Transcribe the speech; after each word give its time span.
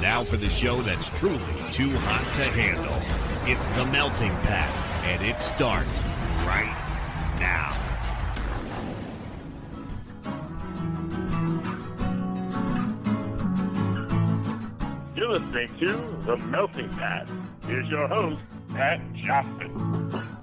Now 0.00 0.22
for 0.22 0.36
the 0.36 0.48
show 0.48 0.80
that's 0.80 1.08
truly 1.18 1.38
too 1.72 1.90
hot 1.98 2.32
to 2.34 2.44
handle. 2.44 2.94
It's 3.50 3.66
the 3.68 3.84
Melting 3.86 4.30
Pat, 4.42 4.70
and 5.06 5.24
it 5.26 5.40
starts 5.40 6.04
right 6.46 6.72
now. 7.40 7.74
You're 15.16 15.32
listening 15.32 15.68
to 15.80 15.96
The 16.24 16.36
Melting 16.46 16.90
Pat. 16.90 17.28
Here's 17.66 17.88
your 17.88 18.06
host, 18.06 18.40
Pat 18.72 19.00
Johnson. 19.14 20.36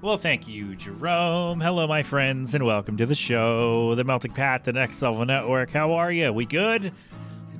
Well, 0.00 0.16
thank 0.16 0.46
you, 0.46 0.76
Jerome. 0.76 1.60
Hello, 1.60 1.88
my 1.88 2.04
friends, 2.04 2.54
and 2.54 2.64
welcome 2.64 2.96
to 2.98 3.06
the 3.06 3.16
show, 3.16 3.96
The 3.96 4.04
Melting 4.04 4.32
Pat, 4.32 4.62
the 4.62 4.72
Next 4.72 5.02
Level 5.02 5.24
Network. 5.24 5.70
How 5.70 5.94
are 5.94 6.12
you? 6.12 6.32
We 6.32 6.46
good? 6.46 6.92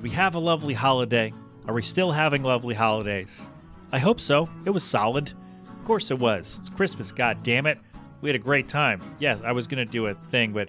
We 0.03 0.09
have 0.09 0.35
a 0.35 0.39
lovely 0.39 0.73
holiday? 0.73 1.31
Are 1.65 1.73
we 1.73 1.81
still 1.81 2.11
having 2.11 2.43
lovely 2.43 2.75
holidays? 2.75 3.47
I 3.93 3.99
hope 3.99 4.19
so. 4.19 4.49
It 4.65 4.71
was 4.71 4.83
solid. 4.83 5.31
Of 5.79 5.85
course 5.85 6.11
it 6.11 6.19
was. 6.19 6.57
It's 6.59 6.67
Christmas, 6.67 7.13
god 7.13 7.41
damn 7.41 7.65
it. 7.65 7.79
We 8.19 8.27
had 8.27 8.35
a 8.35 8.43
great 8.43 8.67
time. 8.67 8.99
Yes, 9.19 9.41
I 9.41 9.53
was 9.53 9.65
gonna 9.65 9.85
do 9.85 10.07
a 10.07 10.13
thing, 10.13 10.51
but 10.51 10.67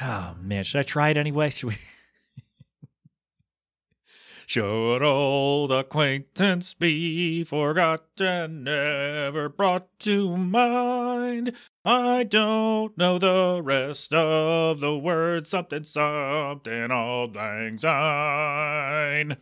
oh 0.00 0.34
man, 0.42 0.64
should 0.64 0.80
I 0.80 0.82
try 0.82 1.10
it 1.10 1.16
anyway? 1.16 1.50
Should 1.50 1.68
we 1.68 1.76
Should 4.46 5.02
old 5.02 5.72
acquaintance 5.72 6.74
be 6.74 7.44
forgotten, 7.44 8.64
never 8.64 9.48
brought 9.48 9.98
to 10.00 10.36
mind? 10.36 11.52
I 11.84 12.24
don't 12.24 12.96
know 12.96 13.18
the 13.18 13.60
rest 13.62 14.14
of 14.14 14.80
the 14.80 14.96
words. 14.96 15.50
Something, 15.50 15.84
something, 15.84 16.90
auld 16.90 17.34
lang 17.34 17.78
syne. 17.78 19.36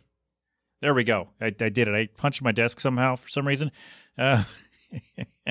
There 0.81 0.93
we 0.93 1.03
go. 1.03 1.29
I, 1.39 1.47
I 1.47 1.69
did 1.69 1.87
it. 1.87 1.95
I 1.95 2.07
punched 2.17 2.41
my 2.41 2.51
desk 2.51 2.79
somehow 2.79 3.15
for 3.15 3.27
some 3.27 3.47
reason. 3.47 3.71
Uh, 4.17 4.43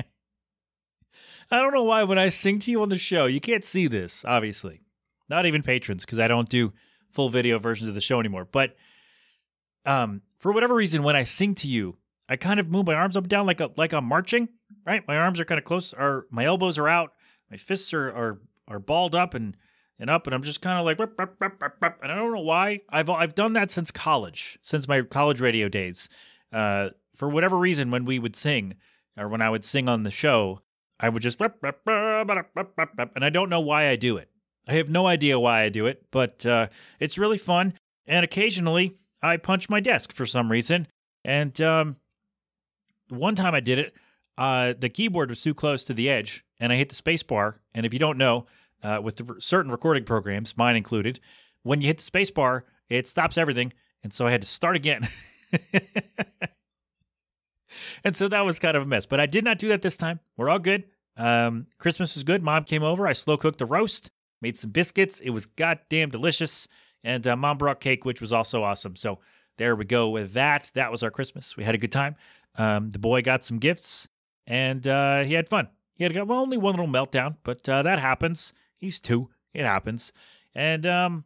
I 1.51 1.61
don't 1.61 1.73
know 1.73 1.83
why 1.83 2.03
when 2.03 2.17
I 2.17 2.29
sing 2.29 2.59
to 2.59 2.71
you 2.71 2.81
on 2.81 2.89
the 2.89 2.97
show, 2.97 3.25
you 3.25 3.41
can't 3.41 3.63
see 3.63 3.87
this, 3.87 4.23
obviously. 4.25 4.81
Not 5.29 5.45
even 5.45 5.63
patrons, 5.63 6.05
because 6.05 6.19
I 6.19 6.27
don't 6.27 6.49
do 6.49 6.73
full 7.09 7.29
video 7.29 7.59
versions 7.59 7.89
of 7.89 7.95
the 7.95 8.01
show 8.01 8.19
anymore. 8.19 8.47
But 8.49 8.75
um, 9.85 10.21
for 10.39 10.51
whatever 10.51 10.75
reason, 10.75 11.03
when 11.03 11.15
I 11.15 11.23
sing 11.23 11.55
to 11.55 11.67
you, 11.67 11.97
I 12.29 12.35
kind 12.35 12.59
of 12.59 12.69
move 12.69 12.87
my 12.87 12.93
arms 12.93 13.17
up 13.17 13.23
and 13.23 13.29
down 13.29 13.45
like 13.45 13.59
a 13.59 13.69
like 13.77 13.93
I'm 13.93 14.05
marching. 14.05 14.49
Right, 14.85 15.05
my 15.07 15.17
arms 15.17 15.39
are 15.39 15.45
kind 15.45 15.59
of 15.59 15.65
close, 15.65 15.93
or 15.93 16.27
my 16.31 16.45
elbows 16.45 16.77
are 16.77 16.87
out, 16.87 17.13
my 17.49 17.57
fists 17.57 17.93
are 17.93 18.09
are, 18.09 18.41
are 18.67 18.79
balled 18.79 19.15
up 19.15 19.33
and 19.33 19.55
and 19.99 20.09
up, 20.09 20.25
and 20.25 20.33
I'm 20.33 20.41
just 20.41 20.61
kind 20.61 20.79
of 20.79 20.85
like, 20.85 20.97
rup, 20.97 21.13
rup, 21.17 21.35
rup. 21.39 21.99
and 22.01 22.11
I 22.11 22.15
don't 22.15 22.33
know 22.33 22.39
why. 22.39 22.81
I've 22.89 23.09
I've 23.09 23.35
done 23.35 23.53
that 23.53 23.69
since 23.69 23.91
college, 23.91 24.57
since 24.61 24.87
my 24.87 25.01
college 25.01 25.39
radio 25.39 25.69
days. 25.69 26.09
Uh, 26.51 26.89
for 27.15 27.29
whatever 27.29 27.57
reason, 27.57 27.91
when 27.91 28.05
we 28.05 28.17
would 28.17 28.35
sing, 28.35 28.75
or 29.15 29.27
when 29.27 29.41
I 29.41 29.49
would 29.49 29.63
sing 29.63 29.87
on 29.87 30.03
the 30.03 30.09
show, 30.09 30.61
I 30.99 31.09
would 31.09 31.21
just, 31.21 31.39
and 31.39 31.51
I 31.85 33.29
don't 33.29 33.49
know 33.49 33.59
why 33.59 33.89
I 33.89 33.95
do 33.95 34.17
it. 34.17 34.29
I 34.67 34.73
have 34.73 34.89
no 34.89 35.05
idea 35.05 35.39
why 35.39 35.63
I 35.63 35.69
do 35.69 35.85
it, 35.85 36.05
but 36.11 36.45
uh, 36.45 36.67
it's 36.99 37.17
really 37.17 37.37
fun. 37.37 37.73
And 38.07 38.23
occasionally, 38.23 38.97
I 39.21 39.37
punch 39.37 39.69
my 39.69 39.79
desk 39.79 40.11
for 40.11 40.25
some 40.25 40.51
reason. 40.51 40.87
And 41.23 41.59
um, 41.61 41.97
one 43.09 43.35
time 43.35 43.53
I 43.53 43.59
did 43.59 43.79
it, 43.79 43.93
uh, 44.37 44.73
the 44.77 44.89
keyboard 44.89 45.29
was 45.29 45.41
too 45.41 45.53
close 45.53 45.83
to 45.85 45.93
the 45.93 46.09
edge, 46.09 46.43
and 46.59 46.73
I 46.73 46.77
hit 46.77 46.89
the 46.89 46.95
space 46.95 47.21
bar. 47.21 47.55
And 47.73 47.85
if 47.85 47.93
you 47.93 47.99
don't 47.99 48.17
know, 48.17 48.47
uh, 48.83 48.99
with 49.03 49.17
the 49.17 49.35
certain 49.39 49.71
recording 49.71 50.03
programs, 50.03 50.57
mine 50.57 50.75
included, 50.75 51.19
when 51.63 51.81
you 51.81 51.87
hit 51.87 51.97
the 51.97 52.03
space 52.03 52.31
bar, 52.31 52.65
it 52.89 53.07
stops 53.07 53.37
everything. 53.37 53.73
And 54.03 54.11
so 54.11 54.25
I 54.25 54.31
had 54.31 54.41
to 54.41 54.47
start 54.47 54.75
again. 54.75 55.07
and 58.03 58.15
so 58.15 58.27
that 58.27 58.41
was 58.41 58.57
kind 58.57 58.75
of 58.75 58.83
a 58.83 58.85
mess. 58.85 59.05
But 59.05 59.19
I 59.19 59.27
did 59.27 59.43
not 59.43 59.59
do 59.59 59.67
that 59.67 59.83
this 59.83 59.97
time. 59.97 60.19
We're 60.37 60.49
all 60.49 60.59
good. 60.59 60.85
Um, 61.17 61.67
Christmas 61.77 62.15
was 62.15 62.23
good. 62.23 62.41
Mom 62.41 62.63
came 62.63 62.83
over. 62.83 63.05
I 63.07 63.13
slow 63.13 63.37
cooked 63.37 63.59
the 63.59 63.65
roast, 63.65 64.09
made 64.41 64.57
some 64.57 64.71
biscuits. 64.71 65.19
It 65.19 65.29
was 65.29 65.45
goddamn 65.45 66.09
delicious. 66.09 66.67
And 67.03 67.25
uh, 67.25 67.35
mom 67.35 67.57
brought 67.57 67.79
cake, 67.79 68.05
which 68.05 68.21
was 68.21 68.31
also 68.31 68.63
awesome. 68.63 68.95
So 68.95 69.19
there 69.57 69.75
we 69.75 69.85
go 69.85 70.09
with 70.09 70.33
that. 70.33 70.69
That 70.73 70.91
was 70.91 71.03
our 71.03 71.11
Christmas. 71.11 71.57
We 71.57 71.63
had 71.63 71.75
a 71.75 71.79
good 71.79 71.91
time. 71.91 72.15
Um, 72.55 72.91
the 72.91 72.99
boy 72.99 73.21
got 73.21 73.43
some 73.43 73.57
gifts 73.57 74.07
and 74.47 74.85
uh, 74.87 75.23
he 75.23 75.33
had 75.33 75.47
fun. 75.49 75.69
He 75.95 76.03
had 76.03 76.15
well, 76.27 76.39
only 76.39 76.57
one 76.57 76.75
little 76.75 76.91
meltdown, 76.91 77.37
but 77.43 77.67
uh, 77.69 77.83
that 77.83 77.99
happens. 77.99 78.53
He's 78.77 78.99
two. 78.99 79.29
It 79.53 79.63
happens. 79.63 80.11
And 80.55 80.85
um, 80.85 81.25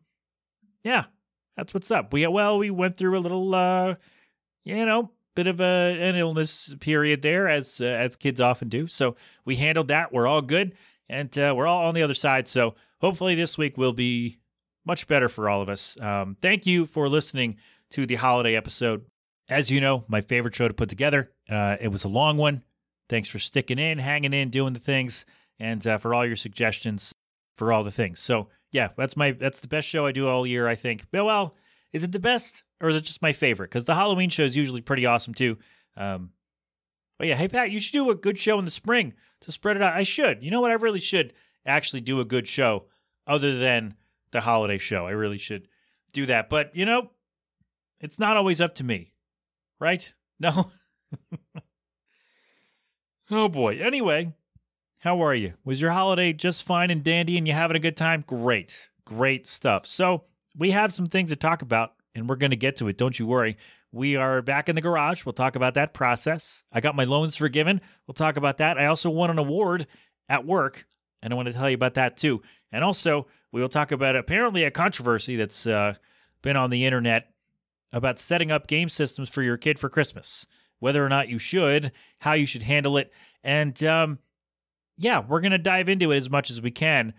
yeah, 0.84 1.06
that's 1.56 1.74
what's 1.74 1.92
up. 1.92 2.12
We 2.14 2.28
well, 2.28 2.58
we 2.58 2.70
went 2.70 2.98
through 2.98 3.18
a 3.18 3.22
little, 3.22 3.56
uh, 3.56 3.96
you 4.64 4.86
know, 4.86 5.12
bit 5.36 5.48
of 5.48 5.62
a, 5.62 5.64
an 5.64 6.16
illness 6.16 6.76
period 6.80 7.22
there, 7.22 7.48
as 7.48 7.80
uh, 7.80 7.86
as 7.86 8.16
kids 8.16 8.42
often 8.42 8.70
do. 8.70 8.88
So 8.88 9.16
we 9.46 9.56
handled 9.56 9.88
that. 9.88 10.12
We're 10.12 10.28
all 10.28 10.42
good, 10.42 10.76
and 11.08 11.36
uh, 11.38 11.54
we're 11.56 11.68
all 11.68 11.88
on 11.88 11.96
the 11.96 12.04
other 12.04 12.14
side. 12.14 12.48
So 12.48 12.76
hopefully 13.00 13.36
this 13.36 13.58
week 13.58 13.78
will 13.78 13.94
be 13.94 14.40
much 14.86 15.08
better 15.08 15.30
for 15.30 15.50
all 15.50 15.62
of 15.62 15.70
us. 15.70 15.98
Um, 16.00 16.38
thank 16.42 16.66
you 16.66 16.86
for 16.86 17.10
listening 17.10 17.58
to 17.92 18.06
the 18.06 18.16
holiday 18.16 18.56
episode. 18.56 19.06
As 19.50 19.70
you 19.70 19.80
know, 19.80 20.04
my 20.08 20.22
favorite 20.22 20.56
show 20.56 20.68
to 20.68 20.74
put 20.74 20.90
together. 20.90 21.32
Uh, 21.50 21.78
it 21.80 21.90
was 21.90 22.04
a 22.04 22.08
long 22.08 22.38
one. 22.38 22.64
Thanks 23.10 23.30
for 23.30 23.38
sticking 23.38 23.78
in, 23.78 24.00
hanging 24.00 24.34
in, 24.34 24.50
doing 24.50 24.74
the 24.74 24.80
things, 24.80 25.26
and 25.60 25.86
uh, 25.86 25.98
for 25.98 26.16
all 26.16 26.26
your 26.26 26.36
suggestions 26.36 27.14
for 27.56 27.72
all 27.72 27.84
the 27.84 27.92
things. 27.92 28.20
So 28.20 28.50
yeah, 28.72 28.90
that's 28.98 29.16
my 29.16 29.32
that's 29.32 29.60
the 29.60 29.68
best 29.68 29.88
show 29.88 30.06
I 30.06 30.12
do 30.12 30.28
all 30.28 30.48
year. 30.48 30.68
I 30.68 30.76
think. 30.76 31.06
But 31.12 31.26
well, 31.26 31.56
is 31.94 32.04
it 32.04 32.12
the 32.12 32.20
best 32.20 32.64
or 32.82 32.90
is 32.90 32.96
it 32.96 33.04
just 33.04 33.22
my 33.22 33.34
favorite? 33.34 33.70
Because 33.70 33.86
the 33.86 33.96
Halloween 33.96 34.30
show 34.30 34.44
is 34.44 34.58
usually 34.58 34.82
pretty 34.82 35.06
awesome 35.06 35.34
too. 35.34 35.58
Um, 35.96 36.32
but 37.18 37.28
yeah, 37.28 37.36
hey 37.36 37.48
Pat, 37.48 37.72
you 37.72 37.80
should 37.80 37.94
do 37.94 38.10
a 38.10 38.16
good 38.16 38.38
show 38.38 38.60
in 38.60 38.66
the 38.66 38.72
spring 38.72 39.14
to 39.42 39.52
spread 39.52 39.78
it 39.78 39.82
out. 39.82 39.94
I 39.94 40.04
should. 40.04 40.44
You 40.44 40.52
know 40.52 40.62
what? 40.62 40.72
I 40.72 40.76
really 40.76 41.00
should 41.00 41.34
actually 41.66 42.02
do 42.02 42.20
a 42.20 42.26
good 42.26 42.48
show 42.48 42.86
other 43.28 43.58
than 43.58 43.96
the 44.36 44.42
holiday 44.42 44.78
show. 44.78 45.08
I 45.08 45.12
really 45.12 45.38
should 45.38 45.68
do 46.14 46.26
that. 46.28 46.50
But, 46.50 46.76
you 46.76 46.86
know, 46.86 47.10
it's 48.00 48.20
not 48.20 48.38
always 48.38 48.62
up 48.62 48.76
to 48.76 48.84
me, 48.84 49.14
right? 49.80 50.14
No. 50.38 50.70
oh 53.32 53.48
boy. 53.48 53.80
Anyway, 53.80 54.34
how 54.98 55.22
are 55.22 55.34
you? 55.34 55.54
Was 55.64 55.80
your 55.80 55.92
holiday 55.92 56.34
just 56.34 56.64
fine 56.64 56.92
and 56.92 57.06
dandy 57.06 57.38
and 57.38 57.48
you 57.48 57.54
having 57.54 57.78
a 57.78 57.80
good 57.80 57.96
time? 57.96 58.26
Great. 58.28 58.90
Great 59.06 59.48
stuff. 59.48 59.86
So, 59.86 60.26
we 60.58 60.72
have 60.72 60.92
some 60.92 61.06
things 61.06 61.30
to 61.30 61.38
talk 61.38 61.62
about 61.62 61.94
and 62.14 62.28
we're 62.28 62.36
going 62.36 62.52
to 62.52 62.58
get 62.58 62.76
to 62.78 62.90
it. 62.90 62.98
Don't 62.98 63.18
you 63.18 63.28
worry. 63.28 63.58
We 63.94 64.18
are 64.18 64.42
back 64.42 64.68
in 64.68 64.76
the 64.76 64.82
garage. 64.82 65.26
We'll 65.26 65.32
talk 65.32 65.56
about 65.56 65.76
that 65.76 65.94
process. 65.94 66.64
I 66.72 66.82
got 66.82 66.96
my 66.96 67.06
loans 67.06 67.38
forgiven. 67.38 67.80
We'll 68.08 68.14
talk 68.14 68.36
about 68.36 68.58
that. 68.58 68.78
I 68.78 68.88
also 68.88 69.10
won 69.10 69.30
an 69.30 69.38
award 69.38 69.88
at 70.28 70.46
work, 70.46 70.86
and 71.22 71.32
I 71.32 71.36
want 71.38 71.48
to 71.48 71.54
tell 71.54 71.70
you 71.70 71.76
about 71.76 71.94
that 71.94 72.18
too. 72.18 72.42
And 72.74 72.84
also, 72.84 73.28
we 73.52 73.62
will 73.62 73.70
talk 73.70 73.92
about 73.92 74.16
apparently 74.16 74.64
a 74.64 74.72
controversy 74.72 75.36
that's 75.36 75.66
uh, 75.66 75.96
been 76.42 76.58
on 76.58 76.70
the 76.70 76.86
internet 76.86 77.32
about 77.92 78.20
setting 78.20 78.52
up 78.52 78.68
game 78.68 78.90
systems 78.90 79.30
for 79.30 79.42
your 79.42 79.58
kid 79.58 79.80
for 79.80 79.90
Christmas, 79.90 80.46
whether 80.80 81.06
or 81.06 81.10
not 81.10 81.30
you 81.30 81.40
should, 81.40 81.92
how 82.20 82.34
you 82.34 82.46
should 82.46 82.64
handle 82.64 82.98
it. 82.98 83.12
And 83.44 83.82
um, 83.84 84.20
yeah, 84.98 85.24
we're 85.26 85.42
going 85.42 85.52
to 85.52 85.58
dive 85.58 85.90
into 85.90 86.12
it 86.12 86.18
as 86.18 86.30
much 86.30 86.50
as 86.50 86.62
we 86.62 86.72
can 86.72 87.14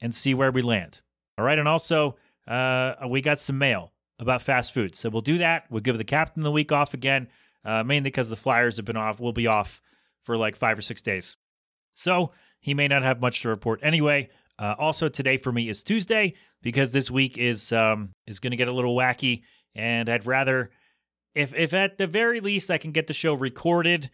and 0.00 0.14
see 0.14 0.34
where 0.34 0.52
we 0.52 0.62
land. 0.62 1.00
All 1.36 1.44
right. 1.44 1.58
And 1.58 1.68
also, 1.68 2.16
uh, 2.46 2.94
we 3.08 3.20
got 3.20 3.38
some 3.38 3.58
mail 3.58 3.92
about 4.18 4.42
fast 4.42 4.72
food. 4.72 4.94
So 4.94 5.08
we'll 5.08 5.22
do 5.22 5.38
that. 5.38 5.64
We'll 5.70 5.80
give 5.80 5.98
the 5.98 6.04
captain 6.04 6.42
the 6.42 6.50
week 6.50 6.72
off 6.72 6.94
again, 6.94 7.28
uh, 7.64 7.82
mainly 7.82 8.10
because 8.10 8.30
the 8.30 8.36
Flyers 8.36 8.76
have 8.76 8.84
been 8.84 8.96
off. 8.96 9.18
We'll 9.20 9.32
be 9.32 9.46
off 9.46 9.80
for 10.24 10.36
like 10.36 10.56
five 10.56 10.78
or 10.78 10.82
six 10.82 11.00
days. 11.02 11.36
So 11.94 12.32
he 12.60 12.74
may 12.74 12.88
not 12.88 13.02
have 13.02 13.20
much 13.20 13.42
to 13.42 13.48
report 13.48 13.80
anyway. 13.82 14.28
Uh, 14.60 14.74
also, 14.78 15.08
today 15.08 15.38
for 15.38 15.50
me 15.50 15.70
is 15.70 15.82
Tuesday 15.82 16.34
because 16.60 16.92
this 16.92 17.10
week 17.10 17.38
is 17.38 17.72
um, 17.72 18.10
is 18.26 18.38
going 18.40 18.50
to 18.50 18.58
get 18.58 18.68
a 18.68 18.72
little 18.72 18.94
wacky, 18.94 19.42
and 19.74 20.10
I'd 20.10 20.26
rather, 20.26 20.70
if 21.34 21.54
if 21.54 21.72
at 21.72 21.96
the 21.96 22.06
very 22.06 22.40
least 22.40 22.70
I 22.70 22.76
can 22.76 22.92
get 22.92 23.06
the 23.06 23.14
show 23.14 23.32
recorded, 23.32 24.10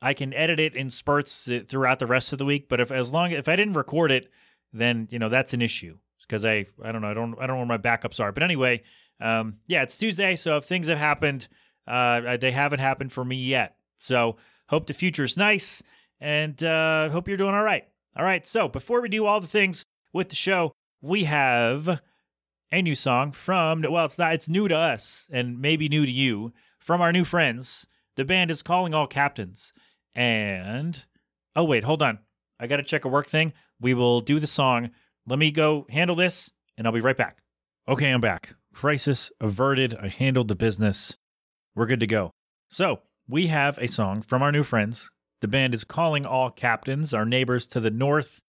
I 0.00 0.14
can 0.14 0.32
edit 0.32 0.58
it 0.58 0.74
in 0.74 0.88
spurts 0.88 1.46
uh, 1.48 1.60
throughout 1.66 1.98
the 1.98 2.06
rest 2.06 2.32
of 2.32 2.38
the 2.38 2.46
week. 2.46 2.66
But 2.70 2.80
if 2.80 2.90
as 2.90 3.12
long 3.12 3.32
if 3.32 3.46
I 3.46 3.56
didn't 3.56 3.74
record 3.74 4.10
it, 4.10 4.30
then 4.72 5.06
you 5.10 5.18
know 5.18 5.28
that's 5.28 5.52
an 5.52 5.60
issue 5.60 5.98
because 6.22 6.46
I 6.46 6.64
I 6.82 6.92
don't 6.92 7.02
know 7.02 7.10
I 7.10 7.14
don't 7.14 7.34
I 7.38 7.46
don't 7.46 7.56
know 7.56 7.66
where 7.66 7.78
my 7.78 7.78
backups 7.78 8.20
are. 8.20 8.32
But 8.32 8.42
anyway, 8.42 8.82
um, 9.20 9.58
yeah, 9.66 9.82
it's 9.82 9.98
Tuesday, 9.98 10.34
so 10.34 10.56
if 10.56 10.64
things 10.64 10.88
have 10.88 10.96
happened, 10.96 11.46
uh, 11.86 12.38
they 12.38 12.52
haven't 12.52 12.80
happened 12.80 13.12
for 13.12 13.24
me 13.24 13.36
yet. 13.36 13.76
So 13.98 14.38
hope 14.70 14.86
the 14.86 14.94
future 14.94 15.24
is 15.24 15.36
nice, 15.36 15.82
and 16.20 16.64
uh, 16.64 17.10
hope 17.10 17.28
you're 17.28 17.36
doing 17.36 17.54
all 17.54 17.62
right. 17.62 17.84
All 18.16 18.24
right, 18.24 18.44
so 18.44 18.66
before 18.66 19.00
we 19.00 19.08
do 19.08 19.24
all 19.24 19.40
the 19.40 19.46
things 19.46 19.84
with 20.12 20.28
the 20.28 20.36
show, 20.36 20.72
we 21.00 21.24
have 21.24 22.00
a 22.72 22.82
new 22.82 22.94
song 22.94 23.32
from 23.32 23.82
well, 23.82 24.04
it's 24.04 24.18
not 24.18 24.34
it's 24.34 24.48
new 24.48 24.68
to 24.68 24.76
us 24.76 25.28
and 25.32 25.60
maybe 25.60 25.88
new 25.88 26.06
to 26.06 26.12
you 26.12 26.52
from 26.78 27.00
our 27.00 27.12
new 27.12 27.24
friends. 27.24 27.86
The 28.16 28.24
band 28.24 28.50
is 28.50 28.62
calling 28.62 28.94
all 28.94 29.06
captains. 29.06 29.72
And 30.14 31.04
oh 31.56 31.64
wait, 31.64 31.84
hold 31.84 32.02
on. 32.02 32.18
I 32.58 32.66
got 32.66 32.76
to 32.76 32.82
check 32.82 33.04
a 33.04 33.08
work 33.08 33.28
thing. 33.28 33.52
We 33.80 33.94
will 33.94 34.20
do 34.20 34.38
the 34.38 34.46
song. 34.46 34.90
Let 35.26 35.38
me 35.38 35.50
go 35.50 35.86
handle 35.90 36.16
this 36.16 36.50
and 36.76 36.86
I'll 36.86 36.92
be 36.92 37.00
right 37.00 37.16
back. 37.16 37.38
Okay, 37.88 38.10
I'm 38.10 38.20
back. 38.20 38.54
crisis 38.74 39.32
averted. 39.40 39.96
I 39.98 40.08
handled 40.08 40.48
the 40.48 40.54
business. 40.54 41.16
We're 41.74 41.86
good 41.86 42.00
to 42.00 42.06
go. 42.06 42.32
So, 42.68 43.00
we 43.28 43.46
have 43.46 43.78
a 43.78 43.88
song 43.88 44.22
from 44.22 44.42
our 44.42 44.52
new 44.52 44.62
friends. 44.62 45.10
The 45.40 45.48
band 45.48 45.72
is 45.72 45.84
Calling 45.84 46.26
All 46.26 46.50
Captains, 46.50 47.14
our 47.14 47.24
neighbors 47.24 47.66
to 47.68 47.80
the 47.80 47.90
north. 47.90 48.40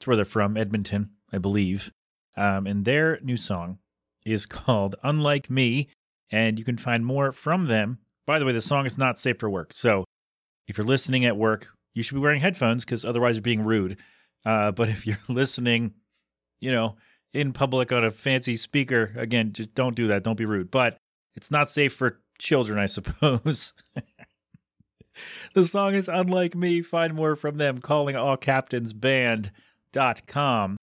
That's 0.00 0.06
where 0.06 0.16
they're 0.16 0.24
from, 0.24 0.56
Edmonton, 0.56 1.10
I 1.30 1.36
believe. 1.36 1.92
Um, 2.34 2.66
and 2.66 2.86
their 2.86 3.20
new 3.20 3.36
song 3.36 3.80
is 4.24 4.46
called 4.46 4.94
Unlike 5.02 5.50
Me. 5.50 5.88
And 6.32 6.58
you 6.58 6.64
can 6.64 6.78
find 6.78 7.04
more 7.04 7.32
from 7.32 7.66
them. 7.66 7.98
By 8.26 8.38
the 8.38 8.46
way, 8.46 8.52
the 8.52 8.62
song 8.62 8.86
is 8.86 8.96
not 8.96 9.18
safe 9.18 9.38
for 9.38 9.50
work. 9.50 9.74
So, 9.74 10.06
if 10.66 10.78
you're 10.78 10.86
listening 10.86 11.26
at 11.26 11.36
work, 11.36 11.68
you 11.92 12.02
should 12.02 12.14
be 12.14 12.20
wearing 12.20 12.40
headphones 12.40 12.82
because 12.82 13.04
otherwise 13.04 13.34
you're 13.34 13.42
being 13.42 13.62
rude. 13.62 13.98
Uh, 14.42 14.70
but 14.70 14.88
if 14.88 15.06
you're 15.06 15.18
listening, 15.28 15.92
you 16.60 16.72
know, 16.72 16.96
in 17.34 17.52
public 17.52 17.92
on 17.92 18.02
a 18.02 18.10
fancy 18.10 18.56
speaker, 18.56 19.12
again, 19.16 19.52
just 19.52 19.74
don't 19.74 19.96
do 19.96 20.06
that. 20.06 20.22
Don't 20.24 20.38
be 20.38 20.46
rude. 20.46 20.70
But 20.70 20.96
it's 21.34 21.50
not 21.50 21.70
safe 21.70 21.92
for 21.92 22.20
children, 22.38 22.78
I 22.78 22.86
suppose. 22.86 23.74
the 25.52 25.64
song 25.64 25.94
is 25.94 26.08
Unlike 26.08 26.54
Me. 26.54 26.80
Find 26.80 27.12
more 27.12 27.36
from 27.36 27.58
them 27.58 27.80
calling 27.80 28.16
all 28.16 28.38
captains 28.38 28.94
band.com. 29.92 30.76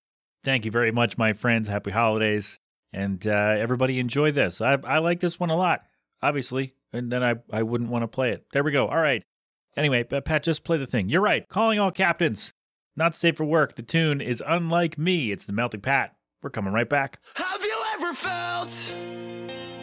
Thank 0.44 0.65
you 0.65 0.71
very 0.71 0.92
much, 0.92 1.18
my 1.18 1.33
friends. 1.33 1.68
Happy 1.68 1.92
holidays. 1.92 2.59
And 2.94 3.25
uh, 3.27 3.56
everybody 3.57 4.00
enjoy 4.00 4.31
this. 4.31 4.62
I, 4.62 4.77
I 4.83 5.00
like 5.00 5.19
this 5.19 5.39
one 5.39 5.50
a 5.50 5.57
lot, 5.57 5.81
obviously. 6.21 6.74
And 6.94 7.12
then 7.12 7.24
I, 7.24 7.36
I 7.51 7.63
wouldn't 7.63 7.89
want 7.89 8.04
to 8.04 8.07
play 8.07 8.31
it. 8.31 8.45
There 8.54 8.63
we 8.63 8.71
go. 8.71 8.88
All 8.88 8.98
right. 8.98 9.24
Anyway, 9.75 10.04
Pat, 10.04 10.44
just 10.44 10.63
play 10.63 10.77
the 10.77 10.86
thing. 10.86 11.09
You're 11.09 11.21
right. 11.21 11.48
Calling 11.50 11.80
all 11.80 11.92
captains. 11.92 12.54
Not 12.95 13.15
safe 13.15 13.36
for 13.38 13.45
work. 13.45 13.75
The 13.75 13.83
tune 13.83 14.21
is 14.21 14.42
Unlike 14.45 14.98
Me. 14.98 15.31
It's 15.31 15.45
the 15.45 15.54
Melting 15.54 15.81
Pat. 15.81 16.15
We're 16.42 16.50
coming 16.50 16.74
right 16.74 16.89
back. 16.89 17.19
Have 17.36 17.63
you 17.63 17.77
ever 17.94 18.13
felt 18.13 18.94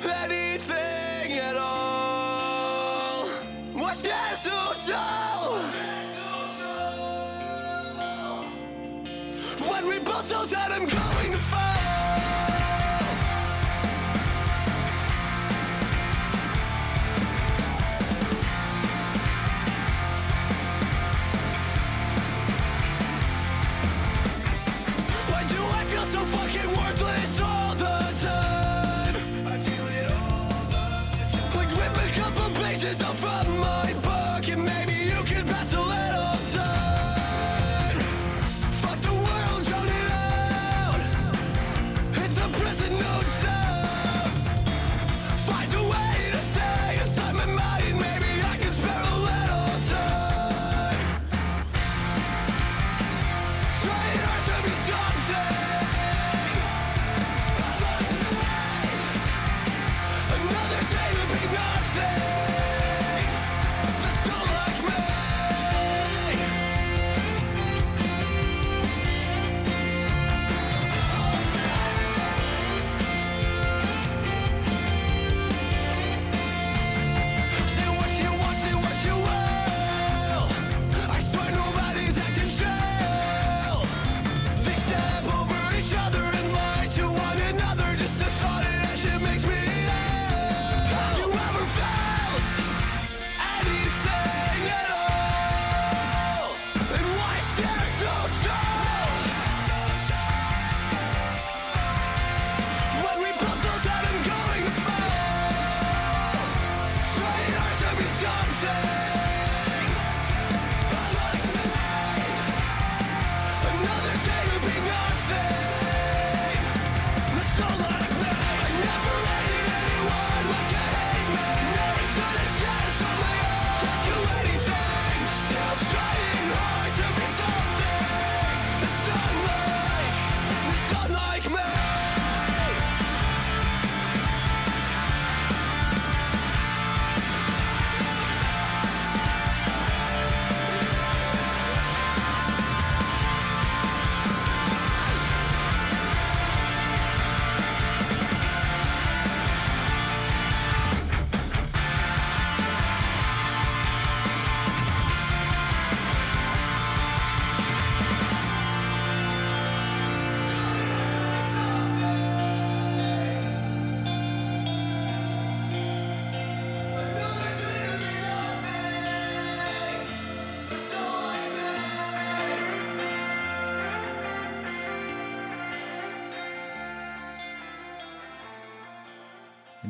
anything 0.02 1.38
at 1.38 1.56
all? 1.56 3.28
Was 3.76 4.02
there 4.02 4.23
When 10.26 10.40
we 10.40 10.46
both 10.46 10.50
thought 10.52 11.13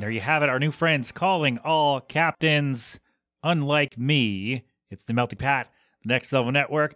there 0.04 0.10
you 0.10 0.20
have 0.20 0.42
it, 0.42 0.50
our 0.50 0.58
new 0.58 0.70
friends 0.70 1.10
calling 1.12 1.56
all 1.64 1.98
captains. 1.98 3.00
Unlike 3.42 3.96
me, 3.96 4.64
it's 4.90 5.02
the 5.04 5.14
Melty 5.14 5.38
Pat, 5.38 5.72
the 6.02 6.12
Next 6.12 6.30
Level 6.30 6.52
Network. 6.52 6.94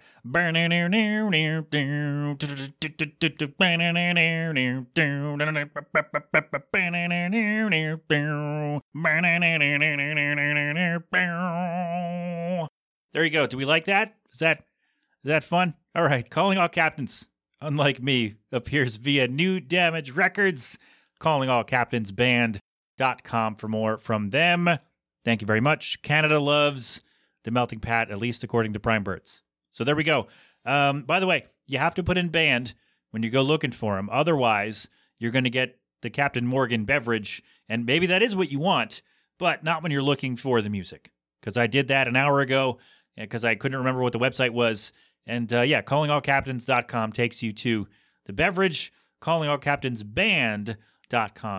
There 13.14 13.24
you 13.24 13.30
go. 13.30 13.46
Do 13.46 13.56
we 13.56 13.64
like 13.64 13.86
that? 13.86 14.16
Is 14.30 14.40
that 14.40 14.58
is 15.24 15.28
that 15.28 15.44
fun? 15.44 15.72
All 15.94 16.04
right, 16.04 16.28
calling 16.28 16.58
all 16.58 16.68
captains. 16.68 17.26
Unlike 17.62 18.02
me, 18.02 18.34
appears 18.52 18.96
via 18.96 19.26
New 19.28 19.60
Damage 19.60 20.10
Records. 20.10 20.76
Calling 21.18 21.48
all 21.48 21.64
captains 21.64 22.12
band 22.12 22.60
com 23.24 23.54
for 23.54 23.68
more 23.68 23.98
from 23.98 24.30
them. 24.30 24.68
Thank 25.24 25.40
you 25.40 25.46
very 25.46 25.60
much. 25.60 26.02
Canada 26.02 26.38
loves 26.38 27.00
the 27.44 27.50
melting 27.50 27.80
pat, 27.80 28.10
at 28.10 28.18
least 28.18 28.44
according 28.44 28.72
to 28.74 28.80
Prime 28.80 29.04
Birds. 29.04 29.42
So 29.70 29.84
there 29.84 29.96
we 29.96 30.04
go. 30.04 30.26
Um, 30.64 31.02
by 31.02 31.20
the 31.20 31.26
way, 31.26 31.46
you 31.66 31.78
have 31.78 31.94
to 31.94 32.02
put 32.02 32.18
in 32.18 32.28
band 32.28 32.74
when 33.10 33.22
you 33.22 33.30
go 33.30 33.42
looking 33.42 33.72
for 33.72 33.96
them. 33.96 34.08
Otherwise, 34.10 34.88
you're 35.18 35.30
going 35.30 35.44
to 35.44 35.50
get 35.50 35.78
the 36.02 36.10
Captain 36.10 36.46
Morgan 36.46 36.84
beverage, 36.84 37.42
and 37.68 37.86
maybe 37.86 38.06
that 38.06 38.22
is 38.22 38.36
what 38.36 38.50
you 38.50 38.58
want, 38.58 39.02
but 39.38 39.64
not 39.64 39.82
when 39.82 39.92
you're 39.92 40.02
looking 40.02 40.36
for 40.36 40.60
the 40.62 40.70
music. 40.70 41.10
Because 41.40 41.56
I 41.56 41.66
did 41.66 41.88
that 41.88 42.08
an 42.08 42.16
hour 42.16 42.40
ago 42.40 42.78
because 43.16 43.44
I 43.44 43.54
couldn't 43.54 43.78
remember 43.78 44.02
what 44.02 44.12
the 44.12 44.18
website 44.18 44.50
was. 44.50 44.92
And 45.26 45.52
uh, 45.52 45.62
yeah, 45.62 45.82
callingallcaptains.com 45.82 47.12
takes 47.12 47.42
you 47.42 47.52
to 47.52 47.88
the 48.26 48.32
beverage. 48.32 48.92
Calling 49.20 49.48
All 49.48 49.58
Captains 49.58 50.04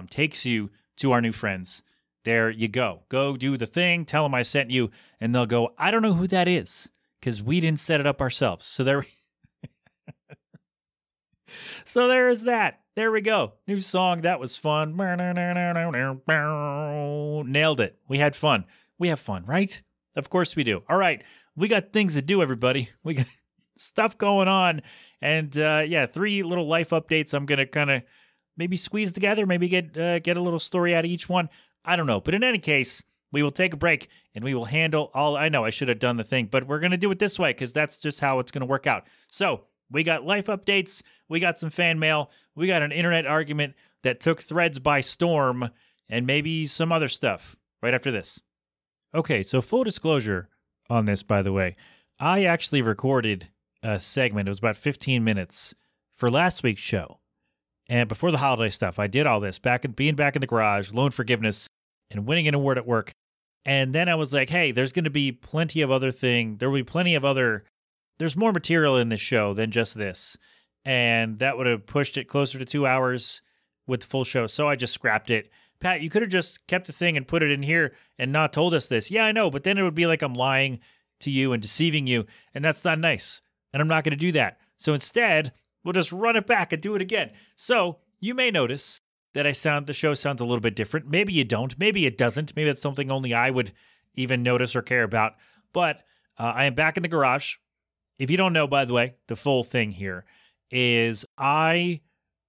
takes 0.10 0.46
you 0.46 0.69
to 1.00 1.12
our 1.12 1.22
new 1.22 1.32
friends. 1.32 1.84
There 2.25 2.50
you 2.50 2.68
go. 2.68 3.01
Go 3.10 3.38
do 3.38 3.58
the 3.58 3.65
thing, 3.65 4.06
tell 4.06 4.24
them 4.24 4.36
I 4.36 4.44
sent 4.44 4.72
you, 4.72 4.91
and 5.20 5.34
they'll 5.34 5.46
go, 5.46 5.74
I 5.77 5.91
don't 5.91 6.01
know 6.01 6.13
who 6.13 6.27
that 6.27 6.48
is 6.48 6.89
because 7.20 7.41
we 7.41 7.60
didn't 7.60 7.79
set 7.79 8.00
it 8.00 8.06
up 8.06 8.22
ourselves. 8.22 8.65
So 8.65 8.84
there. 8.84 9.06
so 11.86 12.08
there 12.08 12.29
is 12.29 12.44
that. 12.44 12.82
There 12.96 13.12
we 13.12 13.22
go. 13.22 13.53
New 13.68 13.79
song. 13.79 14.22
That 14.22 14.39
was 14.39 14.58
fun. 14.58 14.98
Nailed 14.98 17.79
it. 17.79 17.98
We 18.10 18.18
had 18.18 18.36
fun. 18.36 18.65
We 18.98 19.08
have 19.08 19.20
fun, 19.20 19.46
right? 19.46 19.82
Of 20.15 20.29
course 20.29 20.56
we 20.56 20.65
do. 20.65 20.84
All 20.89 20.98
right. 20.98 21.24
We 21.56 21.70
got 21.70 21.94
things 21.94 22.15
to 22.15 22.22
do, 22.22 22.41
everybody. 22.41 22.89
We 23.03 23.13
got 23.13 23.27
stuff 23.77 24.18
going 24.18 24.50
on. 24.50 24.82
And 25.22 25.58
uh, 25.58 25.84
yeah, 25.88 26.06
three 26.06 26.44
little 26.44 26.68
life 26.68 26.89
updates. 26.89 27.34
I'm 27.34 27.46
going 27.46 27.60
to 27.60 27.65
kind 27.65 27.89
of 27.89 28.01
maybe 28.60 28.78
squeeze 28.78 29.12
together, 29.12 29.48
maybe 29.48 29.68
get 29.68 29.98
uh, 29.98 30.20
get 30.20 30.38
a 30.38 30.42
little 30.42 30.60
story 30.60 30.94
out 30.94 31.06
of 31.06 31.10
each 31.10 31.28
one. 31.28 31.50
I 31.84 31.96
don't 31.96 32.06
know. 32.06 32.20
But 32.20 32.36
in 32.36 32.44
any 32.44 32.60
case, 32.60 33.01
we 33.32 33.42
will 33.42 33.50
take 33.50 33.74
a 33.74 33.78
break 33.78 34.10
and 34.36 34.44
we 34.44 34.54
will 34.54 34.66
handle 34.66 35.10
all. 35.16 35.36
I 35.36 35.50
know 35.50 35.66
I 35.66 35.72
should 35.72 35.88
have 35.88 35.98
done 35.98 36.18
the 36.18 36.24
thing, 36.24 36.48
but 36.51 36.68
we're 36.68 36.80
to 36.92 36.98
do 36.98 37.10
it 37.10 37.18
this 37.18 37.39
way 37.39 37.51
because 37.51 37.74
that's 37.74 37.98
just 37.98 38.20
how 38.20 38.38
it's 38.38 38.51
to 38.62 38.68
work 38.68 38.86
out. 38.86 39.08
So 39.28 39.62
we 39.89 40.04
got 40.04 40.25
life 40.25 40.46
updates, 40.46 41.01
we 41.28 41.39
got 41.39 41.58
some 41.58 41.72
fan 41.72 41.98
mail, 41.98 42.30
we 42.54 42.68
got 42.68 42.84
an 42.84 42.92
internet 42.92 43.25
argument 43.25 43.74
that 44.04 44.20
took 44.20 44.42
threads 44.42 44.78
by 44.78 45.01
storm, 45.01 45.70
and 46.08 46.28
maybe 46.28 46.68
some 46.68 46.92
other 46.92 47.08
stuff 47.08 47.56
right 47.82 47.94
after 47.94 48.12
this. 48.12 48.39
Okay, 49.16 49.42
so 49.42 49.62
full 49.62 49.84
disclosure 49.84 50.50
on 50.89 51.06
this, 51.06 51.24
by 51.24 51.42
the 51.42 51.51
way, 51.51 51.75
I 52.20 52.44
actually 52.44 52.82
recorded 52.82 53.48
a 53.82 54.00
segment. 54.00 54.48
It 54.48 54.51
was 54.51 54.60
about 54.60 54.78
15 54.78 55.24
minutes 55.24 55.74
for 56.16 56.30
last 56.30 56.63
week's 56.63 56.82
show. 56.82 57.20
And 57.89 58.08
before 58.08 58.31
the 58.31 58.38
holiday 58.38 58.69
stuff, 58.69 59.00
I 59.00 59.08
did 59.08 59.25
all 59.25 59.39
this 59.39 59.58
back 59.58 59.84
in 59.84 59.91
being 59.91 60.15
back 60.15 60.36
in 60.36 60.41
the 60.41 60.48
garage, 60.48 60.93
loan 60.93 61.10
forgiveness, 61.10 61.67
and 62.12 62.27
winning 62.27 62.48
an 62.48 62.53
award 62.53 62.77
at 62.77 62.88
work. 62.88 63.12
And 63.65 63.93
then 63.93 64.08
I 64.08 64.15
was 64.15 64.31
like, 64.31 64.50
hey, 64.50 64.72
there's 64.72 64.91
going 64.91 65.05
to 65.05 65.10
be 65.10 65.31
plenty 65.31 65.81
of 65.81 65.91
other 65.91 66.12
thing. 66.12 66.58
There 66.58 66.69
will 66.69 66.79
be 66.79 66.84
plenty 66.84 67.15
of 67.15 67.25
other. 67.25 67.65
There's 68.19 68.36
more 68.36 68.53
material 68.53 68.96
in 68.96 69.10
this 69.10 69.19
show 69.19 69.53
than 69.53 69.72
just 69.72 69.96
this, 69.96 70.38
and 70.86 71.39
that 71.39 71.58
would 71.58 71.67
have 71.67 71.86
pushed 71.86 72.17
it 72.17 72.27
closer 72.27 72.60
to 72.60 72.65
two 72.65 72.86
hours 72.86 73.41
with 73.88 74.01
the 74.01 74.08
full 74.08 74.24
show. 74.24 74.46
So 74.46 74.67
I 74.69 74.75
just 74.75 74.93
scrapped 74.93 75.31
it. 75.31 75.50
Pat, 75.79 76.01
you 76.01 76.10
could 76.10 76.22
have 76.22 76.31
just 76.31 76.67
kept 76.67 76.88
the 76.88 76.93
thing 76.93 77.15
and 77.15 77.27
put 77.27 77.41
it 77.41 77.51
in 77.51 77.63
here 77.63 77.93
and 78.17 78.31
not 78.31 78.53
told 78.53 78.74
us 78.74 78.88
this. 78.88 79.10
Yeah, 79.10 79.24
I 79.24 79.31
know, 79.31 79.50
but 79.50 79.63
then 79.63 79.77
it 79.77 79.84
would 79.84 79.96
be 79.96 80.05
like 80.05 80.22
I'm 80.22 80.34
lying 80.34 80.79
to 81.22 81.31
you 81.31 81.53
and 81.53 81.62
deceiving 81.62 82.05
you, 82.05 82.25
and 82.53 82.63
that's 82.63 82.84
not 82.84 83.00
nice. 83.00 83.41
And 83.74 83.81
I'm 83.81 83.88
not 83.88 84.03
going 84.03 84.12
to 84.12 84.17
do 84.17 84.31
that. 84.34 84.60
So 84.77 84.93
instead, 84.93 85.53
we'll 85.83 85.93
just 85.93 86.12
run 86.12 86.36
it 86.36 86.48
back 86.48 86.74
and 86.74 86.81
do 86.81 86.95
it 86.95 87.01
again. 87.01 87.31
So 87.55 87.98
you 88.19 88.33
may 88.33 88.51
notice 88.51 89.01
that 89.33 89.45
I 89.45 89.51
sound 89.51 89.88
the 89.88 89.93
show 89.93 90.13
sounds 90.13 90.41
a 90.41 90.45
little 90.45 90.62
bit 90.62 90.75
different. 90.75 91.07
Maybe 91.07 91.33
you 91.33 91.43
don't. 91.43 91.77
Maybe 91.77 92.05
it 92.05 92.17
doesn't. 92.17 92.55
Maybe 92.55 92.69
it's 92.69 92.81
something 92.81 93.12
only 93.12 93.33
I 93.33 93.50
would 93.50 93.71
even 94.15 94.43
notice 94.43 94.75
or 94.75 94.81
care 94.81 95.03
about. 95.03 95.33
But 95.74 96.01
uh, 96.38 96.53
I 96.55 96.65
am 96.65 96.75
back 96.75 96.98
in 96.98 97.03
the 97.03 97.09
garage. 97.09 97.55
If 98.17 98.29
you 98.29 98.38
don't 98.38 98.53
know, 98.53 98.67
by 98.67 98.86
the 98.86 98.93
way, 98.93 99.15
the 99.27 99.36
full 99.36 99.63
thing 99.63 99.91
here 99.91 100.25
is 100.71 101.25
I 101.38 102.01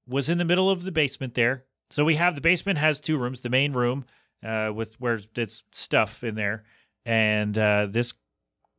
was 0.06 0.28
in 0.28 0.38
the 0.38 0.44
middle 0.44 0.70
of 0.70 0.82
the 0.82 0.92
basement 0.92 1.34
there. 1.34 1.64
So 1.90 2.04
we 2.04 2.16
have 2.16 2.34
the 2.34 2.40
basement 2.40 2.78
has 2.78 3.00
two 3.00 3.18
rooms. 3.18 3.40
The 3.40 3.50
main 3.50 3.72
room 3.72 4.04
uh, 4.44 4.72
with 4.75 4.94
where 5.00 5.20
it's 5.37 5.62
stuff 5.72 6.25
in 6.25 6.34
there, 6.34 6.64
and 7.04 7.56
uh, 7.56 7.87
this 7.90 8.14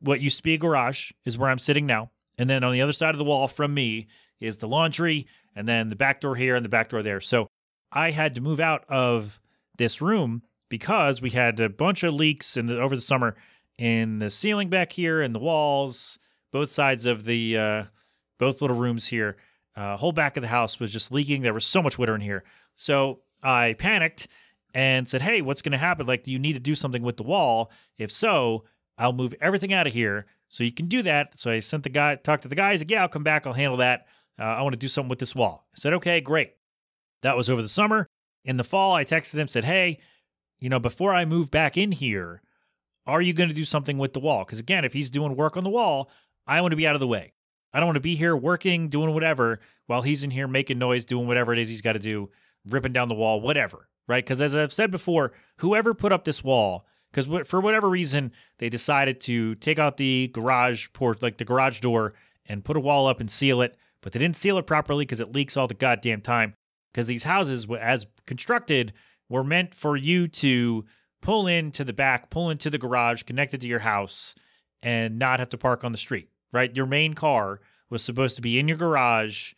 what 0.00 0.20
used 0.20 0.38
to 0.38 0.42
be 0.42 0.54
a 0.54 0.58
garage 0.58 1.12
is 1.24 1.38
where 1.38 1.50
I'm 1.50 1.58
sitting 1.58 1.86
now. 1.86 2.10
And 2.38 2.50
then 2.50 2.64
on 2.64 2.72
the 2.72 2.82
other 2.82 2.92
side 2.92 3.14
of 3.14 3.18
the 3.18 3.24
wall 3.24 3.46
from 3.46 3.72
me 3.74 4.08
is 4.42 4.58
the 4.58 4.68
laundry, 4.68 5.26
and 5.54 5.68
then 5.68 5.88
the 5.88 5.96
back 5.96 6.20
door 6.20 6.36
here 6.36 6.56
and 6.56 6.64
the 6.64 6.68
back 6.70 6.90
door 6.90 7.02
there. 7.02 7.20
So 7.20 7.48
I 7.90 8.10
had 8.10 8.34
to 8.34 8.40
move 8.40 8.60
out 8.60 8.84
of 8.88 9.40
this 9.78 10.00
room 10.00 10.42
because 10.68 11.20
we 11.20 11.30
had 11.30 11.60
a 11.60 11.68
bunch 11.68 12.02
of 12.02 12.14
leaks 12.14 12.56
in 12.56 12.66
the, 12.66 12.80
over 12.80 12.94
the 12.94 13.02
summer 13.02 13.36
in 13.78 14.18
the 14.18 14.30
ceiling 14.30 14.68
back 14.68 14.92
here 14.92 15.20
and 15.20 15.34
the 15.34 15.38
walls, 15.38 16.18
both 16.50 16.70
sides 16.70 17.06
of 17.06 17.24
the 17.24 17.56
uh, 17.56 17.84
both 18.38 18.62
little 18.62 18.76
rooms 18.76 19.08
here. 19.08 19.36
Uh, 19.74 19.96
whole 19.96 20.12
back 20.12 20.36
of 20.36 20.42
the 20.42 20.48
house 20.48 20.78
was 20.78 20.92
just 20.92 21.12
leaking. 21.12 21.42
There 21.42 21.54
was 21.54 21.66
so 21.66 21.82
much 21.82 21.98
water 21.98 22.14
in 22.14 22.20
here. 22.20 22.44
So 22.74 23.20
I 23.42 23.74
panicked 23.78 24.28
and 24.74 25.08
said, 25.08 25.22
"Hey, 25.22 25.42
what's 25.42 25.62
going 25.62 25.72
to 25.72 25.78
happen? 25.78 26.06
Like, 26.06 26.24
do 26.24 26.30
you 26.30 26.38
need 26.38 26.54
to 26.54 26.60
do 26.60 26.74
something 26.74 27.02
with 27.02 27.16
the 27.16 27.22
wall? 27.22 27.70
If 27.98 28.10
so, 28.10 28.64
I'll 28.98 29.12
move 29.12 29.34
everything 29.40 29.72
out 29.72 29.86
of 29.86 29.92
here 29.92 30.26
so 30.48 30.64
you 30.64 30.72
can 30.72 30.86
do 30.86 31.02
that." 31.02 31.38
So 31.38 31.50
I 31.50 31.60
sent 31.60 31.82
the 31.82 31.88
guy, 31.88 32.16
talked 32.16 32.42
to 32.42 32.48
the 32.48 32.54
guys. 32.54 32.80
Like, 32.80 32.90
yeah, 32.90 33.02
I'll 33.02 33.08
come 33.08 33.24
back. 33.24 33.46
I'll 33.46 33.52
handle 33.52 33.78
that. 33.78 34.06
Uh, 34.38 34.44
I 34.44 34.62
want 34.62 34.72
to 34.72 34.78
do 34.78 34.88
something 34.88 35.10
with 35.10 35.18
this 35.18 35.34
wall. 35.34 35.66
I 35.74 35.78
said, 35.78 35.92
"Okay, 35.94 36.20
great." 36.20 36.54
That 37.22 37.36
was 37.36 37.48
over 37.48 37.62
the 37.62 37.68
summer. 37.68 38.06
In 38.44 38.56
the 38.56 38.64
fall, 38.64 38.94
I 38.94 39.04
texted 39.04 39.38
him, 39.38 39.48
said, 39.48 39.64
Hey, 39.64 39.98
you 40.58 40.68
know, 40.68 40.78
before 40.78 41.14
I 41.14 41.24
move 41.24 41.50
back 41.50 41.76
in 41.76 41.92
here, 41.92 42.42
are 43.06 43.22
you 43.22 43.32
going 43.32 43.48
to 43.48 43.54
do 43.54 43.64
something 43.64 43.98
with 43.98 44.12
the 44.12 44.20
wall? 44.20 44.44
Because 44.44 44.58
again, 44.58 44.84
if 44.84 44.92
he's 44.92 45.10
doing 45.10 45.36
work 45.36 45.56
on 45.56 45.64
the 45.64 45.70
wall, 45.70 46.10
I 46.46 46.60
want 46.60 46.72
to 46.72 46.76
be 46.76 46.86
out 46.86 46.94
of 46.94 47.00
the 47.00 47.06
way. 47.06 47.32
I 47.72 47.78
don't 47.78 47.86
want 47.86 47.96
to 47.96 48.00
be 48.00 48.16
here 48.16 48.36
working, 48.36 48.88
doing 48.88 49.14
whatever, 49.14 49.60
while 49.86 50.02
he's 50.02 50.22
in 50.22 50.30
here 50.30 50.46
making 50.46 50.78
noise, 50.78 51.06
doing 51.06 51.26
whatever 51.26 51.52
it 51.52 51.58
is 51.58 51.68
he's 51.68 51.80
got 51.80 51.94
to 51.94 51.98
do, 51.98 52.30
ripping 52.68 52.92
down 52.92 53.08
the 53.08 53.14
wall, 53.14 53.40
whatever, 53.40 53.88
right? 54.06 54.24
Because 54.24 54.42
as 54.42 54.54
I've 54.54 54.72
said 54.72 54.90
before, 54.90 55.32
whoever 55.58 55.94
put 55.94 56.12
up 56.12 56.24
this 56.24 56.44
wall, 56.44 56.86
because 57.10 57.48
for 57.48 57.60
whatever 57.60 57.88
reason, 57.88 58.32
they 58.58 58.68
decided 58.68 59.20
to 59.20 59.54
take 59.56 59.78
out 59.78 59.96
the 59.96 60.30
garage 60.32 60.88
port, 60.92 61.22
like 61.22 61.38
the 61.38 61.44
garage 61.44 61.80
door, 61.80 62.14
and 62.46 62.64
put 62.64 62.76
a 62.76 62.80
wall 62.80 63.06
up 63.06 63.20
and 63.20 63.30
seal 63.30 63.62
it, 63.62 63.76
but 64.02 64.12
they 64.12 64.18
didn't 64.18 64.36
seal 64.36 64.58
it 64.58 64.66
properly 64.66 65.04
because 65.04 65.20
it 65.20 65.32
leaks 65.32 65.56
all 65.56 65.66
the 65.66 65.74
goddamn 65.74 66.20
time 66.20 66.54
because 66.92 67.06
these 67.06 67.24
houses, 67.24 67.66
as 67.80 68.06
constructed, 68.26 68.92
were 69.28 69.44
meant 69.44 69.74
for 69.74 69.96
you 69.96 70.28
to 70.28 70.84
pull 71.22 71.46
into 71.46 71.84
the 71.84 71.92
back, 71.92 72.28
pull 72.28 72.50
into 72.50 72.68
the 72.68 72.78
garage 72.78 73.22
connected 73.22 73.60
to 73.60 73.66
your 73.66 73.78
house, 73.78 74.34
and 74.82 75.18
not 75.18 75.38
have 75.38 75.48
to 75.48 75.56
park 75.56 75.84
on 75.84 75.92
the 75.92 75.98
street, 75.98 76.28
right? 76.52 76.76
Your 76.76 76.86
main 76.86 77.14
car 77.14 77.60
was 77.88 78.02
supposed 78.02 78.36
to 78.36 78.42
be 78.42 78.58
in 78.58 78.68
your 78.68 78.76
garage 78.76 79.54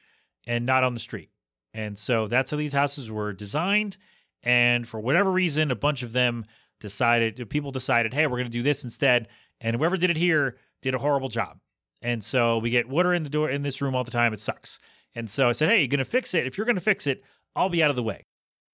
and 0.47 0.67
not 0.67 0.85
on 0.85 0.95
the 0.95 1.01
street. 1.01 1.31
And 1.73 1.99
so 1.99 2.29
that's 2.29 2.51
how 2.51 2.57
these 2.57 2.75
houses 2.75 3.11
were 3.11 3.33
designed. 3.33 3.97
And 4.43 4.87
for 4.87 5.01
whatever 5.01 5.33
reason, 5.33 5.71
a 5.71 5.77
bunch 5.77 6.03
of 6.03 6.13
them 6.13 6.45
decided, 6.79 7.49
people 7.49 7.71
decided, 7.71 8.13
hey, 8.13 8.27
we're 8.27 8.37
going 8.37 8.45
to 8.45 8.51
do 8.51 8.63
this 8.63 8.85
instead. 8.85 9.29
And 9.61 9.75
whoever 9.75 9.97
did 9.97 10.11
it 10.11 10.19
here 10.19 10.59
did 10.83 10.95
a 10.95 10.99
horrible 10.99 11.31
job. 11.31 11.59
And 12.05 12.23
so 12.23 12.59
we 12.59 12.69
get 12.69 12.87
water 12.87 13.15
in 13.15 13.23
the 13.23 13.31
door 13.31 13.49
in 13.49 13.63
this 13.63 13.81
room 13.81 13.95
all 13.95 14.05
the 14.05 14.11
time. 14.11 14.35
It 14.35 14.39
sucks. 14.39 14.79
And 15.15 15.29
so 15.31 15.49
I 15.49 15.53
said, 15.53 15.71
Hey, 15.71 15.79
you're 15.79 15.89
going 15.89 15.99
to 15.99 16.05
fix 16.05 16.35
it. 16.35 16.47
If 16.47 16.59
you're 16.59 16.67
going 16.67 16.75
to 16.77 16.83
fix 16.83 17.07
it, 17.07 17.25
I'll 17.57 17.71
be 17.71 17.83
out 17.83 17.89
of 17.89 17.97
the 17.97 18.03
way. 18.03 18.27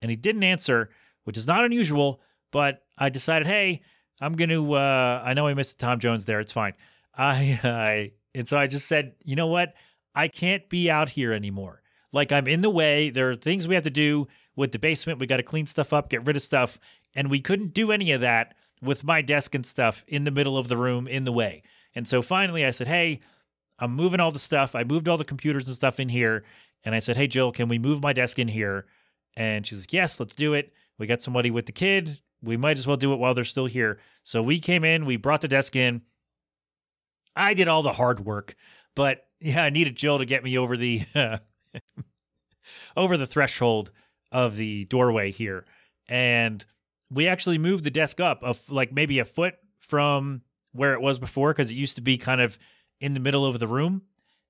And 0.03 0.11
he 0.11 0.17
didn't 0.17 0.43
answer, 0.43 0.91
which 1.25 1.39
is 1.39 1.47
not 1.47 1.65
unusual, 1.65 2.21
but 2.51 2.83
I 2.99 3.09
decided, 3.09 3.47
Hey, 3.47 3.83
I'm 4.21 4.33
going 4.33 4.51
to, 4.51 4.75
uh, 4.75 5.23
I 5.25 5.35
know 5.35 5.47
I 5.47 5.55
missed 5.55 5.79
Tom 5.79 6.01
Jones 6.01 6.25
there. 6.25 6.41
It's 6.41 6.53
fine. 6.53 6.75
I, 7.17 7.61
I, 7.63 8.13
and 8.35 8.49
so 8.49 8.59
I 8.59 8.67
just 8.67 8.89
said, 8.89 9.15
You 9.23 9.37
know 9.37 9.47
what? 9.47 9.75
I 10.13 10.27
can't 10.27 10.69
be 10.69 10.91
out 10.91 11.11
here 11.11 11.33
anymore. 11.33 11.83
Like 12.13 12.33
I'm 12.33 12.49
in 12.49 12.63
the 12.63 12.71
way. 12.71 13.11
There 13.11 13.31
are 13.31 13.37
things 13.37 13.69
we 13.69 13.77
have 13.77 13.85
to 13.85 13.91
do 13.91 14.27
with 14.57 14.73
the 14.73 14.81
basement. 14.81 15.21
We 15.21 15.29
got 15.29 15.37
to 15.37 15.45
clean 15.45 15.67
stuff 15.67 15.93
up, 15.93 16.11
get 16.11 16.27
rid 16.27 16.35
of 16.35 16.43
stuff. 16.43 16.81
And 17.15 17.31
we 17.31 17.41
couldn't 17.41 17.75
do 17.75 17.93
any 17.93 18.11
of 18.11 18.23
that 18.23 18.55
with 18.83 19.05
my 19.05 19.23
desk 19.23 19.55
and 19.55 19.65
stuff 19.65 20.03
in 20.09 20.25
the 20.25 20.33
middle 20.33 20.59
of 20.59 20.67
the 20.67 20.77
room 20.77 21.07
in 21.07 21.23
the 21.23 21.33
way. 21.33 21.63
And 21.95 22.07
so 22.07 22.23
finally 22.23 22.65
I 22.65 22.71
said, 22.71 22.89
Hey, 22.89 23.21
I'm 23.79 23.95
moving 23.95 24.21
all 24.21 24.31
the 24.31 24.39
stuff. 24.39 24.75
I 24.75 24.85
moved 24.85 25.09
all 25.09 25.17
the 25.17 25.25
computers 25.25 25.67
and 25.67 25.77
stuff 25.77 25.99
in 25.99 26.09
here. 26.09 26.45
And 26.85 26.95
I 26.95 26.99
said, 26.99 27.17
Hey, 27.17 27.27
Jill, 27.27 27.53
can 27.53 27.69
we 27.69 27.79
move 27.79 28.03
my 28.03 28.13
desk 28.13 28.39
in 28.39 28.49
here? 28.49 28.87
And 29.37 29.67
she's 29.67 29.81
like, 29.81 29.93
Yes, 29.93 30.21
let's 30.21 30.35
do 30.35 30.55
it. 30.55 30.73
We 30.99 31.07
got 31.07 31.23
somebody 31.23 31.51
with 31.51 31.67
the 31.67 31.73
kid. 31.73 32.21
We 32.43 32.57
might 32.57 32.79
as 32.79 32.87
well 32.87 32.97
do 32.97 33.13
it 33.13 33.19
while 33.19 33.35
they're 33.35 33.45
still 33.45 33.67
here. 33.67 33.99
So 34.23 34.43
we 34.43 34.61
came 34.61 34.85
in, 34.85 35.07
we 35.07 35.17
brought 35.17 35.41
the 35.41 35.49
desk 35.49 35.77
in. 35.77 36.03
I 37.37 37.55
did 37.55 37.69
all 37.69 37.83
the 37.83 37.93
hard 37.93 38.21
work, 38.21 38.57
but 38.95 39.27
yeah, 39.41 39.65
I 39.65 39.71
needed 39.71 39.97
Jill 39.97 40.19
to 40.19 40.25
get 40.25 40.45
me 40.45 40.59
over 40.59 40.77
the 40.77 41.03
uh, 41.15 41.39
over 42.97 43.17
the 43.17 43.27
threshold 43.27 43.91
of 44.33 44.57
the 44.57 44.85
doorway 44.87 45.31
here. 45.31 45.65
And 46.09 46.65
we 47.11 47.27
actually 47.29 47.59
moved 47.59 47.85
the 47.85 47.91
desk 47.91 48.21
up 48.21 48.43
of 48.43 48.61
like 48.69 48.93
maybe 48.93 49.19
a 49.19 49.25
foot 49.25 49.55
from 49.79 50.43
where 50.73 50.95
it 50.95 51.01
was 51.01 51.19
before 51.19 51.53
because 51.53 51.71
it 51.71 51.77
used 51.77 51.97
to 51.97 52.03
be 52.03 52.19
kind 52.19 52.41
of 52.41 52.59
in 53.01 53.15
the 53.15 53.21
middle 53.21 53.47
of 53.47 53.59
the 53.59 53.69
room, 53.69 54.03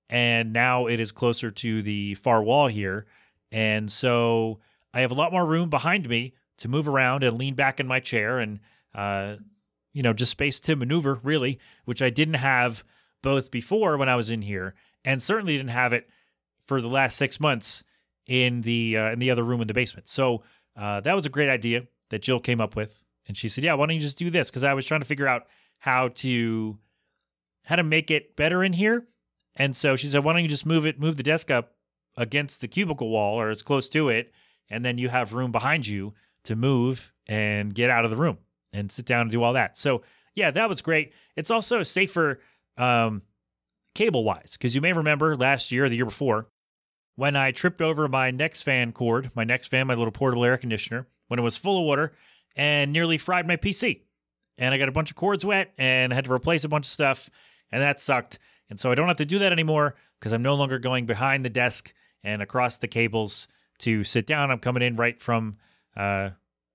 and 0.09 0.53
now 0.53 0.87
it 0.87 1.01
is 1.01 1.13
closer 1.13 1.51
to 1.51 1.83
the 1.83 2.15
far 2.17 2.43
wall 2.43 2.67
here. 2.67 3.07
And 3.53 3.91
so 3.91 4.61
I 4.93 5.01
have 5.01 5.11
a 5.11 5.15
lot 5.15 5.33
more 5.33 5.47
room 5.47 5.71
behind 5.71 6.09
me 6.09 6.35
to 6.59 6.69
move 6.69 6.89
around 6.89 7.25
and 7.25 7.39
lean 7.39 7.55
back 7.55 7.81
in 7.81 7.87
my 7.87 8.01
chair 8.01 8.39
and, 8.39 8.61
uh, 8.95 9.37
you 9.93 10.03
know, 10.03 10.13
just 10.13 10.33
space 10.33 10.61
to 10.61 10.77
maneuver, 10.77 11.21
really, 11.23 11.59
which 11.85 12.03
I 12.03 12.11
didn't 12.11 12.35
have 12.35 12.85
both 13.23 13.51
before 13.51 13.97
when 13.97 14.09
I 14.09 14.17
was 14.17 14.31
in 14.31 14.43
here, 14.43 14.75
and 15.05 15.23
certainly 15.23 15.57
didn't 15.57 15.71
have 15.71 15.93
it 15.93 16.09
for 16.67 16.81
the 16.81 16.89
last 16.89 17.17
six 17.17 17.41
months 17.41 17.83
in 18.27 18.61
the 18.63 18.97
uh, 18.97 19.11
in 19.11 19.19
the 19.19 19.31
other 19.31 19.43
room 19.43 19.61
in 19.61 19.67
the 19.67 19.75
basement. 19.75 20.09
So 20.09 20.43
uh, 20.77 21.01
that 21.01 21.15
was 21.15 21.27
a 21.27 21.31
great 21.31 21.49
idea 21.49 21.83
that 22.11 22.23
Jill 22.23 22.41
came 22.41 22.61
up 22.61 22.77
with, 22.77 23.03
and 23.27 23.37
she 23.37 23.49
said, 23.49 23.65
"Yeah, 23.65 23.75
why 23.75 23.87
don't 23.87 23.97
you 23.97 24.01
just 24.01 24.19
do 24.19 24.31
this?" 24.31 24.51
Because 24.51 24.65
I 24.65 24.75
was 24.75 24.87
trying 24.87 25.01
to 25.01 25.07
figure 25.07 25.27
out 25.27 25.47
how 25.81 26.09
to 26.09 26.79
how 27.65 27.77
to 27.77 27.83
make 27.83 28.11
it 28.11 28.37
better 28.37 28.65
in 28.65 28.73
here. 28.73 29.07
And 29.57 29.77
so 29.77 29.97
she 29.97 30.09
said, 30.09 30.25
why 30.25 30.33
don't 30.33 30.43
you 30.43 30.49
just 30.49 30.67
move 30.67 30.87
it, 30.87 30.99
move 30.99 31.17
the 31.17 31.23
desk 31.23 31.51
up 31.51 31.75
against 32.17 32.61
the 32.61 32.69
cubicle 32.69 33.11
wall 33.11 33.41
or 33.41 33.51
as 33.51 33.63
close 33.63 33.89
to 33.91 34.09
it, 34.09 34.33
and 34.69 34.85
then 34.85 34.99
you 34.99 35.09
have 35.09 35.33
room 35.33 35.53
behind 35.53 35.87
you 35.87 36.15
to 36.45 36.57
move 36.57 37.13
and 37.27 37.75
get 37.75 37.91
out 37.91 38.05
of 38.05 38.11
the 38.11 38.17
room 38.17 38.39
and 38.73 38.91
sit 38.91 39.05
down 39.05 39.23
and 39.23 39.31
do 39.31 39.43
all 39.43 39.53
that. 39.53 39.77
So 39.77 40.03
yeah, 40.35 40.51
that 40.51 40.69
was 40.69 40.81
great. 40.81 41.13
It's 41.37 41.51
also 41.51 41.83
safer 41.83 42.41
um, 42.77 43.23
cable 43.95 44.25
wise 44.25 44.53
because 44.53 44.75
you 44.75 44.81
may 44.81 44.93
remember 44.93 45.37
last 45.37 45.71
year, 45.73 45.89
the 45.89 45.97
year 45.97 46.05
before, 46.05 46.49
when 47.17 47.37
I 47.37 47.51
tripped 47.51 47.81
over 47.81 48.09
my 48.09 48.31
Next 48.31 48.63
fan 48.63 48.93
cord, 48.93 49.31
my 49.35 49.45
Next 49.45 49.69
fan, 49.69 49.87
my 49.87 49.95
little 49.95 50.13
portable 50.13 50.45
air 50.45 50.57
conditioner, 50.57 51.07
when 51.29 51.39
it 51.39 51.43
was 51.43 51.57
full 51.57 51.79
of 51.79 51.85
water 51.85 52.13
and 52.57 52.93
nearly 52.93 53.19
fried 53.19 53.47
my 53.47 53.57
PC. 53.57 54.03
And 54.61 54.73
I 54.73 54.79
got 54.79 54.89
a 54.89 54.93
bunch 54.93 55.11
of 55.11 55.17
cords 55.17 55.45
wet 55.45 55.73
and 55.79 56.13
I 56.13 56.15
had 56.15 56.27
to 56.27 56.33
replace 56.33 56.63
a 56.63 56.69
bunch 56.69 56.87
of 56.87 56.93
stuff, 56.93 57.29
and 57.73 57.83
that 57.83 58.01
sucked. 58.01 58.39
And 58.69 58.79
so 58.79 58.93
I 58.93 58.95
don't 58.95 59.09
have 59.09 59.17
to 59.17 59.25
do 59.25 59.41
that 59.41 59.51
anymore 59.51 59.97
because 60.21 60.33
I'm 60.33 60.43
no 60.43 60.55
longer 60.55 60.79
going 60.79 61.07
behind 61.07 61.45
the 61.45 61.51
desk 61.51 61.93
and 62.23 62.43
across 62.43 62.79
the 62.79 62.87
cables 62.87 63.49
to 63.79 64.05
sit 64.05 64.27
down. 64.27 64.51
I'm 64.51 64.61
coming 64.61 64.83
in 64.83 64.95
right 64.97 65.21
from 65.21 65.57
uh, 65.97 66.31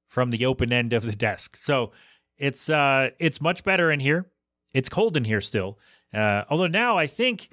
from 0.07 0.31
the 0.31 0.45
open 0.45 0.73
end 0.73 0.93
of 0.93 1.05
the 1.05 1.15
desk. 1.15 1.55
So 1.55 1.91
it's 2.37 2.69
uh, 2.69 3.11
it's 3.19 3.39
much 3.39 3.63
better 3.63 3.91
in 3.91 3.99
here. 3.99 4.25
It's 4.73 4.89
cold 4.89 5.15
in 5.15 5.23
here 5.23 5.41
still. 5.41 5.77
Uh, 6.13 6.43
although 6.49 6.67
now 6.67 6.97
I 6.97 7.07
think 7.07 7.49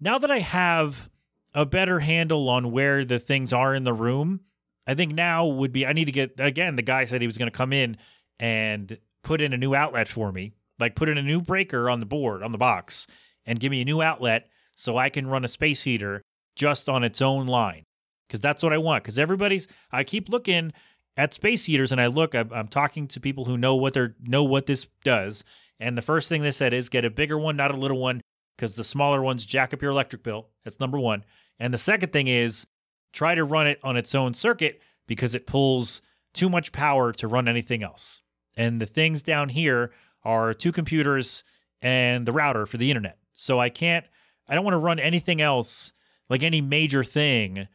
now 0.00 0.18
that 0.18 0.30
I 0.30 0.40
have 0.40 1.08
a 1.54 1.64
better 1.64 2.00
handle 2.00 2.48
on 2.48 2.70
where 2.70 3.04
the 3.04 3.18
things 3.18 3.52
are 3.52 3.74
in 3.74 3.84
the 3.84 3.92
room, 3.92 4.40
I 4.86 4.94
think 4.94 5.14
now 5.14 5.46
would 5.46 5.72
be 5.72 5.86
I 5.86 5.92
need 5.92 6.04
to 6.06 6.12
get 6.12 6.38
again. 6.38 6.76
The 6.76 6.82
guy 6.82 7.06
said 7.06 7.20
he 7.20 7.26
was 7.26 7.38
going 7.38 7.50
to 7.50 7.56
come 7.56 7.72
in 7.72 7.96
and 8.40 8.98
put 9.22 9.40
in 9.40 9.52
a 9.52 9.58
new 9.58 9.74
outlet 9.74 10.08
for 10.08 10.32
me, 10.32 10.54
like 10.80 10.96
put 10.96 11.08
in 11.08 11.18
a 11.18 11.22
new 11.22 11.40
breaker 11.40 11.88
on 11.88 12.00
the 12.00 12.06
board 12.06 12.42
on 12.42 12.50
the 12.50 12.58
box, 12.58 13.06
and 13.46 13.60
give 13.60 13.70
me 13.70 13.82
a 13.82 13.84
new 13.84 14.02
outlet 14.02 14.48
so 14.74 14.96
I 14.96 15.10
can 15.10 15.28
run 15.28 15.44
a 15.44 15.48
space 15.48 15.82
heater 15.82 16.22
just 16.56 16.88
on 16.88 17.04
its 17.04 17.22
own 17.22 17.46
line 17.46 17.84
because 18.26 18.40
that's 18.40 18.62
what 18.62 18.72
I 18.72 18.78
want. 18.78 19.04
Because 19.04 19.18
everybody's 19.18 19.68
I 19.92 20.02
keep 20.02 20.28
looking 20.28 20.72
at 21.16 21.34
space 21.34 21.66
heaters 21.66 21.92
and 21.92 22.00
I 22.00 22.06
look. 22.06 22.34
I'm, 22.34 22.50
I'm 22.52 22.68
talking 22.68 23.06
to 23.08 23.20
people 23.20 23.44
who 23.44 23.58
know 23.58 23.76
what 23.76 23.92
they're 23.92 24.16
know 24.22 24.42
what 24.42 24.66
this 24.66 24.86
does, 25.04 25.44
and 25.78 25.96
the 25.96 26.02
first 26.02 26.28
thing 26.28 26.42
they 26.42 26.50
said 26.50 26.72
is 26.72 26.88
get 26.88 27.04
a 27.04 27.10
bigger 27.10 27.38
one, 27.38 27.56
not 27.56 27.74
a 27.74 27.76
little 27.76 28.00
one, 28.00 28.22
because 28.56 28.76
the 28.76 28.84
smaller 28.84 29.22
ones 29.22 29.44
jack 29.44 29.74
up 29.74 29.82
your 29.82 29.90
electric 29.90 30.22
bill. 30.22 30.48
That's 30.64 30.80
number 30.80 30.98
one. 30.98 31.24
And 31.58 31.74
the 31.74 31.78
second 31.78 32.10
thing 32.12 32.26
is 32.26 32.66
try 33.12 33.34
to 33.34 33.44
run 33.44 33.66
it 33.66 33.78
on 33.82 33.98
its 33.98 34.14
own 34.14 34.32
circuit 34.32 34.80
because 35.06 35.34
it 35.34 35.46
pulls 35.46 36.00
too 36.32 36.48
much 36.48 36.72
power 36.72 37.12
to 37.12 37.26
run 37.26 37.48
anything 37.48 37.82
else. 37.82 38.22
And 38.60 38.78
the 38.78 38.84
things 38.84 39.22
down 39.22 39.48
here 39.48 39.90
are 40.22 40.52
two 40.52 40.70
computers 40.70 41.44
and 41.80 42.26
the 42.26 42.32
router 42.32 42.66
for 42.66 42.76
the 42.76 42.90
internet. 42.90 43.16
So 43.32 43.58
I 43.58 43.70
can't, 43.70 44.04
I 44.50 44.54
don't 44.54 44.64
want 44.64 44.74
to 44.74 44.78
run 44.78 44.98
anything 44.98 45.40
else, 45.40 45.94
like 46.28 46.42
any 46.42 46.60
major 46.60 47.02
thing, 47.02 47.68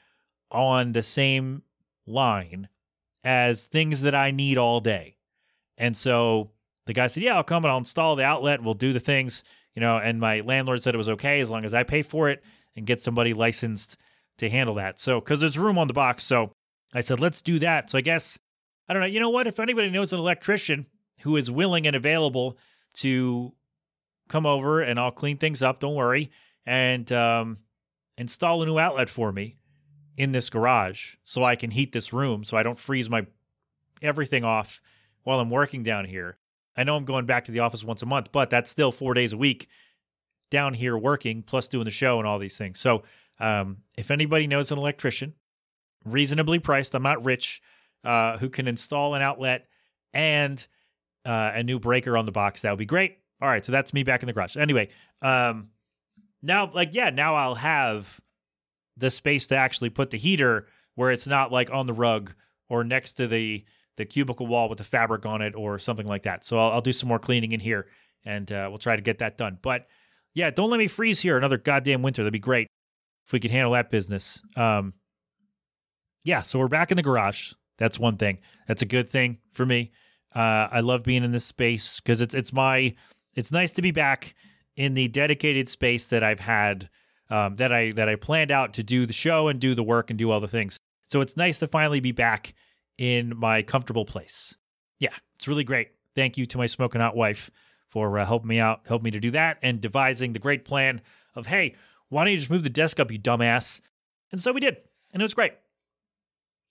on 0.51 0.91
the 0.91 1.01
same 1.01 1.63
line 2.05 2.69
as 3.23 3.65
things 3.65 4.01
that 4.01 4.13
I 4.13 4.29
need 4.29 4.59
all 4.59 4.79
day. 4.79 5.17
And 5.75 5.97
so 5.97 6.51
the 6.85 6.93
guy 6.93 7.07
said, 7.07 7.23
Yeah, 7.23 7.35
I'll 7.35 7.43
come 7.43 7.65
and 7.65 7.71
I'll 7.71 7.79
install 7.79 8.15
the 8.15 8.23
outlet. 8.23 8.61
We'll 8.61 8.75
do 8.75 8.93
the 8.93 8.99
things, 8.99 9.43
you 9.73 9.79
know. 9.79 9.97
And 9.97 10.19
my 10.19 10.41
landlord 10.41 10.83
said 10.83 10.93
it 10.93 10.99
was 10.99 11.09
okay 11.09 11.39
as 11.39 11.49
long 11.49 11.65
as 11.65 11.73
I 11.73 11.81
pay 11.81 12.03
for 12.03 12.29
it 12.29 12.43
and 12.75 12.85
get 12.85 13.01
somebody 13.01 13.33
licensed 13.33 13.97
to 14.37 14.51
handle 14.51 14.75
that. 14.75 14.99
So, 14.99 15.19
because 15.19 15.39
there's 15.39 15.57
room 15.57 15.79
on 15.79 15.87
the 15.87 15.95
box. 15.95 16.25
So 16.25 16.51
I 16.93 17.01
said, 17.01 17.19
Let's 17.19 17.41
do 17.41 17.57
that. 17.57 17.89
So 17.89 17.97
I 17.97 18.01
guess, 18.01 18.37
I 18.87 18.93
don't 18.93 19.01
know. 19.01 19.07
You 19.07 19.19
know 19.19 19.29
what? 19.29 19.47
If 19.47 19.59
anybody 19.59 19.89
knows 19.89 20.13
an 20.13 20.19
electrician 20.19 20.85
who 21.21 21.35
is 21.37 21.49
willing 21.49 21.87
and 21.87 21.95
available 21.95 22.57
to 22.95 23.53
come 24.29 24.45
over 24.45 24.81
and 24.81 24.99
I'll 24.99 25.11
clean 25.11 25.37
things 25.37 25.61
up, 25.61 25.79
don't 25.79 25.95
worry, 25.95 26.31
and 26.65 27.11
um, 27.11 27.57
install 28.17 28.61
a 28.61 28.65
new 28.65 28.77
outlet 28.77 29.09
for 29.09 29.31
me 29.31 29.57
in 30.17 30.31
this 30.31 30.49
garage 30.49 31.15
so 31.23 31.43
I 31.43 31.55
can 31.55 31.71
heat 31.71 31.91
this 31.91 32.13
room 32.13 32.43
so 32.43 32.57
I 32.57 32.63
don't 32.63 32.79
freeze 32.79 33.09
my 33.09 33.25
everything 34.01 34.43
off 34.43 34.81
while 35.23 35.39
I'm 35.39 35.49
working 35.49 35.83
down 35.83 36.05
here. 36.05 36.37
I 36.77 36.83
know 36.83 36.95
I'm 36.95 37.05
going 37.05 37.25
back 37.25 37.45
to 37.45 37.51
the 37.51 37.59
office 37.59 37.83
once 37.83 38.01
a 38.01 38.05
month, 38.05 38.31
but 38.31 38.49
that's 38.49 38.69
still 38.69 38.91
four 38.91 39.13
days 39.13 39.33
a 39.33 39.37
week 39.37 39.67
down 40.49 40.73
here 40.73 40.97
working, 40.97 41.41
plus 41.41 41.67
doing 41.67 41.85
the 41.85 41.91
show 41.91 42.19
and 42.19 42.27
all 42.27 42.37
these 42.37 42.57
things. 42.57 42.79
So, 42.79 43.03
um, 43.39 43.77
if 43.97 44.11
anybody 44.11 44.47
knows 44.47 44.71
an 44.71 44.77
electrician, 44.77 45.33
reasonably 46.05 46.59
priced, 46.59 46.93
I'm 46.95 47.03
not 47.03 47.25
rich, 47.25 47.61
uh, 48.05 48.37
who 48.37 48.49
can 48.49 48.67
install 48.67 49.15
an 49.15 49.21
outlet 49.21 49.67
and 50.13 50.65
uh, 51.25 51.51
a 51.53 51.63
new 51.63 51.79
breaker 51.79 52.17
on 52.17 52.25
the 52.25 52.31
box, 52.31 52.61
that 52.61 52.71
would 52.71 52.79
be 52.79 52.85
great. 52.85 53.17
All 53.41 53.49
right, 53.49 53.65
so 53.65 53.71
that's 53.71 53.93
me 53.93 54.03
back 54.03 54.23
in 54.23 54.27
the 54.27 54.33
garage. 54.33 54.55
Anyway, 54.55 54.89
um, 55.21 55.69
now, 56.41 56.71
like, 56.73 56.89
yeah, 56.93 57.09
now 57.09 57.35
I'll 57.35 57.55
have 57.55 58.21
the 58.97 59.09
space 59.09 59.47
to 59.47 59.57
actually 59.57 59.89
put 59.89 60.09
the 60.09 60.17
heater 60.17 60.67
where 60.95 61.11
it's 61.11 61.27
not 61.27 61.51
like 61.51 61.69
on 61.71 61.85
the 61.85 61.93
rug 61.93 62.33
or 62.69 62.83
next 62.83 63.13
to 63.15 63.27
the 63.27 63.65
the 63.97 64.05
cubicle 64.05 64.45
wall 64.45 64.67
with 64.67 64.77
the 64.77 64.83
fabric 64.83 65.25
on 65.25 65.41
it 65.41 65.55
or 65.55 65.79
something 65.79 66.05
like 66.05 66.23
that. 66.23 66.43
So 66.43 66.59
I'll, 66.59 66.73
I'll 66.73 66.81
do 66.81 66.91
some 66.91 67.07
more 67.07 67.19
cleaning 67.19 67.53
in 67.53 67.61
here 67.61 67.87
and 68.25 68.51
uh, 68.51 68.67
we'll 68.69 68.77
try 68.77 68.97
to 68.97 69.01
get 69.01 69.19
that 69.19 69.37
done. 69.37 69.57
But 69.61 69.87
yeah, 70.33 70.49
don't 70.49 70.69
let 70.69 70.79
me 70.79 70.87
freeze 70.87 71.21
here 71.21 71.37
another 71.37 71.57
goddamn 71.57 72.01
winter. 72.01 72.21
That'd 72.21 72.33
be 72.33 72.39
great 72.39 72.67
if 73.25 73.31
we 73.31 73.39
could 73.39 73.51
handle 73.51 73.71
that 73.71 73.89
business. 73.89 74.41
Um, 74.57 74.93
yeah, 76.25 76.41
so 76.41 76.59
we're 76.59 76.67
back 76.67 76.91
in 76.91 76.97
the 76.97 77.03
garage. 77.03 77.53
That's 77.77 77.99
one 77.99 78.17
thing. 78.17 78.39
That's 78.67 78.81
a 78.81 78.85
good 78.85 79.09
thing 79.09 79.39
for 79.51 79.65
me. 79.65 79.91
Uh, 80.33 80.67
I 80.71 80.79
love 80.81 81.03
being 81.03 81.23
in 81.23 81.31
this 81.31 81.45
space 81.45 81.99
because 81.99 82.21
it's 82.21 82.33
it's 82.33 82.51
my 82.51 82.95
it's 83.35 83.51
nice 83.51 83.71
to 83.73 83.81
be 83.81 83.91
back 83.91 84.35
in 84.75 84.93
the 84.93 85.07
dedicated 85.07 85.69
space 85.69 86.07
that 86.07 86.23
I've 86.23 86.41
had 86.41 86.89
um, 87.29 87.55
that 87.55 87.71
I 87.71 87.91
that 87.91 88.09
I 88.09 88.15
planned 88.15 88.51
out 88.51 88.73
to 88.73 88.83
do 88.83 89.05
the 89.05 89.13
show 89.13 89.47
and 89.47 89.59
do 89.59 89.75
the 89.75 89.83
work 89.83 90.09
and 90.09 90.19
do 90.19 90.31
all 90.31 90.39
the 90.39 90.47
things. 90.47 90.77
So 91.07 91.21
it's 91.21 91.37
nice 91.37 91.59
to 91.59 91.67
finally 91.67 91.99
be 91.99 92.11
back 92.11 92.53
in 92.97 93.37
my 93.37 93.61
comfortable 93.61 94.05
place. 94.05 94.55
Yeah, 94.99 95.13
it's 95.35 95.47
really 95.47 95.63
great. 95.63 95.89
Thank 96.15 96.37
you 96.37 96.45
to 96.47 96.57
my 96.57 96.65
smoking 96.65 97.01
hot 97.01 97.15
wife 97.15 97.51
for 97.89 98.17
uh, 98.17 98.25
helping 98.25 98.47
me 98.47 98.59
out, 98.59 98.81
helping 98.87 99.05
me 99.05 99.11
to 99.11 99.19
do 99.19 99.31
that, 99.31 99.57
and 99.61 99.79
devising 99.79 100.33
the 100.33 100.39
great 100.39 100.65
plan 100.65 101.01
of 101.35 101.47
hey, 101.47 101.75
why 102.09 102.23
don't 102.23 102.31
you 102.31 102.37
just 102.37 102.51
move 102.51 102.63
the 102.63 102.69
desk 102.69 102.99
up, 102.99 103.11
you 103.11 103.19
dumbass? 103.19 103.81
And 104.31 104.39
so 104.39 104.51
we 104.51 104.59
did, 104.59 104.77
and 105.13 105.21
it 105.21 105.23
was 105.23 105.33
great. 105.33 105.53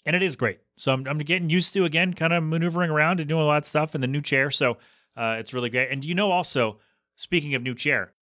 And 0.06 0.14
it 0.14 0.22
is 0.22 0.36
great. 0.36 0.58
So 0.76 0.92
I'm, 0.92 1.06
I'm 1.06 1.18
getting 1.18 1.50
used 1.50 1.72
to 1.74 1.84
again, 1.84 2.14
kind 2.14 2.32
of 2.32 2.42
maneuvering 2.42 2.90
around 2.90 3.20
and 3.20 3.28
doing 3.28 3.42
a 3.42 3.46
lot 3.46 3.58
of 3.62 3.66
stuff 3.66 3.94
in 3.94 4.00
the 4.00 4.06
new 4.06 4.20
chair. 4.20 4.50
So 4.50 4.78
uh, 5.16 5.36
it's 5.38 5.54
really 5.54 5.70
great. 5.70 5.90
And 5.90 6.04
you 6.04 6.14
know 6.14 6.30
also, 6.30 6.78
speaking 7.16 7.54
of 7.54 7.62
new 7.62 7.74
chair, 7.74 8.12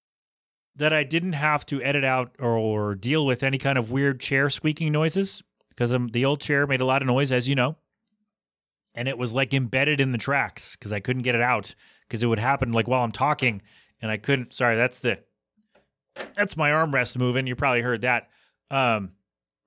that 0.77 0.93
I 0.93 1.05
didn't 1.05 1.35
have 1.35 1.67
to 1.67 1.83
edit 1.83 2.05
out 2.05 2.35
or, 2.39 2.57
or 2.57 2.95
deal 2.95 3.27
with 3.27 3.43
any 3.43 3.59
kind 3.59 3.79
of 3.79 3.91
weird 3.91 4.21
chair 4.21 4.49
squeaking 4.51 4.93
noises 4.93 5.43
because 5.69 5.95
the 6.13 6.25
old 6.25 6.41
chair 6.41 6.67
made 6.67 6.81
a 6.81 6.87
lot 6.87 7.03
of 7.03 7.07
noise, 7.07 7.33
as 7.33 7.49
you 7.49 7.55
know 7.55 7.77
and 8.95 9.09
it 9.09 9.19
was 9.19 9.35
like 9.35 9.55
embedded 9.55 10.01
in 10.01 10.13
the 10.13 10.19
tracks 10.19 10.77
because 10.77 10.93
I 10.93 11.01
couldn't 11.01 11.23
get 11.23 11.35
it 11.35 11.41
out 11.41 11.75
because 12.07 12.23
it 12.23 12.27
would 12.27 12.39
happen 12.39 12.73
like 12.73 12.89
while 12.89 13.03
I'm 13.03 13.13
talking 13.13 13.63
and 14.01 14.11
I 14.11 14.17
couldn't. 14.17 14.53
Sorry, 14.53 14.77
that's 14.77 14.99
the 14.99 15.19
that's 16.35 16.57
my 16.57 16.71
armrest 16.71 17.17
moving. 17.17 17.47
You 17.47 17.57
probably 17.57 17.83
heard 17.83 18.03
that, 18.03 18.29
um, 18.71 19.13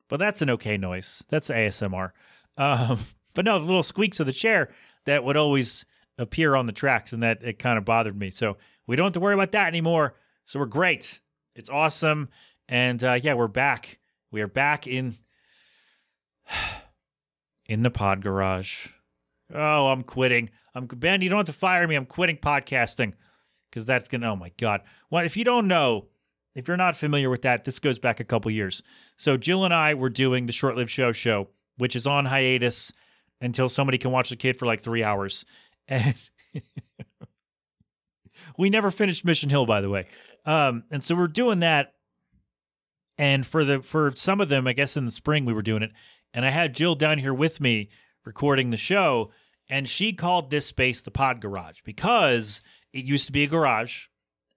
but 0.10 0.18
that's 0.18 0.42
an 0.42 0.52
okay 0.52 0.78
noise. 0.78 1.24
That's 1.30 1.50
ASMR. 1.50 2.12
Um, 2.58 3.00
but 3.34 3.46
no, 3.46 3.60
the 3.60 3.66
little 3.66 3.84
squeaks 3.84 4.20
of 4.20 4.26
the 4.26 4.34
chair 4.34 4.70
that 5.06 5.24
would 5.24 5.38
always 5.38 5.86
appear 6.18 6.56
on 6.56 6.66
the 6.66 6.72
tracks, 6.72 7.14
and 7.14 7.24
that 7.24 7.44
it 7.44 7.60
kind 7.60 7.78
of 7.78 7.86
bothered 7.86 8.18
me. 8.18 8.32
So 8.32 8.58
we 8.88 8.96
don't 8.96 9.06
have 9.06 9.14
to 9.14 9.20
worry 9.20 9.34
about 9.34 9.52
that 9.52 9.68
anymore. 9.68 10.16
So 10.46 10.60
we're 10.60 10.66
great. 10.66 11.20
It's 11.56 11.70
awesome, 11.70 12.30
and 12.68 13.04
uh, 13.04 13.20
yeah, 13.22 13.34
we're 13.34 13.48
back. 13.48 14.00
We 14.32 14.42
are 14.42 14.48
back 14.48 14.88
in 14.88 15.16
in 17.66 17.84
the 17.84 17.92
pod 17.92 18.22
garage. 18.22 18.88
Oh, 19.54 19.88
I'm 19.88 20.04
quitting. 20.04 20.50
I'm 20.74 20.88
Ben. 20.88 21.22
You 21.22 21.30
don't 21.30 21.38
have 21.38 21.46
to 21.48 21.54
fire 21.54 21.88
me. 21.88 21.96
I'm 21.96 22.06
quitting 22.06 22.38
podcasting 22.38 23.14
because 23.70 23.86
that's 23.86 24.08
gonna. 24.08 24.32
Oh 24.32 24.36
my 24.36 24.52
god. 24.58 24.82
Well, 25.10 25.24
if 25.24 25.38
you 25.38 25.44
don't 25.44 25.68
know, 25.68 26.08
if 26.56 26.68
you're 26.68 26.78
not 26.78 26.96
familiar 26.96 27.30
with 27.30 27.44
that, 27.44 27.66
this 27.66 27.80
goes 27.80 28.00
back 28.00 28.20
a 28.20 28.24
couple 28.24 28.52
years. 28.52 28.82
So 29.18 29.38
Jill 29.38 29.66
and 29.66 29.74
I 29.74 29.94
were 29.94 30.10
doing 30.10 30.46
the 30.46 30.54
short-lived 30.54 30.90
show 30.90 31.12
show, 31.12 31.50
which 31.78 31.96
is 31.96 32.08
on 32.08 32.26
hiatus 32.26 32.92
until 33.42 33.70
somebody 33.70 33.98
can 33.98 34.12
watch 34.12 34.30
the 34.30 34.36
kid 34.36 34.58
for 34.58 34.66
like 34.66 34.82
three 34.82 35.04
hours, 35.04 35.46
and 35.88 36.16
we 38.58 38.70
never 38.70 38.92
finished 38.92 39.26
Mission 39.26 39.50
Hill, 39.50 39.66
by 39.66 39.82
the 39.82 39.90
way. 39.90 40.08
Um, 40.46 40.84
and 40.92 41.04
so 41.04 41.16
we're 41.16 41.28
doing 41.28 41.60
that. 41.60 41.94
And 43.18 43.46
for 43.46 43.64
the 43.64 43.82
for 43.82 44.12
some 44.16 44.42
of 44.42 44.50
them, 44.50 44.68
I 44.68 44.74
guess 44.74 44.98
in 44.98 45.06
the 45.06 45.12
spring 45.12 45.46
we 45.46 45.54
were 45.54 45.62
doing 45.62 45.84
it, 45.84 45.92
and 46.34 46.46
I 46.46 46.50
had 46.50 46.76
Jill 46.76 46.96
down 46.96 47.18
here 47.18 47.34
with 47.34 47.62
me 47.62 47.90
recording 48.26 48.72
the 48.72 48.78
show, 48.78 49.32
and 49.70 49.88
she 49.88 50.12
called 50.12 50.50
this 50.50 50.66
space 50.66 51.02
the 51.02 51.12
Pod 51.12 51.40
Garage 51.40 51.80
because 51.86 52.62
it 52.92 53.06
used 53.06 53.26
to 53.28 53.32
be 53.32 53.46
a 53.46 53.48
garage, 53.48 54.08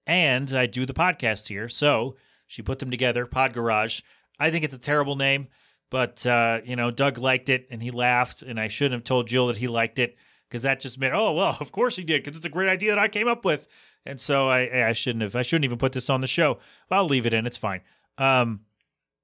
and 0.07 0.53
I 0.53 0.67
do 0.67 0.87
the 0.87 0.95
podcast 0.95 1.47
here. 1.47 1.69
So 1.69 2.17
she 2.49 2.63
put 2.63 2.81
them 2.81 2.91
together, 2.91 3.27
Pod 3.27 3.53
Garage. 3.53 4.01
I 4.41 4.51
think 4.51 4.65
it's 4.65 4.75
a 4.75 4.79
terrible 4.79 5.15
name, 5.15 5.49
but 5.91 6.25
uh, 6.27 6.61
you 6.65 6.77
know, 6.77 6.91
Doug 6.91 7.19
liked 7.19 7.49
it 7.49 7.67
and 7.71 7.83
he 7.83 7.91
laughed, 7.91 8.43
and 8.43 8.61
I 8.61 8.69
shouldn't 8.69 9.01
have 9.01 9.05
told 9.05 9.27
Jill 9.27 9.47
that 9.47 9.57
he 9.57 9.69
liked 9.69 9.99
it 9.99 10.17
because 10.49 10.63
that 10.63 10.81
just 10.81 10.99
meant, 10.99 11.15
oh 11.15 11.33
well, 11.33 11.57
of 11.61 11.73
course 11.73 11.97
he 11.97 12.05
did 12.05 12.23
because 12.23 12.37
it's 12.37 12.47
a 12.47 12.51
great 12.51 12.69
idea 12.69 12.95
that 12.95 12.99
I 12.99 13.09
came 13.09 13.29
up 13.29 13.45
with, 13.45 13.67
and 14.05 14.21
so 14.21 14.49
I 14.49 14.89
I 14.89 14.93
shouldn't 14.93 15.23
have 15.23 15.37
I 15.37 15.43
shouldn't 15.43 15.65
even 15.65 15.79
put 15.79 15.93
this 15.93 16.11
on 16.11 16.21
the 16.21 16.27
show. 16.27 16.59
I'll 16.91 17.07
leave 17.07 17.27
it 17.27 17.35
in. 17.35 17.47
It's 17.47 17.57
fine. 17.57 17.81
Um, 18.19 18.61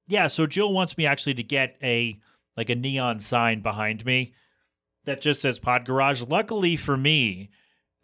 yeah. 0.07 0.27
So 0.29 0.47
Jill 0.47 0.73
wants 0.73 0.97
me 0.97 1.07
actually 1.07 1.35
to 1.35 1.43
get 1.43 1.77
a 1.83 2.19
like 2.57 2.71
a 2.71 2.75
neon 2.75 3.21
sign 3.21 3.61
behind 3.61 4.05
me 4.05 4.35
that 5.05 5.21
just 5.21 5.43
says 5.43 5.59
Pod 5.59 5.85
Garage. 5.85 6.23
Luckily 6.23 6.77
for 6.77 6.97
me, 6.97 7.51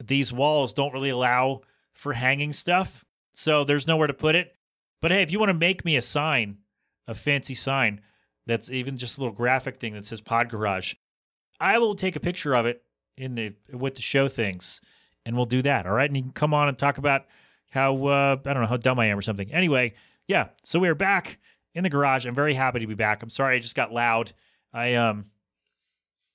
these 0.02 0.32
walls 0.32 0.72
don't 0.74 0.92
really 0.92 1.10
allow 1.10 1.62
for 1.94 2.12
hanging 2.12 2.52
stuff, 2.52 3.04
so 3.34 3.64
there's 3.64 3.86
nowhere 3.86 4.06
to 4.06 4.14
put 4.14 4.34
it. 4.34 4.54
But 5.00 5.12
hey, 5.12 5.22
if 5.22 5.30
you 5.30 5.38
want 5.38 5.48
to 5.48 5.54
make 5.54 5.82
me 5.82 5.96
a 5.96 6.02
sign, 6.02 6.58
a 7.06 7.14
fancy 7.14 7.54
sign 7.54 8.02
that's 8.50 8.70
even 8.70 8.96
just 8.96 9.16
a 9.16 9.20
little 9.20 9.34
graphic 9.34 9.76
thing 9.76 9.94
that 9.94 10.04
says 10.04 10.20
Pod 10.20 10.48
Garage, 10.48 10.94
I 11.60 11.78
will 11.78 11.94
take 11.94 12.16
a 12.16 12.20
picture 12.20 12.54
of 12.54 12.66
it 12.66 12.82
in 13.16 13.34
the 13.34 13.54
with 13.72 13.94
the 13.94 14.02
show 14.02 14.28
things, 14.28 14.80
and 15.24 15.36
we'll 15.36 15.46
do 15.46 15.62
that. 15.62 15.86
All 15.86 15.92
right, 15.92 16.10
and 16.10 16.16
you 16.16 16.22
can 16.22 16.32
come 16.32 16.52
on 16.54 16.68
and 16.68 16.76
talk 16.76 16.98
about 16.98 17.26
how 17.70 18.06
uh, 18.06 18.36
I 18.44 18.52
don't 18.52 18.62
know 18.62 18.68
how 18.68 18.76
dumb 18.76 18.98
I 18.98 19.06
am 19.06 19.18
or 19.18 19.22
something. 19.22 19.52
Anyway, 19.52 19.94
yeah. 20.26 20.48
So 20.64 20.78
we 20.78 20.88
are 20.88 20.94
back 20.94 21.38
in 21.74 21.84
the 21.84 21.90
garage. 21.90 22.26
I'm 22.26 22.34
very 22.34 22.54
happy 22.54 22.80
to 22.80 22.86
be 22.86 22.94
back. 22.94 23.22
I'm 23.22 23.30
sorry 23.30 23.56
I 23.56 23.58
just 23.60 23.76
got 23.76 23.92
loud. 23.92 24.32
I 24.72 24.94
um, 24.94 25.26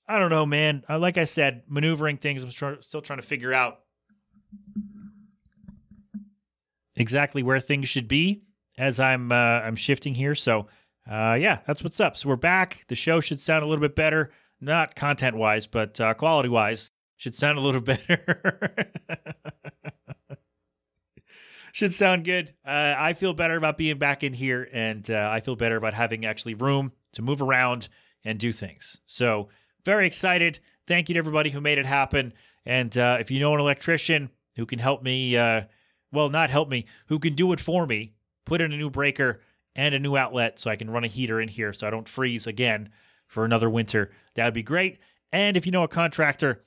I 0.08 0.20
don't 0.20 0.30
know, 0.30 0.46
man. 0.46 0.84
Uh, 0.90 1.00
like 1.00 1.18
I 1.18 1.24
said, 1.26 1.64
maneuvering 1.68 2.18
things. 2.18 2.44
I'm 2.44 2.50
try- 2.52 2.78
still 2.82 3.02
trying 3.02 3.20
to 3.20 3.26
figure 3.26 3.54
out 3.54 3.80
exactly 6.96 7.44
where 7.44 7.60
things 7.60 7.90
should 7.90 8.08
be 8.08 8.44
as 8.78 9.00
I'm 9.00 9.32
uh, 9.32 9.36
I'm 9.36 9.76
shifting 9.76 10.16
here. 10.16 10.36
So 10.36 10.68
uh, 11.10 11.36
yeah, 11.40 11.60
that's 11.68 11.84
what's 11.84 12.00
up. 12.00 12.18
So 12.18 12.30
we're 12.30 12.36
back. 12.36 12.86
The 12.88 12.96
show 12.96 13.20
should 13.20 13.40
sound 13.40 13.64
a 13.64 13.68
little 13.68 13.82
bit 13.82 13.96
better, 13.96 14.32
not 14.60 14.96
content 14.96 15.36
wise, 15.38 15.68
but 15.68 16.00
uh, 16.02 16.14
quality 16.16 16.50
wise, 16.50 16.92
should 17.18 17.36
sound 17.36 17.58
a 17.58 17.62
little 17.62 17.82
better. 17.82 18.88
should 21.72 21.94
sound 21.94 22.26
good. 22.26 22.54
Uh, 22.66 22.96
I 22.98 23.14
feel 23.14 23.34
better 23.34 23.56
about 23.56 23.78
being 23.78 23.98
back 23.98 24.24
in 24.24 24.34
here, 24.34 24.68
and 24.74 25.10
uh, 25.10 25.30
I 25.32 25.42
feel 25.42 25.56
better 25.56 25.76
about 25.76 25.94
having 25.94 26.26
actually 26.26 26.56
room 26.56 26.92
to 27.14 27.22
move 27.22 27.42
around 27.42 27.88
and 28.24 28.40
do 28.40 28.52
things. 28.52 29.00
So 29.06 29.50
very 29.84 30.08
excited. 30.08 30.60
Thank 30.88 31.10
you 31.10 31.14
to 31.14 31.20
everybody 31.20 31.52
who 31.52 31.62
made 31.62 31.78
it 31.78 31.86
happen. 31.86 32.34
And 32.66 32.98
uh, 32.98 33.18
if 33.20 33.30
you 33.30 33.40
know 33.40 33.54
an 33.54 33.60
electrician 33.60 34.32
who 34.56 34.66
can 34.66 34.80
help 34.80 35.04
me, 35.04 35.38
uh, 35.38 35.62
well, 36.12 36.30
not 36.30 36.50
help 36.50 36.70
me, 36.70 36.86
who 37.08 37.20
can 37.20 37.36
do 37.36 37.52
it 37.54 37.60
for 37.60 37.86
me, 37.86 38.14
put 38.46 38.62
in 38.62 38.74
a 38.74 38.78
new 38.78 38.90
breaker 38.90 39.42
and 39.76 39.94
a 39.94 40.00
new 40.00 40.16
outlet 40.16 40.60
so 40.60 40.72
I 40.72 40.76
can 40.76 40.90
run 40.90 41.04
a 41.04 41.08
heater 41.08 41.42
in 41.42 41.50
here 41.50 41.74
so 41.74 41.86
I 41.88 41.90
don't 41.90 42.08
freeze 42.08 42.48
again 42.48 42.90
for 43.28 43.46
another 43.46 43.70
winter. 43.70 44.12
That 44.36 44.46
would 44.46 44.54
be 44.54 44.64
great. 44.64 45.00
And 45.32 45.58
if 45.58 45.66
you 45.66 45.72
know 45.72 45.84
a 45.84 45.88
contractor 45.88 46.64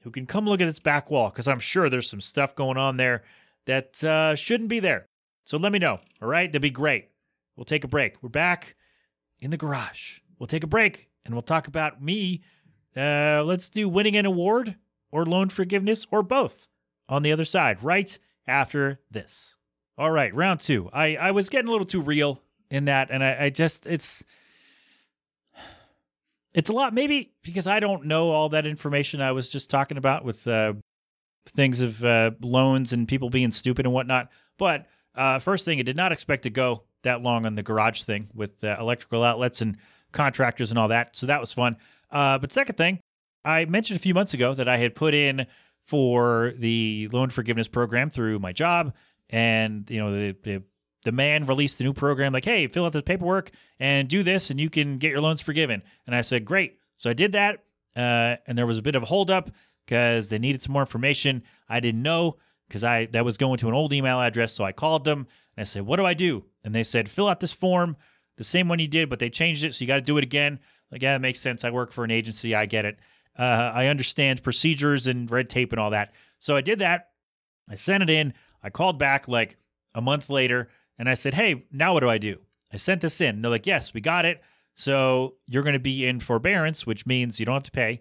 who 0.00 0.10
can 0.10 0.26
come 0.26 0.46
look 0.46 0.60
at 0.60 0.66
this 0.66 0.78
back 0.78 1.10
wall, 1.10 1.30
because 1.30 1.48
I'm 1.48 1.60
sure 1.60 1.88
there's 1.88 2.10
some 2.10 2.20
stuff 2.20 2.54
going 2.54 2.76
on 2.76 2.96
there 2.96 3.24
that 3.64 4.02
uh, 4.04 4.34
shouldn't 4.34 4.68
be 4.68 4.80
there. 4.80 5.08
So 5.44 5.56
let 5.56 5.72
me 5.72 5.78
know. 5.78 6.00
All 6.20 6.28
right. 6.28 6.50
That'd 6.50 6.62
be 6.62 6.70
great. 6.70 7.10
We'll 7.56 7.64
take 7.64 7.84
a 7.84 7.88
break. 7.88 8.22
We're 8.22 8.28
back 8.28 8.76
in 9.38 9.50
the 9.50 9.56
garage. 9.56 10.20
We'll 10.38 10.46
take 10.46 10.64
a 10.64 10.68
break 10.68 11.08
and 11.24 11.34
we'll 11.34 11.42
talk 11.42 11.66
about 11.66 12.02
me. 12.02 12.42
Uh, 12.96 13.42
let's 13.44 13.68
do 13.68 13.88
winning 13.88 14.16
an 14.16 14.26
award 14.26 14.76
or 15.10 15.24
loan 15.24 15.48
forgiveness 15.48 16.06
or 16.10 16.22
both 16.22 16.68
on 17.08 17.22
the 17.22 17.32
other 17.32 17.44
side 17.44 17.82
right 17.82 18.18
after 18.46 19.00
this. 19.10 19.56
All 19.98 20.10
right, 20.10 20.34
round 20.34 20.60
two. 20.60 20.90
I, 20.92 21.16
I 21.16 21.30
was 21.30 21.48
getting 21.48 21.68
a 21.68 21.70
little 21.70 21.86
too 21.86 22.02
real 22.02 22.42
in 22.70 22.84
that, 22.84 23.10
and 23.10 23.24
I, 23.24 23.44
I 23.44 23.50
just 23.50 23.86
it's 23.86 24.22
it's 26.52 26.68
a 26.68 26.72
lot. 26.72 26.92
Maybe 26.92 27.32
because 27.42 27.66
I 27.66 27.80
don't 27.80 28.04
know 28.04 28.30
all 28.30 28.50
that 28.50 28.66
information 28.66 29.22
I 29.22 29.32
was 29.32 29.50
just 29.50 29.70
talking 29.70 29.96
about 29.96 30.24
with 30.24 30.46
uh, 30.46 30.74
things 31.48 31.80
of 31.80 32.04
uh, 32.04 32.32
loans 32.42 32.92
and 32.92 33.08
people 33.08 33.30
being 33.30 33.50
stupid 33.50 33.86
and 33.86 33.94
whatnot. 33.94 34.28
But 34.58 34.86
uh, 35.14 35.38
first 35.38 35.64
thing, 35.64 35.78
I 35.78 35.82
did 35.82 35.96
not 35.96 36.12
expect 36.12 36.42
to 36.42 36.50
go 36.50 36.82
that 37.02 37.22
long 37.22 37.46
on 37.46 37.54
the 37.54 37.62
garage 37.62 38.02
thing 38.02 38.28
with 38.34 38.62
uh, 38.64 38.76
electrical 38.78 39.22
outlets 39.22 39.62
and 39.62 39.78
contractors 40.12 40.70
and 40.70 40.78
all 40.78 40.88
that. 40.88 41.16
So 41.16 41.26
that 41.26 41.40
was 41.40 41.52
fun. 41.52 41.76
Uh, 42.10 42.36
but 42.38 42.52
second 42.52 42.76
thing, 42.76 43.00
I 43.44 43.64
mentioned 43.64 43.98
a 43.98 44.02
few 44.02 44.12
months 44.12 44.34
ago 44.34 44.52
that 44.54 44.68
I 44.68 44.76
had 44.76 44.94
put 44.94 45.14
in 45.14 45.46
for 45.86 46.52
the 46.56 47.08
loan 47.12 47.30
forgiveness 47.30 47.68
program 47.68 48.10
through 48.10 48.40
my 48.40 48.52
job, 48.52 48.92
and 49.30 49.88
you 49.90 49.98
know 49.98 50.12
the, 50.12 50.36
the 50.42 50.62
the 51.04 51.12
man 51.12 51.46
released 51.46 51.78
the 51.78 51.84
new 51.84 51.92
program 51.92 52.32
like, 52.32 52.44
hey, 52.44 52.66
fill 52.66 52.84
out 52.84 52.92
this 52.92 53.02
paperwork 53.02 53.50
and 53.78 54.08
do 54.08 54.22
this, 54.22 54.50
and 54.50 54.60
you 54.60 54.68
can 54.68 54.98
get 54.98 55.10
your 55.10 55.20
loans 55.20 55.40
forgiven. 55.40 55.82
And 56.06 56.16
I 56.16 56.22
said, 56.22 56.44
great. 56.44 56.78
So 56.96 57.10
I 57.10 57.12
did 57.12 57.32
that, 57.32 57.64
uh, 57.94 58.36
and 58.46 58.58
there 58.58 58.66
was 58.66 58.78
a 58.78 58.82
bit 58.82 58.96
of 58.96 59.02
a 59.02 59.06
holdup 59.06 59.50
because 59.84 60.30
they 60.30 60.38
needed 60.38 60.62
some 60.62 60.72
more 60.72 60.82
information. 60.82 61.42
I 61.68 61.80
didn't 61.80 62.02
know 62.02 62.36
because 62.66 62.82
I 62.82 63.06
that 63.06 63.24
was 63.24 63.36
going 63.36 63.58
to 63.58 63.68
an 63.68 63.74
old 63.74 63.92
email 63.92 64.20
address, 64.20 64.52
so 64.52 64.64
I 64.64 64.72
called 64.72 65.04
them 65.04 65.26
and 65.56 65.62
I 65.62 65.64
said, 65.64 65.82
what 65.82 65.96
do 65.96 66.06
I 66.06 66.14
do? 66.14 66.44
And 66.64 66.74
they 66.74 66.82
said, 66.82 67.08
fill 67.08 67.28
out 67.28 67.40
this 67.40 67.52
form, 67.52 67.96
the 68.36 68.44
same 68.44 68.68
one 68.68 68.78
you 68.78 68.88
did, 68.88 69.08
but 69.08 69.18
they 69.18 69.30
changed 69.30 69.64
it, 69.64 69.74
so 69.74 69.82
you 69.82 69.86
got 69.86 69.96
to 69.96 70.00
do 70.00 70.18
it 70.18 70.24
again. 70.24 70.58
Like, 70.90 71.02
yeah, 71.02 71.16
it 71.16 71.20
makes 71.20 71.40
sense. 71.40 71.64
I 71.64 71.70
work 71.70 71.92
for 71.92 72.04
an 72.04 72.10
agency. 72.10 72.54
I 72.54 72.66
get 72.66 72.84
it. 72.84 72.98
Uh, 73.38 73.42
I 73.74 73.86
understand 73.86 74.42
procedures 74.42 75.06
and 75.06 75.30
red 75.30 75.50
tape 75.50 75.72
and 75.72 75.80
all 75.80 75.90
that. 75.90 76.12
So 76.38 76.56
I 76.56 76.60
did 76.60 76.78
that. 76.78 77.10
I 77.68 77.74
sent 77.74 78.02
it 78.02 78.10
in. 78.10 78.34
I 78.62 78.70
called 78.70 78.98
back 78.98 79.28
like 79.28 79.56
a 79.94 80.00
month 80.00 80.30
later 80.30 80.68
and 80.98 81.08
I 81.08 81.14
said, 81.14 81.34
Hey, 81.34 81.66
now 81.72 81.94
what 81.94 82.00
do 82.00 82.10
I 82.10 82.18
do? 82.18 82.38
I 82.72 82.76
sent 82.76 83.00
this 83.00 83.20
in. 83.20 83.36
And 83.36 83.44
they're 83.44 83.50
like, 83.50 83.66
Yes, 83.66 83.94
we 83.94 84.00
got 84.00 84.24
it. 84.24 84.42
So 84.74 85.34
you're 85.46 85.62
going 85.62 85.72
to 85.72 85.78
be 85.78 86.06
in 86.06 86.20
forbearance, 86.20 86.86
which 86.86 87.06
means 87.06 87.40
you 87.40 87.46
don't 87.46 87.54
have 87.54 87.62
to 87.64 87.70
pay. 87.70 88.00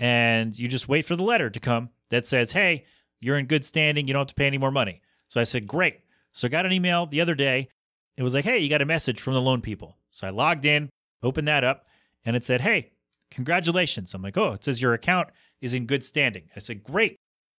And 0.00 0.58
you 0.58 0.68
just 0.68 0.88
wait 0.88 1.04
for 1.04 1.16
the 1.16 1.22
letter 1.22 1.50
to 1.50 1.60
come 1.60 1.90
that 2.10 2.26
says, 2.26 2.52
Hey, 2.52 2.84
you're 3.20 3.38
in 3.38 3.46
good 3.46 3.64
standing. 3.64 4.06
You 4.06 4.14
don't 4.14 4.22
have 4.22 4.28
to 4.28 4.34
pay 4.34 4.46
any 4.46 4.58
more 4.58 4.70
money. 4.70 5.00
So 5.28 5.40
I 5.40 5.44
said, 5.44 5.66
Great. 5.66 6.00
So 6.32 6.46
I 6.46 6.50
got 6.50 6.66
an 6.66 6.72
email 6.72 7.06
the 7.06 7.20
other 7.20 7.34
day. 7.34 7.68
It 8.16 8.22
was 8.22 8.34
like, 8.34 8.44
Hey, 8.44 8.58
you 8.58 8.68
got 8.68 8.82
a 8.82 8.86
message 8.86 9.20
from 9.20 9.34
the 9.34 9.40
loan 9.40 9.60
people. 9.60 9.98
So 10.10 10.26
I 10.26 10.30
logged 10.30 10.64
in, 10.64 10.90
opened 11.22 11.48
that 11.48 11.64
up, 11.64 11.86
and 12.24 12.36
it 12.36 12.44
said, 12.44 12.60
Hey, 12.60 12.92
congratulations. 13.30 14.14
I'm 14.14 14.22
like, 14.22 14.36
Oh, 14.36 14.52
it 14.52 14.64
says 14.64 14.80
your 14.80 14.94
account 14.94 15.28
is 15.60 15.74
in 15.74 15.86
good 15.86 16.04
standing. 16.04 16.50
I 16.56 16.60
said, 16.60 16.82
Great. 16.82 17.16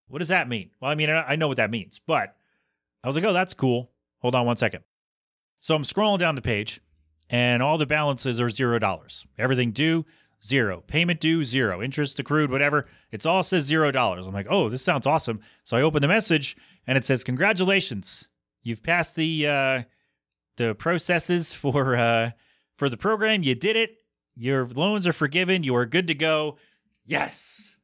What 0.08 0.20
does 0.20 0.28
that 0.28 0.48
mean? 0.48 0.72
Well, 0.80 0.92
I 0.92 0.96
mean, 0.96 1.10
I 1.10 1.36
know 1.36 1.48
what 1.48 1.58
that 1.58 1.72
means, 1.72 2.00
but 2.06 2.36
I 3.04 3.08
was 3.08 3.16
like, 3.16 3.26
Oh, 3.26 3.34
that's 3.34 3.54
cool. 3.54 3.92
Hold 4.20 4.36
on 4.36 4.46
one 4.46 4.58
second. 4.58 4.84
So 5.60 5.76
I'm 5.76 5.84
scrolling 5.84 6.20
down 6.20 6.36
the 6.36 6.42
page, 6.42 6.82
and 7.30 7.64
all 7.64 7.78
the 7.78 7.86
balances 7.86 8.40
are 8.40 8.50
zero 8.50 8.80
dollars. 8.80 9.26
Everything 9.38 9.72
due, 9.72 10.06
zero. 10.44 10.84
Payment 10.86 11.20
due, 11.20 11.44
zero. 11.44 11.82
Interest 11.82 12.20
accrued, 12.20 12.52
whatever. 12.52 12.86
It's 13.12 13.26
all 13.26 13.44
says 13.44 13.64
zero 13.64 13.92
dollars. 13.92 14.28
I'm 14.28 14.34
like, 14.34 14.48
oh, 14.50 14.70
this 14.70 14.84
sounds 14.84 15.08
awesome. 15.08 15.40
So 15.64 15.78
I 15.78 15.82
open 15.82 16.02
the 16.02 16.08
message, 16.08 16.56
and 16.86 16.98
it 16.98 17.06
says, 17.06 17.24
congratulations, 17.24 18.28
you've 18.64 18.84
passed 18.84 19.16
the 19.16 19.48
uh, 19.48 19.84
the 20.58 20.76
processes 20.76 21.54
for 21.54 21.96
uh, 21.96 22.32
for 22.78 22.90
the 22.90 22.98
program. 22.98 23.44
You 23.44 23.56
did 23.56 23.76
it. 23.76 23.98
Your 24.36 24.68
loans 24.68 25.08
are 25.08 25.14
forgiven. 25.14 25.64
You 25.64 25.76
are 25.76 25.86
good 25.86 26.08
to 26.08 26.14
go. 26.14 26.58
Yes. 27.06 27.75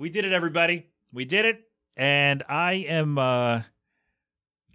We 0.00 0.08
did 0.08 0.24
it, 0.24 0.32
everybody. 0.32 0.86
We 1.12 1.26
did 1.26 1.44
it. 1.44 1.60
And 1.94 2.42
I 2.48 2.86
am 2.88 3.18
uh 3.18 3.60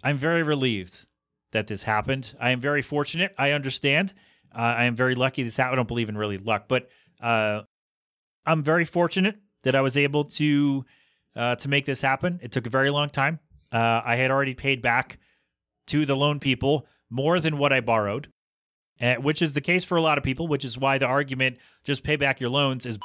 I'm 0.04 0.18
very 0.18 0.44
relieved 0.44 1.04
that 1.50 1.66
this 1.66 1.82
happened. 1.82 2.32
I 2.40 2.50
am 2.50 2.60
very 2.60 2.80
fortunate. 2.80 3.34
I 3.36 3.50
understand. 3.50 4.14
Uh, 4.54 4.60
I 4.60 4.84
am 4.84 4.94
very 4.94 5.16
lucky 5.16 5.42
this 5.42 5.56
happened. 5.56 5.72
I 5.72 5.76
don't 5.78 5.88
believe 5.88 6.08
in 6.08 6.16
really 6.16 6.38
luck, 6.38 6.66
but 6.68 6.88
uh 7.20 7.62
I'm 8.46 8.62
very 8.62 8.84
fortunate 8.84 9.34
that 9.64 9.74
I 9.74 9.80
was 9.80 9.96
able 9.96 10.26
to 10.26 10.84
uh 11.34 11.56
to 11.56 11.68
make 11.68 11.86
this 11.86 12.02
happen. 12.02 12.38
It 12.40 12.52
took 12.52 12.68
a 12.68 12.70
very 12.70 12.90
long 12.90 13.08
time. 13.08 13.40
Uh 13.72 14.02
I 14.04 14.14
had 14.14 14.30
already 14.30 14.54
paid 14.54 14.80
back 14.80 15.18
to 15.88 16.06
the 16.06 16.14
loan 16.14 16.38
people 16.38 16.86
more 17.10 17.40
than 17.40 17.58
what 17.58 17.72
I 17.72 17.80
borrowed. 17.80 18.28
Uh, 18.98 19.16
which 19.16 19.42
is 19.42 19.52
the 19.54 19.60
case 19.60 19.84
for 19.84 19.96
a 19.96 20.00
lot 20.00 20.16
of 20.18 20.24
people, 20.24 20.46
which 20.46 20.64
is 20.64 20.78
why 20.78 20.96
the 20.96 21.04
argument 21.04 21.58
just 21.84 22.02
pay 22.02 22.16
back 22.16 22.40
your 22.40 22.48
loans 22.48 22.86
is 22.86 22.96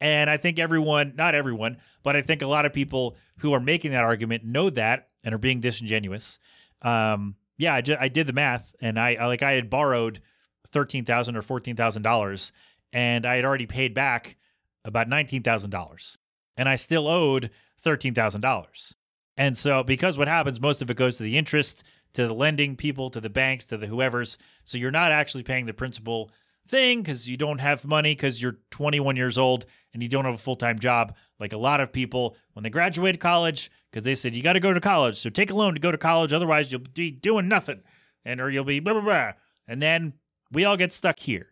and 0.00 0.28
I 0.28 0.36
think 0.36 0.58
everyone, 0.58 1.14
not 1.16 1.34
everyone, 1.34 1.78
but 2.02 2.16
I 2.16 2.22
think 2.22 2.42
a 2.42 2.46
lot 2.46 2.66
of 2.66 2.72
people 2.72 3.16
who 3.38 3.52
are 3.52 3.60
making 3.60 3.92
that 3.92 4.04
argument 4.04 4.44
know 4.44 4.70
that 4.70 5.08
and 5.22 5.34
are 5.34 5.38
being 5.38 5.60
disingenuous. 5.60 6.38
Um, 6.82 7.36
yeah, 7.56 7.74
I, 7.74 7.82
I 8.00 8.08
did 8.08 8.26
the 8.26 8.32
math, 8.32 8.74
and 8.80 8.98
I, 8.98 9.14
I 9.14 9.26
like 9.26 9.42
I 9.42 9.52
had 9.52 9.70
borrowed 9.70 10.20
thirteen 10.66 11.04
thousand 11.04 11.36
or 11.36 11.42
fourteen 11.42 11.76
thousand 11.76 12.02
dollars, 12.02 12.52
and 12.92 13.24
I 13.24 13.36
had 13.36 13.44
already 13.44 13.66
paid 13.66 13.94
back 13.94 14.36
about 14.84 15.08
nineteen 15.08 15.42
thousand 15.42 15.70
dollars, 15.70 16.18
and 16.56 16.68
I 16.68 16.76
still 16.76 17.08
owed 17.08 17.50
thirteen 17.78 18.14
thousand 18.14 18.40
dollars. 18.40 18.94
And 19.36 19.56
so, 19.56 19.82
because 19.82 20.16
what 20.16 20.28
happens, 20.28 20.60
most 20.60 20.80
of 20.82 20.90
it 20.90 20.96
goes 20.96 21.16
to 21.16 21.24
the 21.24 21.36
interest, 21.36 21.82
to 22.12 22.26
the 22.26 22.34
lending 22.34 22.76
people, 22.76 23.10
to 23.10 23.20
the 23.20 23.30
banks, 23.30 23.66
to 23.66 23.76
the 23.76 23.88
whoever's. 23.88 24.38
So 24.64 24.78
you're 24.78 24.90
not 24.90 25.12
actually 25.12 25.42
paying 25.42 25.66
the 25.66 25.74
principal 25.74 26.30
thing 26.66 27.02
because 27.02 27.28
you 27.28 27.36
don't 27.36 27.58
have 27.58 27.84
money 27.84 28.14
because 28.14 28.40
you're 28.40 28.58
21 28.70 29.16
years 29.16 29.36
old 29.38 29.66
and 29.92 30.02
you 30.02 30.08
don't 30.08 30.24
have 30.24 30.34
a 30.34 30.38
full 30.38 30.56
time 30.56 30.78
job. 30.78 31.14
Like 31.38 31.52
a 31.52 31.58
lot 31.58 31.80
of 31.80 31.92
people 31.92 32.36
when 32.52 32.62
they 32.62 32.70
graduated 32.70 33.20
college, 33.20 33.70
because 33.90 34.04
they 34.04 34.14
said 34.14 34.34
you 34.34 34.42
got 34.42 34.54
to 34.54 34.60
go 34.60 34.72
to 34.72 34.80
college, 34.80 35.18
so 35.18 35.30
take 35.30 35.50
a 35.50 35.54
loan 35.54 35.74
to 35.74 35.80
go 35.80 35.92
to 35.92 35.98
college, 35.98 36.32
otherwise 36.32 36.72
you'll 36.72 36.80
be 36.80 37.10
doing 37.10 37.48
nothing, 37.48 37.82
and 38.24 38.40
or 38.40 38.50
you'll 38.50 38.64
be 38.64 38.80
blah 38.80 38.92
blah 38.92 39.02
blah. 39.02 39.32
And 39.66 39.80
then 39.80 40.14
we 40.50 40.64
all 40.64 40.76
get 40.76 40.92
stuck 40.92 41.18
here. 41.18 41.48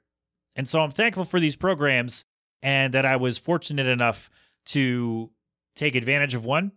And 0.55 0.69
so 0.69 0.81
I'm 0.81 0.91
thankful 0.91 1.25
for 1.25 1.41
these 1.41 1.57
programs 1.57 2.25
and 2.63 2.95
that 2.95 3.07
I 3.07 3.17
was 3.17 3.39
fortunate 3.39 3.87
enough 3.87 4.31
to 4.67 5.31
take 5.75 5.95
advantage 5.95 6.35
of 6.35 6.45
one. 6.45 6.73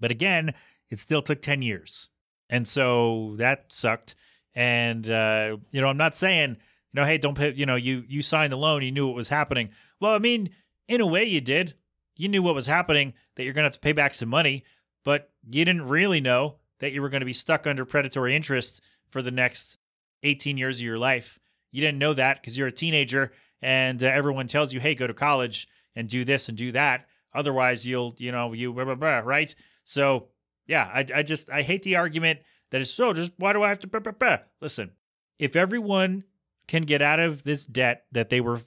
But 0.00 0.10
again, 0.10 0.54
it 0.90 1.00
still 1.00 1.22
took 1.22 1.40
10 1.40 1.62
years. 1.62 2.08
And 2.50 2.66
so 2.66 3.34
that 3.38 3.66
sucked. 3.68 4.14
And, 4.54 5.08
uh, 5.08 5.58
you 5.70 5.80
know, 5.80 5.88
I'm 5.88 5.96
not 5.96 6.16
saying, 6.16 6.56
you 6.92 7.00
know, 7.00 7.06
hey, 7.06 7.18
don't 7.18 7.34
pay, 7.34 7.52
you 7.52 7.66
know, 7.66 7.76
you, 7.76 8.04
you 8.08 8.22
signed 8.22 8.52
the 8.52 8.56
loan, 8.56 8.82
you 8.82 8.92
knew 8.92 9.06
what 9.06 9.16
was 9.16 9.28
happening. 9.28 9.70
Well, 10.00 10.12
I 10.12 10.18
mean, 10.18 10.50
in 10.88 11.00
a 11.00 11.06
way 11.06 11.24
you 11.24 11.40
did. 11.40 11.74
You 12.16 12.28
knew 12.28 12.42
what 12.42 12.54
was 12.54 12.66
happening, 12.66 13.14
that 13.36 13.44
you're 13.44 13.52
going 13.52 13.62
to 13.62 13.66
have 13.66 13.74
to 13.74 13.80
pay 13.80 13.92
back 13.92 14.12
some 14.12 14.28
money, 14.28 14.64
but 15.04 15.30
you 15.48 15.64
didn't 15.64 15.86
really 15.86 16.20
know 16.20 16.56
that 16.80 16.92
you 16.92 17.00
were 17.00 17.08
going 17.08 17.20
to 17.20 17.26
be 17.26 17.32
stuck 17.32 17.66
under 17.66 17.84
predatory 17.84 18.34
interest 18.34 18.80
for 19.08 19.22
the 19.22 19.30
next 19.30 19.76
18 20.24 20.58
years 20.58 20.78
of 20.78 20.84
your 20.84 20.98
life. 20.98 21.38
You 21.70 21.80
didn't 21.80 21.98
know 21.98 22.14
that 22.14 22.40
because 22.40 22.58
you're 22.58 22.68
a 22.68 22.72
teenager 22.72 23.32
and 23.62 24.02
uh, 24.02 24.06
everyone 24.06 24.48
tells 24.48 24.72
you, 24.72 24.80
hey, 24.80 24.94
go 24.94 25.06
to 25.06 25.14
college 25.14 25.68
and 25.94 26.08
do 26.08 26.24
this 26.24 26.48
and 26.48 26.58
do 26.58 26.72
that. 26.72 27.06
Otherwise, 27.34 27.86
you'll, 27.86 28.14
you 28.18 28.32
know, 28.32 28.52
you, 28.52 28.72
blah, 28.72 28.84
blah, 28.84 28.94
blah, 28.94 29.18
right? 29.18 29.54
So, 29.84 30.28
yeah, 30.66 30.90
I, 30.92 31.06
I 31.14 31.22
just, 31.22 31.50
I 31.50 31.62
hate 31.62 31.82
the 31.82 31.96
argument 31.96 32.40
that 32.70 32.80
is 32.80 32.92
so 32.92 33.12
just, 33.12 33.32
why 33.36 33.52
do 33.52 33.62
I 33.62 33.68
have 33.68 33.80
to, 33.80 33.86
blah, 33.86 34.00
blah, 34.00 34.12
blah? 34.12 34.38
listen, 34.60 34.92
if 35.38 35.56
everyone 35.56 36.24
can 36.68 36.82
get 36.82 37.02
out 37.02 37.18
of 37.18 37.42
this 37.42 37.66
debt 37.66 38.04
that 38.12 38.28
they 38.28 38.40
were 38.40 38.60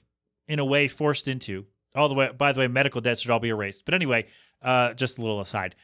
in 0.48 0.60
a 0.60 0.66
way 0.66 0.88
forced 0.90 1.30
into, 1.30 1.66
all 1.96 2.10
the 2.10 2.16
way, 2.16 2.30
by 2.38 2.52
the 2.52 2.60
way, 2.60 2.68
medical 2.68 3.00
debts 3.00 3.22
should 3.22 3.32
all 3.32 3.40
be 3.40 3.50
erased. 3.50 3.86
But 3.86 3.94
anyway, 3.94 4.26
uh, 4.62 4.94
just 4.94 5.18
a 5.18 5.22
little 5.22 5.40
aside. 5.40 5.76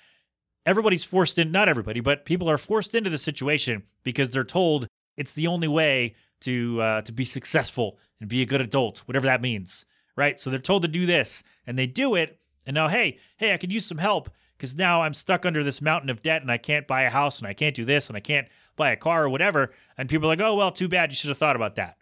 Everybody's 0.65 1.05
forced 1.05 1.39
in, 1.39 1.51
not 1.51 1.69
everybody, 1.69 2.01
but 2.01 2.25
people 2.25 2.49
are 2.49 2.57
forced 2.57 2.93
into 2.93 3.09
the 3.09 3.17
situation 3.17 3.83
because 4.03 4.31
they're 4.31 4.43
told 4.43 4.87
it's 5.15 5.33
the 5.33 5.47
only 5.47 5.67
way 5.67 6.15
to 6.41 6.81
uh, 6.81 7.01
to 7.03 7.11
be 7.11 7.25
successful 7.25 7.97
and 8.19 8.29
be 8.29 8.41
a 8.41 8.45
good 8.45 8.61
adult, 8.61 8.99
whatever 9.05 9.25
that 9.25 9.41
means, 9.41 9.85
right? 10.15 10.39
So 10.39 10.49
they're 10.49 10.59
told 10.59 10.81
to 10.81 10.87
do 10.87 11.05
this, 11.05 11.43
and 11.65 11.77
they 11.77 11.87
do 11.87 12.15
it, 12.15 12.39
and 12.65 12.75
now, 12.75 12.89
hey, 12.89 13.17
hey, 13.37 13.53
I 13.53 13.57
could 13.57 13.71
use 13.71 13.85
some 13.85 13.97
help 13.97 14.29
because 14.57 14.75
now 14.75 15.03
I'm 15.03 15.13
stuck 15.13 15.45
under 15.45 15.63
this 15.63 15.81
mountain 15.81 16.09
of 16.09 16.21
debt, 16.21 16.41
and 16.41 16.51
I 16.51 16.57
can't 16.57 16.87
buy 16.87 17.03
a 17.03 17.09
house, 17.09 17.39
and 17.39 17.47
I 17.47 17.53
can't 17.53 17.75
do 17.75 17.85
this, 17.85 18.07
and 18.07 18.17
I 18.17 18.19
can't 18.19 18.47
buy 18.75 18.91
a 18.91 18.95
car 18.95 19.23
or 19.23 19.29
whatever. 19.29 19.71
And 19.97 20.09
people 20.09 20.27
are 20.27 20.31
like, 20.33 20.41
oh 20.41 20.55
well, 20.55 20.71
too 20.71 20.87
bad, 20.87 21.11
you 21.11 21.15
should 21.15 21.29
have 21.29 21.37
thought 21.37 21.55
about 21.55 21.75
that. 21.75 21.97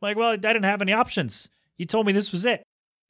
Like, 0.00 0.16
well, 0.16 0.30
I 0.30 0.36
didn't 0.36 0.64
have 0.64 0.82
any 0.82 0.92
options. 0.92 1.48
You 1.76 1.84
told 1.86 2.06
me 2.06 2.12
this 2.12 2.32
was 2.32 2.44
it, 2.44 2.62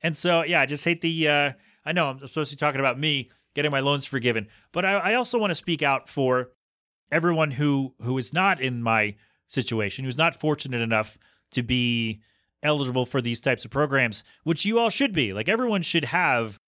and 0.02 0.16
so 0.16 0.42
yeah, 0.42 0.60
I 0.60 0.66
just 0.66 0.84
hate 0.84 1.00
the. 1.00 1.28
Uh, 1.28 1.52
I 1.84 1.92
know 1.92 2.08
I'm 2.08 2.26
supposed 2.26 2.50
to 2.50 2.56
be 2.56 2.60
talking 2.60 2.80
about 2.80 2.98
me 2.98 3.30
getting 3.54 3.70
my 3.70 3.80
loans 3.80 4.06
forgiven, 4.06 4.48
but 4.72 4.84
I, 4.84 4.94
I 4.94 5.14
also 5.14 5.38
want 5.38 5.50
to 5.50 5.54
speak 5.54 5.82
out 5.82 6.08
for 6.08 6.50
everyone 7.12 7.52
who 7.52 7.94
who 8.00 8.16
is 8.18 8.32
not 8.32 8.60
in 8.60 8.82
my 8.82 9.16
situation, 9.46 10.04
who's 10.04 10.18
not 10.18 10.38
fortunate 10.38 10.80
enough 10.80 11.18
to 11.52 11.62
be 11.62 12.20
eligible 12.62 13.06
for 13.06 13.20
these 13.20 13.40
types 13.40 13.64
of 13.64 13.70
programs, 13.70 14.24
which 14.42 14.64
you 14.64 14.78
all 14.78 14.90
should 14.90 15.12
be. 15.12 15.32
Like 15.32 15.48
everyone 15.48 15.82
should 15.82 16.06
have 16.06 16.58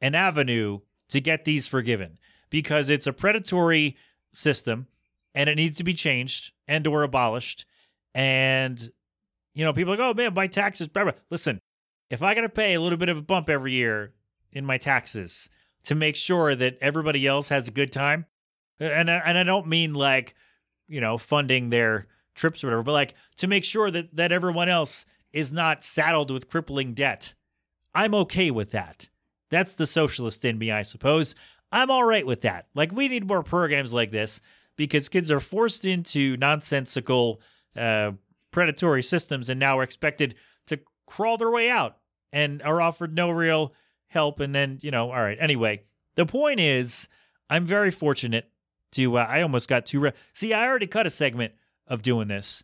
an 0.00 0.14
avenue 0.14 0.80
to 1.08 1.20
get 1.20 1.44
these 1.44 1.66
forgiven 1.66 2.18
because 2.48 2.88
it's 2.88 3.06
a 3.06 3.12
predatory 3.12 3.96
system 4.32 4.86
and 5.34 5.48
it 5.48 5.56
needs 5.56 5.76
to 5.76 5.84
be 5.84 5.94
changed 5.94 6.52
and 6.66 6.86
or 6.86 7.02
abolished. 7.02 7.66
And 8.14 8.90
you 9.54 9.64
know, 9.64 9.72
people 9.72 9.92
are 9.92 9.96
like, 9.96 10.04
oh 10.04 10.14
man, 10.14 10.34
my 10.34 10.46
taxes. 10.46 10.88
Blah, 10.88 11.04
blah. 11.04 11.12
Listen, 11.30 11.60
if 12.08 12.22
I 12.22 12.34
got 12.34 12.42
to 12.42 12.48
pay 12.48 12.74
a 12.74 12.80
little 12.80 12.98
bit 12.98 13.08
of 13.08 13.18
a 13.18 13.22
bump 13.22 13.48
every 13.48 13.72
year 13.72 14.12
in 14.52 14.64
my 14.64 14.78
taxes 14.78 15.48
to 15.84 15.94
make 15.94 16.16
sure 16.16 16.54
that 16.54 16.78
everybody 16.80 17.26
else 17.26 17.48
has 17.48 17.68
a 17.68 17.72
good 17.72 17.92
time, 17.92 18.26
and 18.78 19.10
I, 19.10 19.16
and 19.18 19.38
I 19.38 19.42
don't 19.42 19.66
mean 19.66 19.94
like 19.94 20.34
you 20.88 21.00
know 21.00 21.18
funding 21.18 21.70
their 21.70 22.06
trips 22.34 22.62
or 22.62 22.68
whatever, 22.68 22.82
but 22.82 22.92
like 22.92 23.14
to 23.36 23.46
make 23.46 23.64
sure 23.64 23.90
that 23.90 24.16
that 24.16 24.32
everyone 24.32 24.68
else 24.68 25.06
is 25.32 25.52
not 25.52 25.84
saddled 25.84 26.30
with 26.30 26.48
crippling 26.48 26.94
debt. 26.94 27.34
I'm 27.94 28.14
okay 28.14 28.50
with 28.50 28.70
that. 28.70 29.08
That's 29.50 29.74
the 29.74 29.86
socialist 29.86 30.44
in 30.44 30.58
me, 30.58 30.70
I 30.70 30.82
suppose. 30.82 31.34
I'm 31.72 31.90
all 31.90 32.04
right 32.04 32.26
with 32.26 32.40
that. 32.42 32.66
Like 32.74 32.92
we 32.92 33.08
need 33.08 33.26
more 33.26 33.42
programs 33.42 33.92
like 33.92 34.10
this 34.10 34.40
because 34.76 35.08
kids 35.08 35.30
are 35.30 35.40
forced 35.40 35.84
into 35.84 36.36
nonsensical 36.36 37.40
uh, 37.76 38.12
predatory 38.50 39.02
systems 39.02 39.48
and 39.48 39.60
now 39.60 39.78
are 39.78 39.82
expected 39.82 40.34
to 40.66 40.78
crawl 41.06 41.36
their 41.36 41.50
way 41.50 41.70
out 41.70 41.96
and 42.32 42.62
are 42.62 42.80
offered 42.80 43.14
no 43.14 43.30
real 43.30 43.72
help 44.08 44.40
and 44.40 44.54
then 44.54 44.78
you 44.82 44.90
know 44.90 45.10
all 45.10 45.22
right. 45.22 45.38
Anyway 45.40 45.82
the 46.14 46.26
point 46.26 46.60
is 46.60 47.08
i'm 47.48 47.64
very 47.64 47.90
fortunate 47.90 48.50
to 48.92 49.18
uh, 49.18 49.22
i 49.22 49.42
almost 49.42 49.68
got 49.68 49.86
too 49.86 50.00
re- 50.00 50.12
see 50.32 50.52
i 50.52 50.66
already 50.66 50.86
cut 50.86 51.06
a 51.06 51.10
segment 51.10 51.52
of 51.86 52.02
doing 52.02 52.28
this 52.28 52.62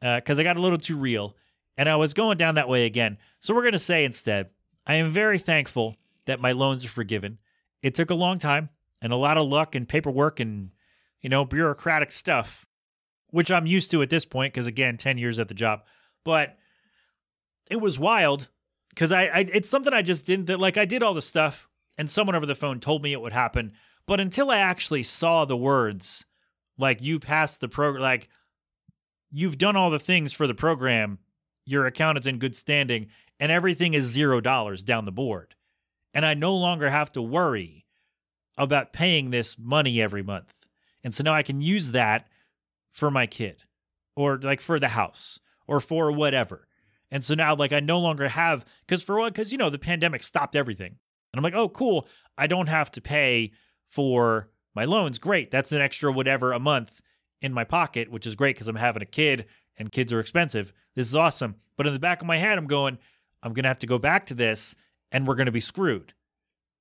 because 0.00 0.38
i 0.38 0.42
got 0.42 0.56
a 0.56 0.62
little 0.62 0.78
too 0.78 0.96
real 0.96 1.36
and 1.76 1.88
i 1.88 1.96
was 1.96 2.14
going 2.14 2.36
down 2.36 2.56
that 2.56 2.68
way 2.68 2.84
again. 2.84 3.16
So 3.40 3.54
we're 3.54 3.62
going 3.62 3.72
to 3.72 3.78
say 3.78 4.04
instead 4.04 4.50
i 4.86 4.94
am 4.94 5.10
very 5.10 5.38
thankful 5.38 5.96
that 6.26 6.40
my 6.40 6.52
loans 6.52 6.84
are 6.84 6.90
forgiven. 6.90 7.38
It 7.82 7.94
took 7.94 8.10
a 8.10 8.14
long 8.14 8.38
time 8.38 8.68
and 9.00 9.12
a 9.12 9.16
lot 9.16 9.38
of 9.38 9.48
luck 9.48 9.74
and 9.74 9.88
paperwork 9.88 10.40
and 10.40 10.70
you 11.22 11.30
know 11.30 11.44
bureaucratic 11.44 12.12
stuff 12.12 12.66
which 13.30 13.50
i'm 13.50 13.66
used 13.66 13.90
to 13.90 14.02
at 14.02 14.10
this 14.10 14.24
point 14.24 14.52
because 14.52 14.66
again 14.66 14.96
10 14.96 15.18
years 15.18 15.38
at 15.38 15.48
the 15.48 15.54
job 15.54 15.82
but 16.24 16.58
it 17.70 17.80
was 17.80 17.98
wild 17.98 18.48
because 18.90 19.12
I, 19.12 19.24
I 19.24 19.38
it's 19.52 19.68
something 19.68 19.92
I 19.92 20.02
just 20.02 20.26
didn't 20.26 20.46
that 20.46 20.60
like 20.60 20.76
I 20.76 20.84
did 20.84 21.02
all 21.02 21.14
the 21.14 21.22
stuff 21.22 21.68
and 21.96 22.08
someone 22.08 22.34
over 22.34 22.46
the 22.46 22.54
phone 22.54 22.80
told 22.80 23.02
me 23.02 23.12
it 23.12 23.20
would 23.20 23.32
happen, 23.32 23.72
but 24.06 24.20
until 24.20 24.50
I 24.50 24.58
actually 24.58 25.02
saw 25.02 25.44
the 25.44 25.56
words 25.56 26.24
like 26.76 27.02
you 27.02 27.20
passed 27.20 27.60
the 27.60 27.68
program 27.68 28.02
like 28.02 28.28
you've 29.30 29.58
done 29.58 29.76
all 29.76 29.90
the 29.90 29.98
things 29.98 30.32
for 30.32 30.46
the 30.46 30.54
program, 30.54 31.18
your 31.64 31.86
account 31.86 32.18
is 32.18 32.26
in 32.26 32.38
good 32.38 32.56
standing 32.56 33.08
and 33.38 33.52
everything 33.52 33.94
is 33.94 34.04
zero 34.04 34.40
dollars 34.40 34.82
down 34.82 35.04
the 35.04 35.12
board. 35.12 35.54
And 36.14 36.24
I 36.24 36.34
no 36.34 36.56
longer 36.56 36.90
have 36.90 37.12
to 37.12 37.22
worry 37.22 37.84
about 38.56 38.92
paying 38.92 39.30
this 39.30 39.56
money 39.58 40.00
every 40.02 40.22
month. 40.22 40.66
And 41.04 41.14
so 41.14 41.22
now 41.22 41.34
I 41.34 41.42
can 41.42 41.60
use 41.60 41.92
that 41.92 42.26
for 42.98 43.10
my 43.10 43.26
kid 43.26 43.64
or 44.16 44.38
like 44.38 44.60
for 44.60 44.78
the 44.78 44.88
house 44.88 45.40
or 45.66 45.80
for 45.80 46.12
whatever. 46.12 46.66
And 47.10 47.24
so 47.24 47.34
now, 47.34 47.54
like, 47.54 47.72
I 47.72 47.80
no 47.80 47.98
longer 48.00 48.28
have, 48.28 48.66
because 48.86 49.02
for 49.02 49.18
what, 49.18 49.32
because, 49.32 49.50
you 49.50 49.58
know, 49.58 49.70
the 49.70 49.78
pandemic 49.78 50.22
stopped 50.22 50.54
everything. 50.54 50.96
And 51.32 51.38
I'm 51.38 51.42
like, 51.42 51.54
oh, 51.54 51.68
cool. 51.68 52.06
I 52.36 52.46
don't 52.46 52.68
have 52.68 52.90
to 52.92 53.00
pay 53.00 53.52
for 53.88 54.50
my 54.74 54.84
loans. 54.84 55.18
Great. 55.18 55.50
That's 55.50 55.72
an 55.72 55.80
extra 55.80 56.12
whatever 56.12 56.52
a 56.52 56.58
month 56.58 57.00
in 57.40 57.52
my 57.52 57.64
pocket, 57.64 58.10
which 58.10 58.26
is 58.26 58.34
great 58.34 58.56
because 58.56 58.68
I'm 58.68 58.76
having 58.76 59.02
a 59.02 59.06
kid 59.06 59.46
and 59.78 59.92
kids 59.92 60.12
are 60.12 60.20
expensive. 60.20 60.72
This 60.94 61.06
is 61.06 61.16
awesome. 61.16 61.56
But 61.76 61.86
in 61.86 61.92
the 61.92 61.98
back 61.98 62.20
of 62.20 62.26
my 62.26 62.38
head, 62.38 62.58
I'm 62.58 62.66
going, 62.66 62.98
I'm 63.42 63.54
going 63.54 63.62
to 63.62 63.68
have 63.68 63.78
to 63.78 63.86
go 63.86 63.98
back 63.98 64.26
to 64.26 64.34
this 64.34 64.74
and 65.10 65.26
we're 65.26 65.34
going 65.34 65.46
to 65.46 65.52
be 65.52 65.60
screwed. 65.60 66.12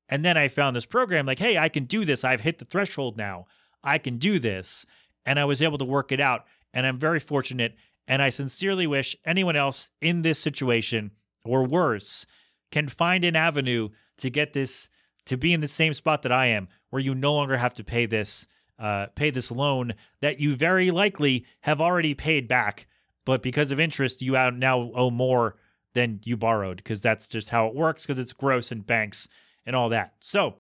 And 0.10 0.25
then 0.25 0.38
I 0.38 0.47
found 0.47 0.75
this 0.75 0.86
program 0.86 1.25
like, 1.25 1.39
hey, 1.39 1.58
I 1.58 1.69
can 1.69 1.86
do 1.86 2.03
this. 2.03 2.23
I've 2.23 2.41
hit 2.41 2.58
the 2.58 2.65
threshold 2.65 3.17
now. 3.17 3.45
I 3.84 3.97
can 3.97 4.17
do 4.17 4.39
this. 4.39 4.86
And 5.28 5.40
I 5.40 5.46
was 5.46 5.62
able 5.62 5.78
to 5.78 5.86
work 5.86 6.12
it 6.12 6.20
out. 6.20 6.46
And 6.74 6.88
I'm 6.88 6.98
very 6.98 7.20
fortunate 7.20 7.76
and 8.08 8.22
I 8.22 8.30
sincerely 8.30 8.88
wish 8.88 9.16
anyone 9.26 9.56
else 9.56 9.90
in 10.02 10.22
this 10.22 10.40
situation 10.40 11.12
or 11.44 11.66
worse 11.66 12.26
can 12.72 12.88
find 12.88 13.24
an 13.24 13.36
avenue 13.36 13.90
to 14.18 14.30
get 14.30 14.54
this 14.54 14.90
to 15.26 15.38
be 15.38 15.54
in 15.54 15.60
the 15.60 15.68
same 15.68 15.94
spot 15.94 16.22
that 16.22 16.32
I 16.32 16.46
am, 16.48 16.70
where 16.90 17.02
you 17.02 17.13
no 17.13 17.34
longer 17.34 17.58
have 17.58 17.74
to 17.76 17.84
pay 17.84 18.06
this 18.06 18.48
uh, 18.80 19.08
pay 19.16 19.32
this 19.32 19.52
loan 19.52 19.94
that 20.22 20.40
you 20.40 20.56
very 20.56 20.92
likely 20.92 21.46
have 21.62 21.82
already 21.82 22.13
paid 22.13 22.48
back, 22.48 22.86
but 23.26 23.42
because 23.42 23.72
of 23.72 23.80
interest, 23.80 24.22
you 24.22 24.34
now 24.34 24.92
owe 24.96 25.10
more 25.10 25.56
than 25.96 26.20
you 26.24 26.38
borrowed 26.38 26.78
because 26.78 27.02
that's 27.02 27.28
just 27.28 27.50
how 27.50 27.66
it 27.66 27.74
works 27.74 28.06
because 28.06 28.20
it's 28.20 28.34
gross 28.34 28.72
and 28.72 28.86
banks 28.86 29.28
and 29.66 29.76
all 29.76 29.90
that. 29.90 30.13
So 30.20 30.60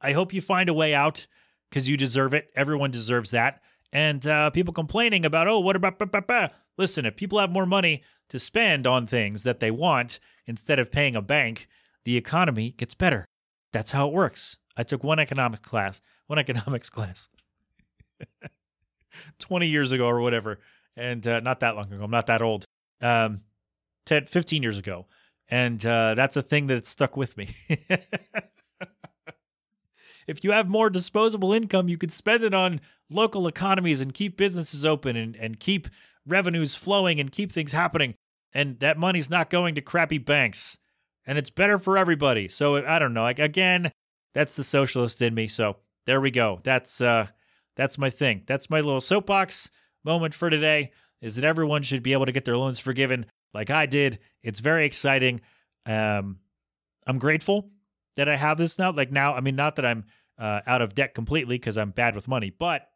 I 0.00 0.12
hope 0.12 0.34
you 0.34 0.42
find 0.42 0.68
a 0.68 0.74
way 0.74 0.94
out 0.94 1.26
because 1.70 1.88
you 1.88 1.96
deserve 1.96 2.34
it. 2.34 2.50
Everyone 2.54 2.90
deserves 2.90 3.30
that. 3.30 3.62
And 3.92 4.26
uh, 4.26 4.50
people 4.50 4.74
complaining 4.74 5.24
about, 5.24 5.48
oh, 5.48 5.60
what 5.60 5.76
about, 5.76 5.98
bah, 5.98 6.06
bah, 6.06 6.20
bah. 6.26 6.48
listen, 6.76 7.06
if 7.06 7.16
people 7.16 7.38
have 7.38 7.50
more 7.50 7.66
money 7.66 8.02
to 8.28 8.38
spend 8.38 8.86
on 8.86 9.06
things 9.06 9.42
that 9.44 9.60
they 9.60 9.70
want 9.70 10.20
instead 10.46 10.78
of 10.78 10.92
paying 10.92 11.16
a 11.16 11.22
bank, 11.22 11.68
the 12.04 12.16
economy 12.16 12.74
gets 12.76 12.94
better. 12.94 13.26
That's 13.72 13.92
how 13.92 14.08
it 14.08 14.14
works. 14.14 14.58
I 14.76 14.82
took 14.82 15.02
one 15.02 15.18
economics 15.18 15.66
class, 15.66 16.00
one 16.26 16.38
economics 16.38 16.90
class 16.90 17.28
20 19.38 19.66
years 19.66 19.92
ago 19.92 20.06
or 20.06 20.20
whatever. 20.20 20.58
And 20.96 21.26
uh, 21.26 21.40
not 21.40 21.60
that 21.60 21.76
long 21.76 21.92
ago. 21.92 22.04
I'm 22.04 22.10
not 22.10 22.26
that 22.26 22.42
old. 22.42 22.64
Um, 23.00 23.42
10, 24.06 24.26
15 24.26 24.62
years 24.62 24.78
ago. 24.78 25.06
And 25.50 25.84
uh, 25.86 26.14
that's 26.14 26.36
a 26.36 26.42
thing 26.42 26.66
that 26.66 26.86
stuck 26.86 27.16
with 27.16 27.36
me. 27.36 27.48
if 30.28 30.44
you 30.44 30.52
have 30.52 30.68
more 30.68 30.90
disposable 30.90 31.54
income, 31.54 31.88
you 31.88 31.96
could 31.96 32.12
spend 32.12 32.44
it 32.44 32.52
on 32.52 32.80
local 33.10 33.48
economies 33.48 34.02
and 34.02 34.12
keep 34.12 34.36
businesses 34.36 34.84
open 34.84 35.16
and, 35.16 35.34
and 35.34 35.58
keep 35.58 35.88
revenues 36.26 36.74
flowing 36.74 37.18
and 37.18 37.32
keep 37.32 37.50
things 37.50 37.72
happening. 37.72 38.14
And 38.52 38.78
that 38.80 38.98
money's 38.98 39.30
not 39.30 39.50
going 39.50 39.74
to 39.74 39.80
crappy 39.80 40.18
banks. 40.18 40.76
And 41.26 41.38
it's 41.38 41.50
better 41.50 41.78
for 41.78 41.96
everybody. 41.96 42.46
So 42.46 42.86
I 42.86 42.98
don't 42.98 43.14
know. 43.14 43.22
Like 43.22 43.38
again, 43.38 43.90
that's 44.34 44.54
the 44.54 44.64
socialist 44.64 45.20
in 45.22 45.34
me. 45.34 45.48
So 45.48 45.76
there 46.06 46.20
we 46.20 46.30
go. 46.30 46.60
That's 46.62 47.00
uh 47.00 47.28
that's 47.76 47.98
my 47.98 48.10
thing. 48.10 48.42
That's 48.46 48.70
my 48.70 48.80
little 48.80 49.00
soapbox 49.00 49.70
moment 50.04 50.34
for 50.34 50.50
today 50.50 50.92
is 51.20 51.36
that 51.36 51.44
everyone 51.44 51.82
should 51.82 52.02
be 52.02 52.12
able 52.12 52.26
to 52.26 52.32
get 52.32 52.44
their 52.44 52.56
loans 52.56 52.78
forgiven 52.78 53.26
like 53.54 53.70
I 53.70 53.86
did. 53.86 54.18
It's 54.42 54.60
very 54.60 54.84
exciting. 54.84 55.40
Um 55.86 56.38
I'm 57.06 57.18
grateful 57.18 57.70
that 58.16 58.28
I 58.28 58.36
have 58.36 58.58
this 58.58 58.78
now. 58.78 58.92
Like 58.92 59.12
now, 59.12 59.34
I 59.34 59.40
mean, 59.40 59.56
not 59.56 59.76
that 59.76 59.86
I'm 59.86 60.04
uh, 60.38 60.60
out 60.66 60.82
of 60.82 60.94
debt 60.94 61.14
completely 61.14 61.56
because 61.56 61.76
I'm 61.76 61.90
bad 61.90 62.14
with 62.14 62.28
money, 62.28 62.50
but 62.50 62.88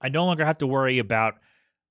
I 0.00 0.08
no 0.08 0.24
longer 0.24 0.44
have 0.44 0.58
to 0.58 0.66
worry 0.66 0.98
about 0.98 1.34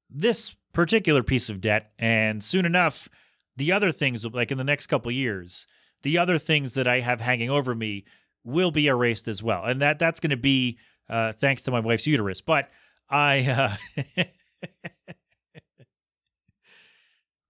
this 0.10 0.56
particular 0.74 1.24
piece 1.24 1.50
of 1.50 1.62
debt. 1.62 1.92
And 1.98 2.44
soon 2.44 2.66
enough, 2.66 3.10
the 3.56 3.72
other 3.72 3.92
things, 3.92 4.26
like 4.26 4.52
in 4.52 4.58
the 4.58 4.64
next 4.64 4.88
couple 4.88 5.12
years, 5.12 5.68
the 6.04 6.18
other 6.18 6.38
things 6.38 6.74
that 6.74 6.88
I 6.88 7.00
have 7.00 7.22
hanging 7.22 7.50
over 7.50 7.74
me 7.76 8.06
will 8.44 8.72
be 8.72 8.88
erased 8.88 9.28
as 9.28 9.42
well. 9.42 9.64
And 9.64 9.82
that 9.82 10.00
that's 10.00 10.20
going 10.20 10.32
to 10.32 10.38
be 10.38 10.78
uh, 11.10 11.32
thanks 11.34 11.62
to 11.64 11.72
my 11.72 11.80
wife's 11.80 12.08
uterus. 12.08 12.42
But 12.42 12.70
I. 13.10 13.78
Uh, 14.18 14.24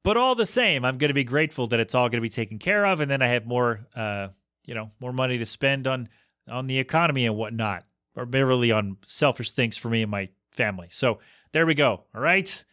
but 0.03 0.17
all 0.17 0.35
the 0.35 0.45
same, 0.45 0.85
I'm 0.85 0.97
going 0.97 1.09
to 1.09 1.15
be 1.15 1.23
grateful 1.23 1.67
that 1.67 1.79
it's 1.79 1.95
all 1.95 2.09
going 2.09 2.19
to 2.19 2.21
be 2.21 2.29
taken 2.29 2.59
care 2.59 2.85
of, 2.85 2.99
and 2.99 3.09
then 3.09 3.21
I 3.21 3.27
have 3.27 3.45
more, 3.45 3.87
uh, 3.95 4.29
you 4.65 4.75
know, 4.75 4.91
more 4.99 5.13
money 5.13 5.37
to 5.37 5.45
spend 5.45 5.87
on 5.87 6.09
on 6.49 6.67
the 6.67 6.79
economy 6.79 7.25
and 7.25 7.35
whatnot, 7.35 7.85
or 8.15 8.25
really 8.25 8.71
on 8.71 8.97
selfish 9.05 9.51
things 9.51 9.77
for 9.77 9.89
me 9.89 10.01
and 10.01 10.11
my 10.11 10.29
family. 10.51 10.87
So 10.91 11.19
there 11.51 11.65
we 11.65 11.73
go. 11.73 12.03
All 12.13 12.21
right, 12.21 12.63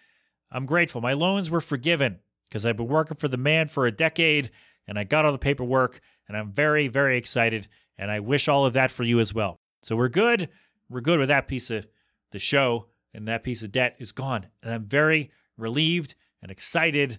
I'm 0.50 0.66
grateful. 0.66 1.00
My 1.00 1.12
loans 1.12 1.50
were 1.50 1.60
forgiven 1.60 2.20
because 2.48 2.66
I've 2.66 2.76
been 2.76 2.88
working 2.88 3.16
for 3.16 3.28
the 3.28 3.36
man 3.36 3.68
for 3.68 3.86
a 3.86 3.92
decade, 3.92 4.50
and 4.86 4.98
I 4.98 5.04
got 5.04 5.24
all 5.24 5.32
the 5.32 5.38
paperwork, 5.38 6.00
and 6.26 6.36
I'm 6.36 6.52
very, 6.52 6.88
very 6.88 7.16
excited, 7.16 7.68
and 7.96 8.10
I 8.10 8.20
wish 8.20 8.48
all 8.48 8.66
of 8.66 8.72
that 8.72 8.90
for 8.90 9.04
you 9.04 9.20
as 9.20 9.32
well. 9.32 9.56
So 9.82 9.96
we're 9.96 10.08
good. 10.08 10.48
We're 10.88 11.00
good 11.00 11.18
with 11.18 11.28
that 11.28 11.48
piece 11.48 11.70
of 11.70 11.86
the 12.32 12.38
show, 12.38 12.86
and 13.14 13.26
that 13.28 13.44
piece 13.44 13.62
of 13.62 13.72
debt 13.72 13.96
is 13.98 14.12
gone, 14.12 14.46
and 14.62 14.72
I'm 14.72 14.84
very 14.84 15.30
relieved 15.56 16.14
and 16.42 16.50
excited. 16.50 17.18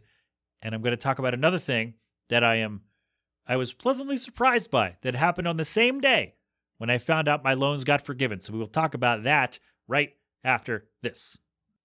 And 0.61 0.75
I'm 0.75 0.81
going 0.81 0.91
to 0.91 0.97
talk 0.97 1.17
about 1.17 1.33
another 1.33 1.57
thing 1.57 1.95
that 2.29 2.43
I 2.43 2.55
am 2.55 2.81
I 3.47 3.55
was 3.55 3.73
pleasantly 3.73 4.17
surprised 4.17 4.69
by 4.69 4.97
that 5.01 5.15
happened 5.15 5.47
on 5.47 5.57
the 5.57 5.65
same 5.65 5.99
day 5.99 6.35
when 6.81 6.89
I 6.89 6.97
found 6.97 7.27
out 7.27 7.43
my 7.43 7.53
loans 7.53 7.83
got 7.83 8.03
forgiven. 8.03 8.41
So 8.41 8.53
we 8.53 8.57
will 8.57 8.65
talk 8.65 8.95
about 8.95 9.21
that 9.21 9.59
right 9.87 10.15
after 10.43 10.87
this. 11.03 11.37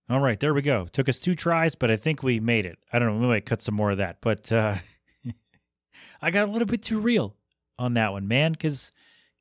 All 0.09 0.21
right, 0.21 0.41
there 0.41 0.55
we 0.55 0.63
go. 0.63 0.87
Took 0.87 1.11
us 1.11 1.21
two 1.21 1.35
tries, 1.35 1.75
but 1.75 1.91
I 1.91 1.97
think 1.97 2.23
we 2.23 2.41
made 2.41 2.65
it. 2.65 2.79
I 2.91 2.99
don't 2.99 3.09
know, 3.09 3.21
we 3.21 3.27
might 3.27 3.45
cut 3.45 3.61
some 3.61 3.75
more 3.75 3.91
of 3.91 3.99
that, 3.99 4.23
but 4.23 4.51
uh, 4.51 4.77
I 6.23 6.31
got 6.31 6.49
a 6.49 6.51
little 6.51 6.65
bit 6.65 6.83
too 6.83 6.99
real 6.99 7.37
on 7.79 7.93
that 7.93 8.13
one, 8.13 8.27
man, 8.27 8.53
because 8.53 8.91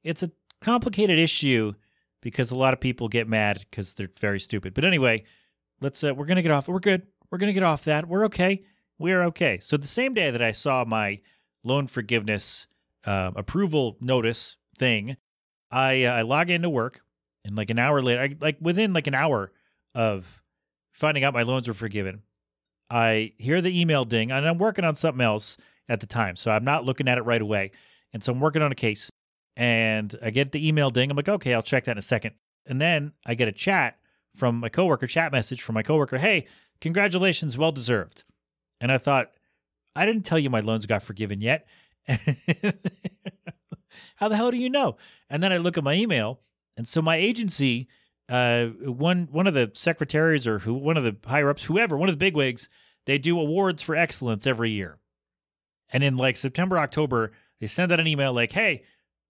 it's 0.03 0.23
a 0.23 0.31
complicated 0.59 1.17
issue 1.17 1.71
because 2.19 2.51
a 2.51 2.57
lot 2.57 2.73
of 2.73 2.81
people 2.81 3.07
get 3.07 3.29
mad 3.29 3.65
because 3.69 3.93
they're 3.93 4.09
very 4.19 4.41
stupid. 4.41 4.73
But 4.73 4.83
anyway, 4.83 5.23
let's 5.79 6.03
uh, 6.03 6.13
we're 6.13 6.25
gonna 6.25 6.41
get 6.41 6.51
off. 6.51 6.67
We're 6.67 6.79
good. 6.79 7.03
We're 7.31 7.37
gonna 7.37 7.53
get 7.53 7.63
off 7.63 7.85
that. 7.85 8.09
We're 8.09 8.25
okay. 8.25 8.65
We're 8.99 9.23
okay. 9.27 9.59
So 9.61 9.77
the 9.77 9.87
same 9.87 10.13
day 10.13 10.31
that 10.31 10.41
I 10.41 10.51
saw 10.51 10.83
my 10.83 11.21
loan 11.63 11.87
forgiveness 11.87 12.67
uh, 13.05 13.31
approval 13.37 13.95
notice 14.01 14.57
thing, 14.77 15.15
I 15.75 16.05
uh, 16.05 16.13
I 16.13 16.21
log 16.21 16.49
into 16.49 16.69
work, 16.69 17.01
and 17.43 17.55
like 17.57 17.69
an 17.69 17.77
hour 17.77 18.01
later, 18.01 18.21
I, 18.21 18.35
like 18.39 18.57
within 18.61 18.93
like 18.93 19.07
an 19.07 19.13
hour 19.13 19.51
of 19.93 20.41
finding 20.93 21.25
out 21.25 21.33
my 21.33 21.43
loans 21.43 21.67
were 21.67 21.73
forgiven, 21.73 22.21
I 22.89 23.33
hear 23.37 23.61
the 23.61 23.77
email 23.79 24.05
ding, 24.05 24.31
and 24.31 24.47
I'm 24.47 24.57
working 24.57 24.85
on 24.85 24.95
something 24.95 25.23
else 25.23 25.57
at 25.89 25.99
the 25.99 26.07
time, 26.07 26.37
so 26.37 26.49
I'm 26.49 26.63
not 26.63 26.85
looking 26.85 27.09
at 27.09 27.17
it 27.17 27.23
right 27.23 27.41
away. 27.41 27.71
And 28.13 28.23
so 28.23 28.31
I'm 28.31 28.39
working 28.39 28.61
on 28.61 28.71
a 28.71 28.75
case, 28.75 29.09
and 29.57 30.15
I 30.23 30.29
get 30.29 30.53
the 30.53 30.65
email 30.65 30.89
ding. 30.89 31.11
I'm 31.11 31.17
like, 31.17 31.27
okay, 31.27 31.53
I'll 31.53 31.61
check 31.61 31.83
that 31.85 31.91
in 31.91 31.97
a 31.97 32.01
second. 32.01 32.35
And 32.65 32.79
then 32.79 33.11
I 33.25 33.35
get 33.35 33.49
a 33.49 33.51
chat 33.51 33.99
from 34.33 34.55
my 34.55 34.69
coworker, 34.69 35.07
chat 35.07 35.33
message 35.33 35.61
from 35.61 35.75
my 35.75 35.83
coworker, 35.83 36.19
hey, 36.19 36.47
congratulations, 36.79 37.57
well 37.57 37.73
deserved. 37.73 38.23
And 38.79 38.93
I 38.93 38.97
thought, 38.97 39.31
I 39.93 40.05
didn't 40.05 40.23
tell 40.23 40.39
you 40.39 40.49
my 40.49 40.61
loans 40.61 40.85
got 40.85 41.03
forgiven 41.03 41.41
yet. 41.41 41.67
How 44.17 44.27
the 44.27 44.35
hell 44.35 44.51
do 44.51 44.57
you 44.57 44.69
know? 44.69 44.97
And 45.29 45.41
then 45.41 45.51
I 45.51 45.57
look 45.57 45.77
at 45.77 45.83
my 45.83 45.93
email, 45.93 46.39
and 46.77 46.87
so 46.87 47.01
my 47.01 47.15
agency, 47.15 47.87
uh, 48.29 48.65
one 48.65 49.27
one 49.31 49.47
of 49.47 49.53
the 49.53 49.71
secretaries 49.73 50.47
or 50.47 50.59
who 50.59 50.73
one 50.73 50.97
of 50.97 51.03
the 51.03 51.15
higher 51.25 51.49
ups, 51.49 51.65
whoever, 51.65 51.97
one 51.97 52.09
of 52.09 52.15
the 52.15 52.25
bigwigs, 52.25 52.69
they 53.05 53.17
do 53.17 53.39
awards 53.39 53.81
for 53.81 53.95
excellence 53.95 54.47
every 54.47 54.71
year. 54.71 54.99
And 55.89 56.03
in 56.03 56.17
like 56.17 56.35
September, 56.35 56.79
October, 56.79 57.31
they 57.59 57.67
send 57.67 57.91
out 57.91 57.99
an 57.99 58.07
email 58.07 58.33
like, 58.33 58.51
"Hey, 58.51 58.83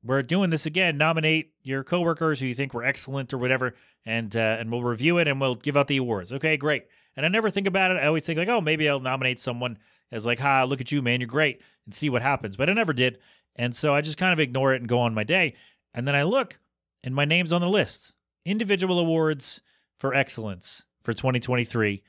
we're 0.03 0.23
doing 0.23 0.49
this 0.49 0.65
again. 0.65 0.97
Nominate 0.97 1.51
your 1.63 1.83
coworkers 1.83 2.39
who 2.39 2.45
you 2.47 2.55
think 2.55 2.73
were 2.73 2.83
excellent 2.83 3.33
or 3.33 3.37
whatever, 3.37 3.75
and 4.05 4.35
uh, 4.35 4.57
and 4.59 4.71
we'll 4.71 4.83
review 4.83 5.17
it 5.17 5.27
and 5.27 5.41
we'll 5.41 5.55
give 5.55 5.77
out 5.77 5.87
the 5.87 5.97
awards." 5.97 6.31
Okay, 6.31 6.57
great. 6.57 6.85
And 7.17 7.25
I 7.25 7.29
never 7.29 7.49
think 7.49 7.67
about 7.67 7.91
it. 7.91 7.97
I 7.97 8.07
always 8.07 8.25
think 8.25 8.37
like, 8.37 8.47
"Oh, 8.47 8.61
maybe 8.61 8.89
I'll 8.89 8.99
nominate 8.99 9.39
someone 9.39 9.77
as 10.11 10.25
like, 10.25 10.39
"Ha, 10.39 10.63
look 10.63 10.81
at 10.81 10.91
you, 10.91 11.01
man, 11.01 11.21
you're 11.21 11.27
great," 11.27 11.61
and 11.85 11.93
see 11.93 12.09
what 12.09 12.21
happens. 12.21 12.55
But 12.55 12.69
I 12.69 12.73
never 12.73 12.93
did, 12.93 13.19
and 13.55 13.75
so 13.75 13.93
I 13.93 14.01
just 14.01 14.17
kind 14.17 14.33
of 14.33 14.39
ignore 14.39 14.73
it 14.73 14.81
and 14.81 14.89
go 14.89 14.99
on 14.99 15.13
my 15.13 15.23
day. 15.23 15.55
And 15.93 16.07
then 16.07 16.15
I 16.15 16.23
look, 16.23 16.59
and 17.03 17.15
my 17.15 17.25
name's 17.25 17.53
on 17.53 17.61
the 17.61 17.69
list. 17.69 18.13
Individual 18.45 18.99
awards 18.99 19.61
for 19.97 20.13
excellence 20.13 20.83
for 21.03 21.13
2023. 21.13 22.03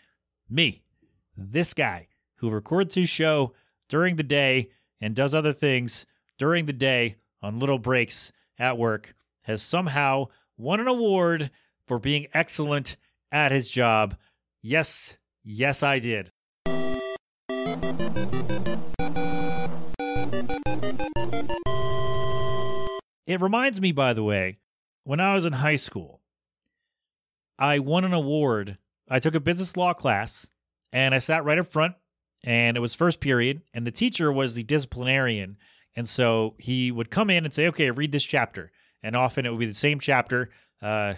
Me, 0.49 0.83
this 1.37 1.73
guy 1.75 2.09
who 2.37 2.51
records 2.51 2.95
his 2.95 3.09
show 3.09 3.55
during 3.89 4.17
the 4.17 4.23
day 4.23 4.71
and 5.01 5.15
does 5.15 5.35
other 5.35 5.53
things 5.53 6.07
during 6.39 6.67
the 6.67 6.73
day 6.73 7.17
on 7.43 7.59
little 7.59 7.79
breaks 7.79 8.33
at 8.59 8.79
work, 8.79 9.15
has 9.43 9.63
somehow 9.63 10.27
won 10.57 10.81
an 10.81 10.89
award 10.89 11.51
for 11.87 11.99
being 11.99 12.27
excellent 12.35 12.97
at 13.31 13.53
his 13.53 13.71
job. 13.71 14.17
Yes, 14.63 15.17
yes, 15.45 15.83
I 15.83 15.99
did. 15.99 16.33
It 23.27 23.41
reminds 23.41 23.81
me, 23.81 23.93
by 23.93 24.13
the 24.13 24.23
way, 24.23 24.59
when 25.05 25.21
I 25.21 25.35
was 25.35 25.45
in 25.45 25.55
high 25.55 25.77
school, 25.77 26.21
I 27.59 27.79
won 27.79 28.05
an 28.05 28.13
award. 28.13 28.79
I 29.09 29.19
took 29.19 29.35
a 29.35 29.41
business 29.41 29.77
law 29.77 29.93
class 29.93 30.49
and 30.93 31.15
I 31.15 31.19
sat 31.19 31.45
right 31.45 31.59
up 31.59 31.67
front, 31.67 31.95
and 32.45 32.77
it 32.77 32.81
was 32.81 32.95
first 32.95 33.21
period, 33.21 33.63
and 33.75 33.87
the 33.87 33.91
teacher 33.91 34.31
was 34.31 34.55
the 34.55 34.63
disciplinarian. 34.63 35.57
And 35.97 36.07
so 36.09 36.55
he 36.59 36.93
would 36.93 37.11
come 37.11 37.31
in 37.31 37.45
and 37.45 37.53
say, 37.53 37.67
okay, 37.69 37.91
read 37.91 38.13
this 38.13 38.25
chapter. 38.25 38.71
And 39.03 39.17
often 39.17 39.45
it 39.45 39.51
would 39.51 39.59
be 39.59 39.67
the 39.67 39.75
same 39.75 39.99
chapter, 39.99 40.51
uh, 40.81 41.15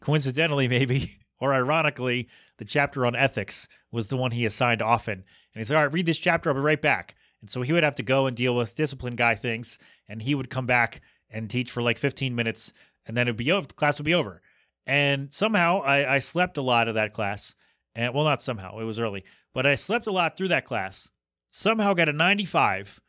coincidentally, 0.00 0.68
maybe, 0.68 1.18
or 1.40 1.52
ironically, 1.52 2.28
the 2.58 2.64
chapter 2.64 3.04
on 3.04 3.16
ethics 3.16 3.68
was 3.90 4.08
the 4.08 4.16
one 4.16 4.30
he 4.30 4.46
assigned 4.46 4.82
often. 4.82 5.24
And 5.54 5.60
he 5.60 5.64
said, 5.64 5.76
all 5.76 5.84
right, 5.84 5.92
read 5.92 6.06
this 6.06 6.18
chapter, 6.18 6.50
I'll 6.50 6.54
be 6.54 6.60
right 6.60 6.80
back. 6.80 7.14
And 7.40 7.50
so 7.50 7.62
he 7.62 7.72
would 7.72 7.84
have 7.84 7.94
to 7.96 8.02
go 8.02 8.26
and 8.26 8.36
deal 8.36 8.54
with 8.56 8.74
discipline 8.74 9.16
guy 9.16 9.34
things, 9.34 9.78
and 10.08 10.22
he 10.22 10.34
would 10.34 10.50
come 10.50 10.66
back 10.66 11.00
and 11.30 11.48
teach 11.48 11.70
for 11.70 11.82
like 11.82 11.98
15 11.98 12.34
minutes, 12.34 12.72
and 13.06 13.16
then 13.16 13.28
it'd 13.28 13.36
be 13.36 13.52
over. 13.52 13.66
The 13.66 13.74
class 13.74 13.98
would 13.98 14.04
be 14.04 14.14
over. 14.14 14.42
And 14.86 15.32
somehow 15.32 15.82
I, 15.82 16.16
I 16.16 16.18
slept 16.18 16.56
a 16.56 16.62
lot 16.62 16.88
of 16.88 16.94
that 16.94 17.12
class. 17.12 17.54
And 17.94 18.14
well, 18.14 18.24
not 18.24 18.42
somehow, 18.42 18.78
it 18.78 18.84
was 18.84 18.98
early, 18.98 19.24
but 19.52 19.66
I 19.66 19.74
slept 19.74 20.06
a 20.06 20.12
lot 20.12 20.36
through 20.36 20.48
that 20.48 20.64
class. 20.64 21.10
Somehow 21.50 21.94
got 21.94 22.08
a 22.08 22.12
95. 22.12 23.00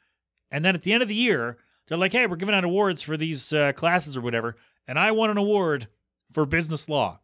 And 0.51 0.65
then 0.65 0.75
at 0.75 0.83
the 0.83 0.93
end 0.93 1.03
of 1.03 1.09
the 1.09 1.15
year, 1.15 1.57
they're 1.87 1.97
like, 1.97 2.11
hey, 2.11 2.27
we're 2.27 2.35
giving 2.35 2.55
out 2.55 2.63
awards 2.63 3.01
for 3.01 3.17
these 3.17 3.53
uh, 3.53 3.73
classes 3.73 4.17
or 4.17 4.21
whatever. 4.21 4.55
And 4.87 4.99
I 4.99 5.11
won 5.11 5.29
an 5.29 5.37
award 5.37 5.87
for 6.31 6.45
business 6.45 6.89
law. 6.89 7.19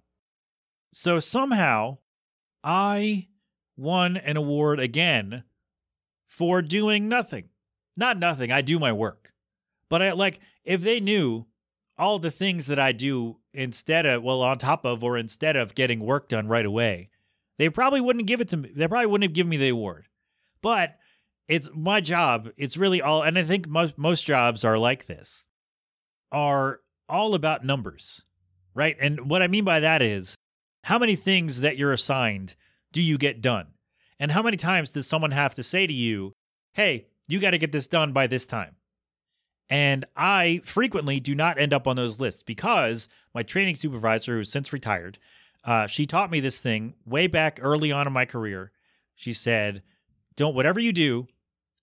So 0.91 1.19
somehow 1.19 1.97
I 2.63 3.27
won 3.75 4.17
an 4.17 4.37
award 4.37 4.79
again 4.79 5.43
for 6.35 6.61
doing 6.61 7.07
nothing. 7.07 7.45
Not 7.95 8.19
nothing, 8.19 8.51
I 8.51 8.61
do 8.61 8.77
my 8.77 8.91
work. 8.91 9.31
But 9.89 10.01
I 10.01 10.11
like 10.11 10.41
if 10.65 10.81
they 10.81 10.99
knew 10.99 11.45
all 11.97 12.19
the 12.19 12.31
things 12.31 12.67
that 12.67 12.79
I 12.79 12.91
do 12.91 13.37
instead 13.53 14.05
of 14.05 14.21
well 14.21 14.41
on 14.41 14.57
top 14.57 14.83
of 14.83 15.01
or 15.01 15.17
instead 15.17 15.55
of 15.55 15.75
getting 15.75 16.01
work 16.01 16.27
done 16.27 16.47
right 16.47 16.65
away, 16.65 17.09
they 17.57 17.69
probably 17.69 18.01
wouldn't 18.01 18.27
give 18.27 18.41
it 18.41 18.49
to 18.49 18.57
me. 18.57 18.71
They 18.75 18.87
probably 18.87 19.05
wouldn't 19.05 19.29
have 19.29 19.35
given 19.35 19.49
me 19.49 19.55
the 19.55 19.69
award. 19.69 20.07
But 20.61 20.97
it's 21.47 21.69
my 21.73 22.01
job. 22.01 22.49
It's 22.57 22.75
really 22.75 23.01
all 23.01 23.21
and 23.21 23.39
I 23.39 23.43
think 23.43 23.69
most 23.69 23.97
most 23.97 24.25
jobs 24.25 24.65
are 24.65 24.77
like 24.77 25.05
this. 25.05 25.45
Are 26.33 26.81
all 27.07 27.33
about 27.33 27.63
numbers. 27.63 28.23
Right? 28.73 28.97
And 28.99 29.29
what 29.29 29.41
I 29.41 29.47
mean 29.47 29.63
by 29.63 29.79
that 29.79 30.01
is 30.01 30.35
how 30.83 30.99
many 30.99 31.15
things 31.15 31.61
that 31.61 31.77
you're 31.77 31.93
assigned 31.93 32.55
do 32.91 33.01
you 33.01 33.17
get 33.17 33.41
done? 33.41 33.67
And 34.19 34.31
how 34.31 34.41
many 34.41 34.57
times 34.57 34.91
does 34.91 35.07
someone 35.07 35.31
have 35.31 35.55
to 35.55 35.63
say 35.63 35.87
to 35.87 35.93
you, 35.93 36.33
"Hey, 36.73 37.07
you 37.27 37.39
got 37.39 37.51
to 37.51 37.57
get 37.57 37.71
this 37.71 37.87
done 37.87 38.13
by 38.13 38.27
this 38.27 38.47
time." 38.47 38.75
And 39.69 40.05
I 40.15 40.61
frequently 40.63 41.19
do 41.19 41.33
not 41.33 41.57
end 41.57 41.73
up 41.73 41.87
on 41.87 41.95
those 41.95 42.19
lists 42.19 42.43
because 42.43 43.09
my 43.33 43.43
training 43.43 43.75
supervisor, 43.75 44.37
who's 44.37 44.51
since 44.51 44.71
retired, 44.71 45.17
uh, 45.63 45.87
she 45.87 46.05
taught 46.05 46.31
me 46.31 46.39
this 46.39 46.61
thing 46.61 46.93
way 47.05 47.27
back 47.27 47.59
early 47.61 47.91
on 47.91 48.05
in 48.05 48.13
my 48.13 48.25
career. 48.25 48.71
She 49.15 49.33
said, 49.33 49.81
Don't, 50.35 50.55
whatever 50.55 50.79
you 50.79 50.93
do, 50.93 51.27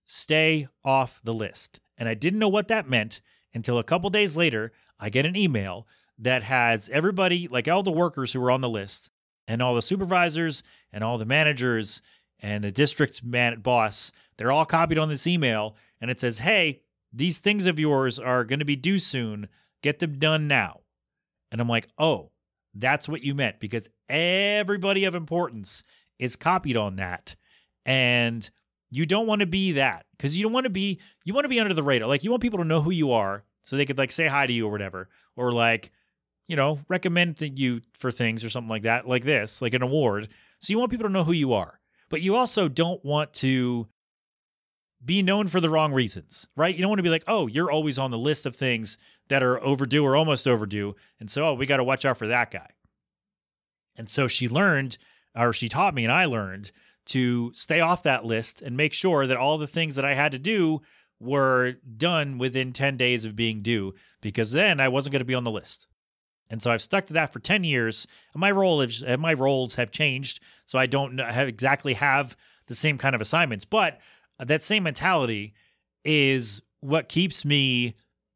stay 0.06 0.68
off 0.84 1.20
the 1.24 1.32
list. 1.32 1.80
And 1.98 2.08
I 2.08 2.14
didn't 2.14 2.38
know 2.38 2.48
what 2.48 2.68
that 2.68 2.88
meant 2.88 3.20
until 3.52 3.78
a 3.78 3.84
couple 3.84 4.08
days 4.10 4.36
later, 4.36 4.72
I 4.98 5.08
get 5.10 5.26
an 5.26 5.36
email 5.36 5.86
that 6.18 6.44
has 6.44 6.88
everybody, 6.90 7.48
like 7.48 7.66
all 7.66 7.82
the 7.82 7.90
workers 7.90 8.32
who 8.32 8.40
were 8.40 8.50
on 8.50 8.60
the 8.60 8.68
list, 8.68 9.10
and 9.48 9.60
all 9.60 9.74
the 9.74 9.82
supervisors, 9.82 10.62
and 10.92 11.02
all 11.02 11.18
the 11.18 11.24
managers, 11.24 12.00
and 12.42 12.64
the 12.64 12.72
district 12.72 13.24
man 13.24 13.60
boss, 13.60 14.12
they're 14.36 14.52
all 14.52 14.66
copied 14.66 14.98
on 14.98 15.08
this 15.08 15.26
email. 15.26 15.76
And 16.00 16.10
it 16.10 16.20
says, 16.20 16.40
Hey, 16.40 16.82
these 17.12 17.38
things 17.38 17.66
of 17.66 17.78
yours 17.78 18.18
are 18.18 18.44
going 18.44 18.58
to 18.58 18.64
be 18.64 18.76
due 18.76 18.98
soon. 18.98 19.48
get 19.82 19.98
them 19.98 20.18
done 20.18 20.48
now. 20.48 20.80
And 21.50 21.60
I'm 21.60 21.68
like, 21.68 21.88
oh, 21.98 22.30
that's 22.74 23.08
what 23.08 23.22
you 23.22 23.34
meant 23.34 23.60
because 23.60 23.88
everybody 24.08 25.04
of 25.04 25.14
importance 25.14 25.82
is 26.18 26.36
copied 26.36 26.76
on 26.76 26.96
that. 26.96 27.36
And 27.84 28.48
you 28.90 29.06
don't 29.06 29.26
want 29.26 29.40
to 29.40 29.46
be 29.46 29.72
that 29.72 30.06
because 30.16 30.36
you 30.36 30.42
don't 30.42 30.52
want 30.52 30.64
to 30.64 30.70
be, 30.70 31.00
you 31.24 31.34
want 31.34 31.44
to 31.44 31.50
be 31.50 31.60
under 31.60 31.74
the 31.74 31.82
radar. 31.82 32.08
Like, 32.08 32.24
you 32.24 32.30
want 32.30 32.42
people 32.42 32.60
to 32.60 32.64
know 32.64 32.80
who 32.80 32.90
you 32.90 33.12
are 33.12 33.44
so 33.64 33.76
they 33.76 33.84
could 33.84 33.98
like 33.98 34.12
say 34.12 34.26
hi 34.26 34.46
to 34.46 34.52
you 34.52 34.66
or 34.66 34.70
whatever, 34.70 35.08
or 35.36 35.52
like, 35.52 35.92
you 36.48 36.56
know, 36.56 36.80
recommend 36.88 37.36
th- 37.38 37.58
you 37.58 37.80
for 37.92 38.10
things 38.10 38.44
or 38.44 38.50
something 38.50 38.70
like 38.70 38.82
that, 38.82 39.06
like 39.06 39.24
this, 39.24 39.60
like 39.60 39.74
an 39.74 39.82
award. 39.82 40.28
So 40.60 40.72
you 40.72 40.78
want 40.78 40.90
people 40.90 41.06
to 41.06 41.12
know 41.12 41.24
who 41.24 41.32
you 41.32 41.52
are, 41.52 41.80
but 42.12 42.20
you 42.20 42.36
also 42.36 42.68
don't 42.68 43.02
want 43.02 43.32
to 43.32 43.88
be 45.02 45.22
known 45.22 45.46
for 45.46 45.60
the 45.60 45.70
wrong 45.70 45.94
reasons, 45.94 46.46
right? 46.54 46.74
You 46.74 46.82
don't 46.82 46.90
want 46.90 46.98
to 46.98 47.02
be 47.04 47.08
like, 47.08 47.24
oh, 47.26 47.46
you're 47.46 47.70
always 47.70 47.98
on 47.98 48.10
the 48.10 48.18
list 48.18 48.44
of 48.44 48.54
things 48.54 48.98
that 49.28 49.42
are 49.42 49.58
overdue 49.64 50.04
or 50.04 50.14
almost 50.14 50.46
overdue. 50.46 50.94
And 51.18 51.30
so, 51.30 51.48
oh, 51.48 51.54
we 51.54 51.64
got 51.64 51.78
to 51.78 51.84
watch 51.84 52.04
out 52.04 52.18
for 52.18 52.28
that 52.28 52.50
guy. 52.50 52.68
And 53.96 54.10
so 54.10 54.28
she 54.28 54.46
learned, 54.46 54.98
or 55.34 55.54
she 55.54 55.70
taught 55.70 55.94
me, 55.94 56.04
and 56.04 56.12
I 56.12 56.26
learned 56.26 56.70
to 57.06 57.50
stay 57.54 57.80
off 57.80 58.02
that 58.02 58.26
list 58.26 58.60
and 58.60 58.76
make 58.76 58.92
sure 58.92 59.26
that 59.26 59.38
all 59.38 59.56
the 59.56 59.66
things 59.66 59.94
that 59.94 60.04
I 60.04 60.12
had 60.12 60.32
to 60.32 60.38
do 60.38 60.82
were 61.18 61.76
done 61.96 62.36
within 62.36 62.74
10 62.74 62.98
days 62.98 63.24
of 63.24 63.34
being 63.34 63.62
due, 63.62 63.94
because 64.20 64.52
then 64.52 64.80
I 64.80 64.88
wasn't 64.88 65.12
going 65.12 65.20
to 65.20 65.24
be 65.24 65.34
on 65.34 65.44
the 65.44 65.50
list. 65.50 65.86
And 66.52 66.60
so 66.62 66.70
I've 66.70 66.82
stuck 66.82 67.06
to 67.06 67.14
that 67.14 67.32
for 67.32 67.40
10 67.40 67.64
years. 67.64 68.06
And 68.34 68.40
my 68.42 68.50
role 68.50 68.82
is, 68.82 69.02
and 69.02 69.22
my 69.22 69.32
roles 69.32 69.76
have 69.76 69.90
changed. 69.90 70.38
So 70.66 70.78
I 70.78 70.84
don't 70.84 71.18
have 71.18 71.48
exactly 71.48 71.94
have 71.94 72.36
the 72.66 72.74
same 72.74 72.98
kind 72.98 73.14
of 73.14 73.22
assignments, 73.22 73.64
but 73.64 73.98
uh, 74.38 74.44
that 74.44 74.62
same 74.62 74.82
mentality 74.82 75.54
is 76.04 76.60
what 76.80 77.08
keeps 77.08 77.44
me 77.44 77.94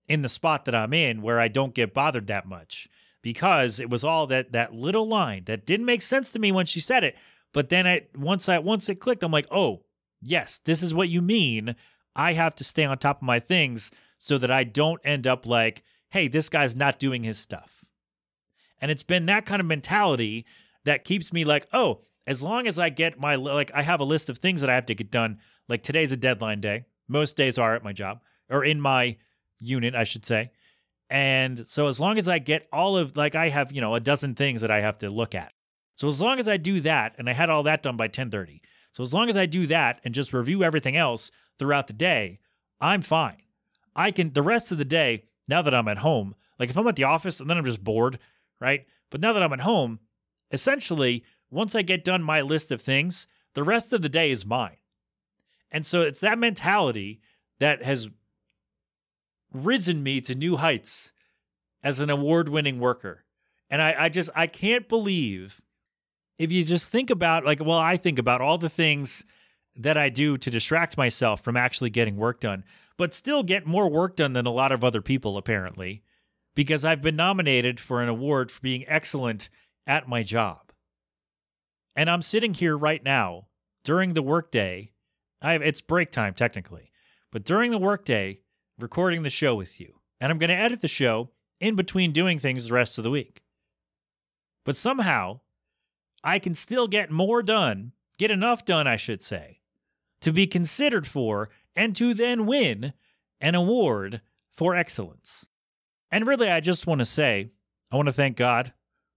in 0.08 0.22
the 0.22 0.30
spot 0.30 0.64
that 0.64 0.74
I'm 0.74 0.94
in 0.94 1.20
where 1.20 1.38
I 1.38 1.48
don't 1.48 1.74
get 1.74 1.92
bothered 1.92 2.26
that 2.28 2.46
much 2.46 2.88
because 3.22 3.78
it 3.78 3.90
was 3.90 4.02
all 4.04 4.26
that 4.28 4.52
that 4.52 4.72
little 4.72 5.06
line 5.06 5.44
that 5.46 5.66
didn't 5.66 5.86
make 5.86 6.00
sense 6.00 6.30
to 6.32 6.38
me 6.38 6.52
when 6.52 6.64
she 6.64 6.78
said 6.78 7.02
it 7.02 7.16
but 7.52 7.70
then 7.70 7.86
I 7.88 8.02
once 8.16 8.48
I 8.48 8.58
once 8.58 8.88
it 8.88 9.00
clicked 9.00 9.24
I'm 9.24 9.32
like 9.32 9.48
oh 9.50 9.82
yes 10.22 10.60
this 10.64 10.80
is 10.80 10.94
what 10.94 11.08
you 11.08 11.20
mean 11.20 11.74
I 12.14 12.34
have 12.34 12.54
to 12.56 12.64
stay 12.64 12.84
on 12.84 12.98
top 12.98 13.18
of 13.18 13.22
my 13.26 13.40
things 13.40 13.90
so 14.16 14.38
that 14.38 14.50
I 14.50 14.62
don't 14.62 15.00
end 15.02 15.26
up 15.26 15.44
like 15.44 15.82
hey 16.10 16.28
this 16.28 16.48
guy's 16.48 16.76
not 16.76 17.00
doing 17.00 17.24
his 17.24 17.38
stuff 17.38 17.84
and 18.80 18.90
it's 18.90 19.02
been 19.02 19.26
that 19.26 19.46
kind 19.46 19.60
of 19.60 19.66
mentality 19.66 20.44
that 20.84 21.04
keeps 21.04 21.32
me 21.32 21.44
like 21.44 21.66
oh 21.72 22.00
as 22.26 22.42
long 22.42 22.66
as 22.66 22.78
I 22.78 22.88
get 22.88 23.18
my 23.18 23.34
like 23.36 23.70
I 23.74 23.82
have 23.82 24.00
a 24.00 24.04
list 24.04 24.28
of 24.28 24.38
things 24.38 24.60
that 24.60 24.70
I 24.70 24.74
have 24.74 24.86
to 24.86 24.94
get 24.94 25.10
done 25.10 25.38
like 25.68 25.82
today's 25.82 26.12
a 26.12 26.16
deadline 26.16 26.60
day 26.60 26.84
most 27.08 27.36
days 27.36 27.58
are 27.58 27.74
at 27.74 27.84
my 27.84 27.92
job 27.92 28.20
or 28.48 28.64
in 28.64 28.80
my 28.80 29.16
unit, 29.60 29.94
I 29.94 30.04
should 30.04 30.24
say. 30.24 30.50
And 31.08 31.66
so 31.66 31.86
as 31.86 32.00
long 32.00 32.18
as 32.18 32.28
I 32.28 32.38
get 32.38 32.68
all 32.72 32.96
of 32.96 33.16
like 33.16 33.34
I 33.34 33.48
have, 33.48 33.72
you 33.72 33.80
know, 33.80 33.94
a 33.94 34.00
dozen 34.00 34.34
things 34.34 34.60
that 34.60 34.70
I 34.70 34.80
have 34.80 34.98
to 34.98 35.10
look 35.10 35.34
at. 35.34 35.52
So 35.94 36.08
as 36.08 36.20
long 36.20 36.38
as 36.38 36.48
I 36.48 36.56
do 36.56 36.80
that 36.80 37.14
and 37.18 37.28
I 37.30 37.32
had 37.32 37.48
all 37.48 37.62
that 37.62 37.82
done 37.82 37.96
by 37.96 38.08
10:30. 38.08 38.60
So 38.92 39.02
as 39.02 39.14
long 39.14 39.28
as 39.28 39.36
I 39.36 39.46
do 39.46 39.66
that 39.66 40.00
and 40.04 40.14
just 40.14 40.32
review 40.32 40.64
everything 40.64 40.96
else 40.96 41.30
throughout 41.58 41.86
the 41.86 41.92
day, 41.92 42.40
I'm 42.80 43.02
fine. 43.02 43.42
I 43.94 44.10
can 44.10 44.32
the 44.32 44.42
rest 44.42 44.72
of 44.72 44.78
the 44.78 44.84
day 44.84 45.24
now 45.46 45.62
that 45.62 45.74
I'm 45.74 45.88
at 45.88 45.98
home, 45.98 46.34
like 46.58 46.70
if 46.70 46.76
I'm 46.76 46.88
at 46.88 46.96
the 46.96 47.04
office 47.04 47.38
and 47.38 47.48
then 47.48 47.56
I'm 47.56 47.64
just 47.64 47.84
bored, 47.84 48.18
right? 48.60 48.86
But 49.10 49.20
now 49.20 49.32
that 49.32 49.42
I'm 49.42 49.52
at 49.52 49.60
home, 49.60 50.00
essentially 50.50 51.24
once 51.50 51.74
I 51.74 51.82
get 51.82 52.04
done 52.04 52.22
my 52.22 52.40
list 52.40 52.70
of 52.72 52.80
things, 52.82 53.26
the 53.54 53.62
rest 53.62 53.92
of 53.92 54.02
the 54.02 54.08
day 54.08 54.30
is 54.30 54.44
mine. 54.44 54.76
And 55.70 55.84
so 55.84 56.02
it's 56.02 56.20
that 56.20 56.38
mentality 56.38 57.20
that 57.58 57.82
has 57.82 58.08
risen 59.52 60.02
me 60.02 60.20
to 60.22 60.34
new 60.34 60.56
heights 60.56 61.12
as 61.82 62.00
an 62.00 62.10
award 62.10 62.48
winning 62.48 62.78
worker. 62.78 63.24
And 63.70 63.80
I, 63.80 63.94
I 63.98 64.08
just, 64.08 64.30
I 64.34 64.46
can't 64.46 64.88
believe 64.88 65.60
if 66.38 66.52
you 66.52 66.64
just 66.64 66.90
think 66.90 67.10
about, 67.10 67.44
like, 67.44 67.60
well, 67.64 67.78
I 67.78 67.96
think 67.96 68.18
about 68.18 68.40
all 68.40 68.58
the 68.58 68.68
things 68.68 69.24
that 69.74 69.96
I 69.96 70.08
do 70.08 70.36
to 70.38 70.50
distract 70.50 70.96
myself 70.96 71.40
from 71.40 71.56
actually 71.56 71.90
getting 71.90 72.16
work 72.16 72.40
done, 72.40 72.64
but 72.96 73.14
still 73.14 73.42
get 73.42 73.66
more 73.66 73.90
work 73.90 74.16
done 74.16 74.34
than 74.34 74.46
a 74.46 74.52
lot 74.52 74.72
of 74.72 74.84
other 74.84 75.00
people, 75.00 75.36
apparently, 75.36 76.02
because 76.56 76.84
I've 76.84 77.02
been 77.02 77.14
nominated 77.14 77.78
for 77.78 78.02
an 78.02 78.08
award 78.08 78.50
for 78.50 78.60
being 78.60 78.84
excellent 78.88 79.48
at 79.86 80.08
my 80.08 80.24
job. 80.24 80.72
And 81.94 82.10
I'm 82.10 82.22
sitting 82.22 82.54
here 82.54 82.76
right 82.76 83.04
now 83.04 83.46
during 83.84 84.14
the 84.14 84.22
workday. 84.22 84.92
I 85.40 85.52
have, 85.52 85.62
it's 85.62 85.82
break 85.82 86.10
time 86.10 86.34
technically, 86.34 86.90
but 87.30 87.44
during 87.44 87.70
the 87.70 87.78
workday, 87.78 88.40
recording 88.80 89.22
the 89.22 89.30
show 89.30 89.54
with 89.54 89.78
you. 89.78 90.00
And 90.18 90.32
I'm 90.32 90.38
going 90.38 90.48
to 90.48 90.56
edit 90.56 90.80
the 90.80 90.88
show 90.88 91.30
in 91.60 91.76
between 91.76 92.10
doing 92.12 92.38
things 92.38 92.66
the 92.66 92.74
rest 92.74 92.96
of 92.96 93.04
the 93.04 93.10
week. 93.10 93.42
But 94.64 94.76
somehow, 94.76 95.40
I 96.24 96.38
can 96.38 96.54
still 96.54 96.88
get 96.88 97.10
more 97.10 97.42
done, 97.42 97.92
get 98.18 98.30
enough 98.30 98.64
done, 98.64 98.86
I 98.86 98.96
should 98.96 99.20
say, 99.20 99.60
to 100.22 100.32
be 100.32 100.46
considered 100.46 101.06
for 101.06 101.50
and 101.76 101.94
to 101.96 102.14
then 102.14 102.46
win 102.46 102.94
an 103.42 103.54
award 103.54 104.22
for 104.50 104.74
excellence. 104.74 105.46
And 106.10 106.26
really, 106.26 106.50
I 106.50 106.60
just 106.60 106.86
want 106.86 107.00
to 107.00 107.06
say, 107.06 107.50
I 107.90 107.96
want 107.96 108.06
to 108.06 108.12
thank 108.12 108.36
God, 108.36 108.72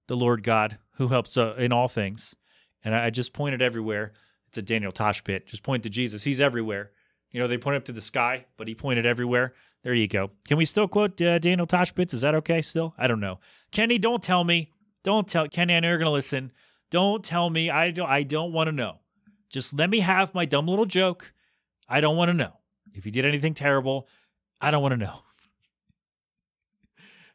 the 0.08 0.18
Lord 0.18 0.44
God, 0.44 0.78
who 0.96 1.08
helps 1.08 1.38
uh, 1.38 1.56
in 1.58 1.72
all 1.72 1.88
things. 1.88 2.36
And 2.84 2.96
I 2.96 3.10
just 3.10 3.34
pointed 3.34 3.62
everywhere. 3.62 4.14
It's 4.48 4.58
a 4.58 4.62
Daniel 4.62 4.92
Tosh 4.92 5.24
bit. 5.24 5.46
Just 5.46 5.64
point 5.64 5.84
to 5.84 5.90
Jesus. 5.90 6.24
He's 6.24 6.40
everywhere. 6.40 6.92
You 7.32 7.40
know, 7.40 7.48
they 7.48 7.58
point 7.58 7.78
up 7.78 7.86
to 7.86 7.92
the 7.92 8.02
sky, 8.02 8.46
but 8.58 8.68
he 8.68 8.74
pointed 8.74 9.06
everywhere. 9.06 9.54
There 9.84 9.94
you 9.94 10.08
go. 10.08 10.32
Can 10.48 10.58
we 10.58 10.66
still 10.66 10.88
quote 10.88 11.22
uh, 11.22 11.40
Daniel 11.40 11.68
Tosh 11.68 11.92
bits? 11.92 12.14
Is 12.14 12.22
that 12.22 12.36
okay 12.36 12.62
still? 12.62 12.94
I 12.98 13.08
don't 13.08 13.20
know. 13.20 13.40
Kenny, 13.72 13.98
don't 13.98 14.24
tell 14.24 14.44
me. 14.44 14.72
Don't 15.04 15.28
tell 15.28 15.48
Kenny. 15.48 15.76
I 15.76 15.80
know 15.80 15.90
you're 15.90 15.98
gonna 15.98 16.12
listen. 16.12 16.52
Don't 16.90 17.24
tell 17.24 17.50
me. 17.50 17.70
I 17.70 17.92
don't. 17.92 18.10
I 18.10 18.24
don't 18.24 18.52
want 18.52 18.68
to 18.68 18.72
know. 18.72 18.98
Just 19.50 19.74
let 19.74 19.90
me 19.90 20.02
have 20.02 20.34
my 20.34 20.46
dumb 20.46 20.68
little 20.68 20.86
joke. 20.86 21.32
I 21.88 22.02
don't 22.02 22.18
want 22.18 22.30
to 22.30 22.34
know. 22.34 22.54
If 22.94 23.06
you 23.06 23.12
did 23.12 23.26
anything 23.26 23.54
terrible, 23.54 24.08
I 24.60 24.72
don't 24.72 24.82
want 24.82 24.94
to 24.94 24.98
know. 24.98 25.22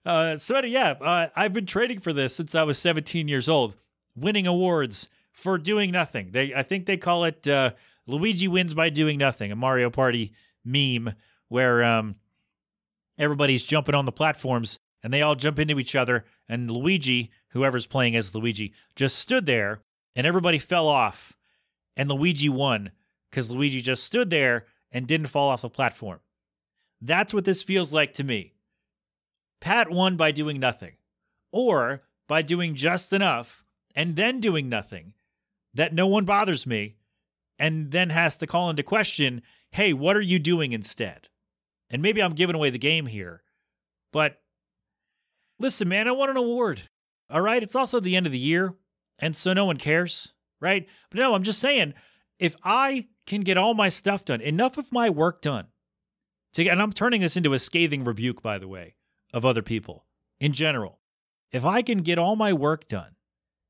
Uh, 0.04 0.36
so 0.36 0.62
yeah, 0.62 0.90
uh, 1.00 1.28
I've 1.34 1.52
been 1.52 1.66
trading 1.66 2.00
for 2.00 2.12
this 2.12 2.36
since 2.36 2.54
I 2.54 2.62
was 2.62 2.78
17 2.78 3.26
years 3.28 3.48
old, 3.48 3.76
winning 4.14 4.46
awards 4.46 5.08
for 5.32 5.58
doing 5.58 5.90
nothing. 5.90 6.30
They, 6.32 6.54
I 6.54 6.62
think 6.62 6.86
they 6.86 6.96
call 6.96 7.24
it 7.24 7.46
uh, 7.48 7.72
Luigi 8.06 8.48
wins 8.48 8.74
by 8.74 8.90
doing 8.90 9.18
nothing, 9.18 9.50
a 9.50 9.56
Mario 9.56 9.90
Party 9.90 10.32
meme 10.64 11.14
where 11.48 11.82
um, 11.82 12.16
everybody's 13.18 13.64
jumping 13.64 13.94
on 13.94 14.04
the 14.04 14.12
platforms 14.12 14.78
and 15.02 15.12
they 15.12 15.22
all 15.22 15.34
jump 15.34 15.58
into 15.58 15.78
each 15.78 15.94
other, 15.94 16.24
and 16.48 16.70
Luigi, 16.70 17.30
whoever's 17.48 17.84
playing 17.84 18.16
as 18.16 18.34
Luigi, 18.34 18.72
just 18.96 19.18
stood 19.18 19.44
there 19.44 19.82
and 20.16 20.26
everybody 20.26 20.58
fell 20.58 20.88
off, 20.88 21.36
and 21.96 22.10
Luigi 22.10 22.48
won 22.48 22.90
because 23.30 23.50
Luigi 23.50 23.80
just 23.80 24.04
stood 24.04 24.30
there 24.30 24.66
and 24.90 25.06
didn't 25.06 25.26
fall 25.26 25.50
off 25.50 25.62
the 25.62 25.68
platform. 25.68 26.20
That's 27.00 27.34
what 27.34 27.44
this 27.44 27.62
feels 27.62 27.92
like 27.92 28.14
to 28.14 28.24
me. 28.24 28.53
Pat 29.60 29.90
won 29.90 30.16
by 30.16 30.30
doing 30.30 30.60
nothing, 30.60 30.94
or 31.52 32.02
by 32.28 32.42
doing 32.42 32.74
just 32.74 33.12
enough 33.12 33.64
and 33.94 34.16
then 34.16 34.40
doing 34.40 34.68
nothing 34.68 35.14
that 35.72 35.94
no 35.94 36.06
one 36.06 36.24
bothers 36.24 36.66
me 36.66 36.96
and 37.58 37.90
then 37.90 38.10
has 38.10 38.36
to 38.38 38.46
call 38.46 38.70
into 38.70 38.82
question 38.82 39.42
hey, 39.70 39.92
what 39.92 40.16
are 40.16 40.22
you 40.22 40.38
doing 40.38 40.70
instead? 40.70 41.28
And 41.90 42.00
maybe 42.00 42.22
I'm 42.22 42.34
giving 42.34 42.54
away 42.54 42.70
the 42.70 42.78
game 42.78 43.06
here, 43.06 43.42
but 44.12 44.40
listen, 45.58 45.88
man, 45.88 46.06
I 46.06 46.12
want 46.12 46.30
an 46.30 46.36
award. 46.36 46.82
All 47.28 47.40
right. 47.40 47.62
It's 47.62 47.74
also 47.74 47.98
the 47.98 48.14
end 48.14 48.26
of 48.26 48.32
the 48.32 48.38
year, 48.38 48.74
and 49.18 49.34
so 49.34 49.52
no 49.52 49.64
one 49.64 49.76
cares, 49.76 50.32
right? 50.60 50.86
But 51.10 51.18
no, 51.18 51.34
I'm 51.34 51.42
just 51.42 51.58
saying, 51.58 51.94
if 52.38 52.54
I 52.62 53.08
can 53.26 53.40
get 53.40 53.56
all 53.56 53.74
my 53.74 53.88
stuff 53.88 54.24
done, 54.24 54.40
enough 54.40 54.78
of 54.78 54.92
my 54.92 55.10
work 55.10 55.42
done, 55.42 55.66
to, 56.54 56.68
and 56.68 56.80
I'm 56.80 56.92
turning 56.92 57.20
this 57.20 57.36
into 57.36 57.54
a 57.54 57.58
scathing 57.58 58.04
rebuke, 58.04 58.42
by 58.42 58.58
the 58.58 58.68
way, 58.68 58.94
of 59.34 59.44
other 59.44 59.62
people 59.62 60.06
in 60.40 60.52
general. 60.52 61.00
If 61.52 61.64
I 61.64 61.82
can 61.82 61.98
get 61.98 62.18
all 62.18 62.36
my 62.36 62.52
work 62.52 62.88
done 62.88 63.16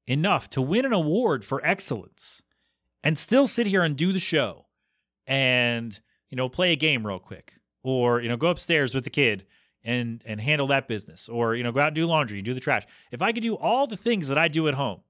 enough 0.06 0.48
to 0.50 0.62
win 0.62 0.84
an 0.84 0.92
award 0.92 1.44
for 1.44 1.64
excellence, 1.66 2.42
and 3.04 3.18
still 3.18 3.46
sit 3.46 3.66
here 3.66 3.82
and 3.82 3.96
do 3.96 4.12
the 4.12 4.18
show 4.18 4.66
and, 5.26 6.00
you 6.30 6.36
know, 6.36 6.48
play 6.48 6.72
a 6.72 6.76
game 6.76 7.06
real 7.06 7.18
quick 7.18 7.54
or, 7.82 8.20
you 8.20 8.28
know, 8.28 8.36
go 8.36 8.48
upstairs 8.48 8.94
with 8.94 9.04
the 9.04 9.10
kid 9.10 9.46
and 9.84 10.22
and 10.24 10.40
handle 10.40 10.66
that 10.68 10.88
business 10.88 11.28
or, 11.28 11.54
you 11.54 11.62
know, 11.62 11.70
go 11.70 11.80
out 11.80 11.88
and 11.88 11.94
do 11.94 12.06
laundry 12.06 12.38
and 12.38 12.46
do 12.46 12.54
the 12.54 12.60
trash. 12.60 12.86
If 13.12 13.20
I 13.20 13.32
could 13.32 13.42
do 13.42 13.56
all 13.56 13.86
the 13.86 13.96
things 13.96 14.28
that 14.28 14.38
I 14.38 14.48
do 14.48 14.66
at 14.66 14.74
home 14.74 15.02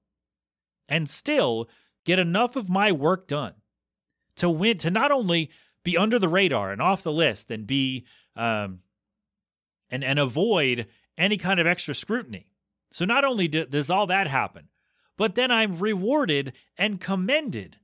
and 0.89 1.09
still 1.09 1.69
get 2.05 2.19
enough 2.19 2.57
of 2.57 2.69
my 2.69 2.91
work 2.91 3.27
done 3.27 3.53
to 4.35 4.49
win 4.49 4.77
to 4.79 4.91
not 4.91 5.11
only 5.11 5.49
be 5.83 5.97
under 5.97 6.19
the 6.19 6.27
radar 6.27 6.71
and 6.71 6.81
off 6.81 7.01
the 7.01 7.13
list 7.13 7.49
and 7.49 7.65
be 7.65 8.05
um 8.35 8.79
and 9.89 10.03
and 10.03 10.19
avoid 10.19 10.87
any 11.17 11.37
kind 11.37 11.59
of 11.59 11.67
extra 11.67 11.95
scrutiny. 11.95 12.47
So 12.91 13.05
not 13.05 13.25
only 13.25 13.47
do, 13.47 13.65
does 13.65 13.89
all 13.89 14.07
that 14.07 14.27
happen, 14.27 14.69
but 15.17 15.35
then 15.35 15.51
I'm 15.51 15.79
rewarded 15.79 16.53
and 16.77 16.99
commended 16.99 17.77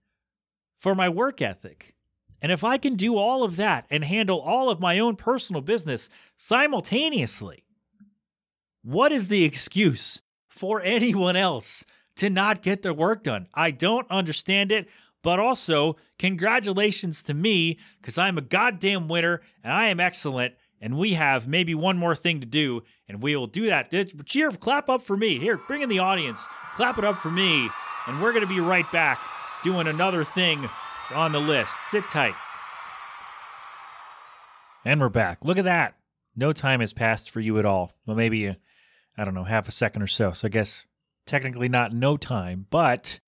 for 0.77 0.95
my 0.95 1.09
work 1.09 1.41
ethic. 1.41 1.95
And 2.41 2.51
if 2.51 2.63
I 2.63 2.77
can 2.77 2.95
do 2.95 3.17
all 3.17 3.43
of 3.43 3.55
that 3.57 3.85
and 3.89 4.03
handle 4.03 4.39
all 4.39 4.69
of 4.69 4.79
my 4.79 4.97
own 4.99 5.15
personal 5.15 5.61
business 5.61 6.09
simultaneously, 6.35 7.65
what 8.83 9.11
is 9.11 9.27
the 9.27 9.43
excuse 9.43 10.21
for 10.49 10.81
anyone 10.83 11.35
else 11.35 11.85
to 12.17 12.29
not 12.29 12.63
get 12.63 12.81
their 12.81 12.93
work 12.93 13.23
done? 13.23 13.47
I 13.53 13.71
don't 13.71 14.09
understand 14.09 14.71
it, 14.71 14.87
but 15.21 15.39
also 15.39 15.97
congratulations 16.17 17.21
to 17.23 17.33
me 17.33 17.77
because 18.01 18.17
I'm 18.17 18.39
a 18.39 18.41
goddamn 18.41 19.07
winner 19.07 19.41
and 19.63 19.71
I 19.71 19.87
am 19.87 19.99
excellent. 19.99 20.55
And 20.81 20.97
we 20.97 21.13
have 21.13 21.47
maybe 21.47 21.75
one 21.75 21.97
more 21.97 22.15
thing 22.15 22.39
to 22.39 22.45
do, 22.45 22.81
and 23.07 23.21
we 23.21 23.35
will 23.35 23.47
do 23.47 23.67
that. 23.67 23.93
Cheer, 24.25 24.51
clap 24.51 24.89
up 24.89 25.03
for 25.03 25.15
me. 25.15 25.37
Here, 25.39 25.57
bring 25.57 25.83
in 25.83 25.89
the 25.89 25.99
audience. 25.99 26.47
Clap 26.75 26.97
it 26.97 27.05
up 27.05 27.19
for 27.19 27.29
me. 27.29 27.69
And 28.07 28.21
we're 28.21 28.31
going 28.31 28.45
to 28.45 28.53
be 28.53 28.59
right 28.59 28.91
back 28.91 29.21
doing 29.63 29.87
another 29.87 30.23
thing 30.23 30.67
on 31.13 31.31
the 31.31 31.39
list. 31.39 31.73
Sit 31.89 32.09
tight. 32.09 32.33
And 34.83 34.99
we're 34.99 35.09
back. 35.09 35.45
Look 35.45 35.59
at 35.59 35.65
that. 35.65 35.95
No 36.35 36.51
time 36.51 36.79
has 36.79 36.93
passed 36.93 37.29
for 37.29 37.39
you 37.39 37.59
at 37.59 37.65
all. 37.65 37.93
Well, 38.07 38.17
maybe, 38.17 38.47
uh, 38.47 38.55
I 39.15 39.23
don't 39.23 39.35
know, 39.35 39.43
half 39.43 39.67
a 39.67 39.71
second 39.71 40.01
or 40.01 40.07
so. 40.07 40.31
So 40.31 40.47
I 40.47 40.49
guess 40.49 40.85
technically 41.27 41.69
not 41.69 41.93
no 41.93 42.17
time, 42.17 42.65
but 42.71 43.19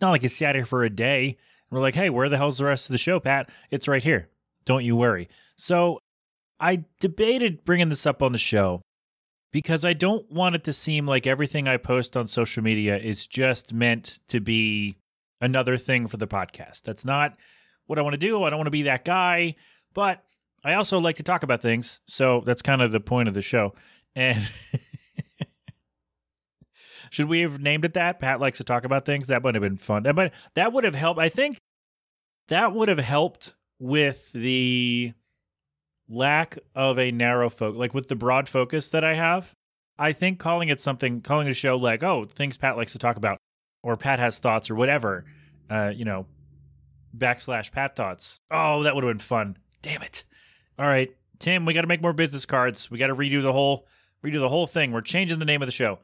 not 0.00 0.10
like 0.10 0.22
you 0.22 0.28
sat 0.28 0.54
here 0.54 0.66
for 0.66 0.84
a 0.84 0.90
day 0.90 1.36
we're 1.70 1.80
like, 1.80 1.94
hey, 1.94 2.10
where 2.10 2.28
the 2.28 2.36
hell's 2.36 2.58
the 2.58 2.64
rest 2.64 2.86
of 2.86 2.92
the 2.92 2.98
show, 2.98 3.20
Pat? 3.20 3.48
It's 3.70 3.86
right 3.86 4.02
here. 4.02 4.28
Don't 4.64 4.84
you 4.84 4.96
worry. 4.96 5.28
So 5.56 6.00
I 6.60 6.84
debated 7.00 7.64
bringing 7.64 7.88
this 7.88 8.06
up 8.06 8.22
on 8.22 8.32
the 8.32 8.38
show 8.38 8.82
because 9.52 9.84
I 9.84 9.94
don't 9.94 10.30
want 10.30 10.54
it 10.54 10.64
to 10.64 10.72
seem 10.72 11.06
like 11.06 11.26
everything 11.26 11.66
I 11.66 11.78
post 11.78 12.16
on 12.16 12.26
social 12.26 12.62
media 12.62 12.98
is 12.98 13.26
just 13.26 13.72
meant 13.72 14.20
to 14.28 14.40
be 14.40 14.96
another 15.40 15.78
thing 15.78 16.06
for 16.06 16.18
the 16.18 16.26
podcast. 16.26 16.82
That's 16.82 17.04
not 17.04 17.36
what 17.86 17.98
I 17.98 18.02
want 18.02 18.12
to 18.14 18.18
do. 18.18 18.44
I 18.44 18.50
don't 18.50 18.58
want 18.58 18.66
to 18.66 18.72
be 18.72 18.82
that 18.82 19.04
guy, 19.04 19.56
but 19.94 20.22
I 20.62 20.74
also 20.74 20.98
like 21.00 21.16
to 21.16 21.22
talk 21.22 21.42
about 21.42 21.62
things. 21.62 22.00
So 22.06 22.42
that's 22.44 22.62
kind 22.62 22.82
of 22.82 22.92
the 22.92 23.00
point 23.00 23.28
of 23.28 23.34
the 23.34 23.42
show. 23.42 23.74
And 24.14 24.48
should 27.10 27.28
we 27.28 27.40
have 27.40 27.60
named 27.60 27.84
it 27.84 27.94
that? 27.94 28.20
Pat 28.20 28.38
likes 28.38 28.58
to 28.58 28.64
talk 28.64 28.84
about 28.84 29.06
things. 29.06 29.28
That 29.28 29.42
would 29.42 29.54
have 29.54 29.62
been 29.62 29.78
fun. 29.78 30.02
But 30.02 30.32
that 30.54 30.72
would 30.72 30.84
have 30.84 30.94
helped. 30.94 31.18
I 31.18 31.30
think 31.30 31.58
that 32.48 32.74
would 32.74 32.88
have 32.88 32.98
helped 32.98 33.54
with 33.78 34.30
the 34.32 35.14
lack 36.10 36.58
of 36.74 36.98
a 36.98 37.12
narrow 37.12 37.48
focus, 37.48 37.78
like 37.78 37.94
with 37.94 38.08
the 38.08 38.16
broad 38.16 38.48
focus 38.48 38.90
that 38.90 39.04
I 39.04 39.14
have. 39.14 39.54
I 39.98 40.12
think 40.12 40.38
calling 40.38 40.68
it 40.68 40.80
something, 40.80 41.20
calling 41.20 41.46
a 41.48 41.54
show 41.54 41.76
like, 41.76 42.02
oh, 42.02 42.24
things 42.24 42.56
Pat 42.56 42.76
likes 42.76 42.92
to 42.92 42.98
talk 42.98 43.16
about, 43.16 43.38
or 43.82 43.96
Pat 43.96 44.18
has 44.18 44.38
thoughts, 44.38 44.70
or 44.70 44.74
whatever, 44.74 45.24
uh, 45.70 45.92
you 45.94 46.04
know, 46.04 46.26
backslash 47.16 47.70
Pat 47.70 47.96
thoughts. 47.96 48.40
Oh, 48.50 48.82
that 48.82 48.94
would 48.94 49.04
have 49.04 49.10
been 49.12 49.18
fun. 49.18 49.58
Damn 49.82 50.02
it. 50.02 50.24
All 50.78 50.86
right, 50.86 51.14
Tim, 51.38 51.66
we 51.66 51.74
got 51.74 51.82
to 51.82 51.86
make 51.86 52.02
more 52.02 52.14
business 52.14 52.46
cards. 52.46 52.90
We 52.90 52.98
got 52.98 53.08
to 53.08 53.14
redo 53.14 53.42
the 53.42 53.52
whole 53.52 53.86
redo 54.24 54.40
the 54.40 54.48
whole 54.48 54.66
thing. 54.66 54.92
We're 54.92 55.00
changing 55.02 55.38
the 55.38 55.44
name 55.44 55.62
of 55.62 55.66
the 55.66 55.72
show. 55.72 55.98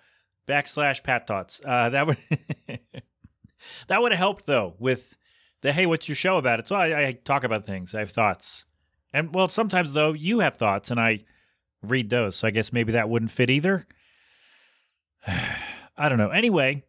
Backslash 0.47 1.03
Pat 1.03 1.27
thoughts. 1.27 1.61
Uh, 1.65 1.89
that 1.91 2.07
would 2.07 2.19
that 3.89 4.03
would 4.03 4.13
have 4.13 4.19
helped 4.19 4.47
though 4.47 4.75
with 4.79 5.17
the 5.63 5.73
hey, 5.73 5.87
what's 5.87 6.09
your 6.09 6.17
show 6.17 6.37
about? 6.37 6.61
It's 6.61 6.71
well, 6.71 6.81
I, 6.81 7.07
I 7.07 7.13
talk 7.13 7.45
about 7.45 7.65
things. 7.65 7.95
I 7.95 8.01
have 8.01 8.11
thoughts, 8.11 8.65
and 9.17 9.35
well, 9.35 9.49
sometimes 9.49 9.95
though 9.95 10.13
you 10.13 10.41
have 10.41 10.57
thoughts, 10.57 10.91
and 10.91 11.01
I 11.01 11.21
read 11.83 12.11
those. 12.11 12.37
So 12.37 12.49
I 12.49 12.51
guess 12.51 12.71
maybe 12.71 12.93
that 12.93 13.09
wouldn't 13.09 13.31
fit 13.31 13.49
either. 13.49 13.87
I 15.27 16.09
don't 16.11 16.19
know. 16.19 16.29
Anyway, 16.29 16.85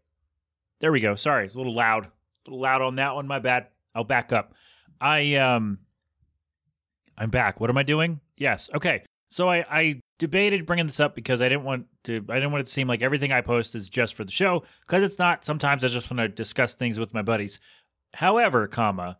there 0.82 0.92
we 0.92 1.00
go. 1.00 1.16
Sorry, 1.16 1.46
it's 1.46 1.56
a 1.56 1.58
little 1.58 1.74
loud. 1.74 2.06
A 2.06 2.10
little 2.50 2.60
loud 2.60 2.82
on 2.82 2.96
that 2.96 3.16
one. 3.16 3.28
My 3.28 3.40
bad. 3.40 3.68
I'll 3.96 4.04
back 4.04 4.34
up. 4.34 4.54
I 5.00 5.36
um 5.36 5.80
I'm 7.18 7.30
back. 7.30 7.62
What 7.62 7.70
am 7.70 7.78
I 7.78 7.84
doing? 7.84 8.20
Yes. 8.36 8.70
Okay. 8.76 9.04
So 9.30 9.50
I, 9.50 9.66
I 9.70 10.02
debated 10.20 10.66
bringing 10.66 10.86
this 10.86 11.00
up 11.00 11.16
because 11.16 11.42
I 11.42 11.48
didn't 11.48 11.64
want 11.64 11.86
to. 12.04 12.26
I 12.30 12.36
didn't 12.36 12.52
want 12.52 12.62
it 12.62 12.66
to 12.66 12.72
seem 12.72 12.90
like 12.90 13.02
everything 13.02 13.32
I 13.32 13.40
post 13.40 13.74
is 13.74 13.88
just 13.88 14.16
for 14.16 14.26
the 14.26 14.32
show 14.32 14.64
because 14.82 15.02
it's 15.02 15.18
not. 15.18 15.46
Sometimes 15.46 15.86
I 15.86 15.88
just 15.88 16.12
want 16.12 16.20
to 16.20 16.28
discuss 16.28 16.76
things 16.76 17.00
with 17.00 17.14
my 17.14 17.22
buddies. 17.22 17.62
However, 18.14 18.68
comma, 18.68 19.18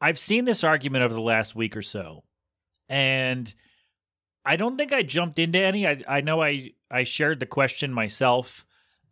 I've 0.00 0.18
seen 0.18 0.44
this 0.44 0.62
argument 0.62 1.04
over 1.04 1.14
the 1.14 1.20
last 1.20 1.56
week 1.56 1.76
or 1.76 1.82
so, 1.82 2.24
and 2.88 3.52
I 4.44 4.56
don't 4.56 4.76
think 4.76 4.92
I 4.92 5.02
jumped 5.02 5.38
into 5.38 5.58
any. 5.58 5.86
I 5.86 6.02
I 6.08 6.20
know 6.20 6.42
I 6.42 6.72
I 6.90 7.04
shared 7.04 7.40
the 7.40 7.46
question 7.46 7.92
myself, 7.92 8.64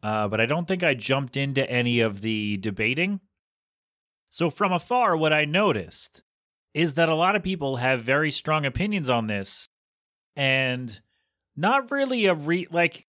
uh, 0.03 0.29
but 0.29 0.41
I 0.41 0.47
don't 0.47 0.69
think 0.69 0.83
I 0.83 0.95
jumped 0.95 1.37
into 1.37 1.69
any 1.69 2.01
of 2.01 2.21
the 2.21 2.57
debating. 2.59 3.21
So 4.31 4.51
from 4.51 4.73
afar, 4.73 5.17
what 5.17 5.33
I 5.33 5.45
noticed 5.45 6.23
is 6.73 6.95
that 6.95 7.09
a 7.09 7.15
lot 7.15 7.37
of 7.37 7.43
people 7.43 7.77
have 7.77 8.03
very 8.03 8.31
strong 8.31 8.67
opinions 8.67 9.09
on 9.09 9.29
this 9.29 9.69
and 10.37 11.01
not 11.57 11.91
really 11.91 12.27
a 12.27 12.35
re 12.35 12.67
like 12.71 13.07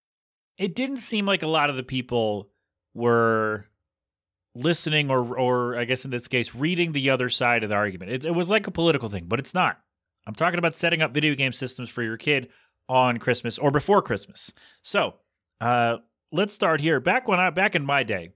it 0.57 0.75
didn't 0.75 0.97
seem 0.97 1.25
like 1.25 1.43
a 1.43 1.47
lot 1.47 1.69
of 1.69 1.75
the 1.75 1.83
people 1.83 2.49
were 2.93 3.65
listening 4.53 5.11
or 5.11 5.37
or 5.37 5.77
I 5.77 5.85
guess 5.85 6.05
in 6.05 6.11
this 6.11 6.27
case 6.27 6.55
reading 6.55 6.91
the 6.91 7.09
other 7.09 7.29
side 7.29 7.63
of 7.63 7.69
the 7.69 7.75
argument. 7.75 8.11
It, 8.11 8.25
it 8.25 8.35
was 8.35 8.49
like 8.49 8.67
a 8.67 8.71
political 8.71 9.09
thing, 9.09 9.25
but 9.27 9.39
it's 9.39 9.53
not. 9.53 9.79
I'm 10.27 10.35
talking 10.35 10.59
about 10.59 10.75
setting 10.75 11.01
up 11.01 11.13
video 11.13 11.35
game 11.35 11.51
systems 11.51 11.89
for 11.89 12.03
your 12.03 12.17
kid 12.17 12.49
on 12.87 13.17
Christmas 13.17 13.57
or 13.57 13.71
before 13.71 14.01
Christmas. 14.01 14.51
So, 14.81 15.15
uh 15.61 15.97
let's 16.31 16.53
start 16.53 16.81
here. 16.81 16.99
Back 16.99 17.27
when 17.27 17.39
I 17.39 17.49
back 17.49 17.75
in 17.75 17.85
my 17.85 18.03
day, 18.03 18.31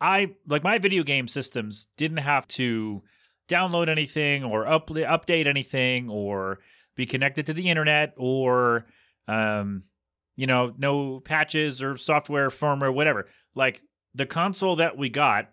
I 0.00 0.34
like 0.46 0.64
my 0.64 0.78
video 0.78 1.02
game 1.02 1.28
systems 1.28 1.86
didn't 1.96 2.18
have 2.18 2.46
to 2.48 3.02
download 3.48 3.88
anything 3.88 4.44
or 4.44 4.66
up, 4.66 4.88
update 4.88 5.46
anything 5.46 6.08
or 6.08 6.58
be 6.96 7.06
connected 7.06 7.46
to 7.46 7.52
the 7.52 7.68
internet 7.68 8.14
or 8.16 8.86
um, 9.28 9.84
you 10.36 10.46
know 10.46 10.72
no 10.78 11.20
patches 11.20 11.82
or 11.82 11.96
software 11.96 12.48
firmware 12.48 12.92
whatever 12.92 13.28
like 13.54 13.82
the 14.14 14.26
console 14.26 14.76
that 14.76 14.96
we 14.96 15.08
got 15.08 15.50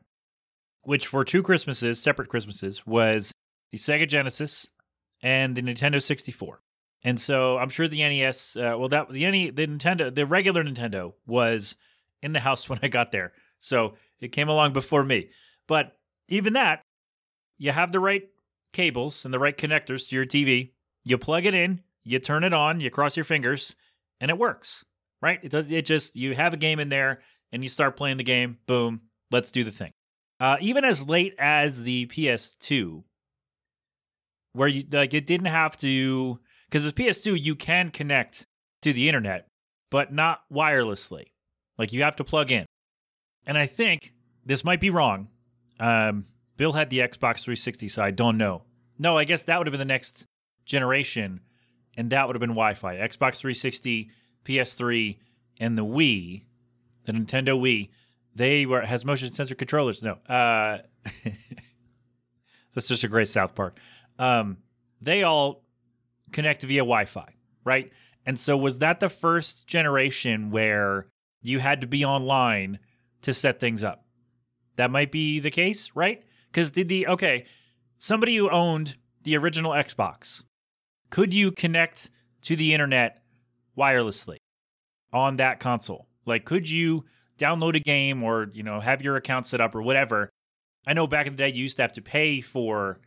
which 0.83 1.07
for 1.07 1.23
two 1.23 1.43
christmases 1.43 1.99
separate 1.99 2.29
christmases 2.29 2.85
was 2.85 3.31
the 3.71 3.77
sega 3.77 4.07
genesis 4.07 4.67
and 5.21 5.55
the 5.55 5.61
nintendo 5.61 6.01
64 6.01 6.61
and 7.03 7.19
so 7.19 7.57
i'm 7.57 7.69
sure 7.69 7.87
the 7.87 8.01
nes 8.01 8.55
uh, 8.55 8.75
well 8.77 8.89
that 8.89 9.09
the 9.11 9.29
NE, 9.29 9.49
the 9.49 9.67
nintendo 9.67 10.13
the 10.13 10.25
regular 10.25 10.63
nintendo 10.63 11.13
was 11.27 11.75
in 12.21 12.33
the 12.33 12.39
house 12.39 12.67
when 12.69 12.79
i 12.81 12.87
got 12.87 13.11
there 13.11 13.33
so 13.59 13.95
it 14.19 14.31
came 14.31 14.49
along 14.49 14.73
before 14.73 15.03
me 15.03 15.29
but 15.67 15.97
even 16.27 16.53
that 16.53 16.81
you 17.57 17.71
have 17.71 17.91
the 17.91 17.99
right 17.99 18.23
cables 18.73 19.25
and 19.25 19.33
the 19.33 19.39
right 19.39 19.57
connectors 19.57 20.09
to 20.09 20.15
your 20.15 20.25
TV. 20.25 20.71
You 21.03 21.17
plug 21.17 21.45
it 21.45 21.53
in, 21.53 21.81
you 22.03 22.19
turn 22.19 22.43
it 22.43 22.53
on, 22.53 22.79
you 22.79 22.89
cross 22.89 23.17
your 23.17 23.23
fingers, 23.23 23.75
and 24.19 24.29
it 24.29 24.37
works. 24.37 24.85
Right? 25.21 25.39
It 25.43 25.51
does. 25.51 25.69
It 25.69 25.85
just 25.85 26.15
you 26.15 26.33
have 26.35 26.53
a 26.53 26.57
game 26.57 26.79
in 26.79 26.89
there, 26.89 27.21
and 27.51 27.61
you 27.61 27.69
start 27.69 27.97
playing 27.97 28.17
the 28.17 28.23
game. 28.23 28.57
Boom. 28.67 29.01
Let's 29.31 29.51
do 29.51 29.63
the 29.63 29.71
thing. 29.71 29.91
Uh, 30.39 30.55
even 30.61 30.85
as 30.85 31.07
late 31.07 31.35
as 31.37 31.83
the 31.83 32.07
PS2, 32.07 33.03
where 34.53 34.67
you 34.67 34.83
like 34.91 35.13
it 35.13 35.25
didn't 35.27 35.47
have 35.47 35.77
to 35.77 36.39
because 36.69 36.83
the 36.83 36.93
PS2 36.93 37.43
you 37.43 37.55
can 37.55 37.89
connect 37.89 38.45
to 38.81 38.93
the 38.93 39.07
internet, 39.07 39.47
but 39.89 40.13
not 40.13 40.41
wirelessly. 40.51 41.27
Like 41.77 41.93
you 41.93 42.03
have 42.03 42.15
to 42.17 42.23
plug 42.23 42.51
in. 42.51 42.65
And 43.45 43.57
I 43.57 43.65
think 43.65 44.13
this 44.45 44.63
might 44.63 44.81
be 44.81 44.89
wrong. 44.89 45.29
Um, 45.79 46.25
Bill 46.57 46.73
had 46.73 46.89
the 46.89 46.99
Xbox 46.99 47.41
360, 47.41 47.87
so 47.87 48.03
I 48.03 48.11
don't 48.11 48.37
know. 48.37 48.63
No, 48.97 49.17
I 49.17 49.23
guess 49.23 49.43
that 49.43 49.57
would 49.57 49.67
have 49.67 49.71
been 49.71 49.79
the 49.79 49.85
next 49.85 50.25
generation, 50.65 51.39
and 51.95 52.09
that 52.09 52.27
would 52.27 52.35
have 52.35 52.41
been 52.41 52.49
Wi 52.49 52.73
Fi. 52.73 52.95
Xbox 52.95 53.37
360, 53.37 54.11
PS3, 54.43 55.17
and 55.59 55.77
the 55.77 55.85
Wii, 55.85 56.43
the 57.05 57.13
Nintendo 57.13 57.59
Wii, 57.59 57.89
they 58.35 58.65
were 58.65 58.81
has 58.81 59.05
motion 59.05 59.31
sensor 59.31 59.55
controllers. 59.55 60.01
No. 60.01 60.13
Uh 60.27 60.79
that's 62.73 62.87
just 62.87 63.03
a 63.03 63.07
great 63.07 63.27
South 63.27 63.55
Park. 63.55 63.77
Um, 64.19 64.57
they 65.01 65.23
all 65.23 65.63
connect 66.31 66.61
via 66.61 66.81
Wi 66.81 67.05
Fi, 67.05 67.33
right? 67.63 67.91
And 68.25 68.37
so 68.37 68.55
was 68.57 68.79
that 68.79 68.99
the 68.99 69.09
first 69.09 69.65
generation 69.65 70.51
where 70.51 71.07
you 71.41 71.59
had 71.59 71.81
to 71.81 71.87
be 71.87 72.05
online 72.05 72.79
to 73.23 73.33
set 73.33 73.59
things 73.59 73.83
up? 73.83 74.05
That 74.75 74.91
might 74.91 75.11
be 75.11 75.39
the 75.39 75.49
case, 75.49 75.91
right? 75.95 76.23
Because 76.51 76.71
did 76.71 76.89
the 76.89 77.07
okay, 77.07 77.45
somebody 77.97 78.35
who 78.35 78.49
owned 78.49 78.97
the 79.23 79.37
original 79.37 79.71
Xbox, 79.71 80.43
could 81.09 81.33
you 81.33 81.51
connect 81.51 82.09
to 82.43 82.55
the 82.55 82.73
internet 82.73 83.23
wirelessly 83.77 84.37
on 85.11 85.37
that 85.37 85.59
console? 85.59 86.07
Like, 86.25 86.45
could 86.45 86.69
you 86.69 87.05
download 87.37 87.75
a 87.75 87.79
game 87.79 88.21
or 88.21 88.49
you 88.53 88.63
know 88.63 88.79
have 88.79 89.01
your 89.01 89.15
account 89.15 89.45
set 89.45 89.61
up 89.61 89.75
or 89.75 89.81
whatever? 89.81 90.29
I 90.85 90.93
know 90.93 91.07
back 91.07 91.27
in 91.27 91.33
the 91.33 91.37
day 91.37 91.49
you 91.49 91.63
used 91.63 91.77
to 91.77 91.83
have 91.83 91.93
to 91.93 92.01
pay 92.01 92.41
for. 92.41 92.99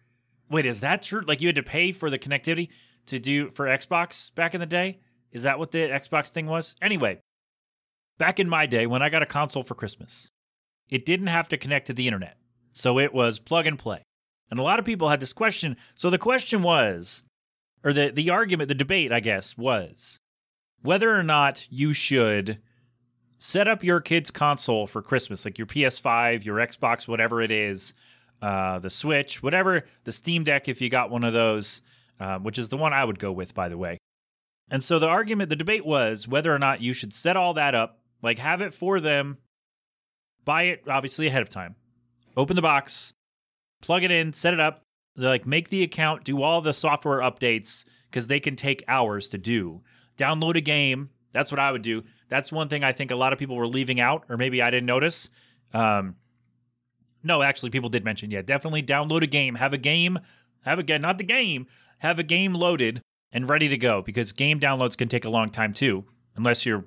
Wait, 0.53 0.67
is 0.67 0.81
that 0.81 1.03
true? 1.03 1.23
Like 1.27 1.41
you 1.41 1.49
had 1.49 1.57
to 1.57 1.63
pay 1.63 1.93
for 1.93 2.11
the 2.11 2.19
connectivity 2.19 2.69
to 3.07 3.19
do 3.19 3.51
for 3.51 3.67
Xbox 3.67 4.33
back 4.35 4.55
in 4.55 4.61
the 4.61 4.67
day? 4.67 5.01
Is 5.33 5.45
that 5.45 5.59
what 5.59 5.71
the 5.71 5.79
Xbox 5.79 6.29
thing 6.29 6.47
was? 6.47 6.77
Anyway, 6.83 7.21
back 8.19 8.39
in 8.39 8.49
my 8.49 8.67
day 8.67 8.87
when 8.87 9.01
I 9.01 9.09
got 9.09 9.23
a 9.23 9.27
console 9.27 9.63
for 9.63 9.75
Christmas, 9.75 10.29
it 10.91 11.07
didn't 11.07 11.29
have 11.29 11.49
to 11.49 11.57
connect 11.57 11.87
to 11.87 11.95
the 11.95 12.07
internet. 12.07 12.37
So 12.75 12.99
it 12.99 13.15
was 13.15 13.39
plug 13.39 13.67
and 13.67 13.79
play. 13.79 14.03
And 14.51 14.61
a 14.61 14.63
lot 14.63 14.79
of 14.79 14.85
people 14.85 15.09
had 15.09 15.21
this 15.21 15.33
question. 15.33 15.79
So 15.95 16.11
the 16.11 16.19
question 16.19 16.63
was, 16.63 17.23
or 17.83 17.95
the, 17.95 18.11
the 18.11 18.29
argument, 18.29 18.69
the 18.69 18.75
debate, 18.75 19.11
I 19.11 19.21
guess, 19.21 19.57
was 19.57 20.19
whether 20.83 21.19
or 21.19 21.23
not 21.23 21.67
you 21.71 21.95
should 21.95 22.59
set 23.39 23.67
up 23.67 23.83
your 23.83 24.01
kid's 24.01 24.31
console 24.31 24.87
for 24.87 25.01
Christmas, 25.01 25.47
like 25.47 25.57
your 25.57 25.67
PS5, 25.67 26.45
your 26.45 26.59
Xbox, 26.59 27.09
whatever 27.09 27.41
it 27.41 27.51
is, 27.51 27.95
uh, 28.43 28.81
the 28.81 28.91
Switch, 28.91 29.43
whatever, 29.43 29.85
the 30.05 30.13
Steam 30.13 30.43
Deck, 30.43 30.69
if 30.69 30.81
you 30.81 30.91
got 30.91 31.11
one 31.11 31.23
of 31.25 31.33
those, 31.33 31.81
uh, 32.19 32.39
which 32.39 32.59
is 32.59 32.69
the 32.69 32.77
one 32.77 32.93
I 32.93 33.05
would 33.05 33.19
go 33.19 33.31
with, 33.31 33.55
by 33.55 33.69
the 33.69 33.79
way. 33.79 33.99
And 34.69 34.83
so 34.83 34.99
the 34.99 35.09
argument, 35.09 35.49
the 35.49 35.57
debate 35.57 35.87
was 35.87 36.27
whether 36.27 36.53
or 36.53 36.59
not 36.59 36.81
you 36.81 36.93
should 36.93 37.13
set 37.13 37.37
all 37.37 37.55
that 37.55 37.75
up, 37.75 38.01
like 38.21 38.39
have 38.39 38.61
it 38.61 38.75
for 38.75 39.01
them, 39.01 39.39
buy 40.45 40.65
it 40.65 40.83
obviously 40.89 41.29
ahead 41.29 41.43
of 41.43 41.51
time, 41.51 41.77
open 42.37 42.57
the 42.57 42.63
box, 42.63 43.13
plug 43.81 44.03
it 44.03 44.11
in, 44.11 44.33
set 44.33 44.55
it 44.55 44.61
up, 44.61 44.83
like 45.17 45.47
make 45.47 45.69
the 45.69 45.83
account, 45.83 46.25
do 46.25 46.43
all 46.43 46.61
the 46.61 46.73
software 46.73 47.21
updates 47.21 47.85
because 48.11 48.27
they 48.27 48.41
can 48.41 48.57
take 48.57 48.83
hours 48.89 49.29
to 49.29 49.39
do. 49.39 49.83
Download 50.19 50.57
a 50.57 50.61
game. 50.61 51.11
That's 51.33 51.51
what 51.51 51.59
I 51.59 51.71
would 51.71 51.83
do. 51.83 52.03
That's 52.29 52.51
one 52.51 52.69
thing 52.69 52.83
I 52.83 52.93
think 52.93 53.11
a 53.11 53.17
lot 53.17 53.33
of 53.33 53.39
people 53.39 53.57
were 53.57 53.67
leaving 53.69 54.01
out, 54.01 54.25
or 54.29 54.37
maybe 54.37 54.63
I 54.63 54.71
didn't 54.71 54.87
notice. 54.87 55.29
Um, 55.73 56.17
no, 57.23 57.43
actually, 57.43 57.71
people 57.71 57.89
did 57.89 58.05
mention, 58.05 58.31
yeah, 58.31 58.43
definitely 58.43 58.83
download 58.83 59.23
a 59.23 59.27
game, 59.27 59.57
have 59.57 59.73
a 59.73 59.79
game, 59.79 60.19
have 60.65 60.79
a 60.79 60.83
game. 60.83 61.03
not 61.03 61.19
the 61.19 61.25
game, 61.25 61.67
have 61.99 62.19
a 62.19 62.25
game 62.25 62.55
loaded 62.55 63.01
and 63.33 63.49
ready 63.49 63.69
to 63.69 63.77
go 63.77 64.03
because 64.03 64.33
game 64.33 64.61
downloads 64.61 64.97
can 64.97 65.09
take 65.09 65.25
a 65.25 65.31
long 65.31 65.49
time 65.49 65.73
too, 65.73 66.05
unless 66.37 66.67
you're 66.67 66.85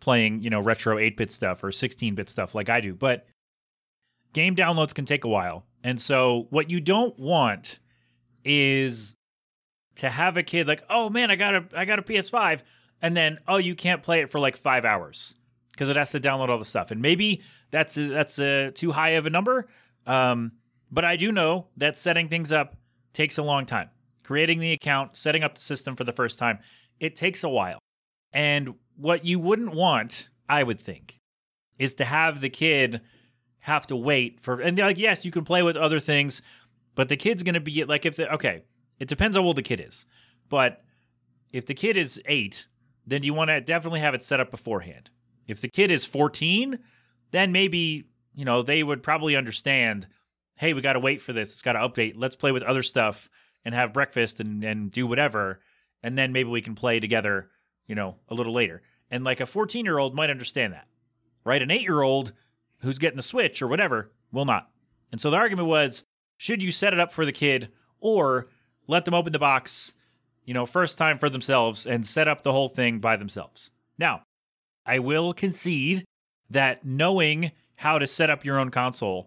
playing, 0.00 0.42
you 0.42 0.50
know, 0.50 0.60
retro 0.60 0.96
8-bit 0.96 1.30
stuff 1.30 1.62
or 1.64 1.68
16-bit 1.68 2.28
stuff 2.28 2.54
like 2.54 2.68
I 2.68 2.80
do. 2.80 2.94
But 2.94 3.26
game 4.32 4.54
downloads 4.54 4.94
can 4.94 5.04
take 5.04 5.24
a 5.24 5.28
while. 5.28 5.64
And 5.82 6.00
so 6.00 6.46
what 6.50 6.68
you 6.68 6.80
don't 6.80 7.18
want 7.18 7.78
is 8.44 9.14
to 9.96 10.10
have 10.10 10.36
a 10.36 10.42
kid 10.42 10.68
like, 10.68 10.84
"Oh 10.90 11.08
man, 11.08 11.30
I 11.30 11.36
got 11.36 11.54
a 11.54 11.64
I 11.74 11.84
got 11.84 11.98
a 11.98 12.02
PS5." 12.02 12.62
And 13.00 13.16
then, 13.16 13.38
"Oh, 13.48 13.56
you 13.56 13.74
can't 13.74 14.02
play 14.02 14.20
it 14.20 14.30
for 14.30 14.38
like 14.38 14.56
5 14.56 14.84
hours." 14.84 15.35
Because 15.76 15.90
it 15.90 15.96
has 15.96 16.10
to 16.12 16.18
download 16.18 16.48
all 16.48 16.58
the 16.58 16.64
stuff, 16.64 16.90
and 16.90 17.02
maybe 17.02 17.42
that's 17.70 17.98
a, 17.98 18.08
that's 18.08 18.38
a, 18.38 18.70
too 18.70 18.92
high 18.92 19.10
of 19.10 19.26
a 19.26 19.30
number. 19.30 19.68
Um, 20.06 20.52
but 20.90 21.04
I 21.04 21.16
do 21.16 21.30
know 21.30 21.66
that 21.76 21.98
setting 21.98 22.28
things 22.28 22.50
up 22.50 22.76
takes 23.12 23.36
a 23.36 23.42
long 23.42 23.66
time 23.66 23.90
creating 24.26 24.58
the 24.58 24.72
account, 24.72 25.16
setting 25.16 25.44
up 25.44 25.54
the 25.54 25.60
system 25.60 25.94
for 25.94 26.02
the 26.02 26.12
first 26.12 26.36
time, 26.36 26.58
it 26.98 27.14
takes 27.14 27.44
a 27.44 27.48
while. 27.48 27.78
And 28.32 28.74
what 28.96 29.24
you 29.24 29.38
wouldn't 29.38 29.72
want, 29.72 30.28
I 30.48 30.64
would 30.64 30.80
think, 30.80 31.18
is 31.78 31.94
to 31.94 32.04
have 32.04 32.40
the 32.40 32.50
kid 32.50 33.02
have 33.60 33.86
to 33.86 33.96
wait 33.96 34.40
for 34.40 34.60
and 34.60 34.78
like 34.78 34.98
yes, 34.98 35.24
you 35.24 35.30
can 35.30 35.44
play 35.44 35.62
with 35.62 35.76
other 35.76 36.00
things, 36.00 36.42
but 36.96 37.08
the 37.08 37.16
kid's 37.16 37.44
going 37.44 37.54
to 37.54 37.60
be 37.60 37.84
like 37.84 38.04
if 38.04 38.16
the 38.16 38.32
okay, 38.34 38.62
it 38.98 39.06
depends 39.06 39.36
how 39.36 39.44
old 39.44 39.56
the 39.56 39.62
kid 39.62 39.80
is. 39.80 40.06
But 40.48 40.82
if 41.52 41.66
the 41.66 41.74
kid 41.74 41.96
is 41.96 42.20
8, 42.26 42.66
then 43.06 43.22
you 43.22 43.32
want 43.32 43.50
to 43.50 43.60
definitely 43.60 44.00
have 44.00 44.14
it 44.14 44.24
set 44.24 44.40
up 44.40 44.50
beforehand. 44.50 45.10
If 45.46 45.60
the 45.60 45.68
kid 45.68 45.90
is 45.90 46.04
14, 46.04 46.78
then 47.30 47.52
maybe, 47.52 48.04
you 48.34 48.44
know, 48.44 48.62
they 48.62 48.82
would 48.82 49.02
probably 49.02 49.36
understand, 49.36 50.06
hey, 50.56 50.72
we 50.72 50.80
got 50.80 50.94
to 50.94 51.00
wait 51.00 51.22
for 51.22 51.32
this. 51.32 51.52
It's 51.52 51.62
got 51.62 51.72
to 51.72 51.80
update. 51.80 52.14
Let's 52.16 52.36
play 52.36 52.52
with 52.52 52.62
other 52.62 52.82
stuff 52.82 53.30
and 53.64 53.74
have 53.74 53.92
breakfast 53.92 54.40
and, 54.40 54.62
and 54.64 54.90
do 54.90 55.06
whatever. 55.06 55.60
And 56.02 56.16
then 56.16 56.32
maybe 56.32 56.48
we 56.48 56.62
can 56.62 56.74
play 56.74 57.00
together, 57.00 57.50
you 57.86 57.94
know, 57.94 58.16
a 58.28 58.34
little 58.34 58.52
later. 58.52 58.82
And 59.10 59.24
like 59.24 59.40
a 59.40 59.46
14 59.46 59.84
year 59.84 59.98
old 59.98 60.14
might 60.14 60.30
understand 60.30 60.72
that, 60.72 60.88
right? 61.44 61.62
An 61.62 61.70
eight 61.70 61.82
year 61.82 62.02
old 62.02 62.32
who's 62.78 62.98
getting 62.98 63.16
the 63.16 63.22
Switch 63.22 63.62
or 63.62 63.68
whatever 63.68 64.12
will 64.32 64.44
not. 64.44 64.70
And 65.12 65.20
so 65.20 65.30
the 65.30 65.36
argument 65.36 65.68
was 65.68 66.04
should 66.36 66.62
you 66.62 66.70
set 66.70 66.92
it 66.92 67.00
up 67.00 67.12
for 67.12 67.24
the 67.24 67.32
kid 67.32 67.70
or 68.00 68.48
let 68.86 69.04
them 69.04 69.14
open 69.14 69.32
the 69.32 69.38
box, 69.38 69.94
you 70.44 70.54
know, 70.54 70.66
first 70.66 70.98
time 70.98 71.18
for 71.18 71.30
themselves 71.30 71.86
and 71.86 72.04
set 72.04 72.28
up 72.28 72.42
the 72.42 72.52
whole 72.52 72.68
thing 72.68 72.98
by 72.98 73.16
themselves? 73.16 73.70
Now, 73.98 74.22
I 74.86 74.98
will 74.98 75.32
concede 75.32 76.04
that 76.48 76.84
knowing 76.84 77.52
how 77.76 77.98
to 77.98 78.06
set 78.06 78.30
up 78.30 78.44
your 78.44 78.58
own 78.58 78.70
console 78.70 79.26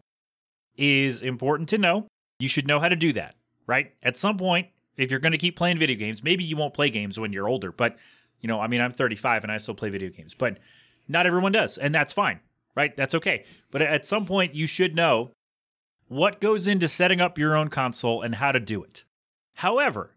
is 0.77 1.21
important 1.21 1.69
to 1.69 1.77
know. 1.77 2.07
You 2.39 2.47
should 2.47 2.67
know 2.67 2.79
how 2.79 2.89
to 2.89 2.95
do 2.95 3.13
that 3.13 3.35
right? 3.69 3.93
At 4.01 4.17
some 4.17 4.35
point, 4.35 4.67
if 4.97 5.11
you're 5.11 5.19
going 5.19 5.31
to 5.31 5.37
keep 5.37 5.55
playing 5.55 5.77
video 5.77 5.95
games, 5.95 6.23
maybe 6.23 6.43
you 6.43 6.57
won't 6.57 6.73
play 6.73 6.89
games 6.89 7.19
when 7.19 7.31
you're 7.31 7.47
older, 7.47 7.71
but 7.71 7.97
you 8.41 8.47
know, 8.47 8.59
I 8.59 8.67
mean, 8.67 8.81
I'm 8.81 8.91
35 8.91 9.43
and 9.43 9.51
I 9.51 9.57
still 9.57 9.75
play 9.75 9.89
video 9.89 10.09
games, 10.09 10.33
but 10.33 10.57
not 11.07 11.27
everyone 11.27 11.51
does, 11.51 11.77
and 11.77 11.93
that's 11.93 12.11
fine, 12.11 12.39
right? 12.75 12.97
That's 12.97 13.13
okay. 13.13 13.45
But 13.69 13.83
at 13.83 14.07
some 14.07 14.25
point, 14.25 14.55
you 14.55 14.65
should 14.65 14.95
know 14.95 15.29
what 16.07 16.41
goes 16.41 16.65
into 16.67 16.87
setting 16.87 17.21
up 17.21 17.37
your 17.37 17.55
own 17.55 17.67
console 17.67 18.23
and 18.23 18.35
how 18.35 18.51
to 18.51 18.59
do 18.59 18.83
it. 18.83 19.03
However, 19.55 20.15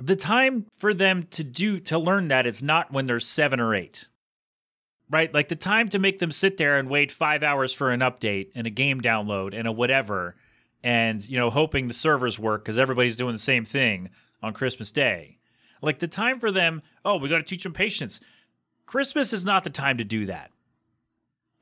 the 0.00 0.16
time 0.16 0.66
for 0.78 0.94
them 0.94 1.24
to 1.30 1.44
do 1.44 1.78
to 1.80 1.98
learn 1.98 2.28
that 2.28 2.46
is 2.46 2.62
not 2.62 2.90
when 2.90 3.06
they're 3.06 3.20
7 3.20 3.60
or 3.60 3.74
8. 3.74 4.06
Right? 5.10 5.32
Like 5.32 5.48
the 5.48 5.56
time 5.56 5.88
to 5.90 5.98
make 5.98 6.20
them 6.20 6.32
sit 6.32 6.56
there 6.56 6.78
and 6.78 6.88
wait 6.88 7.12
5 7.12 7.42
hours 7.42 7.72
for 7.72 7.90
an 7.90 8.00
update 8.00 8.50
and 8.54 8.66
a 8.66 8.70
game 8.70 9.00
download 9.00 9.54
and 9.54 9.68
a 9.68 9.72
whatever 9.72 10.36
and 10.82 11.28
you 11.28 11.36
know 11.36 11.50
hoping 11.50 11.88
the 11.88 11.94
servers 11.94 12.38
work 12.38 12.64
because 12.64 12.78
everybody's 12.78 13.16
doing 13.16 13.34
the 13.34 13.38
same 13.38 13.66
thing 13.66 14.08
on 14.42 14.54
christmas 14.54 14.92
day. 14.92 15.36
Like 15.82 15.98
the 15.98 16.08
time 16.08 16.40
for 16.40 16.50
them 16.50 16.80
oh 17.04 17.18
we 17.18 17.28
got 17.28 17.38
to 17.38 17.42
teach 17.42 17.64
them 17.64 17.74
patience. 17.74 18.20
Christmas 18.86 19.32
is 19.32 19.44
not 19.44 19.64
the 19.64 19.70
time 19.70 19.98
to 19.98 20.04
do 20.04 20.26
that. 20.26 20.50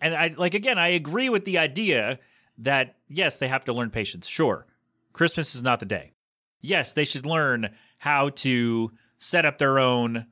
And 0.01 0.15
i 0.15 0.35
like 0.37 0.55
again 0.55 0.79
i 0.79 0.89
agree 0.89 1.29
with 1.29 1.45
the 1.45 1.59
idea 1.59 2.21
that 2.59 2.97
yes 3.09 3.39
they 3.39 3.49
have 3.49 3.65
to 3.65 3.73
learn 3.73 3.91
patience. 3.91 4.29
Sure. 4.29 4.67
Christmas 5.13 5.57
is 5.57 5.63
not 5.63 5.81
the 5.81 5.87
day 5.87 6.13
yes 6.61 6.93
they 6.93 7.05
should 7.05 7.27
learn 7.27 7.71
how 7.99 8.29
to 8.31 8.93
set 9.19 9.45
up 9.45 9.59
their 9.59 9.79
own 9.79 10.27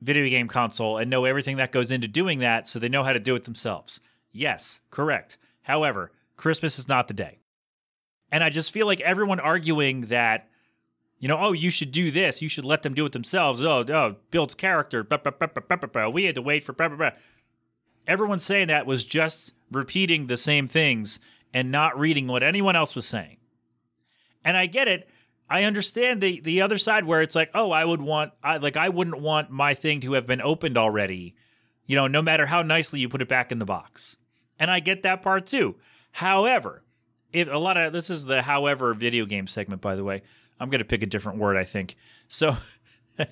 video 0.00 0.28
game 0.28 0.48
console 0.48 0.98
and 0.98 1.10
know 1.10 1.24
everything 1.24 1.56
that 1.56 1.72
goes 1.72 1.90
into 1.90 2.06
doing 2.06 2.38
that 2.38 2.68
so 2.68 2.78
they 2.78 2.88
know 2.88 3.02
how 3.02 3.12
to 3.12 3.18
do 3.18 3.34
it 3.34 3.44
themselves 3.44 4.00
yes 4.32 4.80
correct 4.90 5.38
however 5.62 6.10
christmas 6.36 6.78
is 6.78 6.88
not 6.88 7.08
the 7.08 7.14
day 7.14 7.38
and 8.30 8.44
I 8.44 8.50
just 8.50 8.72
feel 8.72 8.86
like 8.86 9.00
everyone 9.00 9.40
arguing 9.40 10.02
that, 10.02 10.48
you 11.18 11.28
know, 11.28 11.38
oh, 11.38 11.52
you 11.52 11.70
should 11.70 11.92
do 11.92 12.10
this. 12.10 12.42
You 12.42 12.48
should 12.48 12.64
let 12.64 12.82
them 12.82 12.94
do 12.94 13.06
it 13.06 13.12
themselves. 13.12 13.62
Oh, 13.62 13.84
oh 13.88 14.16
builds 14.30 14.54
character. 14.54 15.06
We 16.12 16.24
had 16.24 16.34
to 16.34 16.42
wait 16.42 16.64
for. 16.64 17.12
Everyone 18.06 18.38
saying 18.38 18.68
that 18.68 18.86
was 18.86 19.04
just 19.04 19.52
repeating 19.72 20.26
the 20.26 20.36
same 20.36 20.68
things 20.68 21.20
and 21.52 21.70
not 21.70 21.98
reading 21.98 22.26
what 22.26 22.42
anyone 22.42 22.76
else 22.76 22.94
was 22.94 23.06
saying. 23.06 23.38
And 24.44 24.56
I 24.56 24.66
get 24.66 24.88
it. 24.88 25.08
I 25.50 25.64
understand 25.64 26.20
the 26.20 26.40
the 26.40 26.62
other 26.62 26.78
side 26.78 27.04
where 27.04 27.22
it's 27.22 27.34
like, 27.34 27.50
oh, 27.54 27.70
I 27.70 27.84
would 27.84 28.02
want, 28.02 28.32
I 28.42 28.58
like, 28.58 28.76
I 28.76 28.88
wouldn't 28.88 29.20
want 29.20 29.50
my 29.50 29.74
thing 29.74 30.00
to 30.00 30.12
have 30.12 30.26
been 30.26 30.42
opened 30.42 30.76
already. 30.76 31.34
You 31.86 31.96
know, 31.96 32.06
no 32.06 32.20
matter 32.20 32.46
how 32.46 32.62
nicely 32.62 33.00
you 33.00 33.08
put 33.08 33.22
it 33.22 33.28
back 33.28 33.50
in 33.50 33.58
the 33.58 33.64
box. 33.64 34.16
And 34.58 34.70
I 34.70 34.80
get 34.80 35.04
that 35.04 35.22
part 35.22 35.46
too. 35.46 35.76
However, 36.12 36.82
if 37.32 37.48
a 37.48 37.58
lot 37.58 37.76
of 37.76 37.92
this 37.92 38.10
is 38.10 38.24
the 38.24 38.42
however 38.42 38.94
video 38.94 39.26
game 39.26 39.46
segment 39.46 39.80
by 39.80 39.96
the 39.96 40.04
way 40.04 40.22
i'm 40.58 40.70
going 40.70 40.80
to 40.80 40.84
pick 40.84 41.02
a 41.02 41.06
different 41.06 41.38
word 41.38 41.56
i 41.56 41.64
think 41.64 41.96
so 42.26 42.56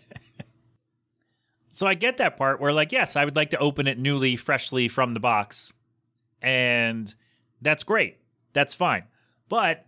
so 1.71 1.87
i 1.87 1.95
get 1.95 2.19
that 2.19 2.37
part 2.37 2.61
where 2.61 2.73
like 2.73 2.93
yes 2.93 3.17
i 3.17 3.25
would 3.25 3.37
like 3.37 3.51
to 3.51 3.59
open 3.59 3.87
it 3.87 3.99
newly 3.99 4.37
freshly 4.37 4.89
from 4.89 5.15
the 5.15 5.21
box 5.21 5.73
and 6.43 7.15
that's 7.63 7.83
great 7.83 8.19
that's 8.53 8.75
fine 8.75 9.05
but 9.49 9.87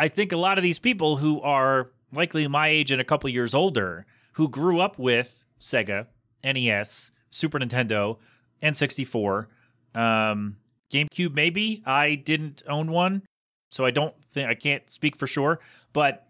i 0.00 0.08
think 0.08 0.32
a 0.32 0.36
lot 0.36 0.58
of 0.58 0.64
these 0.64 0.78
people 0.78 1.16
who 1.16 1.40
are 1.40 1.90
likely 2.12 2.46
my 2.48 2.68
age 2.68 2.90
and 2.90 3.00
a 3.00 3.04
couple 3.04 3.30
years 3.30 3.54
older 3.54 4.06
who 4.32 4.48
grew 4.48 4.80
up 4.80 4.98
with 4.98 5.44
sega 5.60 6.06
nes 6.44 7.12
super 7.30 7.58
nintendo 7.58 8.16
n64 8.62 9.46
um, 9.92 10.56
GameCube, 10.92 11.34
maybe. 11.34 11.82
I 11.84 12.14
didn't 12.14 12.62
own 12.68 12.92
one 12.92 13.22
so 13.70 13.84
I 13.84 13.90
don't 13.90 14.14
think 14.32 14.48
I 14.48 14.54
can't 14.54 14.88
speak 14.90 15.16
for 15.16 15.26
sure, 15.26 15.60
but 15.92 16.26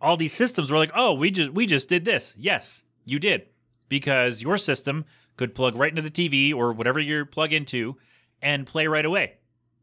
all 0.00 0.16
these 0.16 0.32
systems 0.32 0.70
were 0.70 0.78
like, 0.78 0.92
"Oh, 0.94 1.12
we 1.14 1.30
just 1.30 1.52
we 1.52 1.66
just 1.66 1.88
did 1.88 2.04
this." 2.04 2.34
Yes, 2.38 2.84
you 3.04 3.18
did. 3.18 3.46
Because 3.88 4.42
your 4.42 4.56
system 4.56 5.04
could 5.36 5.54
plug 5.54 5.76
right 5.76 5.90
into 5.90 6.02
the 6.02 6.10
TV 6.10 6.54
or 6.54 6.72
whatever 6.72 6.98
you 6.98 7.26
plug 7.26 7.52
into 7.52 7.96
and 8.40 8.66
play 8.66 8.86
right 8.86 9.04
away. 9.04 9.34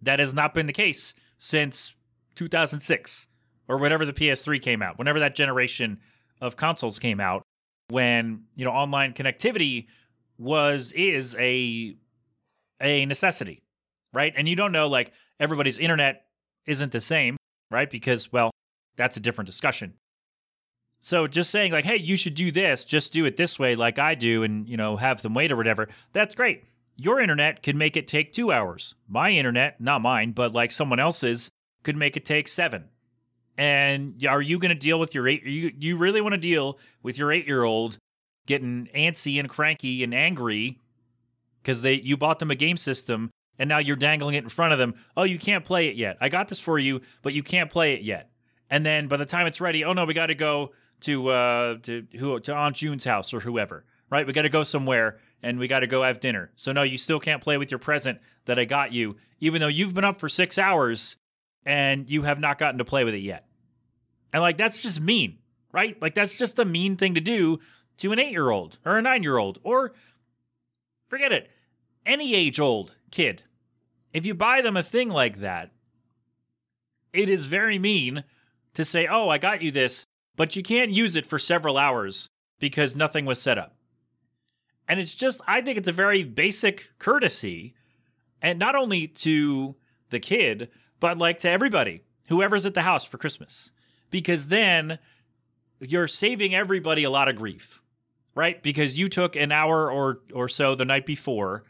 That 0.01 0.19
has 0.19 0.33
not 0.33 0.53
been 0.53 0.65
the 0.65 0.73
case 0.73 1.13
since 1.37 1.93
2006 2.39 3.27
or 3.67 3.77
whenever 3.77 4.05
the 4.05 4.13
PS3 4.13 4.61
came 4.61 4.81
out. 4.81 4.97
Whenever 4.97 5.19
that 5.19 5.35
generation 5.35 5.99
of 6.41 6.55
consoles 6.55 6.99
came 6.99 7.19
out 7.19 7.43
when, 7.89 8.43
you 8.55 8.63
know, 8.63 8.71
online 8.71 9.13
connectivity 9.13 9.87
was 10.37 10.93
is 10.93 11.35
a 11.37 11.95
a 12.81 13.05
necessity, 13.05 13.61
right? 14.13 14.33
And 14.37 14.47
you 14.47 14.55
don't 14.55 14.71
know 14.71 14.87
like 14.87 15.11
everybody's 15.39 15.77
internet 15.77 16.23
isn't 16.65 16.91
the 16.93 17.01
same, 17.01 17.35
right? 17.69 17.89
Because, 17.89 18.31
well, 18.31 18.51
that's 18.95 19.17
a 19.17 19.19
different 19.19 19.47
discussion. 19.47 19.95
So 21.01 21.27
just 21.27 21.49
saying 21.49 21.71
like, 21.71 21.85
hey, 21.85 21.97
you 21.97 22.15
should 22.15 22.35
do 22.35 22.51
this, 22.51 22.85
just 22.85 23.11
do 23.11 23.25
it 23.25 23.37
this 23.37 23.59
way 23.59 23.75
like 23.75 23.99
I 23.99 24.15
do 24.15 24.43
and, 24.43 24.67
you 24.67 24.77
know, 24.77 24.97
have 24.97 25.21
them 25.21 25.33
wait 25.33 25.51
or 25.51 25.57
whatever. 25.57 25.89
That's 26.13 26.35
great. 26.35 26.63
Your 26.95 27.19
internet 27.19 27.63
can 27.63 27.77
make 27.77 27.97
it 27.97 28.07
take 28.07 28.31
2 28.31 28.51
hours. 28.51 28.95
My 29.07 29.31
internet, 29.31 29.79
not 29.79 30.01
mine, 30.01 30.31
but 30.31 30.53
like 30.53 30.71
someone 30.71 30.99
else's 30.99 31.49
could 31.83 31.95
make 31.95 32.17
it 32.17 32.25
take 32.25 32.47
7. 32.47 32.85
And 33.57 34.25
are 34.25 34.41
you 34.41 34.57
going 34.57 34.69
to 34.69 34.75
deal 34.75 34.99
with 34.99 35.13
your 35.13 35.27
8 35.27 35.43
you 35.43 35.71
you 35.77 35.97
really 35.97 36.21
want 36.21 36.33
to 36.33 36.39
deal 36.39 36.79
with 37.03 37.17
your 37.17 37.29
8-year-old 37.29 37.97
getting 38.45 38.87
antsy 38.95 39.39
and 39.39 39.49
cranky 39.49 40.03
and 40.03 40.13
angry 40.13 40.79
because 41.61 41.81
they 41.81 41.93
you 41.93 42.15
bought 42.15 42.39
them 42.39 42.51
a 42.51 42.55
game 42.55 42.77
system 42.77 43.29
and 43.57 43.67
now 43.67 43.77
you're 43.77 43.97
dangling 43.97 44.35
it 44.35 44.43
in 44.43 44.49
front 44.49 44.71
of 44.71 44.79
them. 44.79 44.95
Oh, 45.17 45.23
you 45.23 45.37
can't 45.37 45.65
play 45.65 45.89
it 45.89 45.97
yet. 45.97 46.17
I 46.21 46.29
got 46.29 46.47
this 46.47 46.59
for 46.61 46.79
you, 46.79 47.01
but 47.21 47.33
you 47.33 47.43
can't 47.43 47.69
play 47.69 47.93
it 47.93 48.01
yet. 48.01 48.31
And 48.69 48.85
then 48.85 49.07
by 49.07 49.17
the 49.17 49.25
time 49.25 49.45
it's 49.45 49.59
ready, 49.59 49.83
oh 49.83 49.91
no, 49.93 50.05
we 50.05 50.13
got 50.13 50.27
to 50.27 50.35
go 50.35 50.71
to 51.01 51.29
uh 51.29 51.77
to 51.83 52.05
who 52.17 52.39
to 52.39 52.53
Aunt 52.53 52.75
June's 52.75 53.03
house 53.03 53.33
or 53.33 53.41
whoever, 53.41 53.83
right? 54.09 54.25
We 54.25 54.33
got 54.33 54.43
to 54.43 54.49
go 54.49 54.63
somewhere 54.63 55.19
and 55.43 55.59
we 55.59 55.67
got 55.67 55.79
to 55.79 55.87
go 55.87 56.03
have 56.03 56.19
dinner. 56.19 56.51
So 56.55 56.71
no, 56.71 56.83
you 56.83 56.97
still 56.97 57.19
can't 57.19 57.41
play 57.41 57.57
with 57.57 57.71
your 57.71 57.79
present 57.79 58.19
that 58.45 58.57
I 58.57 58.65
got 58.65 58.93
you, 58.93 59.17
even 59.39 59.59
though 59.59 59.67
you've 59.67 59.93
been 59.93 60.05
up 60.05 60.19
for 60.19 60.29
six 60.29 60.57
hours 60.57 61.17
and 61.65 62.09
you 62.09 62.23
have 62.23 62.39
not 62.39 62.57
gotten 62.57 62.77
to 62.79 62.85
play 62.85 63.03
with 63.03 63.13
it 63.13 63.19
yet. 63.19 63.45
And 64.33 64.41
like 64.41 64.57
that's 64.57 64.81
just 64.81 65.01
mean, 65.01 65.39
right? 65.71 65.99
Like 66.01 66.15
that's 66.15 66.33
just 66.33 66.59
a 66.59 66.65
mean 66.65 66.95
thing 66.95 67.15
to 67.15 67.21
do 67.21 67.59
to 67.97 68.11
an 68.11 68.19
eight 68.19 68.31
year 68.31 68.49
old 68.49 68.77
or 68.85 68.97
a 68.97 69.01
nine 69.01 69.23
year 69.23 69.37
old 69.37 69.59
or 69.63 69.93
forget 71.07 71.31
it, 71.31 71.49
any 72.05 72.35
age 72.35 72.59
old 72.59 72.95
kid. 73.11 73.43
If 74.13 74.25
you 74.25 74.33
buy 74.33 74.61
them 74.61 74.77
a 74.77 74.83
thing 74.83 75.09
like 75.09 75.39
that, 75.39 75.71
it 77.13 77.29
is 77.29 77.45
very 77.45 77.79
mean 77.79 78.23
to 78.73 78.85
say, 78.85 79.07
oh, 79.07 79.29
I 79.29 79.37
got 79.37 79.61
you 79.61 79.71
this, 79.71 80.05
but 80.35 80.55
you 80.55 80.63
can't 80.63 80.91
use 80.91 81.15
it 81.15 81.25
for 81.25 81.39
several 81.39 81.77
hours 81.77 82.29
because 82.59 82.95
nothing 82.95 83.25
was 83.25 83.41
set 83.41 83.57
up. 83.57 83.75
And 84.87 84.99
it's 84.99 85.13
just, 85.13 85.41
I 85.47 85.61
think 85.61 85.77
it's 85.77 85.87
a 85.87 85.93
very 85.93 86.23
basic 86.23 86.89
courtesy, 86.97 87.75
and 88.41 88.57
not 88.57 88.75
only 88.75 89.07
to 89.07 89.75
the 90.09 90.19
kid, 90.19 90.69
but 90.99 91.17
like 91.17 91.39
to 91.39 91.49
everybody, 91.49 92.03
whoever's 92.27 92.65
at 92.65 92.73
the 92.73 92.81
house 92.81 93.03
for 93.03 93.17
Christmas. 93.17 93.71
Because 94.09 94.47
then 94.47 94.99
you're 95.79 96.07
saving 96.07 96.55
everybody 96.55 97.03
a 97.03 97.09
lot 97.09 97.29
of 97.29 97.35
grief, 97.35 97.81
right? 98.35 98.61
Because 98.61 98.97
you 98.97 99.07
took 99.07 99.35
an 99.35 99.51
hour 99.51 99.91
or 99.91 100.19
or 100.33 100.47
so 100.47 100.75
the 100.75 100.85
night 100.85 101.05
before, 101.05 101.63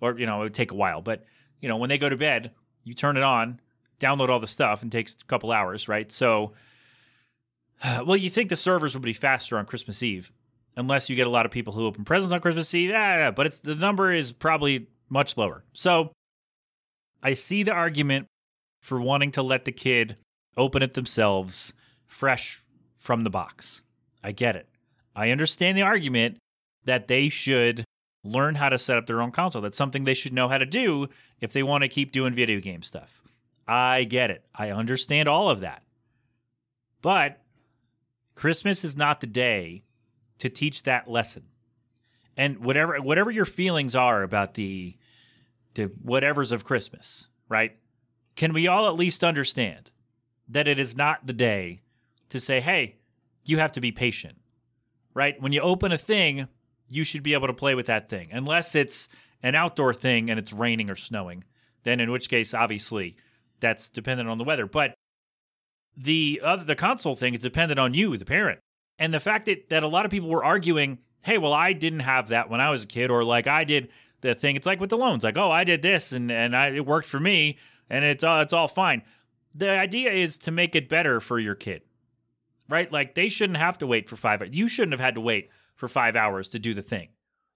or 0.00 0.18
you 0.18 0.26
know, 0.26 0.40
it 0.40 0.44
would 0.44 0.54
take 0.54 0.72
a 0.72 0.74
while, 0.76 1.00
but 1.00 1.24
you 1.60 1.68
know, 1.68 1.76
when 1.76 1.88
they 1.88 1.98
go 1.98 2.08
to 2.08 2.16
bed, 2.16 2.52
you 2.84 2.94
turn 2.94 3.16
it 3.16 3.22
on, 3.22 3.60
download 3.98 4.28
all 4.28 4.40
the 4.40 4.46
stuff, 4.46 4.82
and 4.82 4.92
takes 4.92 5.14
a 5.14 5.24
couple 5.24 5.50
hours, 5.50 5.88
right? 5.88 6.10
So, 6.12 6.52
well, 8.04 8.16
you 8.16 8.30
think 8.30 8.50
the 8.50 8.56
servers 8.56 8.94
would 8.94 9.02
be 9.02 9.12
faster 9.12 9.58
on 9.58 9.66
Christmas 9.66 10.02
Eve, 10.02 10.32
unless 10.76 11.08
you 11.08 11.16
get 11.16 11.26
a 11.26 11.30
lot 11.30 11.46
of 11.46 11.52
people 11.52 11.72
who 11.72 11.86
open 11.86 12.04
presents 12.04 12.32
on 12.32 12.40
Christmas 12.40 12.72
Eve. 12.74 12.90
Yeah, 12.90 13.30
but 13.30 13.46
it's 13.46 13.60
the 13.60 13.74
number 13.74 14.12
is 14.12 14.32
probably 14.32 14.88
much 15.08 15.36
lower. 15.36 15.64
So, 15.72 16.12
I 17.22 17.32
see 17.32 17.62
the 17.62 17.72
argument 17.72 18.26
for 18.86 19.00
wanting 19.00 19.32
to 19.32 19.42
let 19.42 19.64
the 19.64 19.72
kid 19.72 20.16
open 20.56 20.80
it 20.80 20.94
themselves, 20.94 21.72
fresh 22.06 22.62
from 22.96 23.24
the 23.24 23.30
box. 23.30 23.82
I 24.22 24.30
get 24.30 24.54
it. 24.54 24.68
I 25.14 25.30
understand 25.30 25.76
the 25.76 25.82
argument 25.82 26.38
that 26.84 27.08
they 27.08 27.28
should 27.28 27.84
learn 28.22 28.54
how 28.54 28.68
to 28.68 28.78
set 28.78 28.96
up 28.96 29.06
their 29.06 29.20
own 29.20 29.32
console. 29.32 29.60
That's 29.60 29.76
something 29.76 30.04
they 30.04 30.14
should 30.14 30.32
know 30.32 30.48
how 30.48 30.58
to 30.58 30.64
do 30.64 31.08
if 31.40 31.52
they 31.52 31.64
want 31.64 31.82
to 31.82 31.88
keep 31.88 32.12
doing 32.12 32.32
video 32.32 32.60
game 32.60 32.82
stuff. 32.82 33.22
I 33.66 34.04
get 34.04 34.30
it. 34.30 34.44
I 34.54 34.70
understand 34.70 35.28
all 35.28 35.50
of 35.50 35.58
that. 35.60 35.82
But 37.02 37.42
Christmas 38.36 38.84
is 38.84 38.96
not 38.96 39.20
the 39.20 39.26
day 39.26 39.82
to 40.38 40.48
teach 40.48 40.84
that 40.84 41.10
lesson. 41.10 41.42
And 42.36 42.58
whatever 42.58 42.98
whatever 42.98 43.32
your 43.32 43.46
feelings 43.46 43.96
are 43.96 44.22
about 44.22 44.54
the 44.54 44.96
the 45.74 45.86
whatevers 45.86 46.52
of 46.52 46.62
Christmas, 46.64 47.26
right? 47.48 47.76
Can 48.36 48.52
we 48.52 48.68
all 48.68 48.86
at 48.86 48.94
least 48.94 49.24
understand 49.24 49.90
that 50.48 50.68
it 50.68 50.78
is 50.78 50.96
not 50.96 51.26
the 51.26 51.32
day 51.32 51.80
to 52.28 52.38
say, 52.38 52.60
"Hey, 52.60 52.96
you 53.44 53.58
have 53.58 53.72
to 53.72 53.80
be 53.80 53.90
patient." 53.90 54.38
Right? 55.14 55.40
When 55.40 55.52
you 55.52 55.60
open 55.62 55.92
a 55.92 55.98
thing, 55.98 56.46
you 56.88 57.02
should 57.02 57.22
be 57.22 57.32
able 57.32 57.46
to 57.46 57.54
play 57.54 57.74
with 57.74 57.86
that 57.86 58.08
thing. 58.08 58.28
Unless 58.30 58.74
it's 58.74 59.08
an 59.42 59.54
outdoor 59.54 59.94
thing 59.94 60.30
and 60.30 60.38
it's 60.38 60.52
raining 60.52 60.90
or 60.90 60.96
snowing. 60.96 61.44
Then 61.82 62.00
in 62.00 62.10
which 62.10 62.28
case 62.28 62.52
obviously 62.52 63.16
that's 63.60 63.88
dependent 63.88 64.28
on 64.28 64.38
the 64.38 64.44
weather. 64.44 64.66
But 64.66 64.94
the 65.96 66.40
other 66.44 66.64
the 66.64 66.76
console 66.76 67.14
thing 67.14 67.34
is 67.34 67.40
dependent 67.40 67.78
on 67.80 67.94
you, 67.94 68.16
the 68.16 68.24
parent. 68.24 68.60
And 68.98 69.14
the 69.14 69.20
fact 69.20 69.46
that 69.46 69.68
that 69.70 69.82
a 69.82 69.88
lot 69.88 70.04
of 70.04 70.10
people 70.10 70.28
were 70.28 70.44
arguing, 70.44 70.98
"Hey, 71.22 71.38
well 71.38 71.52
I 71.54 71.72
didn't 71.72 72.00
have 72.00 72.28
that 72.28 72.50
when 72.50 72.60
I 72.60 72.70
was 72.70 72.84
a 72.84 72.86
kid," 72.86 73.10
or 73.10 73.24
like 73.24 73.46
I 73.46 73.64
did 73.64 73.88
the 74.20 74.34
thing. 74.34 74.56
It's 74.56 74.66
like 74.66 74.80
with 74.80 74.90
the 74.90 74.98
loans, 74.98 75.24
like, 75.24 75.36
"Oh, 75.36 75.50
I 75.50 75.64
did 75.64 75.80
this 75.80 76.12
and 76.12 76.30
and 76.30 76.54
I, 76.54 76.68
it 76.68 76.84
worked 76.86 77.08
for 77.08 77.20
me, 77.20 77.56
and 77.88 78.04
it's 78.04 78.24
all 78.24 78.40
it's 78.40 78.52
all 78.52 78.68
fine." 78.68 79.02
The 79.54 79.70
idea 79.70 80.12
is 80.12 80.36
to 80.38 80.50
make 80.50 80.74
it 80.74 80.88
better 80.88 81.20
for 81.20 81.38
your 81.38 81.54
kid, 81.54 81.82
right? 82.68 82.90
Like 82.92 83.14
they 83.14 83.28
shouldn't 83.28 83.58
have 83.58 83.78
to 83.78 83.86
wait 83.86 84.08
for 84.08 84.16
five. 84.16 84.42
You 84.54 84.68
shouldn't 84.68 84.92
have 84.92 85.00
had 85.00 85.14
to 85.14 85.20
wait 85.20 85.48
for 85.74 85.88
five 85.88 86.16
hours 86.16 86.48
to 86.50 86.58
do 86.58 86.74
the 86.74 86.82
thing. 86.82 87.08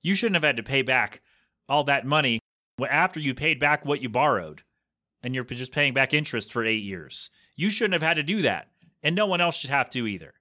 You 0.02 0.14
shouldn't 0.14 0.36
have 0.36 0.44
had 0.44 0.56
to 0.56 0.62
pay 0.62 0.82
back 0.82 1.20
all 1.68 1.84
that 1.84 2.06
money 2.06 2.40
after 2.88 3.20
you 3.20 3.34
paid 3.34 3.60
back 3.60 3.84
what 3.84 4.00
you 4.00 4.08
borrowed, 4.08 4.62
and 5.22 5.34
you're 5.34 5.44
just 5.44 5.72
paying 5.72 5.92
back 5.92 6.14
interest 6.14 6.52
for 6.52 6.64
eight 6.64 6.82
years. 6.82 7.30
You 7.56 7.68
shouldn't 7.68 7.92
have 7.92 8.02
had 8.02 8.14
to 8.14 8.22
do 8.22 8.42
that, 8.42 8.68
and 9.02 9.14
no 9.14 9.26
one 9.26 9.40
else 9.40 9.56
should 9.56 9.70
have 9.70 9.90
to 9.90 10.06
either. 10.06 10.34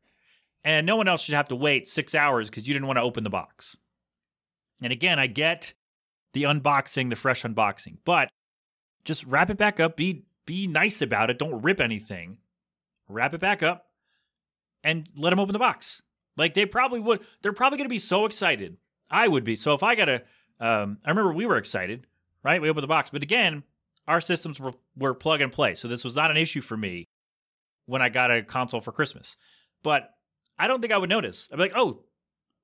And 0.63 0.85
no 0.85 0.95
one 0.95 1.07
else 1.07 1.21
should 1.21 1.35
have 1.35 1.47
to 1.49 1.55
wait 1.55 1.89
six 1.89 2.13
hours 2.13 2.49
because 2.49 2.67
you 2.67 2.73
didn't 2.73 2.87
want 2.87 2.97
to 2.97 3.03
open 3.03 3.23
the 3.23 3.29
box. 3.29 3.77
And 4.81 4.91
again, 4.91 5.19
I 5.19 5.27
get 5.27 5.73
the 6.33 6.43
unboxing, 6.43 7.09
the 7.09 7.15
fresh 7.15 7.43
unboxing, 7.43 7.97
but 8.05 8.29
just 9.03 9.25
wrap 9.25 9.49
it 9.49 9.57
back 9.57 9.79
up. 9.79 9.97
Be 9.97 10.25
be 10.45 10.67
nice 10.67 11.01
about 11.01 11.29
it. 11.29 11.39
Don't 11.39 11.61
rip 11.61 11.79
anything. 11.79 12.37
Wrap 13.07 13.33
it 13.33 13.39
back 13.39 13.61
up 13.63 13.87
and 14.83 15.07
let 15.15 15.29
them 15.31 15.39
open 15.39 15.53
the 15.53 15.59
box. 15.59 16.01
Like 16.37 16.53
they 16.53 16.65
probably 16.65 16.99
would. 16.99 17.21
They're 17.41 17.53
probably 17.53 17.77
going 17.77 17.85
to 17.85 17.93
be 17.93 17.99
so 17.99 18.25
excited. 18.25 18.77
I 19.09 19.27
would 19.27 19.43
be. 19.43 19.55
So 19.55 19.73
if 19.73 19.83
I 19.83 19.95
got 19.95 20.09
a, 20.09 20.15
um, 20.59 20.99
I 21.05 21.09
remember 21.09 21.33
we 21.33 21.45
were 21.45 21.57
excited, 21.57 22.07
right? 22.43 22.61
We 22.61 22.69
opened 22.69 22.83
the 22.83 22.87
box, 22.87 23.09
but 23.09 23.23
again, 23.23 23.63
our 24.07 24.21
systems 24.21 24.59
were 24.59 24.73
were 24.95 25.13
plug 25.13 25.41
and 25.41 25.51
play, 25.51 25.75
so 25.75 25.87
this 25.87 26.03
was 26.03 26.15
not 26.15 26.31
an 26.31 26.37
issue 26.37 26.61
for 26.61 26.77
me 26.77 27.05
when 27.85 28.01
I 28.01 28.09
got 28.09 28.31
a 28.31 28.43
console 28.43 28.81
for 28.81 28.91
Christmas. 28.91 29.35
But 29.83 30.11
I 30.57 30.67
don't 30.67 30.81
think 30.81 30.93
I 30.93 30.97
would 30.97 31.09
notice. 31.09 31.47
I'd 31.51 31.57
be 31.57 31.63
like, 31.63 31.73
oh, 31.75 32.03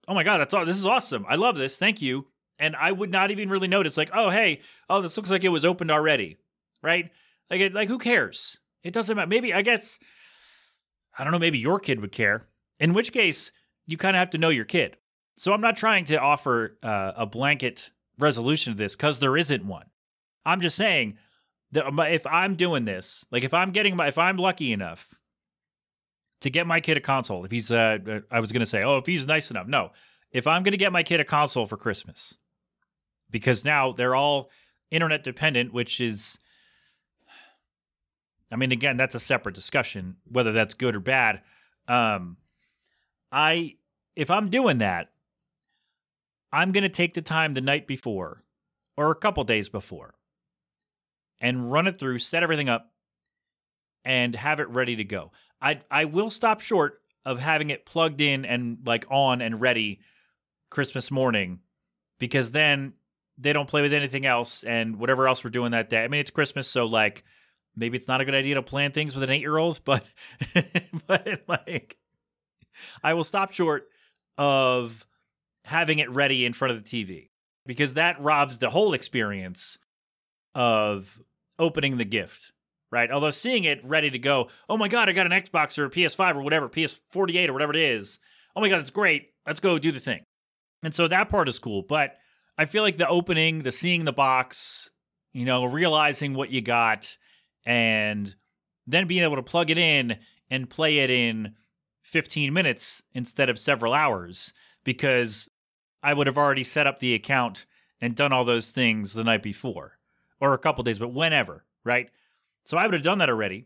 oh 0.07 0.13
my 0.13 0.23
god, 0.23 0.37
that's 0.37 0.53
all. 0.53 0.65
This 0.65 0.77
is 0.77 0.85
awesome. 0.85 1.25
I 1.27 1.35
love 1.35 1.55
this. 1.57 1.77
Thank 1.77 2.01
you. 2.01 2.27
And 2.57 2.75
I 2.75 2.91
would 2.91 3.11
not 3.11 3.31
even 3.31 3.49
really 3.49 3.67
notice. 3.67 3.97
Like, 3.97 4.11
oh 4.13 4.29
hey, 4.29 4.61
oh 4.89 5.01
this 5.01 5.17
looks 5.17 5.29
like 5.29 5.43
it 5.43 5.49
was 5.49 5.65
opened 5.65 5.91
already, 5.91 6.37
right? 6.81 7.11
Like, 7.49 7.61
it, 7.61 7.73
like 7.73 7.89
who 7.89 7.97
cares? 7.97 8.57
It 8.83 8.93
doesn't 8.93 9.15
matter. 9.15 9.27
Maybe 9.27 9.53
I 9.53 9.61
guess 9.61 9.99
I 11.17 11.23
don't 11.23 11.31
know. 11.31 11.39
Maybe 11.39 11.59
your 11.59 11.79
kid 11.79 11.99
would 12.01 12.11
care. 12.11 12.47
In 12.79 12.93
which 12.93 13.13
case, 13.13 13.51
you 13.85 13.97
kind 13.97 14.15
of 14.15 14.19
have 14.19 14.31
to 14.31 14.37
know 14.37 14.49
your 14.49 14.65
kid. 14.65 14.97
So 15.37 15.53
I'm 15.53 15.61
not 15.61 15.77
trying 15.77 16.05
to 16.05 16.19
offer 16.19 16.77
uh, 16.81 17.11
a 17.15 17.25
blanket 17.25 17.91
resolution 18.17 18.71
of 18.71 18.77
this 18.77 18.95
because 18.95 19.19
there 19.19 19.37
isn't 19.37 19.65
one. 19.65 19.85
I'm 20.45 20.61
just 20.61 20.75
saying 20.75 21.17
that 21.71 21.85
if 22.11 22.25
I'm 22.25 22.55
doing 22.55 22.85
this, 22.85 23.25
like 23.31 23.43
if 23.43 23.53
I'm 23.53 23.71
getting 23.71 23.95
my, 23.95 24.07
if 24.07 24.17
I'm 24.17 24.37
lucky 24.37 24.71
enough 24.71 25.13
to 26.41 26.49
get 26.49 26.67
my 26.67 26.79
kid 26.79 26.97
a 26.97 27.01
console, 27.01 27.43
if 27.43 27.51
he's, 27.51 27.71
uh, 27.71 27.97
I 28.31 28.39
was 28.39 28.51
going 28.51 28.61
to 28.61 28.65
say, 28.65 28.83
oh, 28.83 28.97
if 28.97 29.05
he's 29.05 29.27
nice 29.27 29.51
enough. 29.51 29.67
No, 29.67 29.91
if 30.31 30.47
I'm 30.47 30.63
going 30.63 30.73
to 30.73 30.77
get 30.77 30.91
my 30.91 31.03
kid 31.03 31.19
a 31.19 31.25
console 31.25 31.65
for 31.65 31.77
Christmas, 31.77 32.37
because 33.29 33.65
now 33.65 33.91
they're 33.91 34.15
all 34.15 34.49
internet 34.91 35.23
dependent, 35.23 35.73
which 35.73 35.99
is, 35.99 36.37
I 38.51 38.55
mean, 38.55 38.71
again, 38.71 38.97
that's 38.97 39.15
a 39.15 39.19
separate 39.19 39.55
discussion, 39.55 40.17
whether 40.29 40.51
that's 40.51 40.73
good 40.73 40.95
or 40.95 40.99
bad. 40.99 41.41
Um, 41.87 42.37
I, 43.31 43.75
if 44.15 44.31
I'm 44.31 44.49
doing 44.49 44.77
that, 44.79 45.09
I'm 46.51 46.71
going 46.71 46.83
to 46.83 46.89
take 46.89 47.13
the 47.13 47.21
time 47.21 47.53
the 47.53 47.61
night 47.61 47.87
before 47.87 48.43
or 48.95 49.11
a 49.11 49.15
couple 49.15 49.43
days 49.43 49.67
before 49.67 50.15
and 51.39 51.71
run 51.71 51.87
it 51.87 51.99
through, 51.99 52.19
set 52.19 52.43
everything 52.43 52.69
up, 52.69 52.91
and 54.05 54.35
have 54.35 54.59
it 54.59 54.69
ready 54.69 54.95
to 54.95 55.03
go. 55.03 55.31
I 55.61 55.81
I 55.89 56.05
will 56.05 56.29
stop 56.29 56.61
short 56.61 57.01
of 57.25 57.39
having 57.39 57.71
it 57.71 57.85
plugged 57.85 58.21
in 58.21 58.45
and 58.45 58.77
like 58.85 59.05
on 59.09 59.41
and 59.41 59.59
ready 59.59 59.99
Christmas 60.69 61.09
morning 61.09 61.59
because 62.19 62.51
then 62.51 62.93
they 63.37 63.53
don't 63.53 63.67
play 63.69 63.81
with 63.81 63.93
anything 63.93 64.25
else 64.25 64.63
and 64.63 64.97
whatever 64.97 65.27
else 65.27 65.43
we're 65.43 65.49
doing 65.49 65.71
that 65.71 65.89
day. 65.89 66.03
I 66.03 66.07
mean, 66.07 66.21
it's 66.21 66.31
Christmas, 66.31 66.67
so 66.67 66.85
like 66.85 67.23
maybe 67.75 67.97
it's 67.97 68.07
not 68.07 68.21
a 68.21 68.25
good 68.25 68.35
idea 68.35 68.55
to 68.55 68.61
plan 68.61 68.91
things 68.91 69.13
with 69.13 69.23
an 69.23 69.31
eight 69.31 69.41
year 69.41 69.57
old, 69.57 69.79
but 69.83 70.05
but 71.07 71.43
like 71.47 71.97
I 73.03 73.13
will 73.13 73.23
stop 73.23 73.51
short 73.51 73.87
of 74.37 75.05
having 75.65 75.99
it 75.99 76.09
ready 76.11 76.45
in 76.45 76.53
front 76.53 76.75
of 76.75 76.83
the 76.83 76.89
TV 76.89 77.29
because 77.65 77.95
that 77.95 78.21
robs 78.21 78.59
the 78.59 78.69
whole 78.69 78.93
experience 78.93 79.77
of 80.53 81.19
opening 81.57 81.97
the 81.97 82.05
gift, 82.05 82.51
right? 82.91 83.11
Although 83.11 83.31
seeing 83.31 83.63
it 83.63 83.83
ready 83.83 84.09
to 84.09 84.19
go, 84.19 84.49
oh 84.69 84.77
my 84.77 84.87
God, 84.87 85.09
I 85.09 85.13
got 85.13 85.25
an 85.25 85.31
Xbox 85.31 85.77
or 85.77 85.85
a 85.85 85.89
PS5 85.89 86.35
or 86.35 86.41
whatever, 86.41 86.69
PS48 86.69 87.49
or 87.49 87.53
whatever 87.53 87.73
it 87.73 87.81
is. 87.81 88.19
Oh 88.55 88.61
my 88.61 88.69
God, 88.69 88.79
it's 88.79 88.89
great. 88.89 89.29
Let's 89.45 89.59
go 89.59 89.77
do 89.79 89.91
the 89.91 89.99
thing. 89.99 90.23
And 90.83 90.93
so 90.93 91.07
that 91.07 91.29
part 91.29 91.49
is 91.49 91.59
cool. 91.59 91.81
But 91.81 92.17
I 92.57 92.65
feel 92.65 92.83
like 92.83 92.97
the 92.97 93.07
opening, 93.07 93.63
the 93.63 93.71
seeing 93.71 94.05
the 94.05 94.13
box, 94.13 94.89
you 95.33 95.45
know, 95.45 95.65
realizing 95.65 96.33
what 96.33 96.51
you 96.51 96.61
got, 96.61 97.17
and 97.65 98.35
then 98.87 99.07
being 99.07 99.23
able 99.23 99.35
to 99.35 99.43
plug 99.43 99.69
it 99.69 99.77
in 99.77 100.17
and 100.49 100.69
play 100.69 100.99
it 100.99 101.09
in 101.09 101.55
15 102.03 102.53
minutes 102.53 103.01
instead 103.13 103.49
of 103.49 103.59
several 103.59 103.93
hours 103.93 104.53
because 104.83 105.49
I 106.03 106.13
would 106.13 106.27
have 106.27 106.37
already 106.37 106.63
set 106.63 106.87
up 106.87 106.99
the 106.99 107.13
account 107.15 107.65
and 107.99 108.15
done 108.15 108.31
all 108.31 108.45
those 108.45 108.71
things 108.71 109.13
the 109.13 109.23
night 109.23 109.41
before 109.41 109.97
or 110.39 110.53
a 110.53 110.59
couple 110.59 110.83
days, 110.83 110.99
but 110.99 111.13
whenever, 111.13 111.65
right? 111.83 112.09
So 112.63 112.77
I 112.77 112.85
would 112.85 112.93
have 112.93 113.03
done 113.03 113.17
that 113.17 113.29
already 113.29 113.65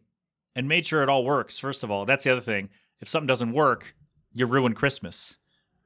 and 0.56 0.68
made 0.68 0.86
sure 0.88 1.04
it 1.04 1.10
all 1.10 1.26
works. 1.26 1.60
First 1.60 1.84
of 1.84 1.92
all, 1.92 2.06
that's 2.06 2.24
the 2.24 2.32
other 2.32 2.42
thing. 2.42 2.70
If 3.02 3.10
something 3.10 3.28
doesn't 3.28 3.54
work, 3.54 3.96
you 4.32 4.46
ruin 4.46 4.74
Christmas. 4.74 5.38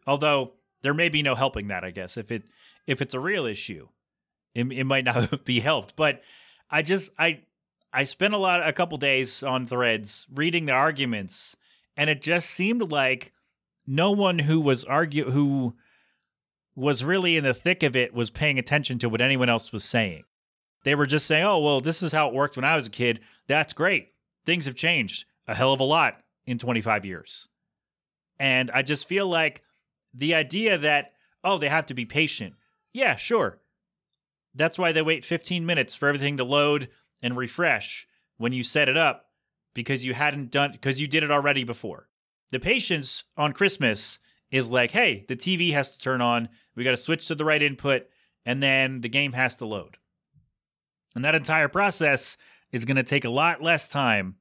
Although 0.05 0.53
there 0.83 0.93
may 0.93 1.09
be 1.09 1.23
no 1.23 1.33
helping 1.33 1.69
that, 1.69 1.83
I 1.83 1.91
guess. 1.91 2.17
If 2.17 2.31
it 2.31 2.43
if 2.85 3.01
it's 3.01 3.13
a 3.13 3.19
real 3.19 3.45
issue, 3.45 3.87
it, 4.53 4.71
it 4.71 4.83
might 4.83 5.05
not 5.05 5.43
be 5.45 5.61
helped. 5.61 5.95
But 5.95 6.21
I 6.69 6.81
just 6.83 7.09
I 7.17 7.39
I 7.91 8.03
spent 8.03 8.33
a 8.33 8.37
lot 8.37 8.67
a 8.67 8.73
couple 8.73 8.97
days 8.97 9.41
on 9.41 9.65
threads 9.65 10.27
reading 10.31 10.65
the 10.65 10.73
arguments, 10.73 11.55
and 11.97 12.09
it 12.09 12.21
just 12.21 12.49
seemed 12.49 12.91
like 12.91 13.31
no 13.87 14.11
one 14.11 14.39
who 14.39 14.59
was 14.59 14.83
argue 14.83 15.31
who 15.31 15.75
was 16.75 17.03
really 17.03 17.37
in 17.37 17.43
the 17.43 17.53
thick 17.53 17.83
of 17.83 17.95
it 17.95 18.13
was 18.13 18.29
paying 18.29 18.59
attention 18.59 18.99
to 18.99 19.09
what 19.09 19.21
anyone 19.21 19.49
else 19.49 19.71
was 19.71 19.83
saying. 19.83 20.23
They 20.83 20.95
were 20.95 21.05
just 21.05 21.25
saying, 21.25 21.45
"Oh, 21.45 21.59
well, 21.59 21.79
this 21.79 22.03
is 22.03 22.11
how 22.11 22.27
it 22.27 22.33
worked 22.33 22.57
when 22.57 22.65
I 22.65 22.75
was 22.75 22.87
a 22.87 22.91
kid. 22.91 23.21
That's 23.47 23.73
great. 23.73 24.09
Things 24.45 24.65
have 24.65 24.75
changed 24.75 25.25
a 25.47 25.55
hell 25.55 25.71
of 25.71 25.79
a 25.79 25.85
lot 25.85 26.21
in 26.45 26.57
25 26.57 27.05
years." 27.05 27.47
And 28.37 28.69
I 28.71 28.81
just 28.81 29.07
feel 29.07 29.27
like 29.27 29.63
the 30.13 30.33
idea 30.33 30.77
that 30.77 31.13
oh, 31.43 31.57
they 31.57 31.69
have 31.69 31.85
to 31.87 31.93
be 31.93 32.05
patient. 32.05 32.53
Yeah, 32.93 33.15
sure. 33.15 33.59
That's 34.55 34.77
why 34.77 34.91
they 34.91 35.01
wait 35.01 35.25
15 35.25 35.65
minutes 35.65 35.95
for 35.95 36.07
everything 36.07 36.37
to 36.37 36.43
load 36.43 36.89
and 37.21 37.35
refresh 37.35 38.07
when 38.37 38.53
you 38.53 38.63
set 38.63 38.87
it 38.87 38.97
up 38.97 39.25
because 39.73 40.05
you 40.05 40.13
hadn't 40.13 40.51
done 40.51 40.71
because 40.71 41.01
you 41.01 41.07
did 41.07 41.23
it 41.23 41.31
already 41.31 41.63
before. 41.63 42.07
The 42.51 42.59
patience 42.59 43.23
on 43.35 43.53
Christmas 43.53 44.19
is 44.51 44.69
like, 44.69 44.91
hey, 44.91 45.25
the 45.27 45.35
TV 45.35 45.73
has 45.73 45.97
to 45.97 45.99
turn 45.99 46.21
on, 46.21 46.49
we 46.75 46.83
got 46.83 46.91
to 46.91 46.97
switch 46.97 47.27
to 47.27 47.35
the 47.35 47.45
right 47.45 47.63
input, 47.63 48.03
and 48.45 48.61
then 48.61 49.01
the 49.01 49.09
game 49.09 49.33
has 49.33 49.57
to 49.57 49.65
load. 49.65 49.97
And 51.15 51.25
that 51.25 51.35
entire 51.35 51.67
process 51.67 52.37
is 52.71 52.85
going 52.85 52.97
to 52.97 53.03
take 53.03 53.25
a 53.25 53.29
lot 53.29 53.63
less 53.63 53.87
time 53.87 54.35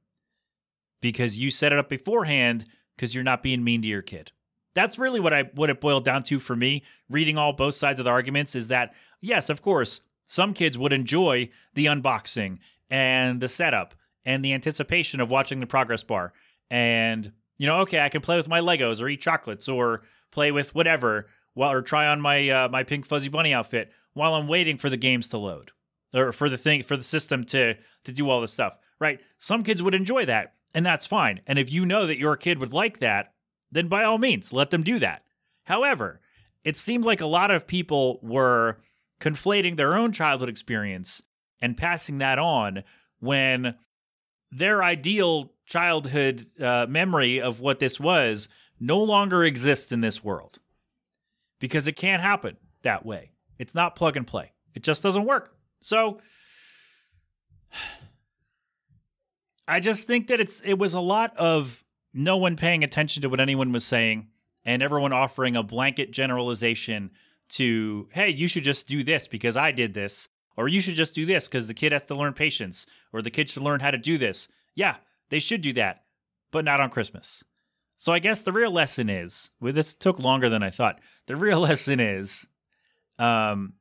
because 1.01 1.39
you 1.39 1.49
set 1.49 1.73
it 1.73 1.79
up 1.79 1.89
beforehand 1.89 2.65
because 2.95 3.15
you're 3.15 3.23
not 3.23 3.41
being 3.41 3.63
mean 3.63 3.81
to 3.81 3.87
your 3.87 4.03
kid. 4.03 4.31
That's 4.73 4.97
really 4.97 5.19
what 5.19 5.33
I 5.33 5.43
what 5.53 5.69
it 5.69 5.81
boiled 5.81 6.05
down 6.05 6.23
to 6.23 6.39
for 6.39 6.55
me. 6.55 6.83
Reading 7.09 7.37
all 7.37 7.53
both 7.53 7.75
sides 7.75 7.99
of 7.99 8.05
the 8.05 8.11
arguments 8.11 8.55
is 8.55 8.69
that 8.69 8.93
yes, 9.21 9.49
of 9.49 9.61
course, 9.61 10.01
some 10.25 10.53
kids 10.53 10.77
would 10.77 10.93
enjoy 10.93 11.49
the 11.73 11.85
unboxing 11.85 12.59
and 12.89 13.41
the 13.41 13.47
setup 13.47 13.95
and 14.25 14.43
the 14.43 14.53
anticipation 14.53 15.19
of 15.19 15.29
watching 15.29 15.59
the 15.59 15.67
progress 15.67 16.03
bar 16.03 16.33
and 16.69 17.31
you 17.57 17.67
know, 17.67 17.79
okay, 17.81 17.99
I 17.99 18.09
can 18.09 18.21
play 18.21 18.35
with 18.35 18.47
my 18.47 18.59
Legos 18.59 19.01
or 19.01 19.07
eat 19.07 19.21
chocolates 19.21 19.69
or 19.69 20.01
play 20.31 20.51
with 20.51 20.73
whatever 20.73 21.27
while 21.53 21.71
or 21.71 21.81
try 21.81 22.07
on 22.07 22.19
my 22.19 22.49
uh, 22.49 22.67
my 22.69 22.83
pink 22.83 23.05
fuzzy 23.05 23.29
bunny 23.29 23.53
outfit 23.53 23.91
while 24.13 24.33
I'm 24.33 24.47
waiting 24.47 24.77
for 24.77 24.89
the 24.89 24.97
games 24.97 25.29
to 25.29 25.37
load 25.37 25.71
or 26.13 26.31
for 26.31 26.49
the 26.49 26.57
thing 26.57 26.83
for 26.83 26.97
the 26.97 27.03
system 27.03 27.43
to 27.45 27.75
to 28.03 28.11
do 28.11 28.29
all 28.29 28.41
this 28.41 28.53
stuff. 28.53 28.73
Right? 28.99 29.19
Some 29.37 29.63
kids 29.63 29.83
would 29.83 29.95
enjoy 29.95 30.25
that, 30.25 30.53
and 30.73 30.85
that's 30.85 31.05
fine. 31.05 31.41
And 31.45 31.59
if 31.59 31.71
you 31.71 31.85
know 31.85 32.07
that 32.07 32.19
your 32.19 32.37
kid 32.37 32.57
would 32.57 32.73
like 32.73 32.99
that, 32.99 33.32
then 33.73 33.87
by 33.87 34.03
all 34.03 34.17
means, 34.17 34.53
let 34.53 34.69
them 34.69 34.83
do 34.83 34.99
that. 34.99 35.23
However, 35.63 36.21
it 36.63 36.77
seemed 36.77 37.05
like 37.05 37.21
a 37.21 37.25
lot 37.25 37.51
of 37.51 37.67
people 37.67 38.19
were 38.21 38.77
conflating 39.19 39.77
their 39.77 39.95
own 39.95 40.11
childhood 40.11 40.49
experience 40.49 41.21
and 41.61 41.77
passing 41.77 42.17
that 42.19 42.39
on 42.39 42.83
when 43.19 43.75
their 44.51 44.83
ideal 44.83 45.51
childhood 45.65 46.45
uh, 46.61 46.85
memory 46.87 47.41
of 47.41 47.59
what 47.59 47.79
this 47.79 47.99
was 47.99 48.49
no 48.79 49.01
longer 49.01 49.43
exists 49.43 49.91
in 49.91 50.01
this 50.01 50.23
world 50.23 50.59
because 51.59 51.87
it 51.87 51.95
can't 51.95 52.21
happen 52.21 52.57
that 52.81 53.05
way. 53.05 53.31
It's 53.57 53.73
not 53.73 53.95
plug 53.95 54.17
and 54.17 54.27
play. 54.27 54.51
It 54.75 54.83
just 54.83 55.01
doesn't 55.01 55.25
work. 55.25 55.55
So 55.81 56.19
I 59.67 59.79
just 59.79 60.05
think 60.07 60.27
that 60.27 60.41
it's 60.41 60.59
it 60.61 60.77
was 60.77 60.93
a 60.93 60.99
lot 60.99 61.37
of 61.37 61.82
no 62.13 62.37
one 62.37 62.55
paying 62.55 62.83
attention 62.83 63.21
to 63.21 63.29
what 63.29 63.39
anyone 63.39 63.71
was 63.71 63.85
saying 63.85 64.27
and 64.65 64.81
everyone 64.81 65.13
offering 65.13 65.55
a 65.55 65.63
blanket 65.63 66.11
generalization 66.11 67.11
to 67.49 68.07
hey, 68.13 68.29
you 68.29 68.47
should 68.47 68.63
just 68.63 68.87
do 68.87 69.03
this 69.03 69.27
because 69.27 69.57
I 69.57 69.71
did 69.71 69.93
this 69.93 70.29
or 70.55 70.67
you 70.67 70.81
should 70.81 70.95
just 70.95 71.13
do 71.13 71.25
this 71.25 71.47
because 71.47 71.67
the 71.67 71.73
kid 71.73 71.91
has 71.91 72.05
to 72.05 72.15
learn 72.15 72.33
patience 72.33 72.85
or 73.11 73.21
the 73.21 73.31
kid 73.31 73.49
should 73.49 73.63
learn 73.63 73.79
how 73.79 73.91
to 73.91 73.97
do 73.97 74.17
this. 74.17 74.47
Yeah, 74.75 74.97
they 75.29 75.39
should 75.39 75.61
do 75.61 75.73
that, 75.73 76.03
but 76.51 76.65
not 76.65 76.79
on 76.79 76.89
Christmas. 76.89 77.43
So 77.97 78.11
I 78.11 78.19
guess 78.19 78.41
the 78.41 78.51
real 78.51 78.71
lesson 78.71 79.09
is, 79.09 79.49
well, 79.59 79.73
this 79.73 79.95
took 79.95 80.19
longer 80.19 80.49
than 80.49 80.61
I 80.63 80.69
thought. 80.69 80.99
The 81.27 81.35
real 81.35 81.59
lesson 81.61 81.99
is, 81.99 82.47
um, 83.17 83.73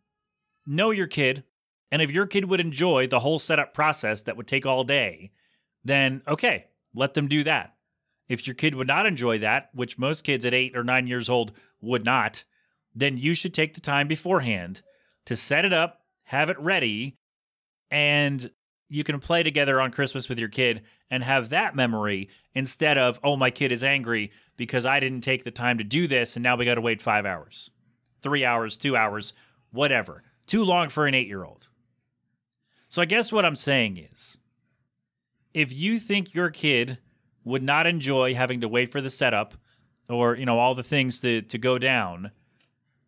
know 0.66 0.90
your 0.90 1.06
kid, 1.06 1.44
and 1.90 2.00
if 2.00 2.10
your 2.10 2.26
kid 2.26 2.44
would 2.46 2.60
enjoy 2.60 3.06
the 3.06 3.20
whole 3.20 3.38
setup 3.38 3.74
process 3.74 4.22
that 4.22 4.36
would 4.36 4.46
take 4.46 4.64
all 4.64 4.84
day, 4.84 5.32
then 5.84 6.22
okay, 6.28 6.66
let 6.94 7.14
them 7.14 7.28
do 7.28 7.44
that. 7.44 7.74
If 8.32 8.46
your 8.46 8.54
kid 8.54 8.74
would 8.76 8.86
not 8.86 9.04
enjoy 9.04 9.40
that, 9.40 9.68
which 9.74 9.98
most 9.98 10.24
kids 10.24 10.46
at 10.46 10.54
eight 10.54 10.74
or 10.74 10.82
nine 10.82 11.06
years 11.06 11.28
old 11.28 11.52
would 11.82 12.02
not, 12.02 12.44
then 12.94 13.18
you 13.18 13.34
should 13.34 13.52
take 13.52 13.74
the 13.74 13.80
time 13.82 14.08
beforehand 14.08 14.80
to 15.26 15.36
set 15.36 15.66
it 15.66 15.72
up, 15.74 16.00
have 16.24 16.48
it 16.48 16.58
ready, 16.58 17.18
and 17.90 18.50
you 18.88 19.04
can 19.04 19.20
play 19.20 19.42
together 19.42 19.78
on 19.82 19.90
Christmas 19.90 20.30
with 20.30 20.38
your 20.38 20.48
kid 20.48 20.80
and 21.10 21.22
have 21.22 21.50
that 21.50 21.76
memory 21.76 22.30
instead 22.54 22.96
of, 22.96 23.20
oh, 23.22 23.36
my 23.36 23.50
kid 23.50 23.70
is 23.70 23.84
angry 23.84 24.32
because 24.56 24.86
I 24.86 24.98
didn't 24.98 25.20
take 25.20 25.44
the 25.44 25.50
time 25.50 25.76
to 25.76 25.84
do 25.84 26.06
this 26.06 26.34
and 26.34 26.42
now 26.42 26.56
we 26.56 26.64
got 26.64 26.76
to 26.76 26.80
wait 26.80 27.02
five 27.02 27.26
hours, 27.26 27.68
three 28.22 28.46
hours, 28.46 28.78
two 28.78 28.96
hours, 28.96 29.34
whatever. 29.72 30.22
Too 30.46 30.64
long 30.64 30.88
for 30.88 31.06
an 31.06 31.12
eight 31.14 31.28
year 31.28 31.44
old. 31.44 31.68
So 32.88 33.02
I 33.02 33.04
guess 33.04 33.30
what 33.30 33.44
I'm 33.44 33.56
saying 33.56 33.98
is 33.98 34.38
if 35.52 35.70
you 35.70 35.98
think 35.98 36.32
your 36.32 36.48
kid 36.48 36.96
would 37.44 37.62
not 37.62 37.86
enjoy 37.86 38.34
having 38.34 38.60
to 38.60 38.68
wait 38.68 38.92
for 38.92 39.00
the 39.00 39.10
setup 39.10 39.54
or, 40.08 40.36
you 40.36 40.46
know, 40.46 40.58
all 40.58 40.74
the 40.74 40.82
things 40.82 41.20
to, 41.20 41.42
to 41.42 41.58
go 41.58 41.78
down, 41.78 42.30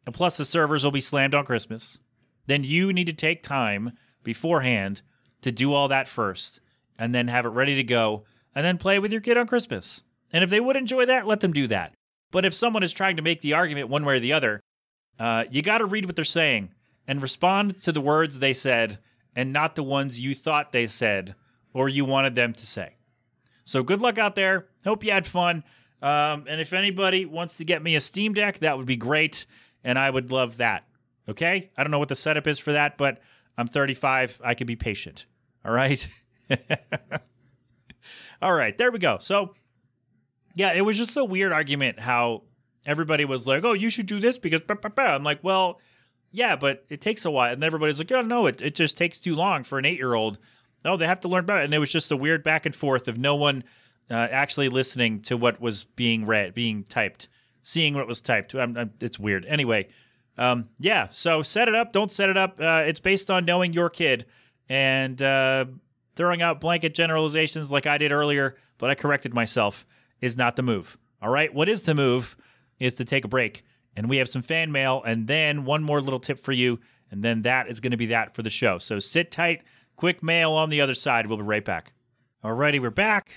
and 0.07 0.15
plus 0.15 0.37
the 0.37 0.45
servers 0.45 0.85
will 0.85 0.91
be 0.91 1.01
slammed 1.01 1.35
on 1.35 1.45
Christmas, 1.45 1.99
then 2.47 2.65
you 2.65 2.93
need 2.93 3.07
to 3.07 3.13
take 3.13 3.43
time 3.43 3.93
beforehand 4.23 5.03
to 5.43 5.53
do 5.53 5.73
all 5.73 5.89
that 5.89 6.09
first 6.09 6.61
and 6.99 7.15
then 7.15 7.29
have 7.29 7.47
it 7.47 7.51
ready 7.51 7.75
to 7.77 7.85
go 7.85 8.25
and 8.55 8.65
then 8.65 8.79
play 8.79 8.99
with 8.99 9.13
your 9.13 9.21
kid 9.21 9.37
on 9.37 9.47
Christmas. 9.47 10.03
And 10.33 10.45
if 10.45 10.51
they 10.51 10.61
would 10.61 10.77
enjoy 10.77 11.07
that, 11.07 11.27
let 11.27 11.41
them 11.41 11.53
do 11.53 11.67
that. 11.69 11.95
But 12.31 12.45
if 12.45 12.55
someone 12.55 12.83
is 12.83 12.93
trying 12.93 13.17
to 13.17 13.23
make 13.23 13.41
the 13.41 13.55
argument 13.55 13.89
one 13.89 14.05
way 14.05 14.17
or 14.17 14.21
the 14.21 14.33
other, 14.33 14.61
uh, 15.19 15.45
you 15.51 15.63
got 15.63 15.79
to 15.79 15.87
read 15.87 16.07
what 16.07 16.17
they're 16.17 16.25
saying 16.25 16.71
and 17.07 17.23
respond 17.23 17.81
to 17.83 17.93
the 17.93 18.01
words 18.01 18.39
they 18.39 18.53
said 18.53 18.99
and 19.37 19.53
not 19.53 19.75
the 19.75 19.83
ones 19.83 20.21
you 20.21 20.35
thought 20.35 20.73
they 20.73 20.87
said 20.87 21.35
or 21.73 21.89
you 21.89 22.05
wanted 22.05 22.35
them 22.35 22.53
to 22.53 22.67
say. 22.67 22.97
So 23.65 23.83
good 23.83 24.01
luck 24.01 24.19
out 24.19 24.35
there. 24.35 24.67
Hope 24.85 25.05
you 25.05 25.11
had 25.11 25.27
fun. 25.27 25.65
Um, 26.03 26.45
and 26.49 26.61
if 26.61 26.73
anybody 26.73 27.25
wants 27.25 27.57
to 27.57 27.65
get 27.65 27.83
me 27.83 27.97
a 27.97 28.01
Steam 28.01 28.35
Deck, 28.35 28.59
that 28.59 28.77
would 28.77 28.87
be 28.87 28.97
great. 28.97 29.47
And 29.83 29.99
I 29.99 30.11
would 30.11 30.31
love 30.31 30.59
that. 30.59 30.85
Okay? 31.29 31.71
I 31.77 31.83
don't 31.83 31.91
know 31.91 31.99
what 31.99 32.09
the 32.09 32.15
setup 32.15 32.47
is 32.47 32.59
for 32.59 32.73
that, 32.73 32.99
but 32.99 33.21
I'm 33.57 33.67
35. 33.67 34.41
I 34.45 34.55
can 34.55 34.67
be 34.67 34.77
patient. 34.77 35.25
All 35.65 35.73
right. 35.73 36.07
All 38.43 38.53
right. 38.53 38.77
There 38.77 38.93
we 38.93 38.99
go. 38.99 39.17
So, 39.19 39.55
yeah, 40.55 40.73
it 40.73 40.83
was 40.83 40.99
just 40.99 41.17
a 41.17 41.25
weird 41.25 41.53
argument 41.53 41.99
how 41.99 42.43
everybody 42.87 43.25
was 43.25 43.47
like, 43.47 43.65
oh, 43.65 43.73
you 43.73 43.89
should 43.89 44.07
do 44.07 44.21
this 44.21 44.37
because. 44.37 44.61
I'm 44.69 45.25
like, 45.25 45.43
well, 45.43 45.81
yeah, 46.31 46.57
but 46.57 46.85
it 46.91 47.01
takes 47.01 47.25
a 47.25 47.31
while. 47.31 47.53
And 47.53 47.65
everybody's 47.65 47.99
like, 47.99 48.13
oh, 48.13 48.21
no, 48.21 48.47
it, 48.47 48.61
it 48.61 48.75
just 48.75 48.97
takes 48.97 49.19
too 49.19 49.35
long 49.35 49.65
for 49.65 49.79
an 49.79 49.87
eight 49.87 49.99
year 49.99 50.15
old. 50.15 50.39
No, 50.85 50.97
they 50.97 51.07
have 51.07 51.21
to 51.21 51.29
learn 51.29 51.45
about 51.45 51.63
it. 51.63 51.65
And 51.65 51.75
it 51.75 51.79
was 51.79 51.91
just 51.91 52.13
a 52.13 52.17
weird 52.17 52.43
back 52.43 52.67
and 52.67 52.75
forth 52.75 53.09
of 53.09 53.17
no 53.17 53.35
one 53.35 53.65
uh, 54.11 54.15
actually 54.15 54.69
listening 54.69 55.21
to 55.23 55.37
what 55.37 55.61
was 55.61 55.85
being 55.85 56.27
read, 56.27 56.55
being 56.55 56.85
typed, 56.85 57.29
seeing 57.63 57.95
what 57.95 58.07
was 58.07 58.21
typed. 58.21 58.55
I'm, 58.55 58.77
I'm, 58.77 58.93
it's 59.01 59.19
weird. 59.19 59.47
Anyway, 59.47 59.89
um, 60.37 60.69
yeah, 60.79 61.09
so 61.11 61.43
set 61.43 61.69
it 61.69 61.75
up. 61.75 61.93
Don't 61.93 62.13
set 62.13 62.29
it 62.29 62.37
up. 62.37 62.61
Uh, 62.61 62.83
it's 62.87 63.01
based 63.01 63.31
on 63.31 63.45
knowing 63.45 63.73
your 63.73 63.89
kid 63.89 64.27
and 64.69 65.21
uh, 65.23 65.65
throwing 66.17 66.43
out 66.43 66.61
blanket 66.61 66.95
generalizations 66.95 67.73
like 67.73 67.87
I 67.87 67.99
did 67.99 68.13
earlier, 68.13 68.57
but 68.79 68.91
I 68.91 68.95
corrected 68.95 69.33
myself, 69.33 69.87
is 70.21 70.37
not 70.37 70.57
the 70.57 70.63
move. 70.63 70.99
All 71.23 71.31
right, 71.31 71.53
what 71.55 71.69
is 71.69 71.85
the 71.85 71.95
move 71.95 72.37
is 72.79 72.95
to 72.97 73.05
take 73.05 73.25
a 73.25 73.29
break. 73.29 73.65
And 73.97 74.09
we 74.09 74.17
have 74.17 74.29
some 74.29 74.43
fan 74.43 74.73
mail, 74.73 75.03
and 75.07 75.29
then 75.29 75.65
one 75.65 75.83
more 75.83 76.01
little 76.01 76.19
tip 76.19 76.41
for 76.41 76.51
you, 76.53 76.81
and 77.11 77.23
then 77.23 77.43
that 77.43 77.69
is 77.69 77.79
going 77.79 77.93
to 77.93 77.97
be 77.97 78.07
that 78.07 78.35
for 78.35 78.43
the 78.43 78.51
show. 78.51 78.79
So 78.79 78.99
sit 78.99 79.31
tight, 79.31 79.63
quick 79.97 80.23
mail 80.23 80.53
on 80.53 80.71
the 80.71 80.81
other 80.81 80.95
side. 80.95 81.27
We'll 81.27 81.39
be 81.39 81.45
right 81.45 81.65
back. 81.65 81.93
Alrighty, 82.45 82.81
we're 82.81 82.91
back. 82.91 83.31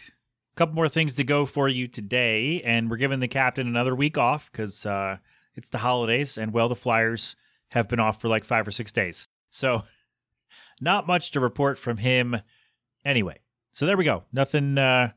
A 0.55 0.57
couple 0.57 0.75
more 0.75 0.89
things 0.89 1.15
to 1.15 1.23
go 1.23 1.45
for 1.45 1.67
you 1.67 1.87
today, 1.87 2.61
and 2.63 2.89
we're 2.89 2.97
giving 2.97 3.19
the 3.19 3.27
captain 3.27 3.67
another 3.67 3.95
week 3.95 4.17
off 4.17 4.51
because 4.51 4.85
uh, 4.85 5.17
it's 5.55 5.69
the 5.69 5.77
holidays, 5.79 6.37
and 6.37 6.51
well, 6.51 6.67
the 6.67 6.75
Flyers 6.75 7.35
have 7.69 7.87
been 7.87 7.99
off 7.99 8.19
for 8.19 8.27
like 8.27 8.43
five 8.43 8.67
or 8.67 8.71
six 8.71 8.91
days. 8.91 9.27
So 9.49 9.83
not 10.81 11.07
much 11.07 11.31
to 11.31 11.39
report 11.39 11.77
from 11.77 11.97
him 11.97 12.41
anyway. 13.05 13.39
So 13.71 13.85
there 13.85 13.97
we 13.97 14.03
go. 14.03 14.23
Nothing, 14.33 14.77
uh, 14.77 15.11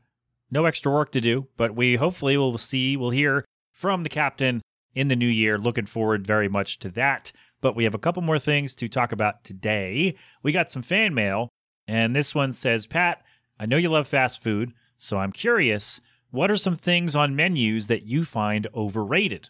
no 0.51 0.65
extra 0.65 0.91
work 0.91 1.11
to 1.13 1.21
do, 1.21 1.47
but 1.57 1.75
we 1.75 1.95
hopefully 1.95 2.37
will 2.37 2.57
see, 2.57 2.95
we'll 2.95 3.09
hear 3.09 3.45
from 3.71 4.03
the 4.03 4.09
captain 4.09 4.61
in 4.93 5.07
the 5.07 5.15
new 5.15 5.27
year. 5.27 5.57
Looking 5.57 5.85
forward 5.85 6.25
very 6.25 6.47
much 6.47 6.79
to 6.79 6.89
that. 6.91 7.31
But 7.61 7.75
we 7.75 7.83
have 7.83 7.95
a 7.95 7.99
couple 7.99 8.21
more 8.21 8.39
things 8.39 8.75
to 8.75 8.89
talk 8.89 9.11
about 9.11 9.43
today. 9.43 10.15
We 10.43 10.51
got 10.51 10.71
some 10.71 10.81
fan 10.81 11.13
mail, 11.13 11.49
and 11.87 12.15
this 12.15 12.35
one 12.35 12.51
says, 12.51 12.87
Pat, 12.87 13.23
I 13.59 13.65
know 13.65 13.77
you 13.77 13.89
love 13.89 14.07
fast 14.07 14.41
food, 14.41 14.73
so 14.97 15.17
I'm 15.17 15.31
curious, 15.31 16.01
what 16.31 16.49
are 16.49 16.57
some 16.57 16.75
things 16.75 17.15
on 17.15 17.35
menus 17.35 17.87
that 17.87 18.03
you 18.03 18.25
find 18.25 18.67
overrated? 18.73 19.49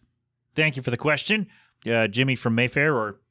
Thank 0.55 0.75
you 0.75 0.81
for 0.81 0.91
the 0.91 0.97
question, 0.97 1.47
uh, 1.89 2.07
Jimmy 2.07 2.35
from 2.35 2.55
Mayfair 2.55 2.93
or 2.95 3.21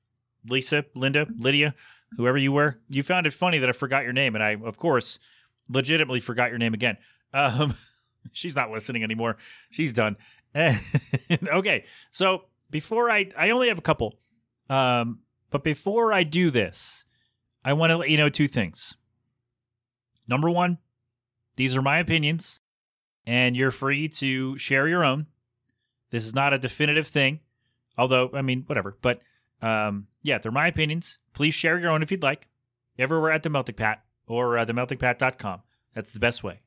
Lisa, 0.48 0.84
Linda, 0.94 1.26
Lydia, 1.36 1.74
whoever 2.16 2.38
you 2.38 2.52
were. 2.52 2.78
You 2.88 3.02
found 3.02 3.26
it 3.26 3.34
funny 3.34 3.58
that 3.58 3.68
I 3.68 3.72
forgot 3.72 4.04
your 4.04 4.12
name, 4.12 4.34
and 4.34 4.42
I, 4.42 4.56
of 4.64 4.78
course, 4.78 5.18
legitimately 5.68 6.20
forgot 6.20 6.50
your 6.50 6.58
name 6.58 6.74
again. 6.74 6.96
Um, 7.34 7.74
she's 8.32 8.56
not 8.56 8.70
listening 8.70 9.02
anymore. 9.02 9.36
She's 9.70 9.92
done. 9.92 10.16
okay, 10.54 11.84
so 12.10 12.42
before 12.70 13.10
I, 13.10 13.30
I 13.36 13.50
only 13.50 13.68
have 13.68 13.78
a 13.78 13.82
couple, 13.82 14.14
um, 14.70 15.18
but 15.50 15.64
before 15.64 16.12
I 16.12 16.22
do 16.22 16.50
this, 16.50 17.04
I 17.64 17.72
want 17.74 17.90
to 17.90 17.96
let 17.98 18.08
you 18.08 18.16
know 18.16 18.28
two 18.28 18.48
things. 18.48 18.94
Number 20.28 20.48
one, 20.48 20.78
these 21.56 21.76
are 21.76 21.82
my 21.82 21.98
opinions, 21.98 22.60
and 23.26 23.56
you're 23.56 23.72
free 23.72 24.08
to 24.08 24.56
share 24.56 24.86
your 24.88 25.04
own. 25.04 25.26
This 26.10 26.24
is 26.24 26.34
not 26.34 26.54
a 26.54 26.58
definitive 26.58 27.08
thing, 27.08 27.40
although 27.98 28.30
I 28.32 28.42
mean, 28.42 28.62
whatever. 28.66 28.96
But 29.02 29.20
um, 29.60 30.06
yeah, 30.22 30.38
they're 30.38 30.52
my 30.52 30.68
opinions. 30.68 31.18
Please 31.34 31.52
share 31.52 31.78
your 31.78 31.90
own 31.90 32.02
if 32.02 32.10
you'd 32.12 32.22
like. 32.22 32.48
Everywhere 32.96 33.32
at 33.32 33.42
the 33.42 33.50
Melting 33.50 33.74
Pat 33.74 34.04
or 34.26 34.56
uh, 34.56 34.64
themeltingpat.com. 34.64 35.62
That's 35.94 36.10
the 36.10 36.20
best 36.20 36.44
way. 36.44 36.60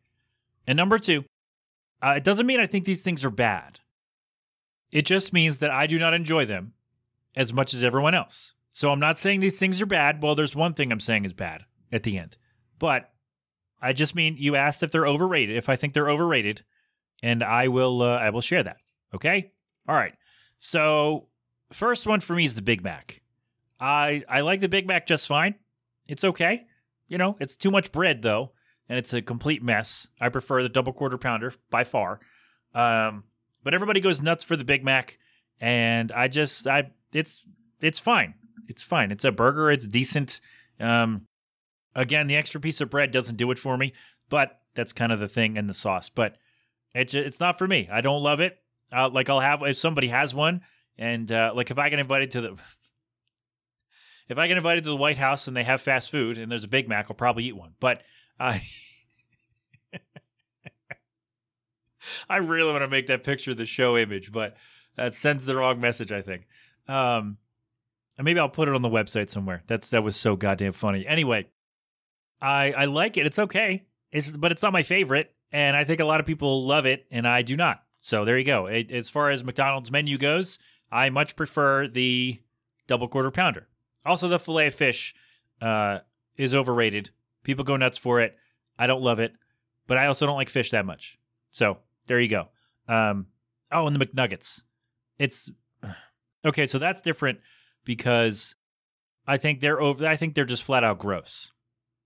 And 0.68 0.76
number 0.76 1.00
two, 1.00 1.24
uh, 2.02 2.16
it 2.18 2.24
doesn't 2.24 2.46
mean 2.46 2.60
I 2.60 2.68
think 2.68 2.86
these 2.86 3.02
things 3.02 3.24
are 3.24 3.30
bad. 3.30 3.80
It 4.92 5.06
just 5.06 5.32
means 5.32 5.60
that 5.60 5.72
I 5.72 5.88
do 5.88 5.98
not 5.98 6.14
enjoy 6.14 6.46
them 6.46 6.74
as 7.36 7.54
much 7.54 7.74
as 7.74 7.84
everyone 7.84 8.14
else. 8.14 8.54
So 8.72 8.92
I'm 8.92 9.00
not 9.00 9.20
saying 9.20 9.40
these 9.40 9.60
things 9.60 9.82
are 9.82 9.86
bad. 9.86 10.22
Well, 10.22 10.36
there's 10.36 10.56
one 10.56 10.74
thing 10.74 10.92
I'm 10.92 11.00
saying 11.00 11.26
is 11.26 11.34
bad 11.34 11.66
at 11.92 12.04
the 12.04 12.18
end. 12.18 12.38
But 12.80 13.12
I 13.82 13.94
just 13.94 14.16
mean 14.16 14.36
you 14.38 14.56
asked 14.56 14.82
if 14.82 14.92
they're 14.92 15.08
overrated, 15.08 15.56
if 15.56 15.70
I 15.70 15.76
think 15.76 15.94
they're 15.94 16.10
overrated, 16.10 16.64
and 17.22 17.44
I 17.44 17.68
will 17.68 18.02
uh, 18.02 18.18
I 18.18 18.30
will 18.32 18.42
share 18.42 18.64
that. 18.64 18.78
Okay? 19.14 19.52
All 19.88 19.96
right. 19.96 20.14
So, 20.58 21.28
first 21.72 22.08
one 22.08 22.20
for 22.20 22.34
me 22.34 22.46
is 22.46 22.56
the 22.56 22.62
Big 22.62 22.84
Mac. 22.84 23.22
I 23.80 24.24
I 24.28 24.42
like 24.42 24.62
the 24.62 24.70
Big 24.70 24.88
Mac 24.88 25.06
just 25.06 25.28
fine. 25.28 25.56
It's 26.08 26.24
okay. 26.24 26.66
You 27.08 27.18
know, 27.18 27.38
it's 27.40 27.56
too 27.56 27.70
much 27.70 27.92
bread 27.92 28.22
though, 28.22 28.54
and 28.90 28.98
it's 28.98 29.14
a 29.14 29.22
complete 29.22 29.62
mess. 29.62 30.08
I 30.20 30.30
prefer 30.30 30.64
the 30.64 30.70
double 30.70 30.94
quarter 30.94 31.18
pounder 31.18 31.54
by 31.70 31.84
far. 31.84 32.20
Um, 32.74 33.26
but 33.64 33.74
everybody 33.74 34.00
goes 34.00 34.22
nuts 34.22 34.44
for 34.44 34.56
the 34.56 34.64
Big 34.64 34.84
Mac, 34.84 35.20
and 35.62 36.12
I 36.12 36.28
just 36.28 36.66
I 36.66 36.92
it's 37.14 37.46
it's 37.82 38.00
fine. 38.00 38.36
It's 38.68 38.82
fine. 38.82 39.12
It's 39.12 39.24
a 39.26 39.32
burger. 39.32 39.72
It's 39.72 39.88
decent. 39.88 40.40
Um, 40.80 41.28
again, 41.96 42.28
the 42.28 42.36
extra 42.36 42.60
piece 42.60 42.82
of 42.82 42.90
bread 42.90 43.12
doesn't 43.12 43.38
do 43.38 43.52
it 43.52 43.60
for 43.60 43.78
me, 43.78 43.94
but 44.30 44.60
that's 44.76 44.94
kind 44.94 45.12
of 45.12 45.20
the 45.20 45.28
thing 45.28 45.58
in 45.58 45.68
the 45.68 45.74
sauce. 45.74 46.10
But 46.10 46.38
it's 46.94 47.14
it's 47.14 47.40
not 47.40 47.58
for 47.58 47.68
me. 47.68 47.90
I 47.92 48.02
don't 48.02 48.24
love 48.24 48.40
it. 48.40 48.58
Uh, 48.92 49.10
like 49.10 49.30
I'll 49.30 49.40
have 49.40 49.62
if 49.64 49.78
somebody 49.78 50.10
has 50.10 50.34
one, 50.34 50.62
and 50.98 51.32
uh, 51.32 51.52
like 51.56 51.72
if 51.72 51.78
I 51.78 51.90
get 51.90 52.00
invited 52.00 52.32
to 52.32 52.42
the 52.42 52.58
if 54.30 54.38
I 54.38 54.48
get 54.48 54.58
invited 54.58 54.84
to 54.86 54.90
the 54.90 54.96
White 54.96 55.18
House 55.18 55.48
and 55.48 55.56
they 55.56 55.64
have 55.64 55.82
fast 55.82 56.12
food 56.12 56.38
and 56.38 56.52
there's 56.52 56.64
a 56.64 56.70
Big 56.70 56.88
Mac, 56.88 57.08
I'll 57.10 57.16
probably 57.16 57.46
eat 57.46 57.56
one. 57.56 57.74
But 57.80 58.04
I. 58.40 58.62
I 62.30 62.38
really 62.38 62.72
want 62.72 62.84
to 62.84 62.88
make 62.90 63.08
that 63.08 63.24
picture 63.24 63.54
the 63.54 63.66
show 63.66 63.98
image, 63.98 64.32
but 64.32 64.58
that 64.96 65.14
sends 65.14 65.46
the 65.46 65.56
wrong 65.56 65.80
message, 65.80 66.12
I 66.12 66.22
think. 66.22 66.48
Um, 66.88 67.38
and 68.18 68.26
maybe 68.26 68.40
I'll 68.40 68.50
put 68.50 68.68
it 68.68 68.76
on 68.76 68.82
the 68.82 68.90
website 68.90 69.30
somewhere. 69.30 69.64
That's 69.68 69.90
that 69.92 70.04
was 70.04 70.16
so 70.16 70.36
goddamn 70.36 70.74
funny. 70.74 71.06
Anyway, 71.08 71.48
I 72.42 72.72
I 72.74 72.86
like 72.86 73.18
it. 73.18 73.26
It's 73.26 73.40
okay. 73.40 73.84
It's 74.12 74.30
but 74.30 74.52
it's 74.52 74.62
not 74.62 74.74
my 74.74 74.84
favorite, 74.84 75.34
and 75.52 75.76
I 75.76 75.84
think 75.84 76.00
a 76.00 76.06
lot 76.06 76.20
of 76.20 76.26
people 76.26 76.66
love 76.66 76.86
it, 76.86 77.06
and 77.12 77.28
I 77.28 77.42
do 77.42 77.56
not. 77.56 77.84
So 78.00 78.26
there 78.26 78.38
you 78.38 78.44
go. 78.44 78.68
It, 78.68 78.92
as 78.92 79.10
far 79.10 79.30
as 79.30 79.44
McDonald's 79.44 79.90
menu 79.90 80.18
goes, 80.18 80.60
I 80.92 81.10
much 81.10 81.36
prefer 81.36 81.88
the 81.88 82.40
double 82.86 83.08
quarter 83.08 83.32
pounder. 83.32 83.68
Also, 84.06 84.28
the 84.28 84.40
Filet-O-Fish 84.40 85.16
uh, 85.62 86.00
is 86.36 86.54
overrated. 86.54 87.12
People 87.44 87.64
go 87.64 87.78
nuts 87.78 87.98
for 87.98 88.20
it. 88.20 88.36
I 88.78 88.88
don't 88.88 89.02
love 89.02 89.20
it, 89.20 89.34
but 89.88 89.98
I 89.98 90.08
also 90.08 90.26
don't 90.26 90.36
like 90.36 90.50
fish 90.50 90.72
that 90.72 90.86
much. 90.86 91.18
So 91.50 91.78
there 92.08 92.20
you 92.20 92.28
go. 92.28 92.50
Um, 92.88 93.28
oh, 93.72 93.88
and 93.88 93.96
the 93.96 94.06
McNuggets. 94.06 94.62
It's 95.18 95.50
okay. 96.46 96.66
So 96.66 96.80
that's 96.80 97.02
different 97.02 97.40
because 97.86 98.56
I 99.28 99.38
think 99.38 99.60
they're 99.60 99.82
over. 99.82 100.06
I 100.06 100.16
think 100.16 100.36
they're 100.36 100.46
just 100.46 100.64
flat 100.64 100.84
out 100.84 101.00
gross. 101.00 101.52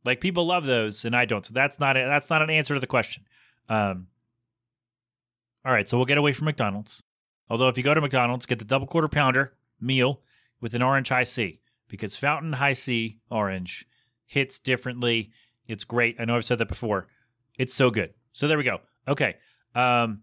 Like 0.05 0.21
people 0.21 0.45
love 0.45 0.65
those, 0.65 1.05
and 1.05 1.15
I 1.15 1.25
don't. 1.25 1.45
So 1.45 1.53
that's 1.53 1.79
not 1.79 1.97
a, 1.97 2.05
that's 2.05 2.29
not 2.29 2.41
an 2.41 2.49
answer 2.49 2.73
to 2.73 2.79
the 2.79 2.87
question. 2.87 3.23
Um, 3.69 4.07
all 5.65 5.73
right, 5.73 5.87
so 5.87 5.97
we'll 5.97 6.05
get 6.05 6.17
away 6.17 6.31
from 6.31 6.45
McDonald's. 6.45 7.03
Although 7.49 7.67
if 7.67 7.77
you 7.77 7.83
go 7.83 7.93
to 7.93 8.01
McDonald's, 8.01 8.45
get 8.45 8.59
the 8.59 8.65
double 8.65 8.87
quarter 8.87 9.07
pounder 9.07 9.53
meal 9.81 10.21
with 10.61 10.73
an 10.73 10.81
orange 10.81 11.09
Hi-C 11.09 11.59
because 11.87 12.15
Fountain 12.15 12.53
Hi-C 12.53 13.19
orange 13.29 13.85
hits 14.25 14.59
differently. 14.59 15.31
It's 15.67 15.83
great. 15.83 16.15
I 16.19 16.25
know 16.25 16.35
I've 16.35 16.45
said 16.45 16.59
that 16.59 16.67
before. 16.67 17.07
It's 17.57 17.73
so 17.73 17.89
good. 17.89 18.13
So 18.33 18.47
there 18.47 18.57
we 18.57 18.63
go. 18.63 18.79
Okay. 19.07 19.35
Um, 19.75 20.21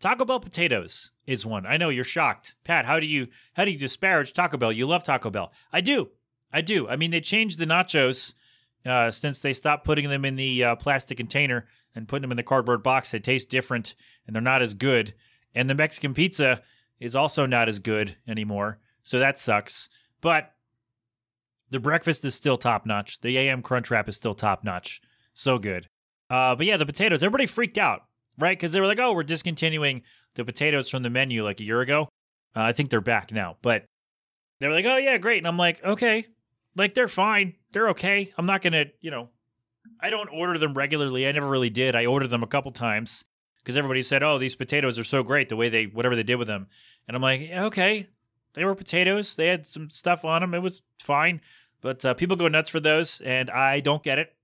Taco 0.00 0.24
Bell 0.24 0.40
potatoes 0.40 1.10
is 1.26 1.46
one. 1.46 1.66
I 1.66 1.76
know 1.76 1.88
you're 1.88 2.04
shocked, 2.04 2.54
Pat. 2.64 2.84
How 2.84 3.00
do 3.00 3.06
you 3.06 3.28
how 3.54 3.64
do 3.64 3.70
you 3.70 3.78
disparage 3.78 4.32
Taco 4.32 4.56
Bell? 4.56 4.72
You 4.72 4.86
love 4.86 5.04
Taco 5.04 5.30
Bell. 5.30 5.52
I 5.72 5.80
do. 5.80 6.10
I 6.52 6.60
do. 6.60 6.88
I 6.88 6.96
mean, 6.96 7.10
they 7.10 7.20
changed 7.20 7.58
the 7.58 7.66
nachos 7.66 8.34
uh, 8.84 9.10
since 9.10 9.40
they 9.40 9.52
stopped 9.52 9.84
putting 9.84 10.08
them 10.08 10.24
in 10.24 10.36
the 10.36 10.62
uh, 10.62 10.76
plastic 10.76 11.16
container 11.16 11.66
and 11.94 12.06
putting 12.06 12.22
them 12.22 12.30
in 12.30 12.36
the 12.36 12.42
cardboard 12.42 12.82
box. 12.82 13.10
They 13.10 13.18
taste 13.18 13.48
different 13.48 13.94
and 14.26 14.34
they're 14.34 14.42
not 14.42 14.62
as 14.62 14.74
good. 14.74 15.14
And 15.54 15.68
the 15.68 15.74
Mexican 15.74 16.14
pizza 16.14 16.62
is 17.00 17.16
also 17.16 17.46
not 17.46 17.68
as 17.68 17.78
good 17.78 18.16
anymore. 18.28 18.78
So 19.02 19.18
that 19.18 19.38
sucks. 19.38 19.88
But 20.20 20.52
the 21.70 21.80
breakfast 21.80 22.24
is 22.24 22.34
still 22.34 22.56
top 22.56 22.86
notch. 22.86 23.20
The 23.20 23.36
AM 23.38 23.62
Crunch 23.62 23.90
Wrap 23.90 24.08
is 24.08 24.16
still 24.16 24.34
top 24.34 24.62
notch. 24.62 25.00
So 25.34 25.58
good. 25.58 25.88
Uh, 26.30 26.54
but 26.54 26.66
yeah, 26.66 26.76
the 26.76 26.86
potatoes, 26.86 27.22
everybody 27.22 27.46
freaked 27.46 27.78
out, 27.78 28.02
right? 28.38 28.56
Because 28.56 28.72
they 28.72 28.80
were 28.80 28.86
like, 28.86 28.98
oh, 28.98 29.12
we're 29.12 29.22
discontinuing 29.22 30.02
the 30.34 30.44
potatoes 30.44 30.88
from 30.88 31.02
the 31.02 31.10
menu 31.10 31.44
like 31.44 31.60
a 31.60 31.64
year 31.64 31.80
ago. 31.80 32.08
Uh, 32.54 32.62
I 32.62 32.72
think 32.72 32.90
they're 32.90 33.00
back 33.00 33.32
now. 33.32 33.56
But 33.62 33.84
they 34.60 34.68
were 34.68 34.74
like, 34.74 34.84
oh, 34.86 34.96
yeah, 34.96 35.18
great. 35.18 35.38
And 35.38 35.46
I'm 35.46 35.56
like, 35.56 35.82
okay. 35.84 36.26
Like, 36.74 36.94
they're 36.94 37.08
fine. 37.08 37.54
They're 37.72 37.90
okay. 37.90 38.32
I'm 38.36 38.46
not 38.46 38.62
going 38.62 38.72
to, 38.74 38.86
you 39.00 39.10
know, 39.10 39.28
I 40.00 40.10
don't 40.10 40.28
order 40.28 40.58
them 40.58 40.74
regularly. 40.74 41.26
I 41.26 41.32
never 41.32 41.48
really 41.48 41.70
did. 41.70 41.94
I 41.94 42.06
ordered 42.06 42.28
them 42.28 42.42
a 42.42 42.46
couple 42.46 42.72
times 42.72 43.24
because 43.58 43.76
everybody 43.76 44.02
said, 44.02 44.22
oh, 44.22 44.38
these 44.38 44.54
potatoes 44.54 44.98
are 44.98 45.04
so 45.04 45.22
great, 45.22 45.48
the 45.48 45.56
way 45.56 45.68
they, 45.68 45.84
whatever 45.84 46.16
they 46.16 46.22
did 46.22 46.36
with 46.36 46.48
them. 46.48 46.66
And 47.06 47.16
I'm 47.16 47.22
like, 47.22 47.40
yeah, 47.40 47.64
okay. 47.64 48.08
They 48.54 48.64
were 48.64 48.74
potatoes. 48.74 49.36
They 49.36 49.48
had 49.48 49.66
some 49.66 49.90
stuff 49.90 50.24
on 50.24 50.40
them. 50.40 50.54
It 50.54 50.62
was 50.62 50.82
fine. 51.02 51.40
But 51.82 52.04
uh, 52.04 52.14
people 52.14 52.36
go 52.36 52.48
nuts 52.48 52.70
for 52.70 52.80
those, 52.80 53.20
and 53.20 53.50
I 53.50 53.80
don't 53.80 54.02
get 54.02 54.18
it. 54.18 54.34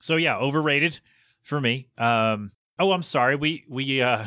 So 0.00 0.16
yeah, 0.16 0.36
overrated 0.36 1.00
for 1.42 1.60
me. 1.60 1.88
Um, 1.98 2.50
oh, 2.78 2.92
I'm 2.92 3.02
sorry. 3.02 3.36
We 3.36 3.64
we 3.68 4.02
uh, 4.02 4.26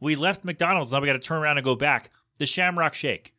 we 0.00 0.16
left 0.16 0.44
McDonald's. 0.44 0.92
Now 0.92 1.00
we 1.00 1.06
got 1.06 1.14
to 1.14 1.18
turn 1.18 1.42
around 1.42 1.58
and 1.58 1.64
go 1.64 1.74
back. 1.74 2.10
The 2.38 2.46
Shamrock 2.46 2.94
Shake, 2.94 3.34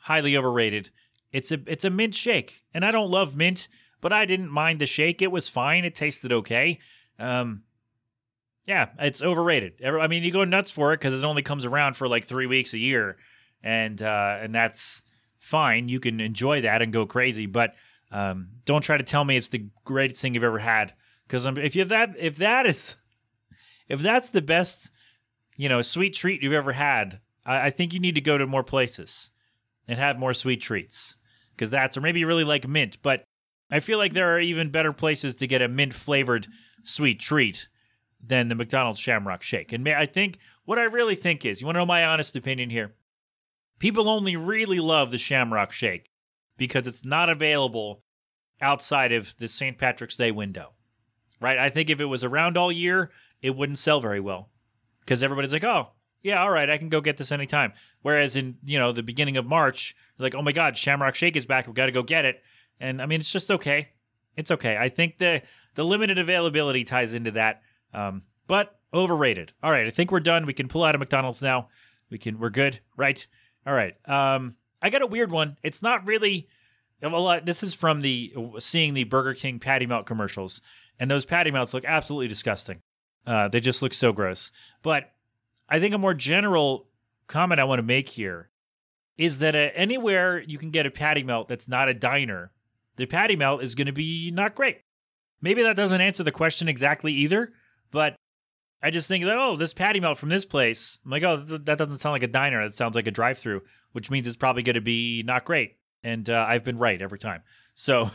highly 0.00 0.36
overrated. 0.36 0.90
It's 1.32 1.52
a 1.52 1.58
it's 1.66 1.84
a 1.84 1.90
mint 1.90 2.14
shake, 2.14 2.62
and 2.72 2.84
I 2.84 2.90
don't 2.90 3.10
love 3.10 3.36
mint, 3.36 3.68
but 4.00 4.12
I 4.12 4.24
didn't 4.24 4.50
mind 4.50 4.80
the 4.80 4.86
shake. 4.86 5.22
It 5.22 5.32
was 5.32 5.48
fine. 5.48 5.84
It 5.84 5.94
tasted 5.94 6.32
okay. 6.32 6.78
Um, 7.18 7.62
yeah, 8.66 8.88
it's 8.98 9.22
overrated. 9.22 9.82
I 9.84 10.06
mean, 10.08 10.22
you 10.22 10.30
go 10.30 10.44
nuts 10.44 10.70
for 10.70 10.92
it 10.92 11.00
because 11.00 11.18
it 11.18 11.24
only 11.26 11.42
comes 11.42 11.64
around 11.64 11.96
for 11.96 12.06
like 12.06 12.24
three 12.24 12.46
weeks 12.46 12.74
a 12.74 12.78
year, 12.78 13.16
and 13.62 14.00
uh, 14.00 14.38
and 14.40 14.54
that's 14.54 15.02
fine. 15.38 15.88
You 15.88 16.00
can 16.00 16.20
enjoy 16.20 16.62
that 16.62 16.82
and 16.82 16.92
go 16.92 17.06
crazy, 17.06 17.46
but 17.46 17.74
um, 18.10 18.48
don't 18.64 18.82
try 18.82 18.96
to 18.96 19.04
tell 19.04 19.24
me 19.24 19.36
it's 19.36 19.48
the 19.48 19.68
greatest 19.84 20.20
thing 20.20 20.34
you've 20.34 20.44
ever 20.44 20.58
had. 20.58 20.94
Because 21.26 21.46
if 21.46 21.74
you 21.76 21.80
have 21.80 21.88
that 21.88 22.14
if 22.18 22.36
that 22.36 22.66
is 22.66 22.94
if 23.88 24.00
that's 24.00 24.30
the 24.30 24.42
best, 24.42 24.90
you 25.56 25.68
know, 25.68 25.82
sweet 25.82 26.14
treat 26.14 26.42
you've 26.42 26.52
ever 26.52 26.72
had, 26.72 27.20
I, 27.44 27.66
I 27.66 27.70
think 27.70 27.92
you 27.92 28.00
need 28.00 28.14
to 28.14 28.20
go 28.20 28.38
to 28.38 28.46
more 28.46 28.62
places 28.62 29.30
and 29.86 29.98
have 29.98 30.18
more 30.18 30.34
sweet 30.34 30.60
treats. 30.60 31.16
Because 31.54 31.70
that's 31.70 31.96
or 31.96 32.00
maybe 32.00 32.20
you 32.20 32.26
really 32.26 32.44
like 32.44 32.68
mint, 32.68 32.98
but 33.02 33.24
I 33.70 33.80
feel 33.80 33.98
like 33.98 34.12
there 34.12 34.34
are 34.34 34.40
even 34.40 34.70
better 34.70 34.92
places 34.92 35.34
to 35.36 35.46
get 35.46 35.60
a 35.60 35.68
mint 35.68 35.92
flavored 35.92 36.46
sweet 36.84 37.18
treat 37.18 37.68
than 38.24 38.48
the 38.48 38.54
McDonald's 38.54 39.00
Shamrock 39.00 39.42
Shake. 39.42 39.72
And 39.72 39.82
may, 39.82 39.94
I 39.94 40.06
think 40.06 40.38
what 40.64 40.78
I 40.78 40.84
really 40.84 41.16
think 41.16 41.44
is, 41.44 41.60
you 41.60 41.66
want 41.66 41.76
to 41.76 41.80
know 41.80 41.86
my 41.86 42.04
honest 42.04 42.36
opinion 42.36 42.70
here? 42.70 42.94
People 43.78 44.08
only 44.08 44.36
really 44.36 44.80
love 44.80 45.10
the 45.10 45.18
Shamrock 45.18 45.72
Shake 45.72 46.10
because 46.56 46.86
it's 46.86 47.04
not 47.04 47.28
available 47.28 48.02
outside 48.60 49.12
of 49.12 49.34
the 49.38 49.48
St. 49.48 49.78
Patrick's 49.78 50.16
Day 50.16 50.30
window. 50.30 50.72
Right? 51.40 51.58
I 51.58 51.70
think 51.70 51.90
if 51.90 52.00
it 52.00 52.06
was 52.06 52.24
around 52.24 52.56
all 52.56 52.72
year, 52.72 53.10
it 53.42 53.56
wouldn't 53.56 53.78
sell 53.78 54.00
very 54.00 54.20
well. 54.20 54.50
Because 55.00 55.22
everybody's 55.22 55.52
like, 55.52 55.64
oh, 55.64 55.88
yeah, 56.22 56.42
all 56.42 56.50
right, 56.50 56.68
I 56.68 56.78
can 56.78 56.88
go 56.88 57.00
get 57.00 57.16
this 57.16 57.32
anytime. 57.32 57.72
Whereas 58.02 58.36
in 58.36 58.58
you 58.64 58.78
know 58.78 58.92
the 58.92 59.02
beginning 59.02 59.36
of 59.36 59.46
March, 59.46 59.94
like, 60.18 60.34
oh 60.34 60.42
my 60.42 60.52
God, 60.52 60.76
Shamrock 60.76 61.14
Shake 61.14 61.36
is 61.36 61.46
back. 61.46 61.66
We've 61.66 61.76
got 61.76 61.86
to 61.86 61.92
go 61.92 62.02
get 62.02 62.24
it. 62.24 62.42
And 62.80 63.00
I 63.00 63.06
mean, 63.06 63.20
it's 63.20 63.30
just 63.30 63.50
okay. 63.50 63.90
It's 64.36 64.50
okay. 64.50 64.76
I 64.76 64.88
think 64.88 65.18
the 65.18 65.42
the 65.74 65.84
limited 65.84 66.18
availability 66.18 66.84
ties 66.84 67.14
into 67.14 67.30
that. 67.32 67.62
Um, 67.94 68.22
but 68.46 68.78
overrated. 68.92 69.52
All 69.62 69.70
right, 69.70 69.86
I 69.86 69.90
think 69.90 70.10
we're 70.10 70.20
done. 70.20 70.46
We 70.46 70.54
can 70.54 70.68
pull 70.68 70.84
out 70.84 70.94
of 70.94 70.98
McDonald's 70.98 71.42
now. 71.42 71.68
We 72.10 72.18
can. 72.18 72.38
We're 72.38 72.50
good, 72.50 72.80
right? 72.96 73.24
All 73.66 73.74
right. 73.74 73.94
Um, 74.08 74.56
I 74.80 74.90
got 74.90 75.02
a 75.02 75.06
weird 75.06 75.30
one. 75.30 75.56
It's 75.62 75.82
not 75.82 76.06
really. 76.06 76.48
Well, 77.00 77.28
uh, 77.28 77.40
this 77.40 77.62
is 77.62 77.74
from 77.74 78.00
the 78.00 78.34
seeing 78.58 78.94
the 78.94 79.04
Burger 79.04 79.34
King 79.34 79.60
patty 79.60 79.86
melt 79.86 80.06
commercials, 80.06 80.60
and 80.98 81.10
those 81.10 81.24
patty 81.24 81.50
melts 81.50 81.74
look 81.74 81.84
absolutely 81.84 82.28
disgusting. 82.28 82.80
Uh, 83.26 83.48
they 83.48 83.60
just 83.60 83.82
look 83.82 83.94
so 83.94 84.12
gross. 84.12 84.50
But 84.82 85.12
I 85.68 85.80
think 85.80 85.94
a 85.94 85.98
more 85.98 86.14
general 86.14 86.86
comment 87.26 87.60
I 87.60 87.64
want 87.64 87.78
to 87.78 87.84
make 87.84 88.08
here 88.08 88.50
is 89.16 89.40
that 89.40 89.54
uh, 89.54 89.70
anywhere 89.74 90.40
you 90.40 90.58
can 90.58 90.70
get 90.70 90.86
a 90.86 90.90
patty 90.90 91.22
melt 91.22 91.48
that's 91.48 91.68
not 91.68 91.88
a 91.88 91.94
diner, 91.94 92.52
the 92.96 93.06
patty 93.06 93.36
melt 93.36 93.62
is 93.62 93.74
going 93.74 93.86
to 93.86 93.92
be 93.92 94.30
not 94.30 94.54
great. 94.54 94.78
Maybe 95.40 95.62
that 95.62 95.76
doesn't 95.76 96.00
answer 96.00 96.22
the 96.22 96.32
question 96.32 96.68
exactly 96.68 97.12
either, 97.12 97.52
but 97.90 98.16
I 98.82 98.90
just 98.90 99.08
think 99.08 99.24
that, 99.24 99.36
oh, 99.36 99.56
this 99.56 99.74
patty 99.74 100.00
melt 100.00 100.18
from 100.18 100.28
this 100.28 100.44
place, 100.44 100.98
I'm 101.04 101.10
like, 101.10 101.22
oh, 101.22 101.40
th- 101.40 101.62
that 101.64 101.78
doesn't 101.78 101.98
sound 101.98 102.12
like 102.12 102.22
a 102.22 102.28
diner. 102.28 102.62
That 102.62 102.74
sounds 102.74 102.94
like 102.94 103.06
a 103.06 103.12
drive 103.12 103.38
through, 103.38 103.62
which 103.92 104.10
means 104.10 104.26
it's 104.26 104.36
probably 104.36 104.62
going 104.62 104.74
to 104.74 104.80
be 104.80 105.22
not 105.24 105.44
great. 105.44 105.76
And 106.02 106.30
uh, 106.30 106.46
I've 106.48 106.64
been 106.64 106.78
right 106.78 107.00
every 107.02 107.18
time. 107.18 107.42
So, 107.80 108.10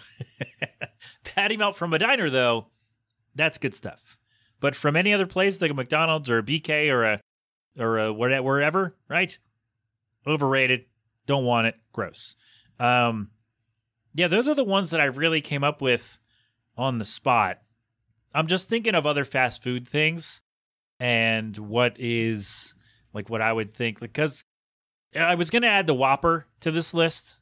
patty 1.24 1.56
melt 1.56 1.78
from 1.78 1.94
a 1.94 1.98
diner, 1.98 2.30
though, 2.30 2.68
that's 3.34 3.58
good 3.58 3.74
stuff. 3.74 4.18
But 4.60 4.76
from 4.76 4.98
any 4.98 5.14
other 5.14 5.26
place, 5.26 5.62
like 5.62 5.72
a 5.72 5.74
McDonald's 5.74 6.30
or 6.30 6.40
a 6.40 6.44
BK 6.44 6.92
or 6.92 7.06
a 7.06 7.22
or 7.80 7.98
a 7.98 8.12
wherever, 8.12 8.98
right? 9.08 9.40
Overrated. 10.28 10.84
Don't 11.28 11.46
want 11.46 11.68
it. 11.68 11.76
Gross. 11.94 12.36
Um, 12.78 13.30
yeah, 14.14 14.28
those 14.28 14.50
are 14.50 14.54
the 14.54 14.66
ones 14.66 14.90
that 14.90 15.00
I 15.00 15.06
really 15.06 15.40
came 15.40 15.64
up 15.64 15.82
with 15.82 16.20
on 16.78 16.98
the 16.98 17.06
spot. 17.06 17.62
I'm 18.36 18.48
just 18.48 18.68
thinking 18.68 18.96
of 18.96 19.06
other 19.06 19.24
fast 19.24 19.64
food 19.64 19.88
things 19.88 20.42
and 21.00 21.58
what 21.58 21.96
is 21.98 22.74
like 23.14 23.30
what 23.30 23.42
I 23.42 23.54
would 23.54 23.74
think 23.74 24.02
because 24.02 24.44
I 25.16 25.36
was 25.36 25.50
going 25.50 25.62
to 25.62 25.70
add 25.70 25.88
the 25.88 25.94
Whopper 25.94 26.48
to 26.60 26.70
this 26.70 26.94
list, 26.94 27.38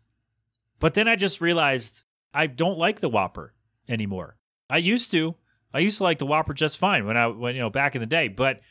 but 0.79 0.93
then 0.93 1.07
I 1.07 1.15
just 1.15 1.41
realized 1.41 2.03
I 2.33 2.47
don't 2.47 2.77
like 2.77 2.99
the 2.99 3.09
Whopper 3.09 3.53
anymore. 3.87 4.37
I 4.69 4.77
used 4.77 5.11
to. 5.11 5.35
I 5.73 5.79
used 5.79 5.97
to 5.97 6.03
like 6.03 6.19
the 6.19 6.25
Whopper 6.25 6.53
just 6.53 6.77
fine 6.77 7.05
when 7.05 7.17
I 7.17 7.27
when 7.27 7.55
you 7.55 7.61
know 7.61 7.69
back 7.69 7.95
in 7.95 8.01
the 8.01 8.05
day, 8.07 8.27
but 8.27 8.61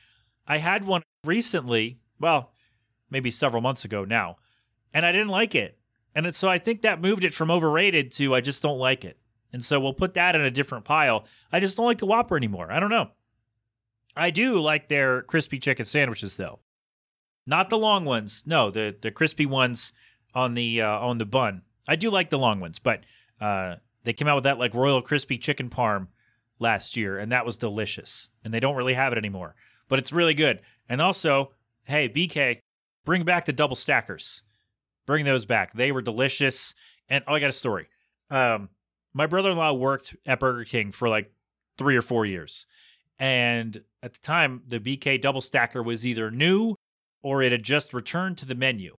I 0.47 0.59
had 0.59 0.85
one 0.85 1.03
recently, 1.25 2.01
well, 2.19 2.53
maybe 3.11 3.31
several 3.31 3.63
months 3.63 3.85
ago 3.85 4.05
now, 4.05 4.37
and 4.93 5.05
I 5.07 5.13
didn't 5.13 5.29
like 5.29 5.55
it. 5.55 5.79
And 6.15 6.27
it, 6.27 6.35
so 6.35 6.49
I 6.49 6.59
think 6.59 6.83
that 6.83 7.01
moved 7.01 7.25
it 7.25 7.35
from 7.35 7.51
overrated 7.51 8.11
to 8.13 8.35
I 8.35 8.41
just 8.41 8.63
don't 8.63 8.79
like 8.79 9.05
it. 9.05 9.19
And 9.53 9.63
so 9.65 9.81
we'll 9.81 9.95
put 9.95 10.15
that 10.15 10.35
in 10.35 10.43
a 10.43 10.51
different 10.51 10.85
pile. 10.85 11.25
I 11.53 11.61
just 11.61 11.77
don't 11.77 11.87
like 11.87 11.99
the 11.99 12.07
Whopper 12.07 12.37
anymore. 12.37 12.71
I 12.71 12.81
don't 12.81 12.91
know. 12.91 13.11
I 14.17 14.31
do 14.31 14.61
like 14.61 14.89
their 14.89 15.23
crispy 15.23 15.59
chicken 15.59 15.85
sandwiches 15.85 16.37
though. 16.37 16.61
Not 17.47 17.71
the 17.71 17.79
long 17.79 18.05
ones. 18.05 18.45
No, 18.47 18.71
the 18.71 18.95
the 19.01 19.11
crispy 19.11 19.47
ones 19.47 19.93
on 20.35 20.55
the 20.55 20.83
uh, 20.83 20.99
on 20.99 21.19
the 21.19 21.25
bun. 21.25 21.63
I 21.89 21.97
do 21.97 22.11
like 22.11 22.31
the 22.31 22.39
long 22.39 22.61
ones, 22.61 22.79
but 22.79 23.01
uh, 23.41 23.77
they 24.05 24.13
came 24.13 24.29
out 24.29 24.37
with 24.37 24.45
that 24.45 24.59
like 24.59 24.75
royal 24.75 25.03
crispy 25.03 25.39
chicken 25.39 25.71
parm 25.71 26.09
last 26.59 26.97
year, 26.97 27.19
and 27.19 27.33
that 27.33 27.47
was 27.47 27.57
delicious. 27.57 28.31
And 28.45 28.53
they 28.53 28.61
don't 28.61 28.77
really 28.77 28.95
have 28.95 29.13
it 29.13 29.19
anymore, 29.19 29.55
but 29.89 29.99
it's 29.99 30.13
really 30.13 30.35
good. 30.35 30.61
And 30.89 31.01
also, 31.01 31.53
hey 31.85 32.09
BK, 32.09 32.61
bring 33.05 33.25
back 33.25 33.47
the 33.47 33.53
double 33.53 33.77
stackers. 33.77 34.43
Bring 35.07 35.25
those 35.25 35.45
back. 35.45 35.73
They 35.73 35.93
were 35.93 36.03
delicious. 36.03 36.75
And 37.09 37.25
oh, 37.27 37.35
I 37.35 37.41
got 37.41 37.49
a 37.49 37.53
story. 37.53 37.89
Um, 38.31 38.69
my 39.13 39.27
brother-in-law 39.27 39.73
worked 39.73 40.15
at 40.25 40.39
Burger 40.39 40.65
King 40.65 40.93
for 40.93 41.09
like 41.09 41.33
three 41.77 41.97
or 41.97 42.03
four 42.03 42.27
years, 42.27 42.67
and 43.19 43.83
at 44.03 44.13
the 44.13 44.21
time, 44.21 44.63
the 44.67 44.79
BK 44.81 45.21
double 45.21 45.41
stacker 45.41 45.83
was 45.83 46.07
either 46.07 46.31
new 46.31 46.77
or 47.23 47.43
it 47.43 47.53
had 47.53 47.63
just 47.63 47.93
returned 47.93 48.39
to 48.39 48.47
the 48.47 48.55
menu. 48.55 48.97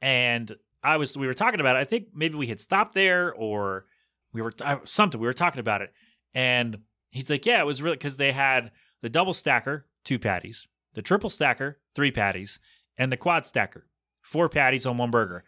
And 0.00 0.56
I 0.82 0.96
was 0.96 1.16
we 1.16 1.26
were 1.26 1.34
talking 1.34 1.60
about 1.60 1.76
it. 1.76 1.80
I 1.80 1.84
think 1.84 2.08
maybe 2.14 2.34
we 2.34 2.46
had 2.48 2.60
stopped 2.60 2.94
there 2.94 3.32
or 3.32 3.86
we 4.32 4.42
were 4.42 4.52
I- 4.64 4.80
something. 4.84 5.20
We 5.20 5.26
were 5.26 5.32
talking 5.32 5.60
about 5.60 5.82
it, 5.82 5.92
and 6.34 6.78
he's 7.10 7.30
like, 7.30 7.46
"Yeah, 7.46 7.60
it 7.60 7.66
was 7.66 7.82
really 7.82 7.96
because 7.96 8.16
they 8.16 8.32
had 8.32 8.72
the 9.00 9.08
double 9.08 9.32
stacker, 9.32 9.86
two 10.04 10.18
patties, 10.18 10.66
the 10.94 11.02
triple 11.02 11.30
stacker, 11.30 11.80
three 11.94 12.10
patties, 12.10 12.58
and 12.96 13.12
the 13.12 13.16
quad 13.16 13.46
stacker, 13.46 13.86
four 14.22 14.48
patties 14.48 14.86
on 14.86 14.98
one 14.98 15.10
burger." 15.10 15.44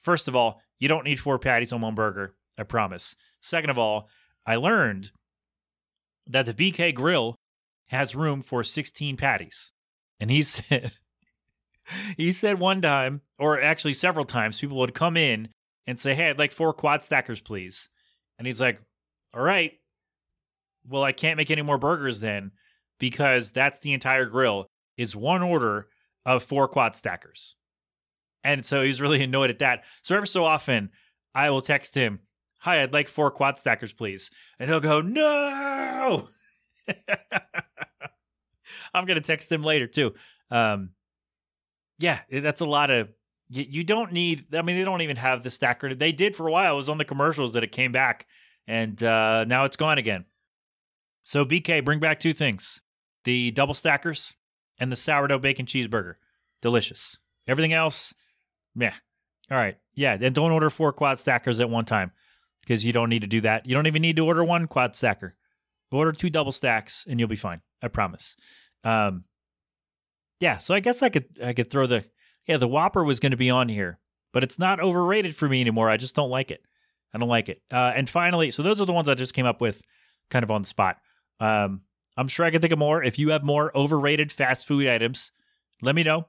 First 0.00 0.26
of 0.26 0.34
all, 0.34 0.60
you 0.78 0.88
don't 0.88 1.04
need 1.04 1.20
four 1.20 1.38
patties 1.38 1.72
on 1.72 1.80
one 1.80 1.94
burger. 1.94 2.34
I 2.58 2.64
promise. 2.64 3.14
Second 3.40 3.70
of 3.70 3.78
all, 3.78 4.08
I 4.44 4.56
learned 4.56 5.12
that 6.26 6.46
the 6.46 6.54
BK 6.54 6.92
grill 6.92 7.36
has 7.86 8.14
room 8.14 8.42
for 8.42 8.62
16 8.62 9.16
patties. 9.16 9.72
And 10.18 10.30
he 10.30 10.42
said 10.42 10.92
he 12.16 12.32
said 12.32 12.58
one 12.58 12.80
time, 12.80 13.22
or 13.38 13.60
actually 13.60 13.94
several 13.94 14.24
times, 14.24 14.60
people 14.60 14.78
would 14.78 14.94
come 14.94 15.16
in 15.16 15.48
and 15.86 15.98
say, 15.98 16.14
Hey, 16.14 16.30
I'd 16.30 16.38
like 16.38 16.52
four 16.52 16.72
quad 16.72 17.02
stackers, 17.02 17.40
please. 17.40 17.88
And 18.38 18.46
he's 18.46 18.60
like, 18.60 18.80
All 19.34 19.42
right. 19.42 19.72
Well, 20.88 21.04
I 21.04 21.12
can't 21.12 21.36
make 21.36 21.50
any 21.50 21.62
more 21.62 21.78
burgers 21.78 22.20
then 22.20 22.52
because 22.98 23.52
that's 23.52 23.78
the 23.78 23.92
entire 23.92 24.26
grill 24.26 24.66
is 24.96 25.14
one 25.14 25.42
order 25.42 25.88
of 26.26 26.42
four 26.42 26.68
quad 26.68 26.96
stackers. 26.96 27.56
And 28.44 28.64
so 28.66 28.82
he's 28.82 29.00
really 29.00 29.22
annoyed 29.24 29.50
at 29.50 29.60
that. 29.60 29.84
So 30.02 30.16
every 30.16 30.28
so 30.28 30.44
often, 30.44 30.90
I 31.34 31.50
will 31.50 31.60
text 31.60 31.94
him, 31.94 32.20
Hi, 32.60 32.82
I'd 32.82 32.92
like 32.92 33.08
four 33.08 33.30
quad 33.30 33.58
stackers, 33.58 33.92
please. 33.92 34.30
And 34.58 34.70
he'll 34.70 34.80
go, 34.80 35.00
No. 35.00 36.28
I'm 38.94 39.06
going 39.06 39.16
to 39.16 39.22
text 39.22 39.50
him 39.50 39.62
later 39.62 39.86
too. 39.86 40.14
Um, 40.50 40.90
yeah, 42.02 42.20
that's 42.30 42.60
a 42.60 42.66
lot 42.66 42.90
of. 42.90 43.08
You, 43.48 43.64
you 43.68 43.84
don't 43.84 44.12
need. 44.12 44.54
I 44.54 44.62
mean, 44.62 44.76
they 44.76 44.84
don't 44.84 45.02
even 45.02 45.16
have 45.16 45.42
the 45.42 45.50
stacker. 45.50 45.94
They 45.94 46.12
did 46.12 46.34
for 46.34 46.48
a 46.48 46.52
while. 46.52 46.74
It 46.74 46.76
was 46.76 46.88
on 46.88 46.98
the 46.98 47.04
commercials 47.04 47.52
that 47.52 47.62
it 47.62 47.72
came 47.72 47.92
back, 47.92 48.26
and 48.66 49.02
uh, 49.02 49.44
now 49.44 49.64
it's 49.64 49.76
gone 49.76 49.98
again. 49.98 50.24
So 51.22 51.44
BK, 51.44 51.84
bring 51.84 52.00
back 52.00 52.18
two 52.18 52.32
things: 52.32 52.82
the 53.24 53.50
double 53.52 53.74
stackers 53.74 54.34
and 54.78 54.90
the 54.90 54.96
sourdough 54.96 55.38
bacon 55.38 55.66
cheeseburger. 55.66 56.14
Delicious. 56.60 57.18
Everything 57.46 57.72
else, 57.72 58.14
meh. 58.74 58.92
All 59.50 59.56
right, 59.56 59.76
yeah. 59.94 60.16
Then 60.16 60.32
don't 60.32 60.52
order 60.52 60.70
four 60.70 60.92
quad 60.92 61.18
stackers 61.18 61.60
at 61.60 61.70
one 61.70 61.84
time 61.84 62.12
because 62.62 62.84
you 62.84 62.92
don't 62.92 63.10
need 63.10 63.22
to 63.22 63.28
do 63.28 63.40
that. 63.42 63.66
You 63.66 63.74
don't 63.74 63.86
even 63.86 64.02
need 64.02 64.16
to 64.16 64.24
order 64.24 64.42
one 64.44 64.66
quad 64.66 64.96
stacker. 64.96 65.36
Order 65.90 66.12
two 66.12 66.30
double 66.30 66.52
stacks 66.52 67.04
and 67.08 67.20
you'll 67.20 67.28
be 67.28 67.36
fine. 67.36 67.60
I 67.82 67.88
promise. 67.88 68.34
Um, 68.82 69.24
yeah, 70.42 70.58
so 70.58 70.74
I 70.74 70.80
guess 70.80 71.02
I 71.02 71.08
could 71.08 71.26
I 71.42 71.52
could 71.52 71.70
throw 71.70 71.86
the 71.86 72.04
yeah 72.46 72.56
the 72.56 72.66
Whopper 72.66 73.04
was 73.04 73.20
going 73.20 73.30
to 73.30 73.36
be 73.36 73.48
on 73.48 73.68
here, 73.68 74.00
but 74.32 74.42
it's 74.42 74.58
not 74.58 74.80
overrated 74.80 75.36
for 75.36 75.48
me 75.48 75.60
anymore. 75.60 75.88
I 75.88 75.96
just 75.96 76.16
don't 76.16 76.30
like 76.30 76.50
it. 76.50 76.66
I 77.14 77.18
don't 77.18 77.28
like 77.28 77.48
it. 77.48 77.62
Uh, 77.70 77.92
and 77.94 78.10
finally, 78.10 78.50
so 78.50 78.64
those 78.64 78.80
are 78.80 78.84
the 78.84 78.92
ones 78.92 79.08
I 79.08 79.14
just 79.14 79.34
came 79.34 79.46
up 79.46 79.60
with, 79.60 79.82
kind 80.30 80.42
of 80.42 80.50
on 80.50 80.62
the 80.62 80.68
spot. 80.68 80.96
Um, 81.38 81.82
I'm 82.16 82.26
sure 82.26 82.44
I 82.44 82.50
can 82.50 82.60
think 82.60 82.72
of 82.72 82.78
more. 82.80 83.04
If 83.04 83.20
you 83.20 83.30
have 83.30 83.44
more 83.44 83.70
overrated 83.76 84.32
fast 84.32 84.66
food 84.66 84.88
items, 84.88 85.30
let 85.80 85.94
me 85.94 86.02
know. 86.02 86.26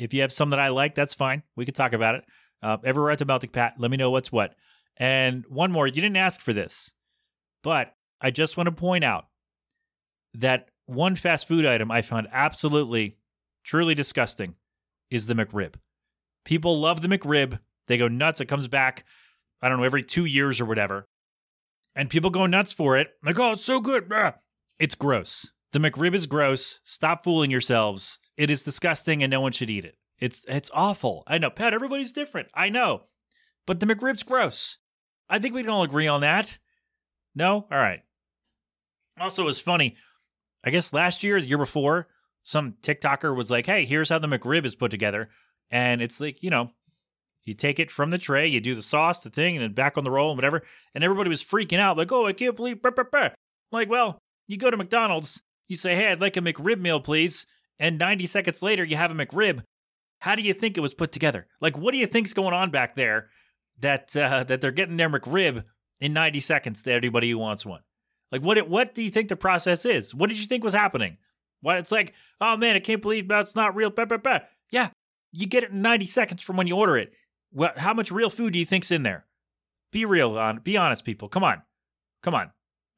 If 0.00 0.12
you 0.12 0.22
have 0.22 0.32
some 0.32 0.50
that 0.50 0.58
I 0.58 0.68
like, 0.68 0.96
that's 0.96 1.14
fine. 1.14 1.44
We 1.54 1.64
could 1.64 1.76
talk 1.76 1.92
about 1.92 2.16
it. 2.16 2.24
Uh, 2.60 2.78
everywhere 2.82 3.12
at 3.12 3.20
the 3.20 3.24
Melting 3.24 3.50
Pat, 3.50 3.74
let 3.78 3.90
me 3.90 3.96
know 3.96 4.10
what's 4.10 4.32
what. 4.32 4.56
And 4.96 5.44
one 5.48 5.70
more, 5.70 5.86
you 5.86 5.92
didn't 5.92 6.16
ask 6.16 6.40
for 6.40 6.52
this, 6.52 6.90
but 7.62 7.94
I 8.20 8.30
just 8.30 8.56
want 8.56 8.66
to 8.66 8.72
point 8.72 9.04
out 9.04 9.26
that 10.34 10.70
one 10.86 11.14
fast 11.14 11.46
food 11.46 11.66
item 11.66 11.90
I 11.92 12.02
found 12.02 12.26
absolutely, 12.32 13.18
truly 13.64 13.94
disgusting 13.94 14.54
is 15.10 15.26
the 15.26 15.34
McRib. 15.34 15.74
People 16.44 16.78
love 16.78 17.00
the 17.00 17.08
McRib. 17.08 17.58
They 17.86 17.96
go 17.96 18.08
nuts. 18.08 18.40
It 18.40 18.46
comes 18.46 18.68
back, 18.68 19.04
I 19.60 19.68
don't 19.68 19.78
know, 19.78 19.84
every 19.84 20.02
two 20.02 20.24
years 20.24 20.60
or 20.60 20.64
whatever. 20.64 21.08
And 21.96 22.10
people 22.10 22.30
go 22.30 22.46
nuts 22.46 22.72
for 22.72 22.98
it. 22.98 23.10
Like, 23.24 23.38
oh, 23.38 23.52
it's 23.52 23.64
so 23.64 23.80
good. 23.80 24.12
It's 24.78 24.94
gross. 24.94 25.50
The 25.72 25.78
McRib 25.78 26.14
is 26.14 26.26
gross. 26.26 26.80
Stop 26.84 27.24
fooling 27.24 27.50
yourselves. 27.50 28.18
It 28.36 28.50
is 28.50 28.62
disgusting 28.62 29.22
and 29.22 29.30
no 29.30 29.40
one 29.40 29.52
should 29.52 29.70
eat 29.70 29.84
it. 29.84 29.96
It's 30.18 30.44
it's 30.48 30.70
awful. 30.72 31.24
I 31.26 31.38
know, 31.38 31.50
Pat, 31.50 31.74
everybody's 31.74 32.12
different. 32.12 32.48
I 32.54 32.68
know. 32.68 33.02
But 33.66 33.80
the 33.80 33.86
McRib's 33.86 34.22
gross. 34.22 34.78
I 35.28 35.38
think 35.38 35.54
we 35.54 35.62
can 35.62 35.70
all 35.70 35.82
agree 35.82 36.06
on 36.06 36.20
that. 36.20 36.58
No? 37.34 37.66
All 37.70 37.78
right. 37.78 38.02
Also, 39.18 39.42
it 39.42 39.46
was 39.46 39.60
funny. 39.60 39.96
I 40.64 40.70
guess 40.70 40.92
last 40.92 41.22
year, 41.22 41.40
the 41.40 41.46
year 41.46 41.58
before, 41.58 42.08
some 42.44 42.74
TikToker 42.82 43.34
was 43.34 43.50
like, 43.50 43.66
hey, 43.66 43.84
here's 43.84 44.10
how 44.10 44.20
the 44.20 44.28
McRib 44.28 44.64
is 44.64 44.76
put 44.76 44.90
together. 44.90 45.30
And 45.70 46.00
it's 46.00 46.20
like, 46.20 46.42
you 46.42 46.50
know, 46.50 46.70
you 47.42 47.54
take 47.54 47.78
it 47.78 47.90
from 47.90 48.10
the 48.10 48.18
tray, 48.18 48.46
you 48.46 48.60
do 48.60 48.74
the 48.74 48.82
sauce, 48.82 49.22
the 49.22 49.30
thing, 49.30 49.56
and 49.56 49.64
then 49.64 49.72
back 49.72 49.98
on 49.98 50.04
the 50.04 50.10
roll 50.10 50.30
and 50.30 50.38
whatever. 50.38 50.62
And 50.94 51.02
everybody 51.02 51.30
was 51.30 51.42
freaking 51.42 51.80
out, 51.80 51.96
like, 51.96 52.12
oh, 52.12 52.26
I 52.26 52.32
can't 52.32 52.54
believe. 52.54 52.80
Bah, 52.80 52.90
bah, 52.94 53.04
bah. 53.10 53.30
Like, 53.72 53.90
well, 53.90 54.18
you 54.46 54.56
go 54.56 54.70
to 54.70 54.76
McDonald's, 54.76 55.42
you 55.68 55.76
say, 55.76 55.96
hey, 55.96 56.08
I'd 56.08 56.20
like 56.20 56.36
a 56.36 56.40
McRib 56.40 56.78
meal, 56.78 57.00
please. 57.00 57.46
and 57.78 57.98
90 57.98 58.26
seconds 58.26 58.62
later 58.62 58.84
you 58.84 58.96
have 58.96 59.10
a 59.10 59.14
McRib. 59.14 59.62
How 60.20 60.34
do 60.34 60.42
you 60.42 60.54
think 60.54 60.76
it 60.76 60.80
was 60.80 60.94
put 60.94 61.12
together? 61.12 61.46
Like, 61.60 61.76
what 61.76 61.92
do 61.92 61.98
you 61.98 62.06
think's 62.06 62.32
going 62.32 62.54
on 62.54 62.70
back 62.70 62.94
there 62.94 63.28
that 63.80 64.16
uh, 64.16 64.44
that 64.44 64.60
they're 64.60 64.70
getting 64.70 64.96
their 64.96 65.10
McRib 65.10 65.64
in 66.00 66.12
90 66.12 66.40
seconds 66.40 66.82
to 66.82 66.92
anybody 66.92 67.30
who 67.30 67.38
wants 67.38 67.66
one? 67.66 67.80
Like, 68.32 68.42
what 68.42 68.68
what 68.68 68.94
do 68.94 69.02
you 69.02 69.10
think 69.10 69.28
the 69.28 69.36
process 69.36 69.84
is? 69.84 70.14
What 70.14 70.30
did 70.30 70.40
you 70.40 70.46
think 70.46 70.64
was 70.64 70.74
happening? 70.74 71.18
What 71.64 71.78
it's 71.78 71.90
like? 71.90 72.12
Oh 72.42 72.58
man, 72.58 72.76
I 72.76 72.78
can't 72.78 73.00
believe 73.00 73.26
that's 73.26 73.56
not 73.56 73.74
real. 73.74 73.88
Bah, 73.88 74.04
bah, 74.04 74.18
bah. 74.18 74.40
Yeah, 74.70 74.90
you 75.32 75.46
get 75.46 75.64
it 75.64 75.70
in 75.70 75.80
90 75.80 76.04
seconds 76.04 76.42
from 76.42 76.58
when 76.58 76.66
you 76.66 76.76
order 76.76 76.98
it. 76.98 77.14
What? 77.52 77.78
How 77.78 77.94
much 77.94 78.12
real 78.12 78.28
food 78.28 78.52
do 78.52 78.58
you 78.58 78.66
think's 78.66 78.90
in 78.90 79.02
there? 79.02 79.24
Be 79.90 80.04
real, 80.04 80.36
on 80.36 80.58
be 80.58 80.76
honest, 80.76 81.06
people. 81.06 81.30
Come 81.30 81.42
on, 81.42 81.62
come 82.22 82.34
on. 82.34 82.50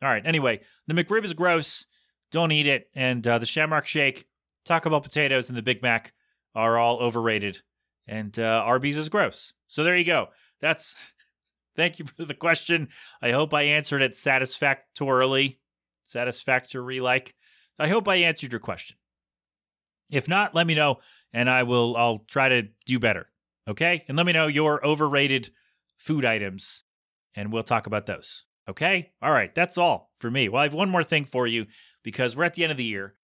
All 0.03 0.09
right. 0.09 0.27
Anyway, 0.27 0.63
the 0.89 0.95
McRib 0.95 1.25
is 1.25 1.33
gross. 1.33 1.87
Don't 2.33 2.51
eat 2.51 2.67
it. 2.67 2.91
And 2.93 3.25
uh, 3.29 3.39
the 3.39 3.47
Shamrock 3.47 3.87
Shake, 3.87 4.27
Taco 4.65 4.91
Bell 4.91 5.01
potatoes, 5.01 5.49
and 5.49 5.57
the 5.57 5.63
Big 5.63 5.81
Mac 5.81 6.13
are 6.53 6.77
all 6.77 6.99
overrated. 6.99 7.63
And 8.09 8.37
uh, 8.37 8.63
Arby's 8.65 8.99
is 8.99 9.09
gross. 9.09 9.53
So 9.69 9.85
there 9.85 9.97
you 9.97 10.05
go. 10.05 10.31
That's. 10.61 10.97
Thank 11.77 12.01
you 12.01 12.07
for 12.07 12.25
the 12.25 12.35
question. 12.35 12.89
I 13.23 13.31
hope 13.31 13.55
I 13.55 13.63
answered 13.63 14.03
it 14.03 14.17
satisfactorily, 14.17 15.61
satisfactory 16.05 16.99
like. 16.99 17.37
I 17.79 17.89
hope 17.89 18.09
I 18.09 18.17
answered 18.17 18.53
your 18.53 18.61
question. 18.61 18.97
If 20.11 20.29
not, 20.29 20.55
let 20.55 20.67
me 20.67 20.75
know, 20.75 20.99
and 21.33 21.51
I 21.51 21.65
will. 21.65 21.97
I'll 21.97 22.19
try 22.21 22.49
to 22.49 22.69
do 22.87 22.99
better. 22.99 23.29
Okay, 23.69 24.05
and 24.09 24.17
let 24.17 24.27
me 24.27 24.33
know 24.33 24.47
your 24.47 24.85
overrated 24.87 25.51
food 25.99 26.25
items, 26.25 26.85
and 27.35 27.53
we'll 27.53 27.65
talk 27.65 27.87
about 27.87 28.07
those. 28.07 28.45
Okay, 28.69 29.11
all 29.21 29.33
right, 29.33 29.55
that's 29.55 29.79
all 29.79 30.13
for 30.21 30.31
me. 30.31 30.49
Well, 30.49 30.61
I 30.61 30.65
have 30.65 30.75
one 30.75 30.91
more 30.91 31.05
thing 31.05 31.25
for 31.25 31.47
you 31.47 31.67
because 32.03 32.37
we're 32.37 32.45
at 32.45 32.55
the 32.55 32.63
end 32.63 32.71
of 32.71 32.79
the 32.79 32.85
year, 32.85 33.15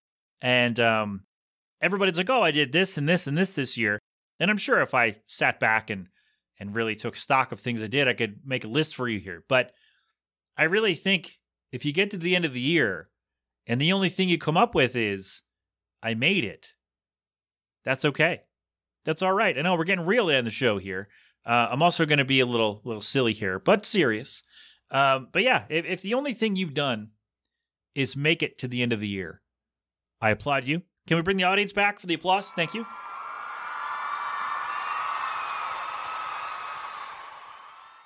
and 0.41 0.79
um, 0.81 1.24
everybody's 1.81 2.19
like, 2.19 2.31
"Oh, 2.31 2.43
I 2.43 2.51
did 2.51 2.73
this 2.73 2.99
and 2.99 3.09
this 3.09 3.27
and 3.27 3.39
this 3.39 3.51
this 3.51 3.79
year," 3.79 4.01
and 4.41 4.51
I'm 4.51 4.59
sure 4.59 4.81
if 4.81 4.95
I 4.95 5.15
sat 5.27 5.61
back 5.61 5.89
and 5.89 6.09
and 6.59 6.74
really 6.74 6.95
took 6.95 7.16
stock 7.16 7.53
of 7.53 7.61
things 7.61 7.83
I 7.83 7.87
did, 7.87 8.09
I 8.09 8.12
could 8.12 8.41
make 8.45 8.65
a 8.65 8.69
list 8.69 8.95
for 8.95 9.09
you 9.09 9.19
here. 9.19 9.45
But 9.49 9.73
I 10.57 10.65
really 10.65 10.95
think 10.95 11.39
if 11.70 11.85
you 11.85 11.93
get 11.93 12.11
to 12.11 12.16
the 12.16 12.37
end 12.37 12.45
of 12.45 12.53
the 12.53 12.61
year 12.61 13.09
and 13.67 13.81
the 13.81 13.93
only 13.93 14.09
thing 14.09 14.29
you 14.29 14.39
come 14.39 14.57
up 14.57 14.75
with 14.75 14.97
is, 14.97 15.43
I 16.03 16.15
made 16.15 16.45
it, 16.45 16.73
that's 17.85 18.05
okay. 18.05 18.43
That's 19.05 19.23
all 19.23 19.33
right. 19.33 19.59
I 19.59 19.63
know 19.63 19.75
we're 19.75 19.85
getting 19.85 20.07
real 20.07 20.29
in 20.29 20.45
the 20.45 20.51
show 20.51 20.79
here. 20.79 21.09
Uh, 21.45 21.69
I'm 21.71 21.83
also 21.83 22.07
going 22.07 22.19
to 22.19 22.25
be 22.25 22.39
a 22.39 22.47
little 22.47 22.81
little 22.85 23.01
silly 23.01 23.33
here, 23.33 23.59
but 23.59 23.85
serious. 23.85 24.43
Um, 24.91 25.29
but 25.33 25.43
yeah, 25.43 25.65
if, 25.69 25.85
if 25.85 26.03
the 26.03 26.15
only 26.15 26.35
thing 26.35 26.55
you've 26.55 26.75
done 26.75 27.11
is 27.95 28.15
make 28.15 28.43
it 28.43 28.59
to 28.59 28.69
the 28.69 28.83
end 28.83 28.93
of 28.93 29.01
the 29.01 29.09
year, 29.09 29.43
I 30.21 30.31
applaud 30.31 30.67
you. 30.67 30.83
Can 31.09 31.17
we 31.17 31.23
bring 31.23 31.37
the 31.37 31.45
audience 31.45 31.73
back 31.73 31.99
for 31.99 32.07
the 32.07 32.15
applause? 32.15 32.53
Thank 32.53 32.75
you. 32.75 32.87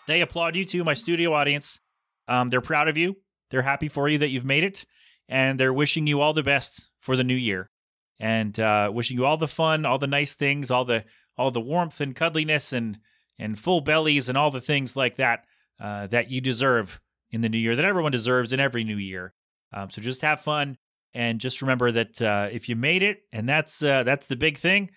They 0.07 0.21
applaud 0.21 0.57
you 0.57 0.65
too, 0.65 0.85
my 0.85 0.95
studio 0.95 1.35
audience. 1.35 1.81
Um, 2.29 2.49
they're 2.49 2.61
proud 2.61 2.89
of 2.89 2.97
you. 2.97 3.17
They're 3.51 3.63
happy 3.63 3.89
for 3.89 4.09
you 4.09 4.19
that 4.19 4.31
you've 4.31 4.45
made 4.45 4.65
it, 4.65 4.87
and 5.29 5.59
they're 5.59 5.73
wishing 5.73 6.07
you 6.07 6.21
all 6.21 6.33
the 6.33 6.43
best 6.43 6.89
for 7.01 7.17
the 7.17 7.25
new 7.25 7.35
year, 7.35 7.71
and 8.19 8.59
uh, 8.59 8.91
wishing 8.93 9.17
you 9.17 9.25
all 9.25 9.37
the 9.37 9.49
fun, 9.49 9.85
all 9.85 9.99
the 9.99 10.07
nice 10.07 10.35
things, 10.35 10.71
all 10.71 10.85
the 10.85 11.05
all 11.37 11.51
the 11.51 11.61
warmth 11.61 12.01
and 12.01 12.17
cuddliness, 12.17 12.73
and 12.73 12.99
and 13.39 13.59
full 13.59 13.81
bellies, 13.81 14.29
and 14.29 14.39
all 14.39 14.51
the 14.51 14.61
things 14.61 14.97
like 14.97 15.17
that 15.17 15.45
uh, 15.81 16.07
that 16.09 16.31
you 16.31 16.41
deserve 16.41 17.01
in 17.31 17.41
the 17.41 17.49
new 17.49 17.59
year, 17.59 17.77
that 17.77 17.85
everyone 17.85 18.13
deserves 18.13 18.53
in 18.53 18.61
every 18.61 18.85
new 18.85 18.97
year. 18.97 19.35
Um, 19.73 19.91
so 19.91 20.01
just 20.01 20.23
have 20.23 20.41
fun, 20.41 20.79
and 21.15 21.41
just 21.41 21.61
remember 21.61 21.93
that 21.93 22.23
uh, 22.23 22.49
if 22.51 22.69
you 22.69 22.77
made 22.77 23.03
it, 23.03 23.19
and 23.33 23.49
that's 23.49 23.83
uh, 23.83 24.03
that's 24.05 24.27
the 24.27 24.37
big 24.37 24.59
thing, 24.59 24.91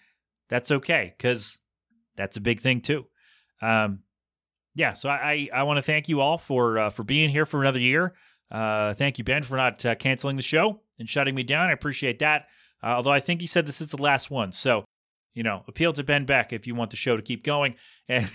that's 0.49 0.71
okay 0.71 1.13
because 1.17 1.57
that's 2.15 2.37
a 2.37 2.41
big 2.41 2.59
thing 2.59 2.81
too. 2.81 3.05
Um, 3.61 3.99
yeah, 4.75 4.93
so 4.93 5.09
I 5.09 5.49
I, 5.53 5.59
I 5.61 5.63
want 5.63 5.77
to 5.77 5.81
thank 5.81 6.07
you 6.07 6.21
all 6.21 6.37
for 6.37 6.77
uh, 6.77 6.89
for 6.89 7.03
being 7.03 7.29
here 7.29 7.45
for 7.45 7.61
another 7.61 7.79
year. 7.79 8.13
Uh, 8.51 8.93
thank 8.93 9.17
you, 9.17 9.23
Ben, 9.23 9.43
for 9.43 9.57
not 9.57 9.85
uh, 9.85 9.95
canceling 9.95 10.35
the 10.35 10.41
show 10.41 10.81
and 10.97 11.09
shutting 11.09 11.35
me 11.35 11.43
down. 11.43 11.69
I 11.69 11.73
appreciate 11.73 12.19
that. 12.19 12.47
Uh, 12.81 12.87
although 12.87 13.11
I 13.11 13.19
think 13.19 13.41
he 13.41 13.47
said 13.47 13.65
this 13.65 13.81
is 13.81 13.91
the 13.91 14.01
last 14.01 14.31
one, 14.31 14.51
so 14.51 14.85
you 15.33 15.43
know, 15.43 15.63
appeal 15.67 15.93
to 15.93 16.03
Ben 16.03 16.25
Beck 16.25 16.51
if 16.51 16.65
you 16.65 16.75
want 16.75 16.91
the 16.91 16.97
show 16.97 17.15
to 17.15 17.21
keep 17.21 17.43
going. 17.43 17.75
And 18.11 18.27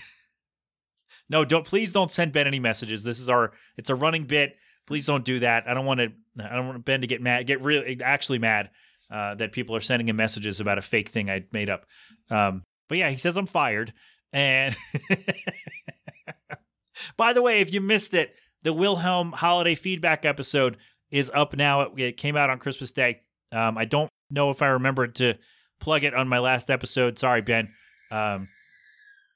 no, 1.29 1.43
don't 1.43 1.65
please 1.65 1.91
don't 1.91 2.09
send 2.09 2.31
Ben 2.31 2.47
any 2.47 2.59
messages. 2.59 3.03
This 3.03 3.19
is 3.19 3.29
our 3.29 3.51
it's 3.77 3.89
a 3.89 3.95
running 3.95 4.23
bit. 4.23 4.55
Please 4.87 5.05
don't 5.05 5.25
do 5.25 5.39
that. 5.39 5.67
I 5.67 5.73
don't 5.73 5.85
want 5.85 5.99
to. 5.99 6.13
I 6.41 6.55
don't 6.55 6.67
want 6.67 6.85
Ben 6.85 7.01
to 7.01 7.07
get 7.07 7.21
mad, 7.21 7.45
get 7.45 7.61
really 7.61 8.01
actually 8.01 8.39
mad 8.39 8.69
uh, 9.11 9.35
that 9.35 9.51
people 9.51 9.75
are 9.75 9.81
sending 9.81 10.07
him 10.07 10.15
messages 10.15 10.61
about 10.61 10.77
a 10.77 10.81
fake 10.81 11.09
thing 11.09 11.29
I 11.29 11.43
made 11.51 11.69
up. 11.69 11.87
Um, 12.29 12.63
but 12.87 12.97
yeah, 12.97 13.09
he 13.09 13.17
says 13.17 13.35
I'm 13.35 13.47
fired. 13.47 13.93
And 14.31 14.75
by 17.17 17.33
the 17.33 17.41
way, 17.41 17.61
if 17.61 17.73
you 17.73 17.81
missed 17.81 18.13
it, 18.13 18.35
the 18.65 18.73
Wilhelm 18.73 19.31
holiday 19.31 19.75
feedback 19.75 20.25
episode 20.25 20.77
is 21.11 21.31
up 21.33 21.55
now. 21.55 21.81
It, 21.81 21.99
it 21.99 22.17
came 22.17 22.35
out 22.35 22.49
on 22.49 22.57
Christmas 22.57 22.91
Day. 22.91 23.21
Um, 23.51 23.77
I 23.77 23.85
don't 23.85 24.09
know 24.31 24.49
if 24.49 24.63
I 24.63 24.67
remembered 24.67 25.15
to 25.15 25.35
plug 25.79 26.03
it 26.03 26.15
on 26.15 26.27
my 26.27 26.39
last 26.39 26.71
episode. 26.71 27.19
Sorry, 27.19 27.41
Ben. 27.41 27.69
Um, 28.09 28.49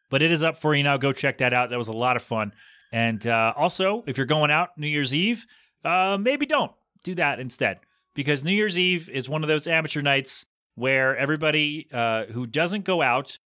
but 0.10 0.24
it 0.24 0.32
is 0.32 0.42
up 0.42 0.58
for 0.58 0.74
you 0.74 0.82
now. 0.82 0.98
Go 0.98 1.12
check 1.12 1.38
that 1.38 1.54
out. 1.54 1.70
That 1.70 1.78
was 1.78 1.88
a 1.88 1.94
lot 1.94 2.16
of 2.16 2.24
fun. 2.24 2.54
And 2.92 3.26
uh, 3.28 3.54
also, 3.56 4.04
if 4.08 4.18
you're 4.18 4.26
going 4.26 4.50
out 4.50 4.70
New 4.78 4.88
Year's 4.88 5.14
Eve, 5.14 5.46
uh, 5.86 6.18
maybe 6.20 6.48
don't 6.48 6.72
do 7.04 7.14
that 7.16 7.40
instead 7.40 7.80
because 8.16 8.44
New 8.44 8.52
Year's 8.52 8.80
Eve 8.80 9.10
is 9.10 9.30
one 9.30 9.44
of 9.44 9.48
those 9.48 9.68
amateur 9.68 10.02
nights 10.02 10.48
where 10.74 11.16
everybody 11.16 11.88
uh, 11.94 12.26
who 12.26 12.48
doesn't 12.48 12.84
go 12.84 13.04
out 13.04 13.38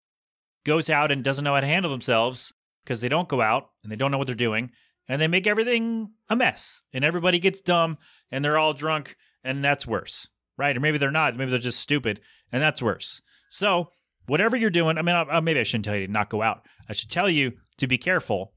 goes 0.64 0.88
out 0.88 1.10
and 1.10 1.24
doesn't 1.24 1.42
know 1.42 1.54
how 1.54 1.60
to 1.60 1.66
handle 1.66 1.90
themselves 1.90 2.52
because 2.84 3.00
they 3.00 3.08
don't 3.08 3.28
go 3.28 3.40
out 3.40 3.70
and 3.82 3.90
they 3.90 3.96
don't 3.96 4.12
know 4.12 4.18
what 4.18 4.28
they're 4.28 4.36
doing 4.36 4.70
and 5.08 5.20
they 5.20 5.28
make 5.28 5.46
everything 5.46 6.10
a 6.28 6.36
mess 6.36 6.82
and 6.92 7.04
everybody 7.04 7.38
gets 7.38 7.60
dumb 7.60 7.98
and 8.30 8.44
they're 8.44 8.58
all 8.58 8.72
drunk 8.72 9.16
and 9.44 9.64
that's 9.64 9.86
worse 9.86 10.28
right? 10.56 10.76
Or 10.76 10.80
maybe 10.80 10.98
they're 10.98 11.10
not 11.10 11.36
maybe 11.36 11.50
they're 11.50 11.58
just 11.58 11.80
stupid 11.80 12.20
and 12.50 12.62
that's 12.62 12.82
worse. 12.82 13.22
So 13.48 13.88
whatever 14.26 14.56
you're 14.56 14.70
doing 14.70 14.96
i 14.98 15.02
mean 15.02 15.16
I, 15.16 15.40
maybe 15.40 15.58
i 15.58 15.64
shouldn't 15.64 15.84
tell 15.84 15.96
you 15.96 16.06
to 16.06 16.12
not 16.12 16.30
go 16.30 16.42
out. 16.42 16.66
I 16.88 16.92
should 16.92 17.10
tell 17.10 17.28
you 17.28 17.52
to 17.78 17.86
be 17.86 17.98
careful 17.98 18.52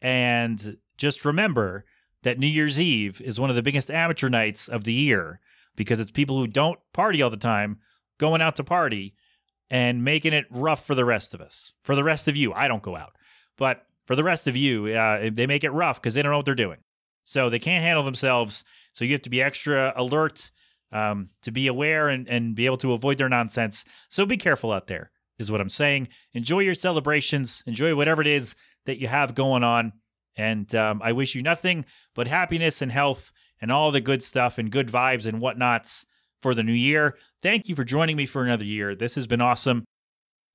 and 0.00 0.76
just 0.96 1.24
remember 1.24 1.84
that 2.22 2.38
new 2.38 2.46
year's 2.46 2.78
eve 2.78 3.20
is 3.20 3.40
one 3.40 3.50
of 3.50 3.56
the 3.56 3.62
biggest 3.62 3.90
amateur 3.90 4.28
nights 4.28 4.68
of 4.68 4.84
the 4.84 4.92
year 4.92 5.40
because 5.76 5.98
it's 5.98 6.10
people 6.10 6.38
who 6.38 6.46
don't 6.46 6.78
party 6.92 7.22
all 7.22 7.30
the 7.30 7.36
time 7.36 7.78
going 8.18 8.40
out 8.40 8.56
to 8.56 8.64
party 8.64 9.14
and 9.68 10.04
making 10.04 10.32
it 10.32 10.46
rough 10.50 10.84
for 10.84 10.94
the 10.94 11.04
rest 11.04 11.34
of 11.34 11.40
us 11.40 11.72
for 11.82 11.94
the 11.94 12.04
rest 12.04 12.28
of 12.28 12.36
you. 12.36 12.52
I 12.52 12.68
don't 12.68 12.82
go 12.82 12.96
out. 12.96 13.16
But 13.56 13.86
for 14.10 14.16
the 14.16 14.24
rest 14.24 14.48
of 14.48 14.56
you, 14.56 14.88
uh, 14.88 15.30
they 15.32 15.46
make 15.46 15.62
it 15.62 15.70
rough 15.70 16.02
because 16.02 16.14
they 16.14 16.22
don't 16.22 16.32
know 16.32 16.36
what 16.38 16.44
they're 16.44 16.56
doing. 16.56 16.78
So 17.22 17.48
they 17.48 17.60
can't 17.60 17.84
handle 17.84 18.02
themselves. 18.02 18.64
So 18.92 19.04
you 19.04 19.12
have 19.12 19.22
to 19.22 19.30
be 19.30 19.40
extra 19.40 19.92
alert, 19.94 20.50
um, 20.90 21.28
to 21.42 21.52
be 21.52 21.68
aware 21.68 22.08
and, 22.08 22.28
and 22.28 22.56
be 22.56 22.66
able 22.66 22.78
to 22.78 22.92
avoid 22.92 23.18
their 23.18 23.28
nonsense. 23.28 23.84
So 24.08 24.26
be 24.26 24.36
careful 24.36 24.72
out 24.72 24.88
there, 24.88 25.12
is 25.38 25.48
what 25.48 25.60
I'm 25.60 25.70
saying. 25.70 26.08
Enjoy 26.32 26.58
your 26.58 26.74
celebrations, 26.74 27.62
enjoy 27.68 27.94
whatever 27.94 28.20
it 28.20 28.26
is 28.26 28.56
that 28.86 28.98
you 28.98 29.06
have 29.06 29.36
going 29.36 29.62
on. 29.62 29.92
And 30.36 30.74
um, 30.74 31.00
I 31.04 31.12
wish 31.12 31.36
you 31.36 31.42
nothing 31.42 31.84
but 32.16 32.26
happiness 32.26 32.82
and 32.82 32.90
health 32.90 33.30
and 33.60 33.70
all 33.70 33.92
the 33.92 34.00
good 34.00 34.24
stuff 34.24 34.58
and 34.58 34.72
good 34.72 34.88
vibes 34.88 35.24
and 35.24 35.38
whatnots 35.38 36.04
for 36.42 36.52
the 36.52 36.64
new 36.64 36.72
year. 36.72 37.16
Thank 37.44 37.68
you 37.68 37.76
for 37.76 37.84
joining 37.84 38.16
me 38.16 38.26
for 38.26 38.42
another 38.42 38.64
year. 38.64 38.96
This 38.96 39.14
has 39.14 39.28
been 39.28 39.40
awesome. 39.40 39.84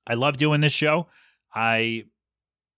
I 0.05 0.15
love 0.15 0.35
doing 0.35 0.59
this 0.59 0.73
show. 0.73 1.07
I 1.53 2.03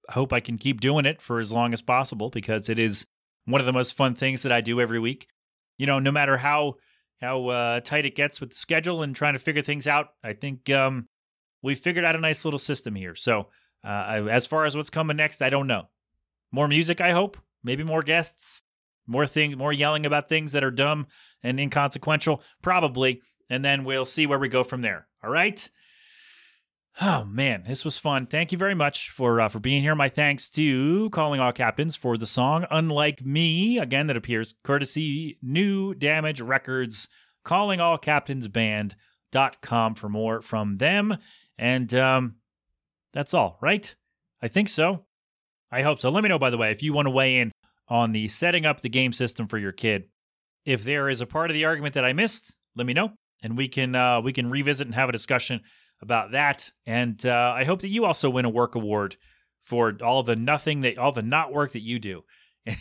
hope 0.09 0.33
I 0.33 0.39
can 0.39 0.57
keep 0.57 0.81
doing 0.81 1.05
it 1.05 1.21
for 1.21 1.39
as 1.39 1.51
long 1.51 1.73
as 1.73 1.81
possible 1.81 2.29
because 2.29 2.69
it 2.69 2.79
is 2.79 3.05
one 3.45 3.61
of 3.61 3.65
the 3.65 3.73
most 3.73 3.93
fun 3.93 4.15
things 4.15 4.43
that 4.43 4.51
I 4.51 4.61
do 4.61 4.79
every 4.79 4.99
week. 4.99 5.27
You 5.77 5.85
know, 5.85 5.99
no 5.99 6.11
matter 6.11 6.37
how 6.37 6.75
how 7.21 7.47
uh, 7.47 7.79
tight 7.79 8.05
it 8.05 8.15
gets 8.15 8.39
with 8.39 8.51
the 8.51 8.55
schedule 8.55 9.01
and 9.01 9.15
trying 9.15 9.33
to 9.33 9.39
figure 9.39 9.61
things 9.61 9.87
out, 9.87 10.09
I 10.23 10.33
think 10.33 10.69
um, 10.69 11.07
we've 11.63 11.79
figured 11.79 12.05
out 12.05 12.15
a 12.15 12.19
nice 12.19 12.45
little 12.45 12.59
system 12.59 12.93
here. 12.95 13.15
So, 13.15 13.47
uh, 13.83 13.87
I, 13.87 14.21
as 14.29 14.45
far 14.45 14.65
as 14.65 14.75
what's 14.75 14.89
coming 14.89 15.17
next, 15.17 15.41
I 15.41 15.49
don't 15.49 15.67
know. 15.67 15.89
More 16.51 16.67
music, 16.67 17.01
I 17.01 17.11
hope. 17.11 17.37
Maybe 17.63 17.83
more 17.83 18.03
guests. 18.03 18.61
More 19.07 19.25
thing, 19.25 19.57
more 19.57 19.71
yelling 19.71 20.05
about 20.05 20.27
things 20.27 20.51
that 20.51 20.65
are 20.65 20.71
dumb 20.71 21.07
and 21.41 21.59
inconsequential, 21.59 22.43
probably. 22.61 23.21
And 23.49 23.63
then 23.63 23.85
we'll 23.85 24.05
see 24.05 24.27
where 24.27 24.39
we 24.39 24.49
go 24.49 24.63
from 24.63 24.81
there. 24.81 25.07
All 25.23 25.29
right. 25.29 25.69
Oh 26.99 27.25
man, 27.25 27.63
this 27.67 27.85
was 27.85 27.99
fun. 27.99 28.25
Thank 28.25 28.51
you 28.51 28.57
very 28.57 28.73
much 28.73 29.11
for 29.11 29.39
uh, 29.39 29.49
for 29.49 29.59
being 29.59 29.83
here. 29.83 29.93
My 29.93 30.09
thanks 30.09 30.49
to 30.51 31.11
Calling 31.11 31.39
All 31.39 31.51
Captains 31.51 31.95
for 31.95 32.17
the 32.17 32.25
song 32.25 32.65
"Unlike 32.71 33.23
Me" 33.23 33.77
again 33.77 34.07
that 34.07 34.17
appears 34.17 34.55
courtesy 34.63 35.37
New 35.41 35.93
Damage 35.93 36.41
Records. 36.41 37.07
Calling 37.43 37.79
All 37.79 37.99
Captains 37.99 38.47
Band.com 38.47 39.93
for 39.93 40.09
more 40.09 40.41
from 40.41 40.73
them. 40.73 41.17
And 41.57 41.93
um, 41.93 42.37
that's 43.13 43.33
all, 43.33 43.59
right? 43.61 43.93
I 44.41 44.47
think 44.47 44.67
so. 44.67 45.05
I 45.71 45.83
hope 45.83 45.99
so. 45.99 46.09
Let 46.09 46.23
me 46.23 46.29
know, 46.29 46.39
by 46.39 46.49
the 46.49 46.57
way, 46.57 46.71
if 46.71 46.81
you 46.81 46.93
want 46.93 47.05
to 47.05 47.11
weigh 47.11 47.37
in 47.37 47.51
on 47.87 48.11
the 48.11 48.27
setting 48.27 48.65
up 48.65 48.81
the 48.81 48.89
game 48.89 49.13
system 49.13 49.47
for 49.47 49.57
your 49.59 49.71
kid. 49.71 50.05
If 50.65 50.83
there 50.83 51.09
is 51.09 51.21
a 51.21 51.27
part 51.27 51.51
of 51.51 51.53
the 51.53 51.65
argument 51.65 51.93
that 51.93 52.03
I 52.03 52.11
missed, 52.11 52.55
let 52.75 52.87
me 52.87 52.93
know. 52.93 53.11
and 53.41 53.57
we 53.57 53.67
can 53.67 53.95
uh, 53.95 54.21
we 54.21 54.33
can 54.33 54.49
revisit 54.49 54.87
and 54.87 54.95
have 54.95 55.09
a 55.09 55.13
discussion 55.13 55.61
about 56.01 56.31
that. 56.31 56.71
And 56.85 57.25
uh, 57.25 57.53
I 57.55 57.63
hope 57.63 57.81
that 57.81 57.89
you 57.89 58.05
also 58.05 58.29
win 58.29 58.45
a 58.45 58.49
work 58.49 58.75
award 58.75 59.17
for 59.63 59.97
all 60.03 60.23
the 60.23 60.35
nothing 60.35 60.81
that 60.81 60.97
all 60.97 61.11
the 61.11 61.21
not 61.21 61.51
work 61.51 61.73
that 61.73 61.81
you 61.81 61.99
do. 61.99 62.23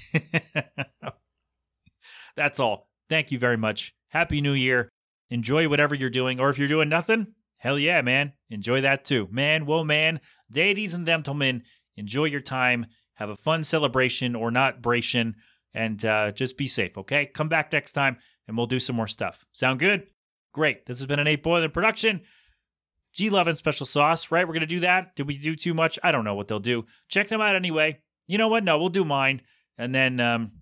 That's 2.37 2.61
all. 2.61 2.89
Thank 3.09 3.31
you 3.31 3.39
very 3.39 3.57
much. 3.57 3.95
Happy 4.09 4.41
New 4.41 4.53
Year. 4.53 4.89
Enjoy 5.31 5.69
whatever 5.69 5.95
you're 5.95 6.11
doing, 6.11 6.39
or 6.39 6.51
if 6.51 6.59
you're 6.59 6.69
doing 6.69 6.89
nothing, 6.89 7.29
hell 7.59 7.79
yeah, 7.79 8.01
man. 8.03 8.35
Enjoy 8.49 8.81
that 8.81 9.05
too. 9.05 9.29
Man, 9.31 9.67
whoa, 9.67 9.83
man. 9.83 10.21
Ladies 10.55 10.95
and 10.95 11.05
gentlemen, 11.05 11.63
enjoy 11.97 12.27
your 12.27 12.41
time. 12.41 12.87
Have 13.15 13.31
a 13.31 13.37
fun 13.37 13.65
celebration 13.65 14.37
or 14.37 14.51
not 14.53 14.83
bration, 14.83 15.35
and 15.75 16.05
uh, 16.05 16.31
just 16.31 16.57
be 16.57 16.69
safe, 16.69 16.97
okay? 16.99 17.27
Come 17.27 17.49
back 17.49 17.73
next 17.73 17.93
time 17.93 18.19
and 18.47 18.57
we'll 18.57 18.67
do 18.67 18.81
some 18.81 18.97
more 18.97 19.09
stuff. 19.09 19.45
Sound 19.53 19.81
good? 19.81 20.07
Great. 20.53 20.87
This 20.87 20.99
has 20.99 21.07
been 21.07 21.19
an 21.19 21.27
8 21.27 21.43
Boiling 21.43 21.71
production. 21.71 22.23
G 23.17 23.31
Love 23.31 23.49
and 23.49 23.57
Special 23.57 23.87
Sauce, 23.87 24.31
right? 24.31 24.47
We're 24.47 24.53
going 24.53 24.61
to 24.61 24.67
do 24.67 24.81
that. 24.81 25.17
Did 25.17 25.27
we 25.27 25.39
do 25.39 25.57
too 25.57 25.73
much? 25.73 25.99
I 26.05 26.13
don't 26.13 26.25
know 26.25 26.35
what 26.35 26.49
they'll 26.49 26.59
do. 26.59 26.85
Check 27.09 27.29
them 27.29 27.41
out 27.41 27.57
anyway. 27.57 28.01
You 28.27 28.37
know 28.37 28.49
what? 28.49 28.63
No, 28.63 28.79
we'll 28.79 28.91
do 28.91 29.07
mine. 29.07 29.41
And 29.79 29.95
then 29.95 30.21
um, 30.21 30.53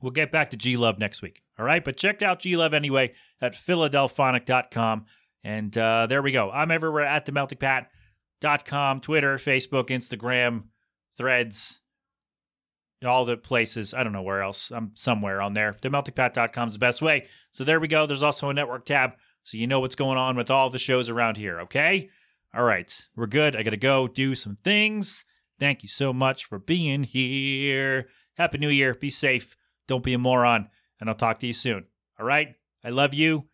we'll 0.00 0.10
get 0.10 0.32
back 0.32 0.50
to 0.50 0.56
G 0.56 0.76
Love 0.76 0.98
next 0.98 1.22
week. 1.22 1.42
All 1.56 1.64
right. 1.64 1.84
But 1.84 1.96
check 1.96 2.20
out 2.20 2.40
G 2.40 2.56
Love 2.56 2.74
anyway 2.74 3.12
at 3.40 3.54
Philadelphonic.com. 3.54 5.06
And 5.44 5.78
uh, 5.78 6.06
there 6.08 6.20
we 6.20 6.32
go. 6.32 6.50
I'm 6.50 6.72
everywhere 6.72 7.06
at 7.06 7.26
themeltingpat.com, 7.26 9.00
Twitter, 9.00 9.36
Facebook, 9.36 9.88
Instagram, 9.90 10.64
threads, 11.16 11.80
all 13.04 13.24
the 13.24 13.36
places. 13.36 13.94
I 13.94 14.02
don't 14.02 14.12
know 14.12 14.22
where 14.22 14.42
else. 14.42 14.72
I'm 14.72 14.90
somewhere 14.94 15.40
on 15.40 15.54
there. 15.54 15.76
Themeltingpat.com 15.80 16.68
is 16.68 16.74
the 16.74 16.80
best 16.80 17.02
way. 17.02 17.26
So 17.52 17.62
there 17.62 17.78
we 17.78 17.86
go. 17.86 18.04
There's 18.06 18.22
also 18.24 18.48
a 18.48 18.54
network 18.54 18.84
tab 18.84 19.12
so 19.42 19.56
you 19.56 19.66
know 19.66 19.80
what's 19.80 19.94
going 19.94 20.18
on 20.18 20.36
with 20.36 20.50
all 20.50 20.70
the 20.70 20.78
shows 20.78 21.08
around 21.08 21.36
here, 21.36 21.60
okay? 21.60 22.10
All 22.54 22.64
right, 22.64 23.06
we're 23.16 23.26
good. 23.26 23.56
I 23.56 23.62
got 23.62 23.70
to 23.70 23.76
go 23.76 24.06
do 24.06 24.34
some 24.34 24.58
things. 24.62 25.24
Thank 25.58 25.82
you 25.82 25.88
so 25.88 26.12
much 26.12 26.44
for 26.44 26.58
being 26.58 27.04
here. 27.04 28.08
Happy 28.34 28.58
New 28.58 28.68
Year. 28.68 28.94
Be 28.94 29.10
safe. 29.10 29.56
Don't 29.86 30.04
be 30.04 30.12
a 30.12 30.18
moron. 30.18 30.68
And 31.00 31.08
I'll 31.08 31.16
talk 31.16 31.40
to 31.40 31.46
you 31.46 31.52
soon. 31.52 31.86
All 32.18 32.26
right? 32.26 32.54
I 32.84 32.90
love 32.90 33.14
you 33.14 33.44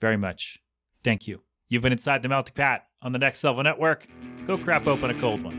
very 0.00 0.16
much. 0.16 0.58
Thank 1.02 1.26
you. 1.26 1.42
You've 1.68 1.82
been 1.82 1.92
inside 1.92 2.22
the 2.22 2.28
Melting 2.28 2.54
Pat 2.54 2.86
on 3.02 3.12
the 3.12 3.18
Next 3.18 3.42
Level 3.44 3.62
Network. 3.62 4.06
Go 4.46 4.56
crap 4.56 4.86
open 4.86 5.10
a 5.10 5.20
cold 5.20 5.42
one. 5.42 5.57